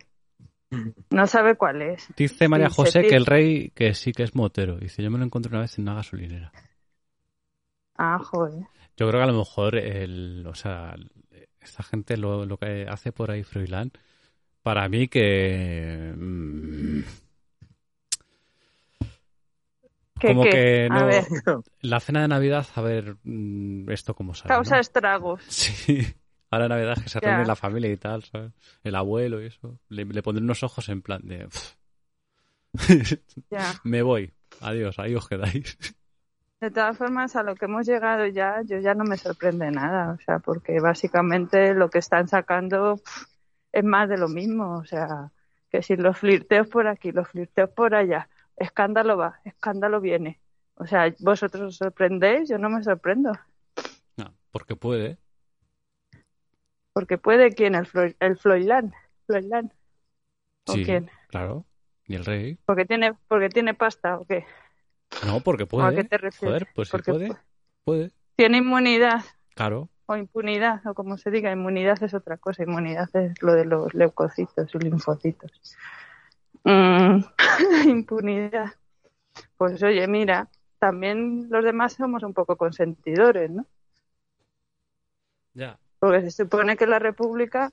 No 1.12 1.28
sabe 1.28 1.56
cuál 1.56 1.82
es. 1.84 2.08
Dice 2.18 2.48
María 2.48 2.70
José 2.70 3.04
que 3.04 3.16
el 3.16 3.28
rey 3.28 3.70
que 3.76 3.94
sí 3.94 4.12
que 4.12 4.24
es 4.24 4.34
motero. 4.36 4.78
Dice, 4.78 5.04
yo 5.04 5.12
me 5.12 5.20
lo 5.20 5.24
encontré 5.26 5.52
una 5.52 5.62
vez 5.62 5.78
en 5.78 5.84
una 5.84 5.94
gasolinera. 5.96 6.52
Ah, 7.96 8.18
joder. 8.20 8.64
Yo 8.98 9.08
creo 9.08 9.20
que 9.20 9.24
a 9.24 9.32
lo 9.32 9.38
mejor 9.38 9.76
el, 9.76 10.46
o 10.48 10.56
sea, 10.56 10.96
esta 11.62 11.84
gente 11.84 12.18
lo, 12.18 12.46
lo 12.46 12.58
que 12.58 12.88
hace 12.90 13.12
por 13.12 13.30
ahí 13.30 13.44
Froilán, 13.44 13.92
para 14.64 14.90
mí 14.90 15.08
que 15.08 16.14
mm, 16.18 17.02
¿Qué, 19.02 20.13
como 20.28 20.44
qué? 20.44 20.52
que 20.52 20.88
A 20.92 21.00
no 21.00 21.06
ver, 21.08 21.24
la 21.82 22.00
cena 22.00 22.22
de 22.22 22.28
Navidad, 22.28 22.66
a 22.76 22.82
ver 22.82 23.18
mm, 23.24 23.90
esto 23.92 24.16
cómo 24.16 24.34
sale. 24.34 24.50
causa 24.54 24.76
¿no? 24.76 24.82
estragos. 24.82 25.42
Sí. 25.48 26.06
Ahora 26.50 26.68
Navidad 26.68 27.02
que 27.02 27.10
se 27.10 27.20
Ya. 27.20 27.30
reúne 27.32 27.48
la 27.48 27.56
familia 27.56 27.92
y 27.92 27.98
tal, 27.98 28.24
¿sabes? 28.24 28.52
El 28.84 28.96
abuelo 28.96 29.42
y 29.42 29.48
eso. 29.48 29.80
Le, 29.90 30.06
le 30.06 30.22
pondré 30.22 30.44
unos 30.44 30.62
ojos 30.62 30.88
en 30.90 31.02
plan 31.02 31.22
de 31.24 31.48
"Pff, 31.48 31.74
Ya. 33.50 33.74
me 33.84 34.02
voy. 34.04 34.34
Adiós, 34.62 35.00
ahí 35.00 35.16
os 35.16 35.28
quedáis. 35.28 35.78
De 36.62 36.72
todas 36.72 36.98
formas, 36.98 37.36
a 37.36 37.44
lo 37.44 37.56
que 37.56 37.66
hemos 37.66 37.86
llegado 37.86 38.26
ya, 38.28 38.62
yo 38.64 38.78
ya 38.80 38.94
no 38.94 39.04
me 39.04 39.18
sorprende 39.18 39.70
nada. 39.70 40.14
O 40.14 40.20
sea, 40.24 40.40
porque 40.40 40.80
básicamente 40.80 41.74
lo 41.74 41.90
que 41.90 41.98
están 42.00 42.30
sacando 42.30 43.02
es 43.74 43.84
más 43.84 44.08
de 44.08 44.18
lo 44.18 44.30
mismo. 44.30 44.78
O 44.78 44.86
sea, 44.86 45.32
que 45.70 45.82
si 45.82 45.98
los 45.98 46.18
flirteos 46.18 46.68
por 46.68 46.88
aquí, 46.88 47.12
los 47.12 47.28
flirteos 47.28 47.70
por 47.72 47.94
allá, 47.96 48.30
escándalo 48.58 49.18
va, 49.18 49.40
escándalo 49.46 50.00
viene. 50.02 50.40
O 50.76 50.88
sea, 50.88 51.14
vosotros 51.20 51.62
os 51.64 51.76
sorprendéis, 51.78 52.50
yo 52.50 52.58
no 52.58 52.70
me 52.70 52.84
sorprendo. 52.84 53.32
No, 54.18 54.34
porque 54.52 54.76
puede. 54.76 55.18
Porque 56.94 57.18
puede 57.18 57.54
quién, 57.54 57.76
el, 57.76 57.86
Flo- 57.88 58.16
el 58.20 58.38
Floilán. 58.38 58.94
Floilán. 59.26 59.74
¿O 60.68 60.74
Sí, 60.74 60.84
quién? 60.86 61.10
claro. 61.28 61.66
Y 62.06 62.16
el 62.16 62.26
rey. 62.26 62.58
Porque 62.66 62.86
tiene, 62.86 63.14
porque 63.28 63.50
tiene 63.50 63.74
pasta 63.74 64.18
o 64.20 64.26
qué. 64.26 64.46
No, 65.26 65.40
porque 65.42 65.64
¿O 65.64 65.66
a 65.66 65.70
puede. 65.70 65.96
qué 65.96 66.04
te 66.04 66.18
refieres? 66.18 66.40
Joder, 66.64 66.68
pues 66.76 66.88
si 66.90 66.92
Porque 66.92 67.12
puede, 67.12 67.28
pu- 67.30 67.40
puede. 67.84 68.12
Tiene 68.36 68.58
inmunidad 68.58 69.24
Claro. 69.56 69.90
o 70.08 70.16
impunidad, 70.16 70.86
o 70.88 70.94
como 70.94 71.18
se 71.18 71.32
diga, 71.32 71.52
inmunidad 71.52 72.02
es 72.04 72.14
otra 72.14 72.38
cosa. 72.38 72.64
Inmunidad 72.64 73.10
es 73.16 73.42
lo 73.42 73.54
de 73.54 73.66
los 73.66 73.94
leucocitos 73.94 74.74
y 74.76 74.80
linfocitos. 74.80 75.52
Mm, 76.64 77.24
impunidad. 77.90 78.74
Pues 79.58 79.82
oye, 79.84 80.08
mira, 80.08 80.48
también 80.80 81.48
los 81.50 81.64
demás 81.64 81.94
somos 81.94 82.24
un 82.24 82.34
poco 82.34 82.56
consentidores, 82.58 83.50
¿no? 83.52 83.66
Ya. 85.54 85.78
Porque 86.00 86.22
se 86.22 86.44
supone 86.44 86.76
que 86.76 86.88
la 86.88 87.00
República, 87.00 87.72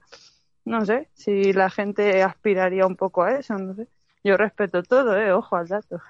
no 0.64 0.84
sé, 0.84 1.08
si 1.14 1.52
la 1.52 1.70
gente 1.70 2.22
aspiraría 2.22 2.86
un 2.86 2.96
poco 2.96 3.22
a 3.22 3.32
eso, 3.38 3.58
no 3.58 3.74
sé. 3.74 3.88
Yo 4.22 4.36
respeto 4.36 4.82
todo, 4.82 5.16
¿eh? 5.16 5.32
Ojo 5.32 5.56
al 5.56 5.66
dato. 5.68 6.00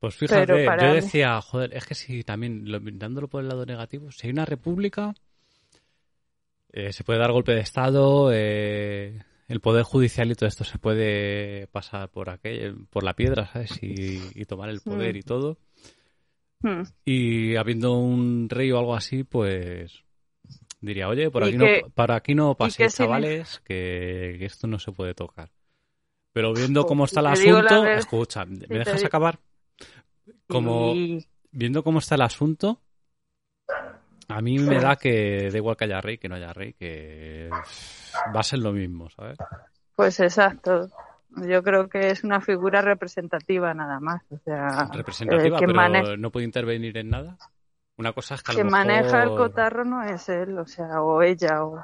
Pues 0.00 0.14
fíjate, 0.16 0.46
yo 0.46 0.56
mí- 0.56 0.94
decía, 1.00 1.40
joder, 1.40 1.74
es 1.74 1.86
que 1.86 1.94
si 1.94 2.22
también, 2.24 2.70
lo- 2.70 2.80
dándolo 2.80 3.28
por 3.28 3.42
el 3.42 3.48
lado 3.48 3.66
negativo, 3.66 4.10
si 4.12 4.26
hay 4.26 4.32
una 4.32 4.44
república, 4.44 5.14
eh, 6.72 6.92
se 6.92 7.04
puede 7.04 7.18
dar 7.18 7.32
golpe 7.32 7.52
de 7.52 7.60
Estado, 7.60 8.30
eh, 8.32 9.22
el 9.48 9.60
poder 9.60 9.82
judicial 9.84 10.30
y 10.30 10.34
todo 10.34 10.48
esto 10.48 10.64
se 10.64 10.78
puede 10.78 11.66
pasar 11.68 12.10
por 12.10 12.30
aquel, 12.30 12.86
por 12.90 13.02
la 13.04 13.14
piedra, 13.14 13.46
¿sabes? 13.46 13.82
Y, 13.82 14.20
y 14.34 14.44
tomar 14.44 14.70
el 14.70 14.80
poder 14.80 15.14
Mm. 15.14 15.18
y 15.18 15.22
todo. 15.22 15.58
Hmm. 16.60 16.82
Y 17.04 17.56
habiendo 17.56 17.92
un 17.94 18.48
rey 18.48 18.70
o 18.70 18.78
algo 18.78 18.94
así, 18.94 19.24
pues 19.24 20.04
diría, 20.80 21.08
oye, 21.08 21.30
por 21.30 21.44
¿Y 21.44 21.48
aquí, 21.48 21.56
no, 21.56 21.66
para 21.94 22.16
aquí 22.16 22.34
no 22.34 22.54
paséis, 22.54 22.94
chavales, 22.94 23.60
que, 23.64 24.36
que 24.38 24.44
esto 24.44 24.66
no 24.66 24.78
se 24.78 24.92
puede 24.92 25.14
tocar. 25.14 25.50
Pero 26.32 26.54
viendo 26.54 26.86
cómo 26.86 27.04
está 27.04 27.20
el 27.20 27.26
asunto, 27.26 27.86
escucha, 27.86 28.44
¿me 28.44 28.78
dejas 28.78 29.04
acabar? 29.04 29.38
Como 30.46 30.94
viendo 31.50 31.82
cómo 31.82 31.98
está 31.98 32.14
el 32.14 32.22
asunto, 32.22 32.80
a 34.28 34.40
mí 34.40 34.58
me 34.58 34.78
da 34.80 34.96
que 34.96 35.50
da 35.50 35.56
igual 35.58 35.76
que 35.76 35.84
haya 35.84 36.00
rey, 36.00 36.18
que 36.18 36.28
no 36.28 36.34
haya 36.36 36.52
rey, 36.52 36.72
que 36.74 37.50
va 38.34 38.40
a 38.40 38.42
ser 38.42 38.58
lo 38.60 38.72
mismo, 38.72 39.08
¿sabes? 39.10 39.38
Pues 39.96 40.18
exacto. 40.20 40.88
Yo 41.48 41.62
creo 41.62 41.88
que 41.88 42.10
es 42.10 42.24
una 42.24 42.40
figura 42.40 42.82
representativa 42.82 43.72
nada 43.72 44.00
más. 44.00 44.22
O 44.30 44.38
sea, 44.44 44.88
Representativa, 44.92 45.58
que 45.58 45.66
pero 45.66 45.76
maneja- 45.76 46.16
no 46.16 46.30
puede 46.30 46.44
intervenir 46.44 46.96
en 46.98 47.08
nada. 47.10 47.36
Una 47.96 48.12
cosa 48.12 48.34
es 48.34 48.42
que 48.42 48.52
a 48.52 48.54
lo 48.54 48.60
Quien 48.60 48.70
maneja 48.70 49.22
el 49.22 49.30
mejor- 49.30 49.38
cotarro 49.48 49.84
no 49.84 50.02
es 50.02 50.28
él, 50.28 50.58
o 50.58 50.66
sea, 50.66 51.02
o 51.02 51.22
ella, 51.22 51.64
o 51.64 51.82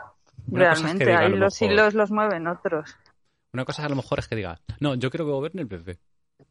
Una 0.48 0.70
cosa 0.70 0.89
es 0.93 0.98
que 0.98 1.05
realmente 1.05 1.12
a 1.15 1.19
ahí 1.20 1.31
lo 1.31 1.36
los 1.36 1.60
mejor- 1.62 1.73
hilos 1.74 1.94
los 1.94 2.10
mueven 2.10 2.47
otros. 2.47 2.97
Una 3.52 3.65
cosa 3.65 3.85
a 3.86 3.89
lo 3.89 3.97
mejor 3.97 4.19
es 4.19 4.28
que 4.28 4.36
diga, 4.36 4.60
no, 4.81 4.94
yo 4.94 5.10
quiero 5.10 5.24
que 5.24 5.32
gobierne 5.32 5.62
el 5.62 5.69
PP. 5.69 5.98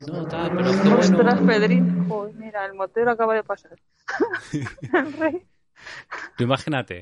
No, 0.07 0.27
tal, 0.27 0.49
pero 0.55 0.69
es 0.69 0.75
que 0.81 0.89
bueno. 0.89 0.99
Ostras, 0.99 1.41
Pedrín, 1.41 2.07
joder, 2.09 2.35
mira, 2.35 2.65
el 2.65 2.73
motero 2.73 3.11
acaba 3.11 3.33
de 3.35 3.43
pasar. 3.43 3.77
el 4.93 5.13
rey. 5.13 5.45
Tú 6.37 6.43
imagínate, 6.43 7.01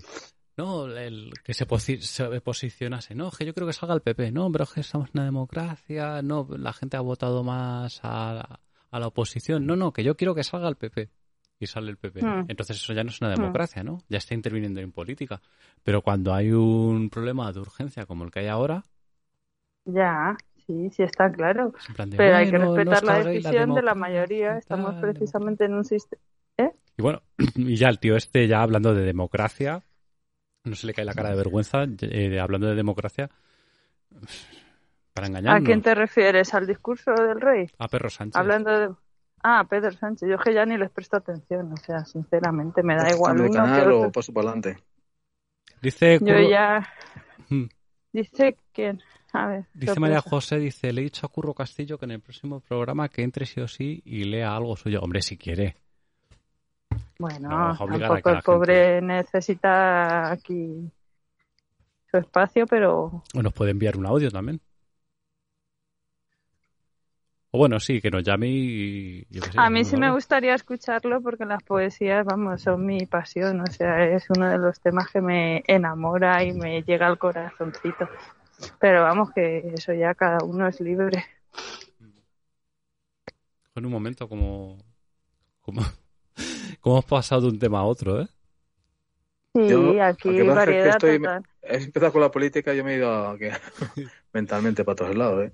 no, 0.57 0.87
el 0.87 1.31
que 1.43 1.53
se, 1.53 1.67
posi- 1.67 1.99
se 2.01 2.41
posicionase, 2.41 3.15
no, 3.15 3.31
que 3.31 3.45
yo 3.45 3.53
creo 3.53 3.67
que 3.67 3.73
salga 3.73 3.95
el 3.95 4.01
PP, 4.01 4.31
no, 4.31 4.51
pero 4.51 4.65
que 4.65 4.81
estamos 4.81 5.07
en 5.09 5.11
una 5.15 5.25
democracia, 5.25 6.21
no, 6.21 6.47
la 6.57 6.73
gente 6.73 6.97
ha 6.97 7.01
votado 7.01 7.43
más 7.43 7.99
a 8.03 8.33
la, 8.33 8.59
a 8.91 8.99
la 8.99 9.07
oposición, 9.07 9.65
no, 9.65 9.75
no, 9.75 9.91
que 9.91 10.03
yo 10.03 10.15
quiero 10.15 10.33
que 10.35 10.43
salga 10.43 10.69
el 10.69 10.75
PP. 10.75 11.09
Y 11.57 11.67
sale 11.67 11.89
el 11.89 11.95
PP. 11.95 12.21
Hmm. 12.21 12.45
Entonces 12.49 12.75
eso 12.75 12.91
ya 12.91 13.05
no 13.05 13.11
es 13.11 13.21
una 13.21 13.29
democracia, 13.29 13.81
¿no? 13.81 13.99
Ya 14.09 14.17
está 14.17 14.33
interviniendo 14.33 14.81
en 14.81 14.91
política. 14.91 15.41
Pero 15.83 16.01
cuando 16.01 16.33
hay 16.33 16.51
un 16.51 17.09
problema 17.09 17.49
de 17.53 17.61
urgencia 17.61 18.05
como 18.05 18.25
el 18.25 18.31
que 18.31 18.39
hay 18.39 18.47
ahora, 18.47 18.83
Ya, 19.85 20.35
sí, 20.67 20.89
sí 20.89 21.03
está 21.03 21.31
claro. 21.31 21.71
es 21.77 22.09
de, 22.09 22.17
Pero 22.17 22.35
hay 22.35 22.45
que 22.51 22.57
"Bueno, 22.57 22.71
no 22.71 22.75
respetar 22.75 23.03
la 23.05 23.23
decisión 23.23 23.73
de 23.73 23.81
la 23.83 23.95
mayoría. 23.95 24.57
Estamos 24.57 24.95
precisamente 24.95 25.63
en 25.63 25.75
un 25.75 25.85
sistema. 25.85 26.21
Y 26.97 27.01
bueno, 27.01 27.21
y 27.55 27.75
ya 27.75 27.89
el 27.89 27.99
tío 27.99 28.15
este, 28.15 28.47
ya 28.47 28.61
hablando 28.61 28.93
de 28.93 29.03
democracia, 29.03 29.83
no 30.63 30.75
se 30.75 30.87
le 30.87 30.93
cae 30.93 31.05
la 31.05 31.13
cara 31.13 31.29
de 31.31 31.35
vergüenza, 31.35 31.83
eh, 32.01 32.39
hablando 32.39 32.67
de 32.67 32.75
democracia, 32.75 33.29
para 35.13 35.27
¿A 35.27 35.29
engañarnos. 35.29 35.65
quién 35.65 35.81
te 35.81 35.95
refieres? 35.95 36.53
¿Al 36.53 36.67
discurso 36.67 37.11
del 37.13 37.39
rey? 37.39 37.67
A 37.77 37.87
Perro 37.87 38.09
Sánchez. 38.09 38.35
Hablando 38.35 38.71
de. 38.79 38.89
Ah, 39.43 39.63
Pedro 39.69 39.91
Sánchez. 39.91 40.27
Yo 40.27 40.35
es 40.35 40.41
que 40.41 40.53
ya 40.53 40.65
ni 40.65 40.75
les 40.77 40.89
presto 40.89 41.17
atención. 41.17 41.71
O 41.71 41.77
sea, 41.77 42.03
sinceramente, 42.03 42.81
me 42.81 42.95
da 42.95 43.09
igual 43.11 43.35
Cambio 43.37 43.43
de 43.43 43.49
uno 43.51 43.63
que 43.65 43.71
canal 43.79 43.91
o 43.91 44.11
paso 44.11 44.33
para 44.33 44.47
adelante. 44.49 44.77
Dice, 45.81 46.17
Yo 46.19 46.25
Curro- 46.25 46.49
ya. 46.49 46.89
Hmm. 47.49 47.65
Dice 48.11 48.57
quién. 48.73 49.03
A 49.33 49.47
ver. 49.47 49.65
dice 49.75 49.93
¿qué 49.93 49.99
María 49.99 50.15
pasa? 50.17 50.29
José, 50.31 50.57
dice, 50.57 50.91
le 50.91 51.01
he 51.01 51.03
dicho 51.03 51.27
a 51.27 51.29
Curro 51.29 51.53
Castillo 51.53 51.99
que 51.99 52.05
en 52.05 52.11
el 52.11 52.21
próximo 52.21 52.59
programa 52.59 53.07
que 53.09 53.21
entre 53.21 53.45
sí 53.45 53.61
o 53.61 53.67
sí 53.67 54.01
y 54.03 54.23
lea 54.23 54.55
algo 54.55 54.75
suyo. 54.75 54.99
Hombre, 55.01 55.21
si 55.21 55.37
quiere. 55.37 55.75
Bueno, 57.17 57.49
No 57.49 57.77
tampoco 57.77 58.29
el 58.29 58.41
pobre 58.41 59.01
necesita 59.01 60.31
aquí 60.31 60.91
su 62.11 62.17
espacio, 62.17 62.65
pero 62.67 63.23
O 63.33 63.41
nos 63.41 63.53
puede 63.53 63.71
enviar 63.71 63.97
un 63.97 64.05
audio 64.05 64.29
también. 64.29 64.59
O 67.51 67.57
bueno, 67.57 67.79
sí, 67.79 68.01
que 68.01 68.11
nos 68.11 68.21
llame 68.21 68.47
y... 68.49 69.25
yo 69.29 69.41
qué 69.41 69.51
sé, 69.53 69.57
a 69.57 69.69
mí 69.69 69.85
sí 69.85 69.95
me 69.95 70.11
gustaría 70.11 70.53
escucharlo 70.53 71.21
porque 71.21 71.45
las 71.45 71.63
poesías, 71.63 72.25
vamos, 72.25 72.61
son 72.61 72.85
mi 72.85 73.05
pasión. 73.05 73.61
O 73.61 73.67
sea, 73.67 74.03
es 74.03 74.29
uno 74.29 74.49
de 74.49 74.57
los 74.57 74.81
temas 74.81 75.09
que 75.09 75.21
me 75.21 75.63
enamora 75.65 76.43
y 76.43 76.51
me 76.51 76.83
llega 76.83 77.07
al 77.07 77.17
corazoncito. 77.17 78.09
Pero 78.77 79.03
vamos, 79.03 79.31
que 79.31 79.59
eso 79.73 79.93
ya 79.93 80.13
cada 80.15 80.43
uno 80.43 80.67
es 80.67 80.81
libre. 80.81 81.23
En 83.73 83.85
un 83.85 83.91
momento 83.91 84.27
como... 84.27 84.77
como... 85.61 85.81
como 86.85 86.97
hemos 86.97 87.05
pasado 87.05 87.41
de 87.41 87.47
un 87.47 87.57
tema 87.57 87.79
a 87.79 87.83
otro, 87.83 88.21
¿eh? 88.21 88.27
Sí, 89.55 89.67
Yo, 89.69 90.03
aquí 90.03 90.27
aunque 90.27 90.45
parece 90.45 90.45
que 90.45 90.53
variedad 90.53 90.89
estoy- 90.91 91.17
total. 91.19 91.43
He 91.63 91.77
empezado 91.77 92.11
con 92.11 92.21
la 92.21 92.29
política 92.29 92.71
y 92.75 92.77
yo 92.77 92.83
me 92.83 92.93
he 92.93 92.97
ido 92.97 93.11
a- 93.11 93.35
que- 93.39 93.49
mentalmente 94.33 94.83
para 94.85 94.95
todos 94.95 95.15
lados, 95.15 95.45
¿eh? 95.47 95.51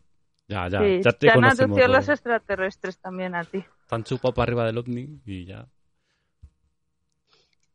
Ya, 0.49 0.67
ya, 0.67 0.79
Sí, 0.81 0.99
ya 1.01 1.11
te 1.13 1.19
te 1.19 1.31
han 1.31 1.41
Rob. 1.85 1.95
los 1.95 2.09
extraterrestres 2.09 2.97
también 2.97 3.33
a 3.33 3.45
ti. 3.45 3.63
Te 3.87 3.95
han 3.95 4.03
chupado 4.03 4.33
para 4.33 4.43
arriba 4.43 4.65
del 4.65 4.77
ovni 4.77 5.21
y 5.25 5.45
ya. 5.45 5.65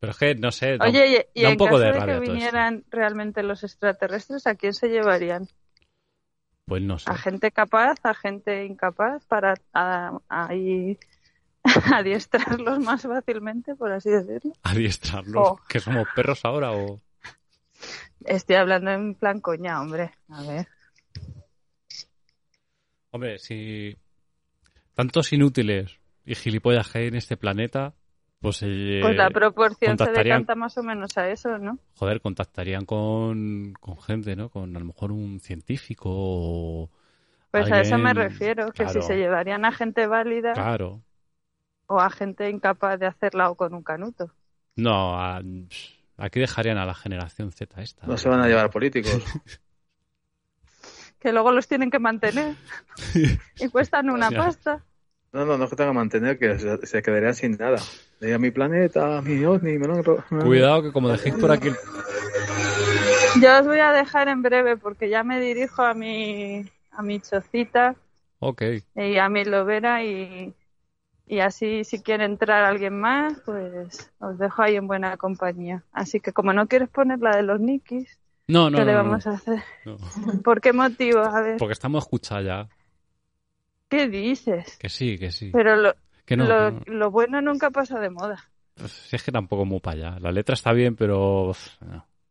Pero 0.01 0.11
es 0.11 0.19
que, 0.19 0.35
no 0.35 0.53
sé, 0.53 0.77
da- 0.77 0.85
Oye, 0.85 1.25
y, 1.35 1.41
y 1.41 1.43
da 1.45 1.49
un 1.49 1.53
en 1.55 1.59
poco 1.59 1.71
caso 1.71 1.79
de 1.85 1.93
que 1.93 2.21
vinieran 2.21 2.85
realmente 2.91 3.43
los 3.43 3.65
extraterrestres, 3.65 4.47
¿a 4.47 4.55
quién 4.55 4.75
se 4.75 4.89
llevarían? 4.89 5.49
pues 6.67 6.83
no 6.83 6.99
sé. 6.99 7.11
¿A 7.11 7.17
gente 7.17 7.53
capaz, 7.53 7.95
a 8.03 8.13
gente 8.13 8.67
incapaz 8.67 9.25
para 9.25 9.55
ahí 10.29 10.99
adiestrarlos 11.95 12.79
más 12.81 13.03
fácilmente, 13.03 13.75
por 13.75 13.93
así 13.93 14.11
decirlo? 14.11 14.53
Adiestrarlos. 14.63 15.49
Oh. 15.49 15.61
¿Que 15.69 15.81
somos 15.81 16.07
perros 16.15 16.45
ahora 16.45 16.73
o...? 16.73 17.01
Estoy 18.25 18.57
hablando 18.57 18.91
en 18.91 19.15
plan 19.15 19.41
coña, 19.41 19.81
hombre. 19.81 20.13
A 20.29 20.43
ver. 20.43 20.69
Hombre, 23.11 23.39
si 23.39 23.97
tantos 24.95 25.33
inútiles 25.33 25.99
y 26.25 26.35
gilipollas 26.35 26.91
que 26.91 26.99
hay 26.99 27.07
en 27.09 27.17
este 27.17 27.37
planeta, 27.37 27.95
pues, 28.41 28.63
eh, 28.63 29.01
Pues 29.03 29.17
la 29.17 29.31
proporción 29.31 29.97
se 29.97 30.11
decanta 30.11 30.55
más 30.55 30.77
o 30.79 30.83
menos 30.83 31.17
a 31.17 31.29
eso, 31.31 31.59
¿no? 31.59 31.79
joder, 31.95 32.21
contactarían 32.21 32.85
con, 32.85 33.75
con 33.81 33.99
gente, 33.99 34.37
¿no? 34.37 34.51
Con 34.51 34.77
a 34.77 34.81
lo 34.81 34.87
mejor 34.87 35.13
un 35.13 35.41
científico 35.41 36.11
o... 36.13 36.91
Pues 37.51 37.73
a 37.73 37.81
eso 37.81 37.97
me 37.97 38.13
refiero, 38.13 38.67
que 38.67 38.85
claro, 38.85 39.01
si 39.01 39.07
se 39.07 39.17
llevarían 39.17 39.65
a 39.65 39.73
gente 39.73 40.07
válida 40.07 40.53
Claro. 40.53 41.01
O 41.87 42.01
a 42.01 42.11
gente 42.11 42.51
incapaz 42.51 42.99
de 42.99 43.07
hacerla 43.07 43.51
o 43.51 43.55
con 43.55 43.75
un 43.75 43.83
canuto. 43.83 44.31
No, 44.77 45.19
a- 45.19 45.43
aquí 46.17 46.41
dejarían 46.41 46.79
a 46.79 46.87
la 46.87 46.95
generación 46.95 47.53
Z 47.53 47.83
esta. 47.83 48.07
No 48.07 48.17
se 48.19 48.29
van 48.29 48.41
a 48.41 48.49
llevar 48.49 48.71
políticos. 48.71 49.23
Que 51.21 51.33
luego 51.33 51.51
los 51.51 51.67
tienen 51.67 51.91
que 51.91 51.99
mantener 51.99 52.55
y 53.59 53.69
cuestan 53.69 54.11
una 54.11 54.31
Ya. 54.31 54.39
pasta. 54.45 54.85
No, 55.33 55.45
no, 55.45 55.59
no 55.59 55.65
es 55.65 55.71
que 55.71 55.77
tengan 55.77 55.93
que 55.93 55.99
mantener, 55.99 56.39
que 56.39 56.59
se, 56.59 56.87
se 56.87 57.03
quedarían 57.03 57.35
sin 57.35 57.53
nada. 57.57 57.79
De 58.21 58.33
a 58.33 58.39
mi 58.39 58.51
planeta, 58.51 59.19
a 59.19 59.23
mi 59.23 59.45
ovni, 59.45 59.77
me 59.79 59.87
lo 59.87 59.95
han 59.95 60.03
Cuidado 60.43 60.83
que 60.83 60.93
como 60.93 61.09
dejéis 61.09 61.35
por 61.35 61.51
aquí... 61.51 61.71
Yo 63.43 63.59
os 63.61 63.67
voy 63.67 63.81
a 63.81 63.93
dejar 63.93 64.29
en 64.29 64.43
breve 64.43 64.77
porque 64.77 65.11
ya 65.11 65.25
me 65.25 65.41
dirijo 65.41 65.83
a 65.83 65.95
mi, 65.95 66.65
a 66.93 67.03
mi 67.03 67.21
chocita 67.21 67.97
Ok. 68.39 68.63
y 68.95 69.19
a 69.19 69.29
mi 69.29 69.45
lobera 69.45 70.03
y, 70.05 70.55
y 71.27 71.41
así 71.41 71.85
si 71.85 72.03
quiere 72.03 72.25
entrar 72.25 72.65
alguien 72.65 72.99
más, 73.01 73.41
pues 73.45 74.11
os 74.21 74.39
dejo 74.39 74.63
ahí 74.63 74.77
en 74.77 74.87
buena 74.87 75.17
compañía. 75.17 75.83
Así 75.93 76.21
que 76.21 76.33
como 76.33 76.53
no 76.53 76.67
quieres 76.69 76.89
poner 76.89 77.19
la 77.21 77.37
de 77.37 77.43
los 77.43 77.61
Nikis, 77.61 78.19
No, 78.49 78.71
no, 78.71 78.79
¿qué 78.79 78.85
no, 78.85 78.91
le 78.91 78.95
vamos 78.97 79.27
a 79.27 79.33
hacer? 79.33 79.63
¿Por 80.45 80.61
qué 80.61 80.73
motivo? 80.73 81.21
A 81.21 81.41
ver, 81.41 81.57
Porque 81.59 81.73
estamos 81.73 82.05
escuchados 82.05 82.45
ya. 82.45 82.69
¿qué 83.89 84.09
dices? 84.09 84.77
Que 84.79 84.89
sí, 84.89 85.19
que 85.19 85.31
sí. 85.31 85.51
Pero 85.53 85.77
lo, 85.77 85.95
Que 86.25 86.37
lo, 86.37 86.45
que 86.47 86.91
no. 86.91 86.99
lo 86.99 87.11
bueno 87.11 87.41
nunca 87.41 87.71
pasa 87.71 87.99
de 88.01 88.11
moda. 88.11 88.45
Pues, 88.75 88.93
si 88.93 89.17
es 89.17 89.23
que 89.23 89.33
tampoco 89.33 89.65
muy 89.65 89.81
para 89.81 89.97
allá. 90.11 90.21
La 90.21 90.33
letra 90.33 90.55
está 90.55 90.73
bien, 90.73 90.97
pero... 90.97 91.53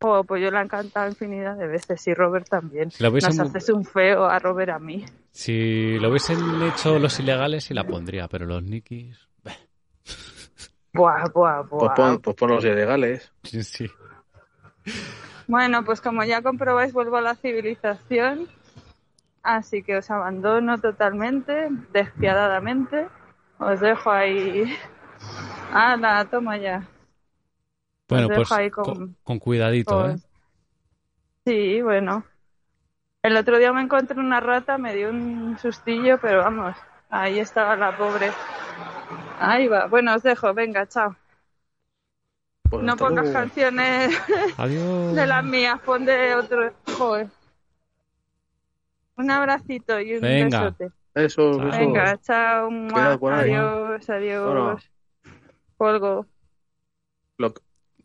Oh, 0.07 0.23
pues 0.23 0.39
yo 0.43 0.51
la 0.51 0.61
he 0.61 0.67
cantado 0.67 1.07
infinidad 1.09 1.55
de 1.57 1.65
veces 1.65 2.05
y 2.07 2.13
Robert 2.13 2.47
también. 2.47 2.91
Si 2.91 3.01
la 3.01 3.09
hubiesen- 3.09 3.37
Nos 3.37 3.49
haces 3.49 3.69
un 3.69 3.83
feo 3.83 4.25
a 4.25 4.37
Robert 4.37 4.69
a 4.69 4.77
mí. 4.77 5.03
Si 5.31 5.97
lo 5.97 6.09
hubiesen 6.09 6.37
hecho 6.61 6.99
los 6.99 7.19
ilegales, 7.19 7.63
sí 7.63 7.73
la 7.73 7.85
pondría, 7.85 8.27
pero 8.27 8.45
los 8.45 8.61
nikis... 8.61 9.27
beh, 9.43 9.57
Buah, 10.93 11.25
buah, 11.33 11.63
Pues 11.67 11.91
pon, 11.95 12.19
pues 12.21 12.35
pon 12.35 12.49
los 12.51 12.63
ilegales. 12.63 13.33
Sí, 13.43 13.63
sí. 13.63 13.89
Bueno, 15.47 15.83
pues 15.83 16.01
como 16.01 16.23
ya 16.23 16.43
comprobáis, 16.43 16.93
vuelvo 16.93 17.17
a 17.17 17.21
la 17.21 17.33
civilización. 17.35 18.47
Así 19.41 19.81
que 19.81 19.97
os 19.97 20.11
abandono 20.11 20.77
totalmente, 20.77 21.69
despiadadamente. 21.93 23.07
Os 23.57 23.79
dejo 23.79 24.11
ahí. 24.11 24.71
¡Hala, 25.73 26.25
toma 26.25 26.57
ya! 26.57 26.87
Bueno, 28.07 28.25
Os 28.25 28.29
dejo 28.29 28.39
pues 28.41 28.51
ahí 28.51 28.69
con, 28.69 28.83
con- 28.85 29.15
con 29.23 29.39
cuidadito, 29.39 29.99
con- 30.01 30.11
¿eh? 30.11 30.15
Sí, 31.45 31.81
bueno. 31.81 32.23
El 33.23 33.37
otro 33.37 33.57
día 33.57 33.73
me 33.73 33.81
encontré 33.81 34.19
una 34.19 34.39
rata, 34.39 34.77
me 34.77 34.95
dio 34.95 35.09
un 35.09 35.57
sustillo, 35.59 36.19
pero 36.19 36.39
vamos, 36.43 36.75
ahí 37.09 37.39
estaba 37.39 37.75
la 37.75 37.97
pobre. 37.97 38.31
Ahí 39.39 39.67
va. 39.67 39.87
Bueno, 39.87 40.13
os 40.15 40.21
dejo, 40.23 40.53
venga, 40.53 40.87
chao. 40.87 41.15
Pues 42.69 42.83
No 42.83 42.95
pongas 42.97 43.25
luego. 43.25 43.39
canciones 43.39 44.15
Adiós. 44.57 45.15
de 45.15 45.25
las 45.27 45.43
mías, 45.43 45.79
pon 45.81 46.05
de 46.05 46.35
otro. 46.35 46.71
Joder. 46.97 47.27
Un 49.17 49.31
abracito 49.31 49.99
y 49.99 50.15
un 50.15 50.21
Venga. 50.21 50.61
besote. 50.61 50.91
Eso, 51.15 51.51
eso. 51.51 51.77
Venga, 51.77 52.17
chao. 52.21 52.69
Adiós, 53.31 54.09
adiós. 54.09 54.45
Bueno. 54.45 54.77
Colgo. 55.77 56.25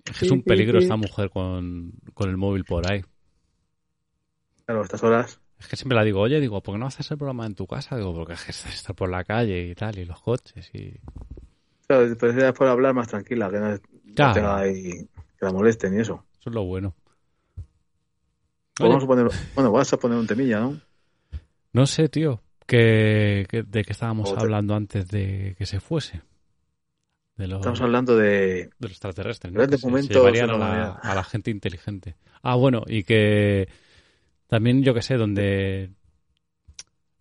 Es 0.05 0.19
que 0.19 0.25
es 0.27 0.31
un 0.31 0.43
peligro 0.43 0.79
esta 0.79 0.97
mujer 0.97 1.31
con, 1.31 1.93
con 2.15 2.29
el 2.29 2.37
móvil 2.37 2.65
por 2.67 2.85
ahí. 2.87 3.03
claro, 4.65 4.81
a 4.81 4.85
estas 4.85 5.03
horas. 5.03 5.41
Es 5.61 5.69
que 5.69 5.77
siempre 5.77 5.95
la 5.95 6.03
digo, 6.05 6.21
oye, 6.21 6.41
digo, 6.41 6.61
¿por 6.63 6.75
qué 6.75 6.79
no 6.81 6.87
haces 6.87 7.09
el 7.13 7.19
programa 7.19 7.47
en 7.47 7.55
tu 7.55 7.67
casa? 7.69 7.97
Digo, 7.97 8.13
porque 8.15 8.33
es 8.33 8.45
que 8.45 8.51
estar 8.51 8.97
por 8.97 9.11
la 9.11 9.23
calle 9.25 9.69
y 9.69 9.75
tal, 9.77 9.97
y 9.99 10.05
los 10.05 10.21
coches 10.21 10.71
y... 10.75 10.95
Claro, 11.87 12.07
ya 12.39 12.53
por 12.55 12.69
hablar 12.69 12.95
más 12.95 13.09
tranquila, 13.09 13.51
que 13.51 13.59
no, 13.59 13.69
no 13.71 13.79
Claro. 14.15 14.31
tenga 14.31 14.59
ahí, 14.59 14.91
que 15.39 15.45
la 15.45 15.53
molesten 15.53 15.95
y 15.97 16.01
eso. 16.01 16.25
Eso 16.41 16.51
es 16.51 16.55
lo 16.55 16.65
bueno. 16.65 16.97
Vamos 18.81 19.05
a 19.05 19.07
poner, 19.07 19.29
bueno, 19.55 19.71
vas 19.73 19.93
a 19.93 19.99
poner 19.99 20.19
un 20.19 20.27
temilla, 20.27 20.59
¿no? 20.61 20.81
no 21.73 21.87
sé, 21.87 22.09
tío, 22.09 22.43
que, 22.67 23.47
que- 23.49 23.63
de 23.63 23.85
qué 23.85 23.93
estábamos 23.93 24.37
hablando 24.37 24.75
antes 24.75 25.09
de 25.09 25.55
que 25.59 25.67
se 25.67 25.81
fuese. 25.81 26.23
De 27.41 27.49
los, 27.49 27.59
Estamos 27.61 27.81
hablando 27.81 28.17
de... 28.17 28.29
de 28.29 28.71
los 28.81 28.91
extraterrestres, 28.93 29.53
¿no? 29.53 29.59
Grandes 29.61 29.81
se- 29.81 29.87
se 29.87 29.91
momentos 29.91 30.17
llevarían 30.17 30.49
de 30.49 30.55
a 30.55 30.59
la 30.59 31.21
a 31.21 31.25
gente 31.25 31.51
inteligente. 31.51 32.17
Ah, 32.43 32.55
bueno, 32.55 32.83
y 32.87 33.03
que 33.05 33.69
también, 34.49 34.83
yo 34.83 34.95
que 34.95 35.03
sé, 35.03 35.17
donde... 35.17 35.91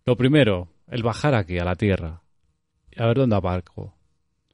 Lo 0.04 0.16
primero, 0.16 0.68
el 0.88 1.02
bajar 1.02 1.34
aquí, 1.34 1.58
a 1.58 1.64
la 1.64 1.74
Tierra. 1.76 2.22
A 2.96 3.06
ver 3.06 3.16
dónde 3.18 3.36
aparco. 3.36 3.94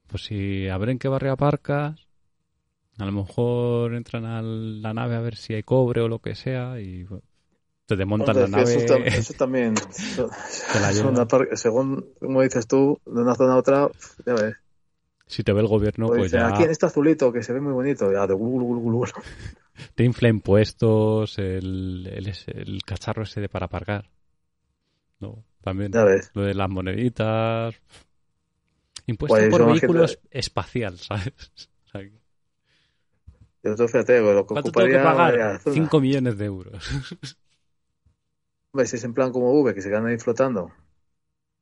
Pues 0.08 0.24
si 0.24 0.68
a 0.68 0.78
ver 0.78 0.90
en 0.90 0.98
qué 0.98 1.08
barrio 1.08 1.32
aparcas, 1.32 2.00
a 2.98 3.04
lo 3.04 3.12
mejor 3.12 3.94
entran 3.94 4.24
a 4.24 4.42
la 4.42 4.94
nave 4.94 5.16
a 5.16 5.20
ver 5.20 5.36
si 5.36 5.54
hay 5.54 5.62
cobre 5.62 6.00
o 6.00 6.08
lo 6.08 6.20
que 6.20 6.34
sea 6.34 6.80
y 6.80 7.06
te 7.86 7.96
desmontan 7.96 8.36
la 8.40 8.48
nave. 8.48 8.74
Eso, 8.76 8.94
tam- 8.94 9.06
eso 9.06 9.34
también... 9.38 9.74
eso- 9.74 10.30
Te 10.72 10.80
la 10.80 10.92
según 11.56 12.06
como 12.20 12.42
dices 12.42 12.66
tú, 12.66 12.98
de 13.06 13.22
una 13.22 13.34
zona 13.34 13.54
a 13.54 13.58
otra, 13.58 13.88
ya 14.24 14.34
ves. 14.34 14.54
Si 15.26 15.42
te 15.42 15.52
ve 15.52 15.60
el 15.60 15.66
gobierno, 15.66 16.06
Pues 16.06 16.18
pues 16.18 16.32
dicen, 16.32 16.40
ya 16.40 16.48
aquí 16.48 16.62
en 16.62 16.70
este 16.70 16.86
azulito 16.86 17.32
que 17.32 17.42
se 17.42 17.52
ve 17.52 17.60
muy 17.60 17.72
bonito, 17.72 18.12
ya 18.12 18.26
de 18.26 18.34
gul, 18.34 18.62
gul, 18.62 18.78
gul, 18.78 18.92
gul. 18.94 19.08
te 19.94 20.04
infla 20.04 20.28
impuestos, 20.28 21.38
el, 21.38 22.06
el, 22.46 22.82
cacharro 22.84 23.22
ese 23.24 23.40
de 23.40 23.48
para 23.48 23.66
aparcar. 23.66 24.08
No, 25.20 25.44
también. 25.62 25.92
Ya 25.92 26.04
ves. 26.04 26.30
Lo 26.34 26.42
de 26.42 26.54
las 26.54 26.68
moneditas. 26.68 27.74
Impuesto 29.06 29.36
Pues, 29.36 29.50
por 29.50 29.60
no, 29.60 29.66
vehículo 29.68 30.06
gente- 30.06 30.20
es- 30.30 30.42
espacial, 30.44 30.98
¿sabes? 30.98 31.32
O 31.86 31.88
sea, 31.90 32.02
Yo 33.62 33.74
tú 33.74 33.88
fíjate, 33.88 34.20
lo 34.20 34.46
que 34.46 34.54
¿Cuánto 34.54 34.70
tengo 34.72 34.88
que 34.90 34.98
ocuparía 34.98 35.02
pagar? 35.02 35.32
vaya 35.32 35.58
zona. 35.58 35.74
5 35.74 36.00
millones 36.00 36.38
de 36.38 36.44
euros. 36.44 36.88
Hombre, 38.72 38.86
si 38.86 38.94
es 38.94 39.02
en 39.02 39.12
plan 39.12 39.32
como 39.32 39.52
V, 39.60 39.74
que 39.74 39.82
se 39.82 39.88
quedan 39.88 40.06
ahí 40.06 40.18
flotando 40.18 40.70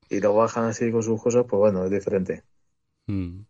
y 0.09 0.21
lo 0.21 0.35
bajan 0.35 0.65
así 0.65 0.91
con 0.91 1.03
sus 1.03 1.23
cosas, 1.23 1.45
pues 1.49 1.59
bueno, 1.61 1.85
es 1.85 1.91
diferente. 1.91 2.43
Mm. 3.09 3.45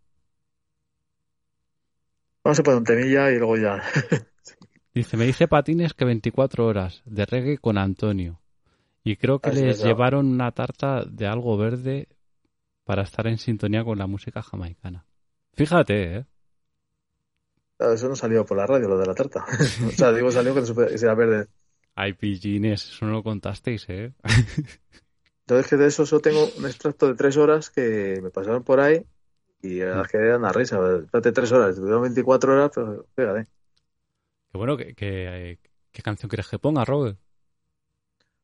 Vamos 2.45 2.59
a 2.59 2.63
poner 2.63 2.79
un 2.79 2.85
temilla 2.85 3.31
y 3.31 3.39
luego 3.39 3.57
ya. 3.57 3.83
Dice, 4.95 5.17
me 5.17 5.25
dice 5.27 5.49
Patines 5.49 5.93
que 5.93 6.05
24 6.05 6.67
horas 6.67 7.03
de 7.05 7.27
reggae 7.27 7.59
con 7.59 7.79
Antonio. 7.79 8.41
Y 9.03 9.17
creo 9.17 9.41
que 9.41 9.51
Ah, 9.51 9.53
les 9.53 9.83
llevaron 9.83 10.27
una 10.27 10.53
tarta 10.53 11.05
de 11.05 11.27
algo 11.27 11.57
verde 11.57 12.09
para 12.85 13.03
estar 13.03 13.27
en 13.27 13.39
sintonía 13.39 13.83
con 13.85 13.99
la 13.99 14.07
música 14.07 14.41
jamaicana. 14.43 15.05
Fíjate, 15.55 16.17
¿eh? 16.19 16.27
Claro, 17.77 17.95
Eso 17.95 18.09
no 18.09 18.15
salió 18.17 18.45
por 18.47 18.57
la 18.57 18.67
radio, 18.67 18.89
lo 18.89 18.99
de 18.99 19.07
la 19.07 19.15
tarta. 19.15 19.45
o 19.87 19.91
sea, 19.91 20.13
digo, 20.13 20.31
salió 20.31 20.55
que 20.55 20.61
no 20.61 20.67
supe- 20.67 21.17
verde. 21.17 21.49
Ay, 21.97 22.13
pillines, 22.13 22.85
eso 22.91 23.07
no 23.07 23.13
lo 23.13 23.23
contasteis, 23.23 23.87
¿eh? 23.89 24.13
Entonces, 25.41 25.69
que 25.69 25.77
de 25.77 25.87
eso 25.89 26.07
solo 26.07 26.23
tengo 26.23 26.49
un 26.57 26.67
extracto 26.67 27.09
de 27.09 27.15
tres 27.15 27.37
horas 27.37 27.71
que 27.71 28.21
me 28.23 28.31
pasaron 28.31 28.63
por 28.63 28.81
ahí 28.81 29.05
y 29.65 29.81
es 29.81 30.09
que 30.09 30.19
era 30.19 30.37
una 30.37 30.53
risa. 30.53 30.77
Espérate 30.99 31.33
tres 31.33 31.53
horas, 31.53 31.77
tuvieron 31.77 32.03
24 32.03 32.53
horas, 32.53 32.71
pero 32.75 33.07
fíjate. 33.17 33.47
Qué 34.53 34.59
bueno, 34.59 34.77
eh, 34.79 35.59
¿qué 35.91 36.03
canción 36.03 36.29
quieres 36.29 36.49
que 36.49 36.59
ponga, 36.59 36.85
Robert? 36.85 37.19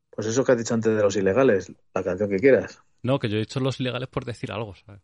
Pues 0.09 0.27
eso 0.27 0.43
que 0.43 0.51
has 0.51 0.57
dicho 0.57 0.73
antes 0.73 0.95
de 0.95 1.01
los 1.01 1.15
ilegales, 1.15 1.71
la 1.93 2.03
canción 2.03 2.29
que 2.29 2.37
quieras. 2.37 2.81
No, 3.03 3.17
que 3.19 3.29
yo 3.29 3.37
he 3.37 3.39
dicho 3.41 3.59
los 3.59 3.79
ilegales 3.79 4.09
por 4.09 4.25
decir 4.25 4.51
algo, 4.51 4.75
¿sabes? 4.75 5.01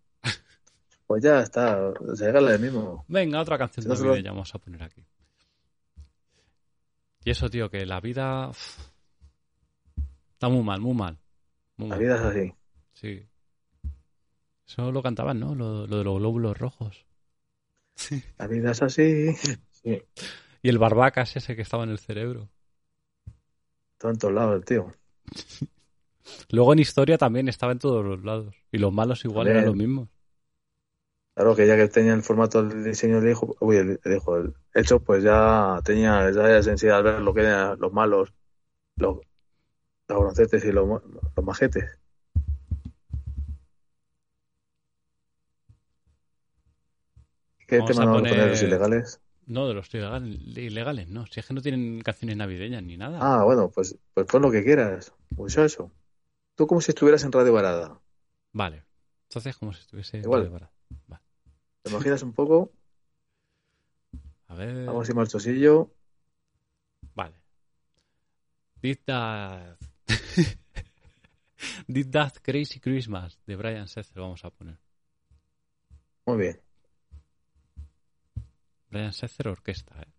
Pues 1.06 1.23
ya 1.23 1.39
está, 1.39 1.80
los 2.02 2.19
ilegales 2.19 2.60
mismo. 2.60 3.06
Venga, 3.07 3.39
otra 3.41 3.57
canción 3.57 3.84
Si 3.84 3.89
no 3.89 3.95
lo- 3.95 4.06
navideña 4.06 4.31
vamos 4.31 4.53
a 4.53 4.60
poner 4.60 4.84
aquí. 4.84 5.03
Y 7.23 7.31
eso, 7.31 7.49
tío, 7.49 7.69
que 7.69 7.85
la 7.85 7.99
vida 8.02 8.52
está 10.34 10.49
muy 10.49 10.64
mal, 10.64 10.81
muy 10.81 10.94
mal. 10.94 11.18
Muy 11.77 11.89
La 11.89 11.95
mal. 11.95 12.03
vida 12.03 12.15
es 12.15 12.22
así. 12.22 12.53
Sí. 12.94 13.26
Eso 14.68 14.91
lo 14.91 15.02
cantaban, 15.03 15.39
¿no? 15.39 15.56
Lo, 15.56 15.88
lo 15.88 15.98
de 15.98 16.03
los 16.03 16.19
glóbulos 16.19 16.57
rojos. 16.57 17.06
La 18.39 18.48
vida 18.48 18.72
es 18.72 18.81
así. 18.81 19.35
Sí, 19.72 20.02
Y 20.61 20.69
el 20.69 20.77
barbacas 20.77 21.35
ese 21.35 21.56
que 21.56 21.61
estaba 21.64 21.84
en 21.84 21.89
el 21.89 21.99
cerebro. 21.99 22.49
todo 23.98 24.11
en 24.11 24.18
todos 24.18 24.34
lados 24.34 24.56
el 24.56 24.65
tío. 24.65 24.91
Luego 26.49 26.73
en 26.73 26.80
historia 26.80 27.18
también 27.18 27.48
estaba 27.48 27.72
en 27.72 27.80
todos 27.80 28.06
los 28.06 28.23
lados. 28.23 28.56
Y 28.72 28.77
los 28.80 28.94
malos 28.94 29.23
igual 29.26 29.48
eran 29.49 29.65
los 29.65 29.76
mismos. 29.76 30.10
Claro 31.35 31.56
que 31.56 31.68
ya 31.68 31.76
que 31.77 31.88
tenía 31.88 32.14
el 32.15 32.23
formato 32.23 32.64
del 32.64 32.84
diseño 32.84 33.22
del 33.22 33.31
hijo, 33.31 33.56
uy, 33.60 33.77
el, 33.77 33.99
el 34.03 34.15
hijo, 34.18 34.38
el 34.38 34.56
hecho, 34.73 34.99
pues 34.99 35.23
ya 35.23 35.80
tenía 35.84 36.27
esa 36.30 36.64
sensibilidad 36.64 36.98
al 36.98 37.03
ver 37.03 37.22
lo 37.22 37.34
que 37.34 37.41
eran 37.41 37.80
los 37.80 37.94
malos, 37.94 38.34
los, 38.98 39.19
los 40.10 40.19
broncetes 40.19 40.65
y 40.65 40.72
los, 40.73 40.88
los 41.35 41.45
majetes. 41.45 41.99
¿Qué 47.68 47.77
Vamos 47.80 47.91
tema 47.91 48.03
a 48.03 48.10
a 48.10 48.14
poner- 48.18 48.49
los 48.49 48.61
ilegales? 48.64 49.22
No, 49.45 49.68
de 49.68 49.73
los 49.76 49.94
ilegales, 49.94 50.39
ilegales, 50.57 51.07
no. 51.10 51.26
Si 51.27 51.39
es 51.39 51.45
que 51.45 51.53
no 51.53 51.61
tienen 51.61 52.02
canciones 52.02 52.35
navideñas 52.38 52.81
ni 52.84 52.98
nada. 52.98 53.19
Ah, 53.22 53.44
bueno, 53.44 53.69
pues, 53.69 53.95
pues 54.14 54.26
pon 54.26 54.41
lo 54.41 54.52
que 54.52 54.64
quieras. 54.64 55.14
Pues 55.35 55.53
eso, 55.53 55.64
eso. 55.64 55.91
Tú 56.56 56.65
como 56.65 56.81
si 56.81 56.91
estuvieras 56.91 57.23
en 57.23 57.31
Radio 57.31 57.53
Varada. 57.53 58.02
Vale. 58.53 58.84
Entonces, 59.30 59.56
como 59.57 59.73
si 59.73 59.81
estuviese... 59.81 60.18
Igual. 60.19 60.49
Vale, 60.49 60.53
vale. 60.60 60.72
Vale. 61.07 61.23
¿Te 61.84 61.91
imaginas 61.91 62.23
un 62.23 62.34
poco? 62.34 62.72
A 64.48 64.56
ver... 64.56 64.85
Vamos 64.85 65.03
así 65.03 65.14
marchosillo. 65.14 65.91
Vale. 67.14 67.35
Did 68.81 68.98
that... 69.06 69.77
Did 71.88 72.11
that 72.11 72.34
crazy 72.41 72.80
Christmas 72.80 73.39
de 73.45 73.56
Brian 73.56 73.88
Setzer 73.88 74.22
vamos 74.22 74.44
a 74.45 74.49
poner. 74.49 74.77
Muy 76.26 76.38
bien. 76.38 76.61
Brian 78.90 79.14
Setzer 79.14 79.48
orquesta, 79.48 80.02
¿eh? 80.02 80.16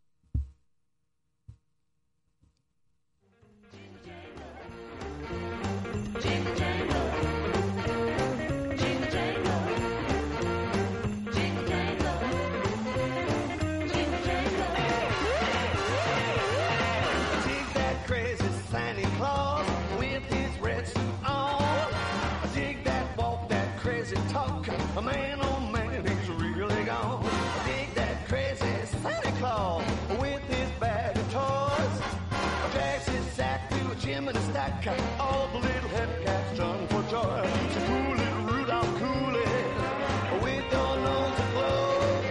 Stack. 34.97 35.20
All 35.20 35.48
the 35.48 35.59
little 35.59 35.90
hepcats 35.90 36.56
done 36.56 36.86
for 36.89 37.02
joy. 37.10 37.51
So 37.74 37.81
cool 37.86 38.16
little 38.16 38.43
Rudolph, 38.43 38.98
cool 39.01 39.36
it. 39.36 40.43
With 40.43 40.73
your 40.73 40.97
nose 41.06 41.39
aglow. 41.47 42.23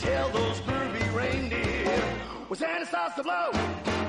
Tell 0.00 0.28
those 0.30 0.60
groovy 0.60 1.14
reindeer 1.14 2.00
when 2.48 2.58
Santa 2.58 2.86
starts 2.86 3.14
to 3.16 3.22
blow. 3.22 3.50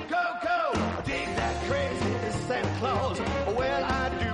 Go, 0.09 0.23
go, 0.43 0.73
dig 1.05 1.27
that 1.35 1.55
crazy 1.67 2.39
Santa 2.47 2.79
Claus. 2.79 3.19
Well, 3.55 3.83
I 3.83 4.09
do 4.19 4.26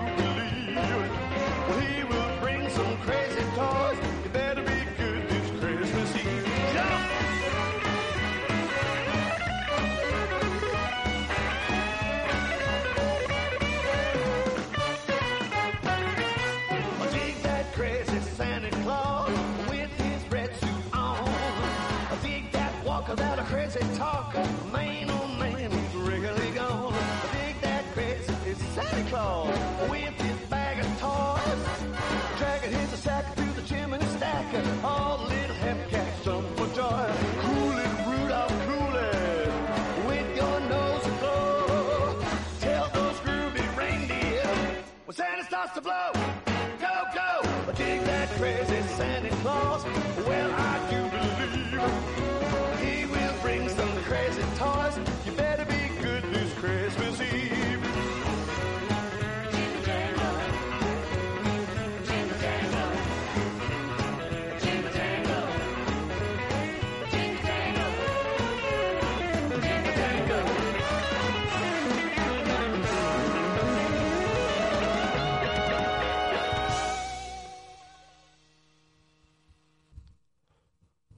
the 45.75 45.81
blow. 45.81 46.12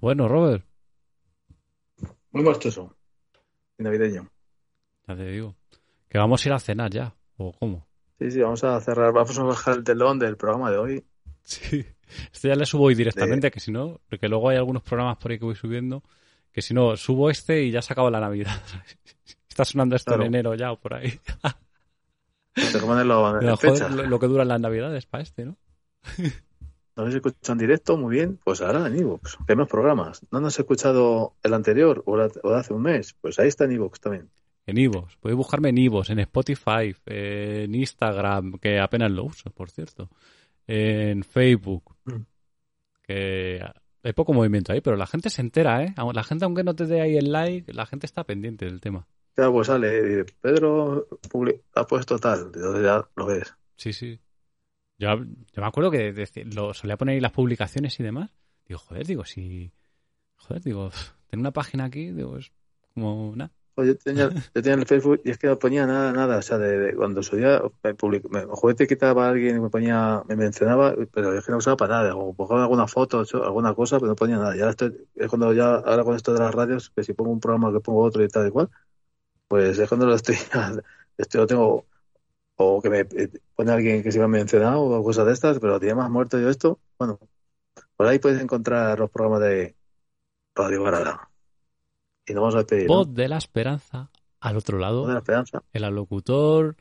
Bueno, 0.05 0.27
Robert, 0.27 0.63
Muy 2.29 2.43
mostoso. 2.43 2.95
Y 3.79 3.81
navideño. 3.81 4.29
ya 5.07 5.15
te 5.15 5.25
digo. 5.25 5.55
Que 6.07 6.19
vamos 6.19 6.45
a 6.45 6.49
ir 6.49 6.53
a 6.53 6.59
cenar 6.59 6.91
ya. 6.91 7.15
¿O 7.37 7.51
cómo? 7.53 7.87
Sí, 8.19 8.29
sí, 8.29 8.39
vamos 8.39 8.63
a 8.63 8.79
cerrar. 8.81 9.11
Vamos 9.11 9.39
a 9.39 9.43
bajar 9.43 9.77
el 9.77 9.83
telón 9.83 10.19
del 10.19 10.37
programa 10.37 10.69
de 10.69 10.77
hoy. 10.77 11.03
Sí. 11.43 11.83
Este 12.31 12.49
ya 12.49 12.55
le 12.55 12.67
subo 12.67 12.83
hoy 12.83 12.93
directamente, 12.93 13.49
que 13.49 13.59
si 13.59 13.71
no, 13.71 13.99
porque 14.07 14.29
luego 14.29 14.49
hay 14.49 14.57
algunos 14.57 14.83
programas 14.83 15.17
por 15.17 15.31
ahí 15.31 15.39
que 15.39 15.45
voy 15.45 15.55
subiendo, 15.55 16.03
que 16.51 16.61
si 16.61 16.75
no, 16.75 16.95
subo 16.97 17.31
este 17.31 17.63
y 17.63 17.71
ya 17.71 17.81
se 17.81 17.93
acaba 17.93 18.11
la 18.11 18.19
Navidad. 18.19 18.61
Está 19.49 19.65
sonando 19.65 19.95
esto 19.95 20.11
Claro. 20.11 20.21
en 20.21 20.27
enero 20.35 20.53
ya 20.53 20.71
o 20.71 20.79
por 20.79 20.93
ahí. 20.93 21.19
Joder, 22.55 23.05
lo, 23.91 24.03
lo 24.05 24.19
que 24.19 24.27
duran 24.27 24.49
las 24.49 24.61
Navidades 24.61 25.07
para 25.07 25.23
este, 25.23 25.45
¿no? 25.45 25.57
¿No 26.95 27.03
habéis 27.03 27.15
escuchado 27.15 27.53
en 27.53 27.57
directo? 27.57 27.97
Muy 27.97 28.15
bien. 28.15 28.39
Pues 28.43 28.61
ahora 28.61 28.87
en 28.87 28.97
iVoox. 28.97 29.35
Que 29.45 29.53
hay 29.53 29.55
más 29.57 29.67
programas. 29.67 30.25
¿No 30.31 30.39
nos 30.39 30.53
has 30.53 30.59
escuchado 30.59 31.33
el 31.43 31.53
anterior 31.53 32.01
o, 32.05 32.15
la- 32.17 32.31
o 32.43 32.49
de 32.51 32.55
hace 32.57 32.73
un 32.73 32.81
mes? 32.83 33.15
Pues 33.19 33.37
ahí 33.39 33.47
está 33.49 33.65
en 33.65 33.73
iVoox 33.73 33.99
también. 33.99 34.29
En 34.67 34.77
Ivos. 34.79 35.15
Podéis 35.17 35.37
buscarme 35.37 35.69
en 35.69 35.77
Ivos, 35.77 36.09
en 36.09 36.17
Spotify, 36.19 36.95
en 37.05 37.75
Instagram, 37.75 38.53
que 38.59 38.79
apenas 38.79 39.11
lo 39.11 39.25
uso, 39.25 39.51
por 39.51 39.69
cierto. 39.69 40.09
En 40.65 41.23
Facebook. 41.23 41.95
Mm. 42.05 42.21
Que 43.03 43.59
hay 44.03 44.13
poco 44.13 44.33
movimiento 44.33 44.71
ahí, 44.73 44.81
pero 44.81 44.95
la 44.95 45.05
gente 45.05 45.29
se 45.29 45.41
entera, 45.41 45.83
¿eh? 45.83 45.93
La 46.13 46.23
gente, 46.23 46.45
aunque 46.45 46.63
no 46.63 46.73
te 46.75 46.85
dé 46.87 47.01
ahí 47.01 47.15
el 47.17 47.31
like, 47.31 47.73
la 47.73 47.85
gente 47.85 48.07
está 48.07 48.23
pendiente 48.23 48.65
del 48.65 48.81
tema. 48.81 49.05
Ya 49.37 49.51
pues 49.51 49.67
sale. 49.67 50.21
eh, 50.21 50.25
Pedro 50.41 51.07
ha 51.75 51.85
puesto 51.85 52.17
tal. 52.17 52.51
Entonces 52.53 52.83
ya 52.83 53.07
lo 53.15 53.25
ves. 53.27 53.53
Sí, 53.77 53.93
sí. 53.93 54.19
Yo, 54.97 55.17
yo 55.17 55.61
me 55.61 55.65
acuerdo 55.67 55.91
que 55.91 56.13
solía 56.73 56.97
poner 56.97 57.15
ahí 57.15 57.19
las 57.21 57.31
publicaciones 57.31 57.99
y 57.99 58.03
demás. 58.03 58.31
Digo, 58.67 58.79
joder, 58.79 59.05
digo, 59.05 59.25
si. 59.25 59.73
Joder, 60.37 60.63
digo, 60.63 60.91
tener 61.29 61.41
una 61.41 61.51
página 61.53 61.85
aquí, 61.85 62.11
digo, 62.11 62.37
es 62.37 62.53
como 62.93 63.33
nada. 63.35 63.53
Oye, 63.77 63.89
yo 63.89 63.97
tenía, 63.97 64.33
yo 64.53 64.61
tenía 64.61 64.75
el 64.75 64.85
Facebook 64.87 65.19
y 65.25 65.31
es 65.31 65.37
que 65.37 65.47
no 65.47 65.59
ponía 65.59 65.85
nada, 65.85 66.13
nada. 66.13 66.37
O 66.37 66.41
sea, 66.41 66.57
de, 66.57 66.95
cuando 66.95 67.21
subía, 67.21 67.61
me 67.83 67.93
public- 67.93 68.29
me, 68.29 68.45
juguete 68.45 68.87
quitaba 68.87 69.25
a 69.27 69.29
alguien 69.31 69.57
y 69.57 69.59
me 69.59 69.69
ponía, 69.69 70.23
me 70.29 70.37
mencionaba, 70.37 70.95
pero 71.11 71.37
es 71.37 71.45
que 71.45 71.51
no 71.51 71.57
usaba 71.57 71.75
para 71.75 71.95
nada. 71.95 72.15
O 72.15 72.33
ponía 72.33 72.63
alguna 72.63 72.87
foto, 72.87 73.23
alguna 73.43 73.73
cosa, 73.75 73.97
pero 73.99 74.09
no 74.09 74.15
ponía 74.15 74.37
nada. 74.37 74.55
Y 74.55 74.59
ahora 74.59 74.71
estoy, 74.71 74.95
es 75.15 75.27
cuando 75.27 75.51
ya, 75.53 75.75
ahora 75.75 76.05
con 76.05 76.15
esto 76.15 76.33
de 76.33 76.39
las 76.39 76.55
radios, 76.55 76.89
que 76.91 77.03
si 77.03 77.13
pongo 77.13 77.31
un 77.31 77.39
programa, 77.41 77.73
que 77.73 77.81
pongo 77.81 78.01
otro 78.01 78.23
y 78.23 78.29
tal 78.29 78.47
y 78.47 78.51
cual, 78.51 78.69
pues 79.47 79.79
es 79.79 79.89
cuando 79.89 80.07
lo 80.07 80.15
estoy, 80.15 80.35
estoy 81.17 81.41
lo 81.41 81.47
tengo, 81.47 81.87
o 82.57 82.81
que 82.81 82.89
me 82.89 82.99
eh, 82.99 83.29
pone 83.55 83.71
alguien 83.71 84.03
que 84.03 84.11
se 84.11 84.19
me 84.19 84.25
ha 84.25 84.27
mencionado 84.29 84.81
o 84.83 85.03
cosas 85.03 85.25
de 85.25 85.33
estas, 85.33 85.59
pero 85.59 85.79
tenía 85.79 85.95
más 85.95 86.09
muerto 86.09 86.39
yo 86.39 86.49
esto. 86.49 86.79
Bueno, 86.97 87.19
por 87.95 88.07
ahí 88.07 88.19
puedes 88.19 88.41
encontrar 88.41 88.99
los 88.99 89.09
programas 89.09 89.41
de 89.41 89.75
Radio 90.55 90.83
Barada. 90.83 91.29
Y 92.25 92.33
nos 92.33 92.41
vamos 92.41 92.55
a 92.55 92.59
despedir. 92.59 92.87
¿no? 92.87 92.95
Voz 92.95 93.13
de 93.13 93.27
la 93.27 93.37
esperanza, 93.37 94.09
al 94.39 94.57
otro 94.57 94.79
lado, 94.79 94.99
Voz 95.01 95.07
de 95.09 95.13
la 95.13 95.19
esperanza. 95.19 95.63
el 95.73 95.83
alocutor, 95.83 96.75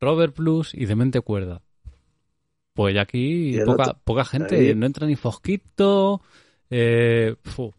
Robert 0.00 0.34
Plus 0.34 0.74
y 0.74 0.86
Demente 0.86 1.20
Cuerda. 1.20 1.62
Pues 2.72 2.94
ya 2.94 3.02
aquí 3.02 3.58
poca, 3.66 3.94
poca 4.04 4.24
gente, 4.24 4.56
ahí- 4.56 4.74
no 4.74 4.86
entra 4.86 5.06
ni 5.06 5.16
Fosquito, 5.16 6.22
eh, 6.70 7.34
fu, 7.42 7.74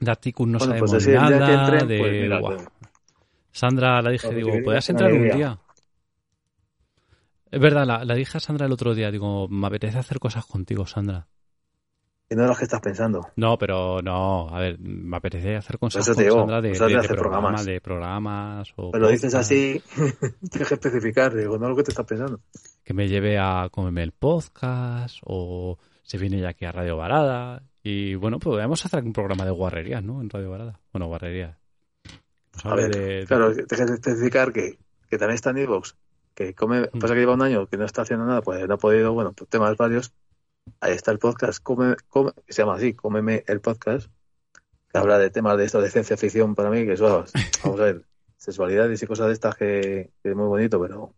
de 0.00 0.10
Atticus 0.10 0.46
no 0.48 0.58
Bueno, 0.58 0.72
sabemos 0.72 0.90
pues 0.90 1.02
así, 1.02 1.10
día 1.12 1.24
que 1.28 1.30
nada, 1.38 1.62
entren, 1.62 1.88
de, 1.88 1.98
pues 1.98 2.40
pues, 2.40 2.68
Sandra 3.52 4.02
la 4.02 4.10
dije, 4.10 4.26
Pues, 4.26 4.36
digo, 4.36 4.52
¿podrías 4.64 4.90
entrar 4.90 5.12
un 5.12 5.22
día? 5.22 5.58
Es 7.56 7.62
verdad, 7.62 7.86
la, 7.86 8.04
la 8.04 8.14
dije 8.14 8.36
a 8.38 8.40
Sandra 8.40 8.66
el 8.66 8.72
otro 8.72 8.94
día, 8.94 9.10
digo, 9.10 9.48
me 9.48 9.66
apetece 9.66 9.98
hacer 9.98 10.18
cosas 10.18 10.44
contigo, 10.46 10.86
Sandra. 10.86 11.26
y 12.28 12.34
no 12.34 12.42
es 12.42 12.48
lo 12.50 12.56
que 12.56 12.64
estás 12.64 12.80
pensando. 12.80 13.28
No, 13.36 13.56
pero 13.56 14.02
no, 14.02 14.48
a 14.48 14.58
ver, 14.60 14.78
me 14.78 15.16
apetece 15.16 15.56
hacer 15.56 15.78
cosas 15.78 16.02
eso 16.02 16.12
con 16.14 16.18
te 16.18 16.24
digo, 16.24 16.38
Sandra 16.38 16.60
de, 16.60 16.70
de 16.70 17.08
programas. 17.14 17.64
de 17.64 17.80
programas 17.80 18.72
o 18.76 18.90
Pero 18.90 19.04
lo 19.04 19.10
dices 19.10 19.34
así, 19.34 19.80
tienes 20.50 20.68
que 20.68 20.74
especificar. 20.74 21.34
Digo, 21.34 21.56
no 21.58 21.66
es 21.66 21.70
lo 21.70 21.76
que 21.76 21.82
te 21.84 21.90
estás 21.92 22.06
pensando. 22.06 22.40
que 22.84 22.94
me 22.94 23.08
lleve 23.08 23.38
a 23.38 23.68
comerme 23.70 24.02
el 24.02 24.12
podcast 24.12 25.18
o 25.24 25.78
se 26.02 26.18
viene 26.18 26.38
ya 26.40 26.50
aquí 26.50 26.64
a 26.64 26.72
Radio 26.72 26.96
Varada 26.96 27.62
y 27.82 28.14
bueno, 28.16 28.38
pues 28.38 28.58
vamos 28.58 28.84
a 28.84 28.88
hacer 28.88 29.02
un 29.04 29.12
programa 29.12 29.44
de 29.44 29.50
guarrerías, 29.52 30.02
¿no? 30.02 30.20
En 30.20 30.28
Radio 30.28 30.50
Varada. 30.50 30.80
Bueno, 30.92 31.06
guarrerías. 31.06 31.56
Nos 32.54 32.66
A 32.66 32.74
ver, 32.74 32.90
de- 32.94 33.24
claro, 33.26 33.52
tienes 33.52 33.68
que 33.86 33.94
especificar 33.94 34.52
que, 34.52 34.78
que 35.08 35.18
también 35.18 35.34
está 35.36 35.50
en 35.50 35.58
iVoox. 35.58 35.92
Que 36.36 36.54
come, 36.54 36.82
Mm. 36.92 36.98
pasa 37.00 37.14
que 37.14 37.20
lleva 37.20 37.34
un 37.34 37.42
año 37.42 37.66
que 37.66 37.76
no 37.78 37.84
está 37.84 38.02
haciendo 38.02 38.26
nada, 38.26 38.42
pues 38.42 38.68
no 38.68 38.74
ha 38.74 38.78
podido, 38.78 39.12
bueno, 39.12 39.32
temas 39.48 39.76
varios. 39.76 40.12
Ahí 40.80 40.92
está 40.92 41.10
el 41.10 41.18
podcast, 41.18 41.60
come, 41.62 41.96
come, 42.08 42.30
que 42.46 42.52
se 42.52 42.62
llama 42.62 42.74
así, 42.76 42.92
Cómeme 42.92 43.42
el 43.48 43.60
podcast, 43.60 44.08
que 44.92 44.98
habla 44.98 45.18
de 45.18 45.30
temas 45.30 45.56
de 45.56 45.64
esto 45.64 45.80
de 45.80 45.90
ciencia 45.90 46.16
ficción 46.16 46.54
para 46.54 46.70
mí, 46.70 46.84
que 46.84 46.92
eso, 46.92 47.24
vamos 47.64 47.80
a 47.80 47.84
ver, 47.84 48.04
sexualidades 48.36 49.02
y 49.02 49.06
cosas 49.06 49.28
de 49.28 49.32
estas 49.32 49.54
que, 49.56 50.10
que 50.22 50.28
es 50.30 50.36
muy 50.36 50.46
bonito, 50.46 50.80
pero 50.80 51.14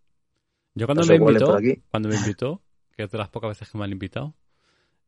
Yo 0.74 0.86
cuando 0.86 1.04
me 1.04 1.16
invitó, 1.16 1.54
aquí. 1.56 1.82
cuando 1.90 2.08
me 2.08 2.16
invitó, 2.16 2.62
que 2.96 3.02
es 3.02 3.10
de 3.10 3.18
las 3.18 3.28
pocas 3.28 3.48
veces 3.50 3.68
que 3.70 3.76
me 3.76 3.84
han 3.84 3.92
invitado, 3.92 4.34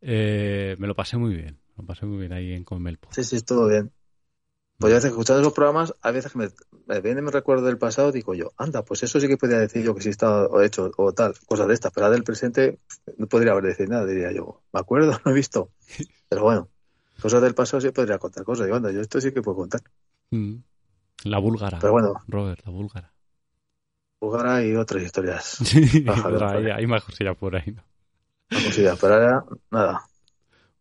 eh, 0.00 0.74
me 0.78 0.86
lo 0.86 0.94
pasé 0.96 1.16
muy 1.18 1.34
bien. 1.34 1.58
Me 1.76 1.82
lo 1.82 1.86
pasé 1.86 2.06
muy 2.06 2.18
bien 2.18 2.32
ahí 2.32 2.52
en 2.52 2.64
Comerme 2.64 2.90
el 2.90 2.98
podcast. 2.98 3.20
Sí, 3.22 3.38
sí, 3.38 3.44
todo 3.44 3.68
bien. 3.68 3.92
Pues 4.80 4.94
a 4.94 4.96
veces 4.96 5.10
escuchando 5.10 5.42
esos 5.42 5.52
programas, 5.52 5.94
a 6.00 6.10
veces 6.10 6.32
que 6.32 6.38
me, 6.38 6.48
me 6.86 7.02
viene 7.02 7.20
mi 7.20 7.30
recuerdo 7.30 7.66
del 7.66 7.76
pasado, 7.76 8.12
digo 8.12 8.32
yo, 8.32 8.52
anda, 8.56 8.82
pues 8.82 9.02
eso 9.02 9.20
sí 9.20 9.28
que 9.28 9.36
podría 9.36 9.58
decir 9.58 9.84
yo 9.84 9.94
que 9.94 10.00
sí 10.00 10.08
está 10.08 10.46
o 10.46 10.62
hecho 10.62 10.90
o 10.96 11.12
tal, 11.12 11.34
cosas 11.46 11.68
de 11.68 11.74
estas, 11.74 11.92
pero 11.92 12.06
ahora 12.06 12.14
del 12.14 12.24
presente 12.24 12.78
no 13.18 13.26
podría 13.26 13.52
haber 13.52 13.64
decir 13.64 13.90
nada, 13.90 14.06
diría 14.06 14.32
yo, 14.32 14.62
me 14.72 14.80
acuerdo, 14.80 15.12
no 15.24 15.32
he 15.32 15.34
visto. 15.34 15.68
Pero 16.30 16.44
bueno, 16.44 16.68
cosas 17.20 17.42
del 17.42 17.54
pasado 17.54 17.82
sí 17.82 17.90
podría 17.90 18.16
contar 18.16 18.42
cosas, 18.42 18.68
y 18.68 18.72
anda, 18.72 18.90
yo 18.90 19.02
esto 19.02 19.20
sí 19.20 19.32
que 19.32 19.42
puedo 19.42 19.58
contar. 19.58 19.82
Mm. 20.30 20.54
La 21.24 21.38
búlgara. 21.40 21.78
Pero 21.78 21.92
bueno, 21.92 22.14
Robert, 22.26 22.62
la 22.64 22.72
búlgara. 22.72 23.12
jugar 24.18 24.64
y 24.64 24.76
otras 24.76 25.02
historias, 25.02 25.58
hay, 25.74 26.86
más 26.86 27.04
cosillas 27.04 27.36
por 27.36 27.54
ahí, 27.54 27.70
¿no? 27.70 27.84
una 28.50 28.64
cosilla, 28.64 28.96
pero 28.98 29.12
ahora 29.12 29.44
nada. 29.70 30.06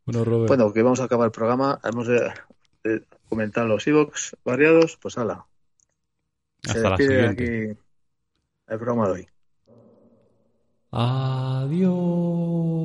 Bueno, 0.06 0.24
Robert. 0.24 0.48
Bueno, 0.48 0.72
que 0.72 0.84
vamos 0.84 1.02
a 1.02 1.04
acabar 1.04 1.26
el 1.26 1.34
programa, 1.34 1.82
hemos 1.84 2.08
de, 2.08 2.32
de 2.84 3.04
comentar 3.28 3.66
los 3.66 3.86
e 3.88 3.94
variados, 4.44 4.98
pues 5.02 5.18
ala. 5.18 5.46
Se 6.64 6.72
hasta 6.72 6.90
la 6.90 6.98
despide 6.98 7.32
siguiente. 7.32 7.72
aquí 7.72 7.80
el 8.68 8.78
programa 8.78 9.08
de 9.08 9.14
hoy. 9.14 9.28
Adiós. 10.92 12.79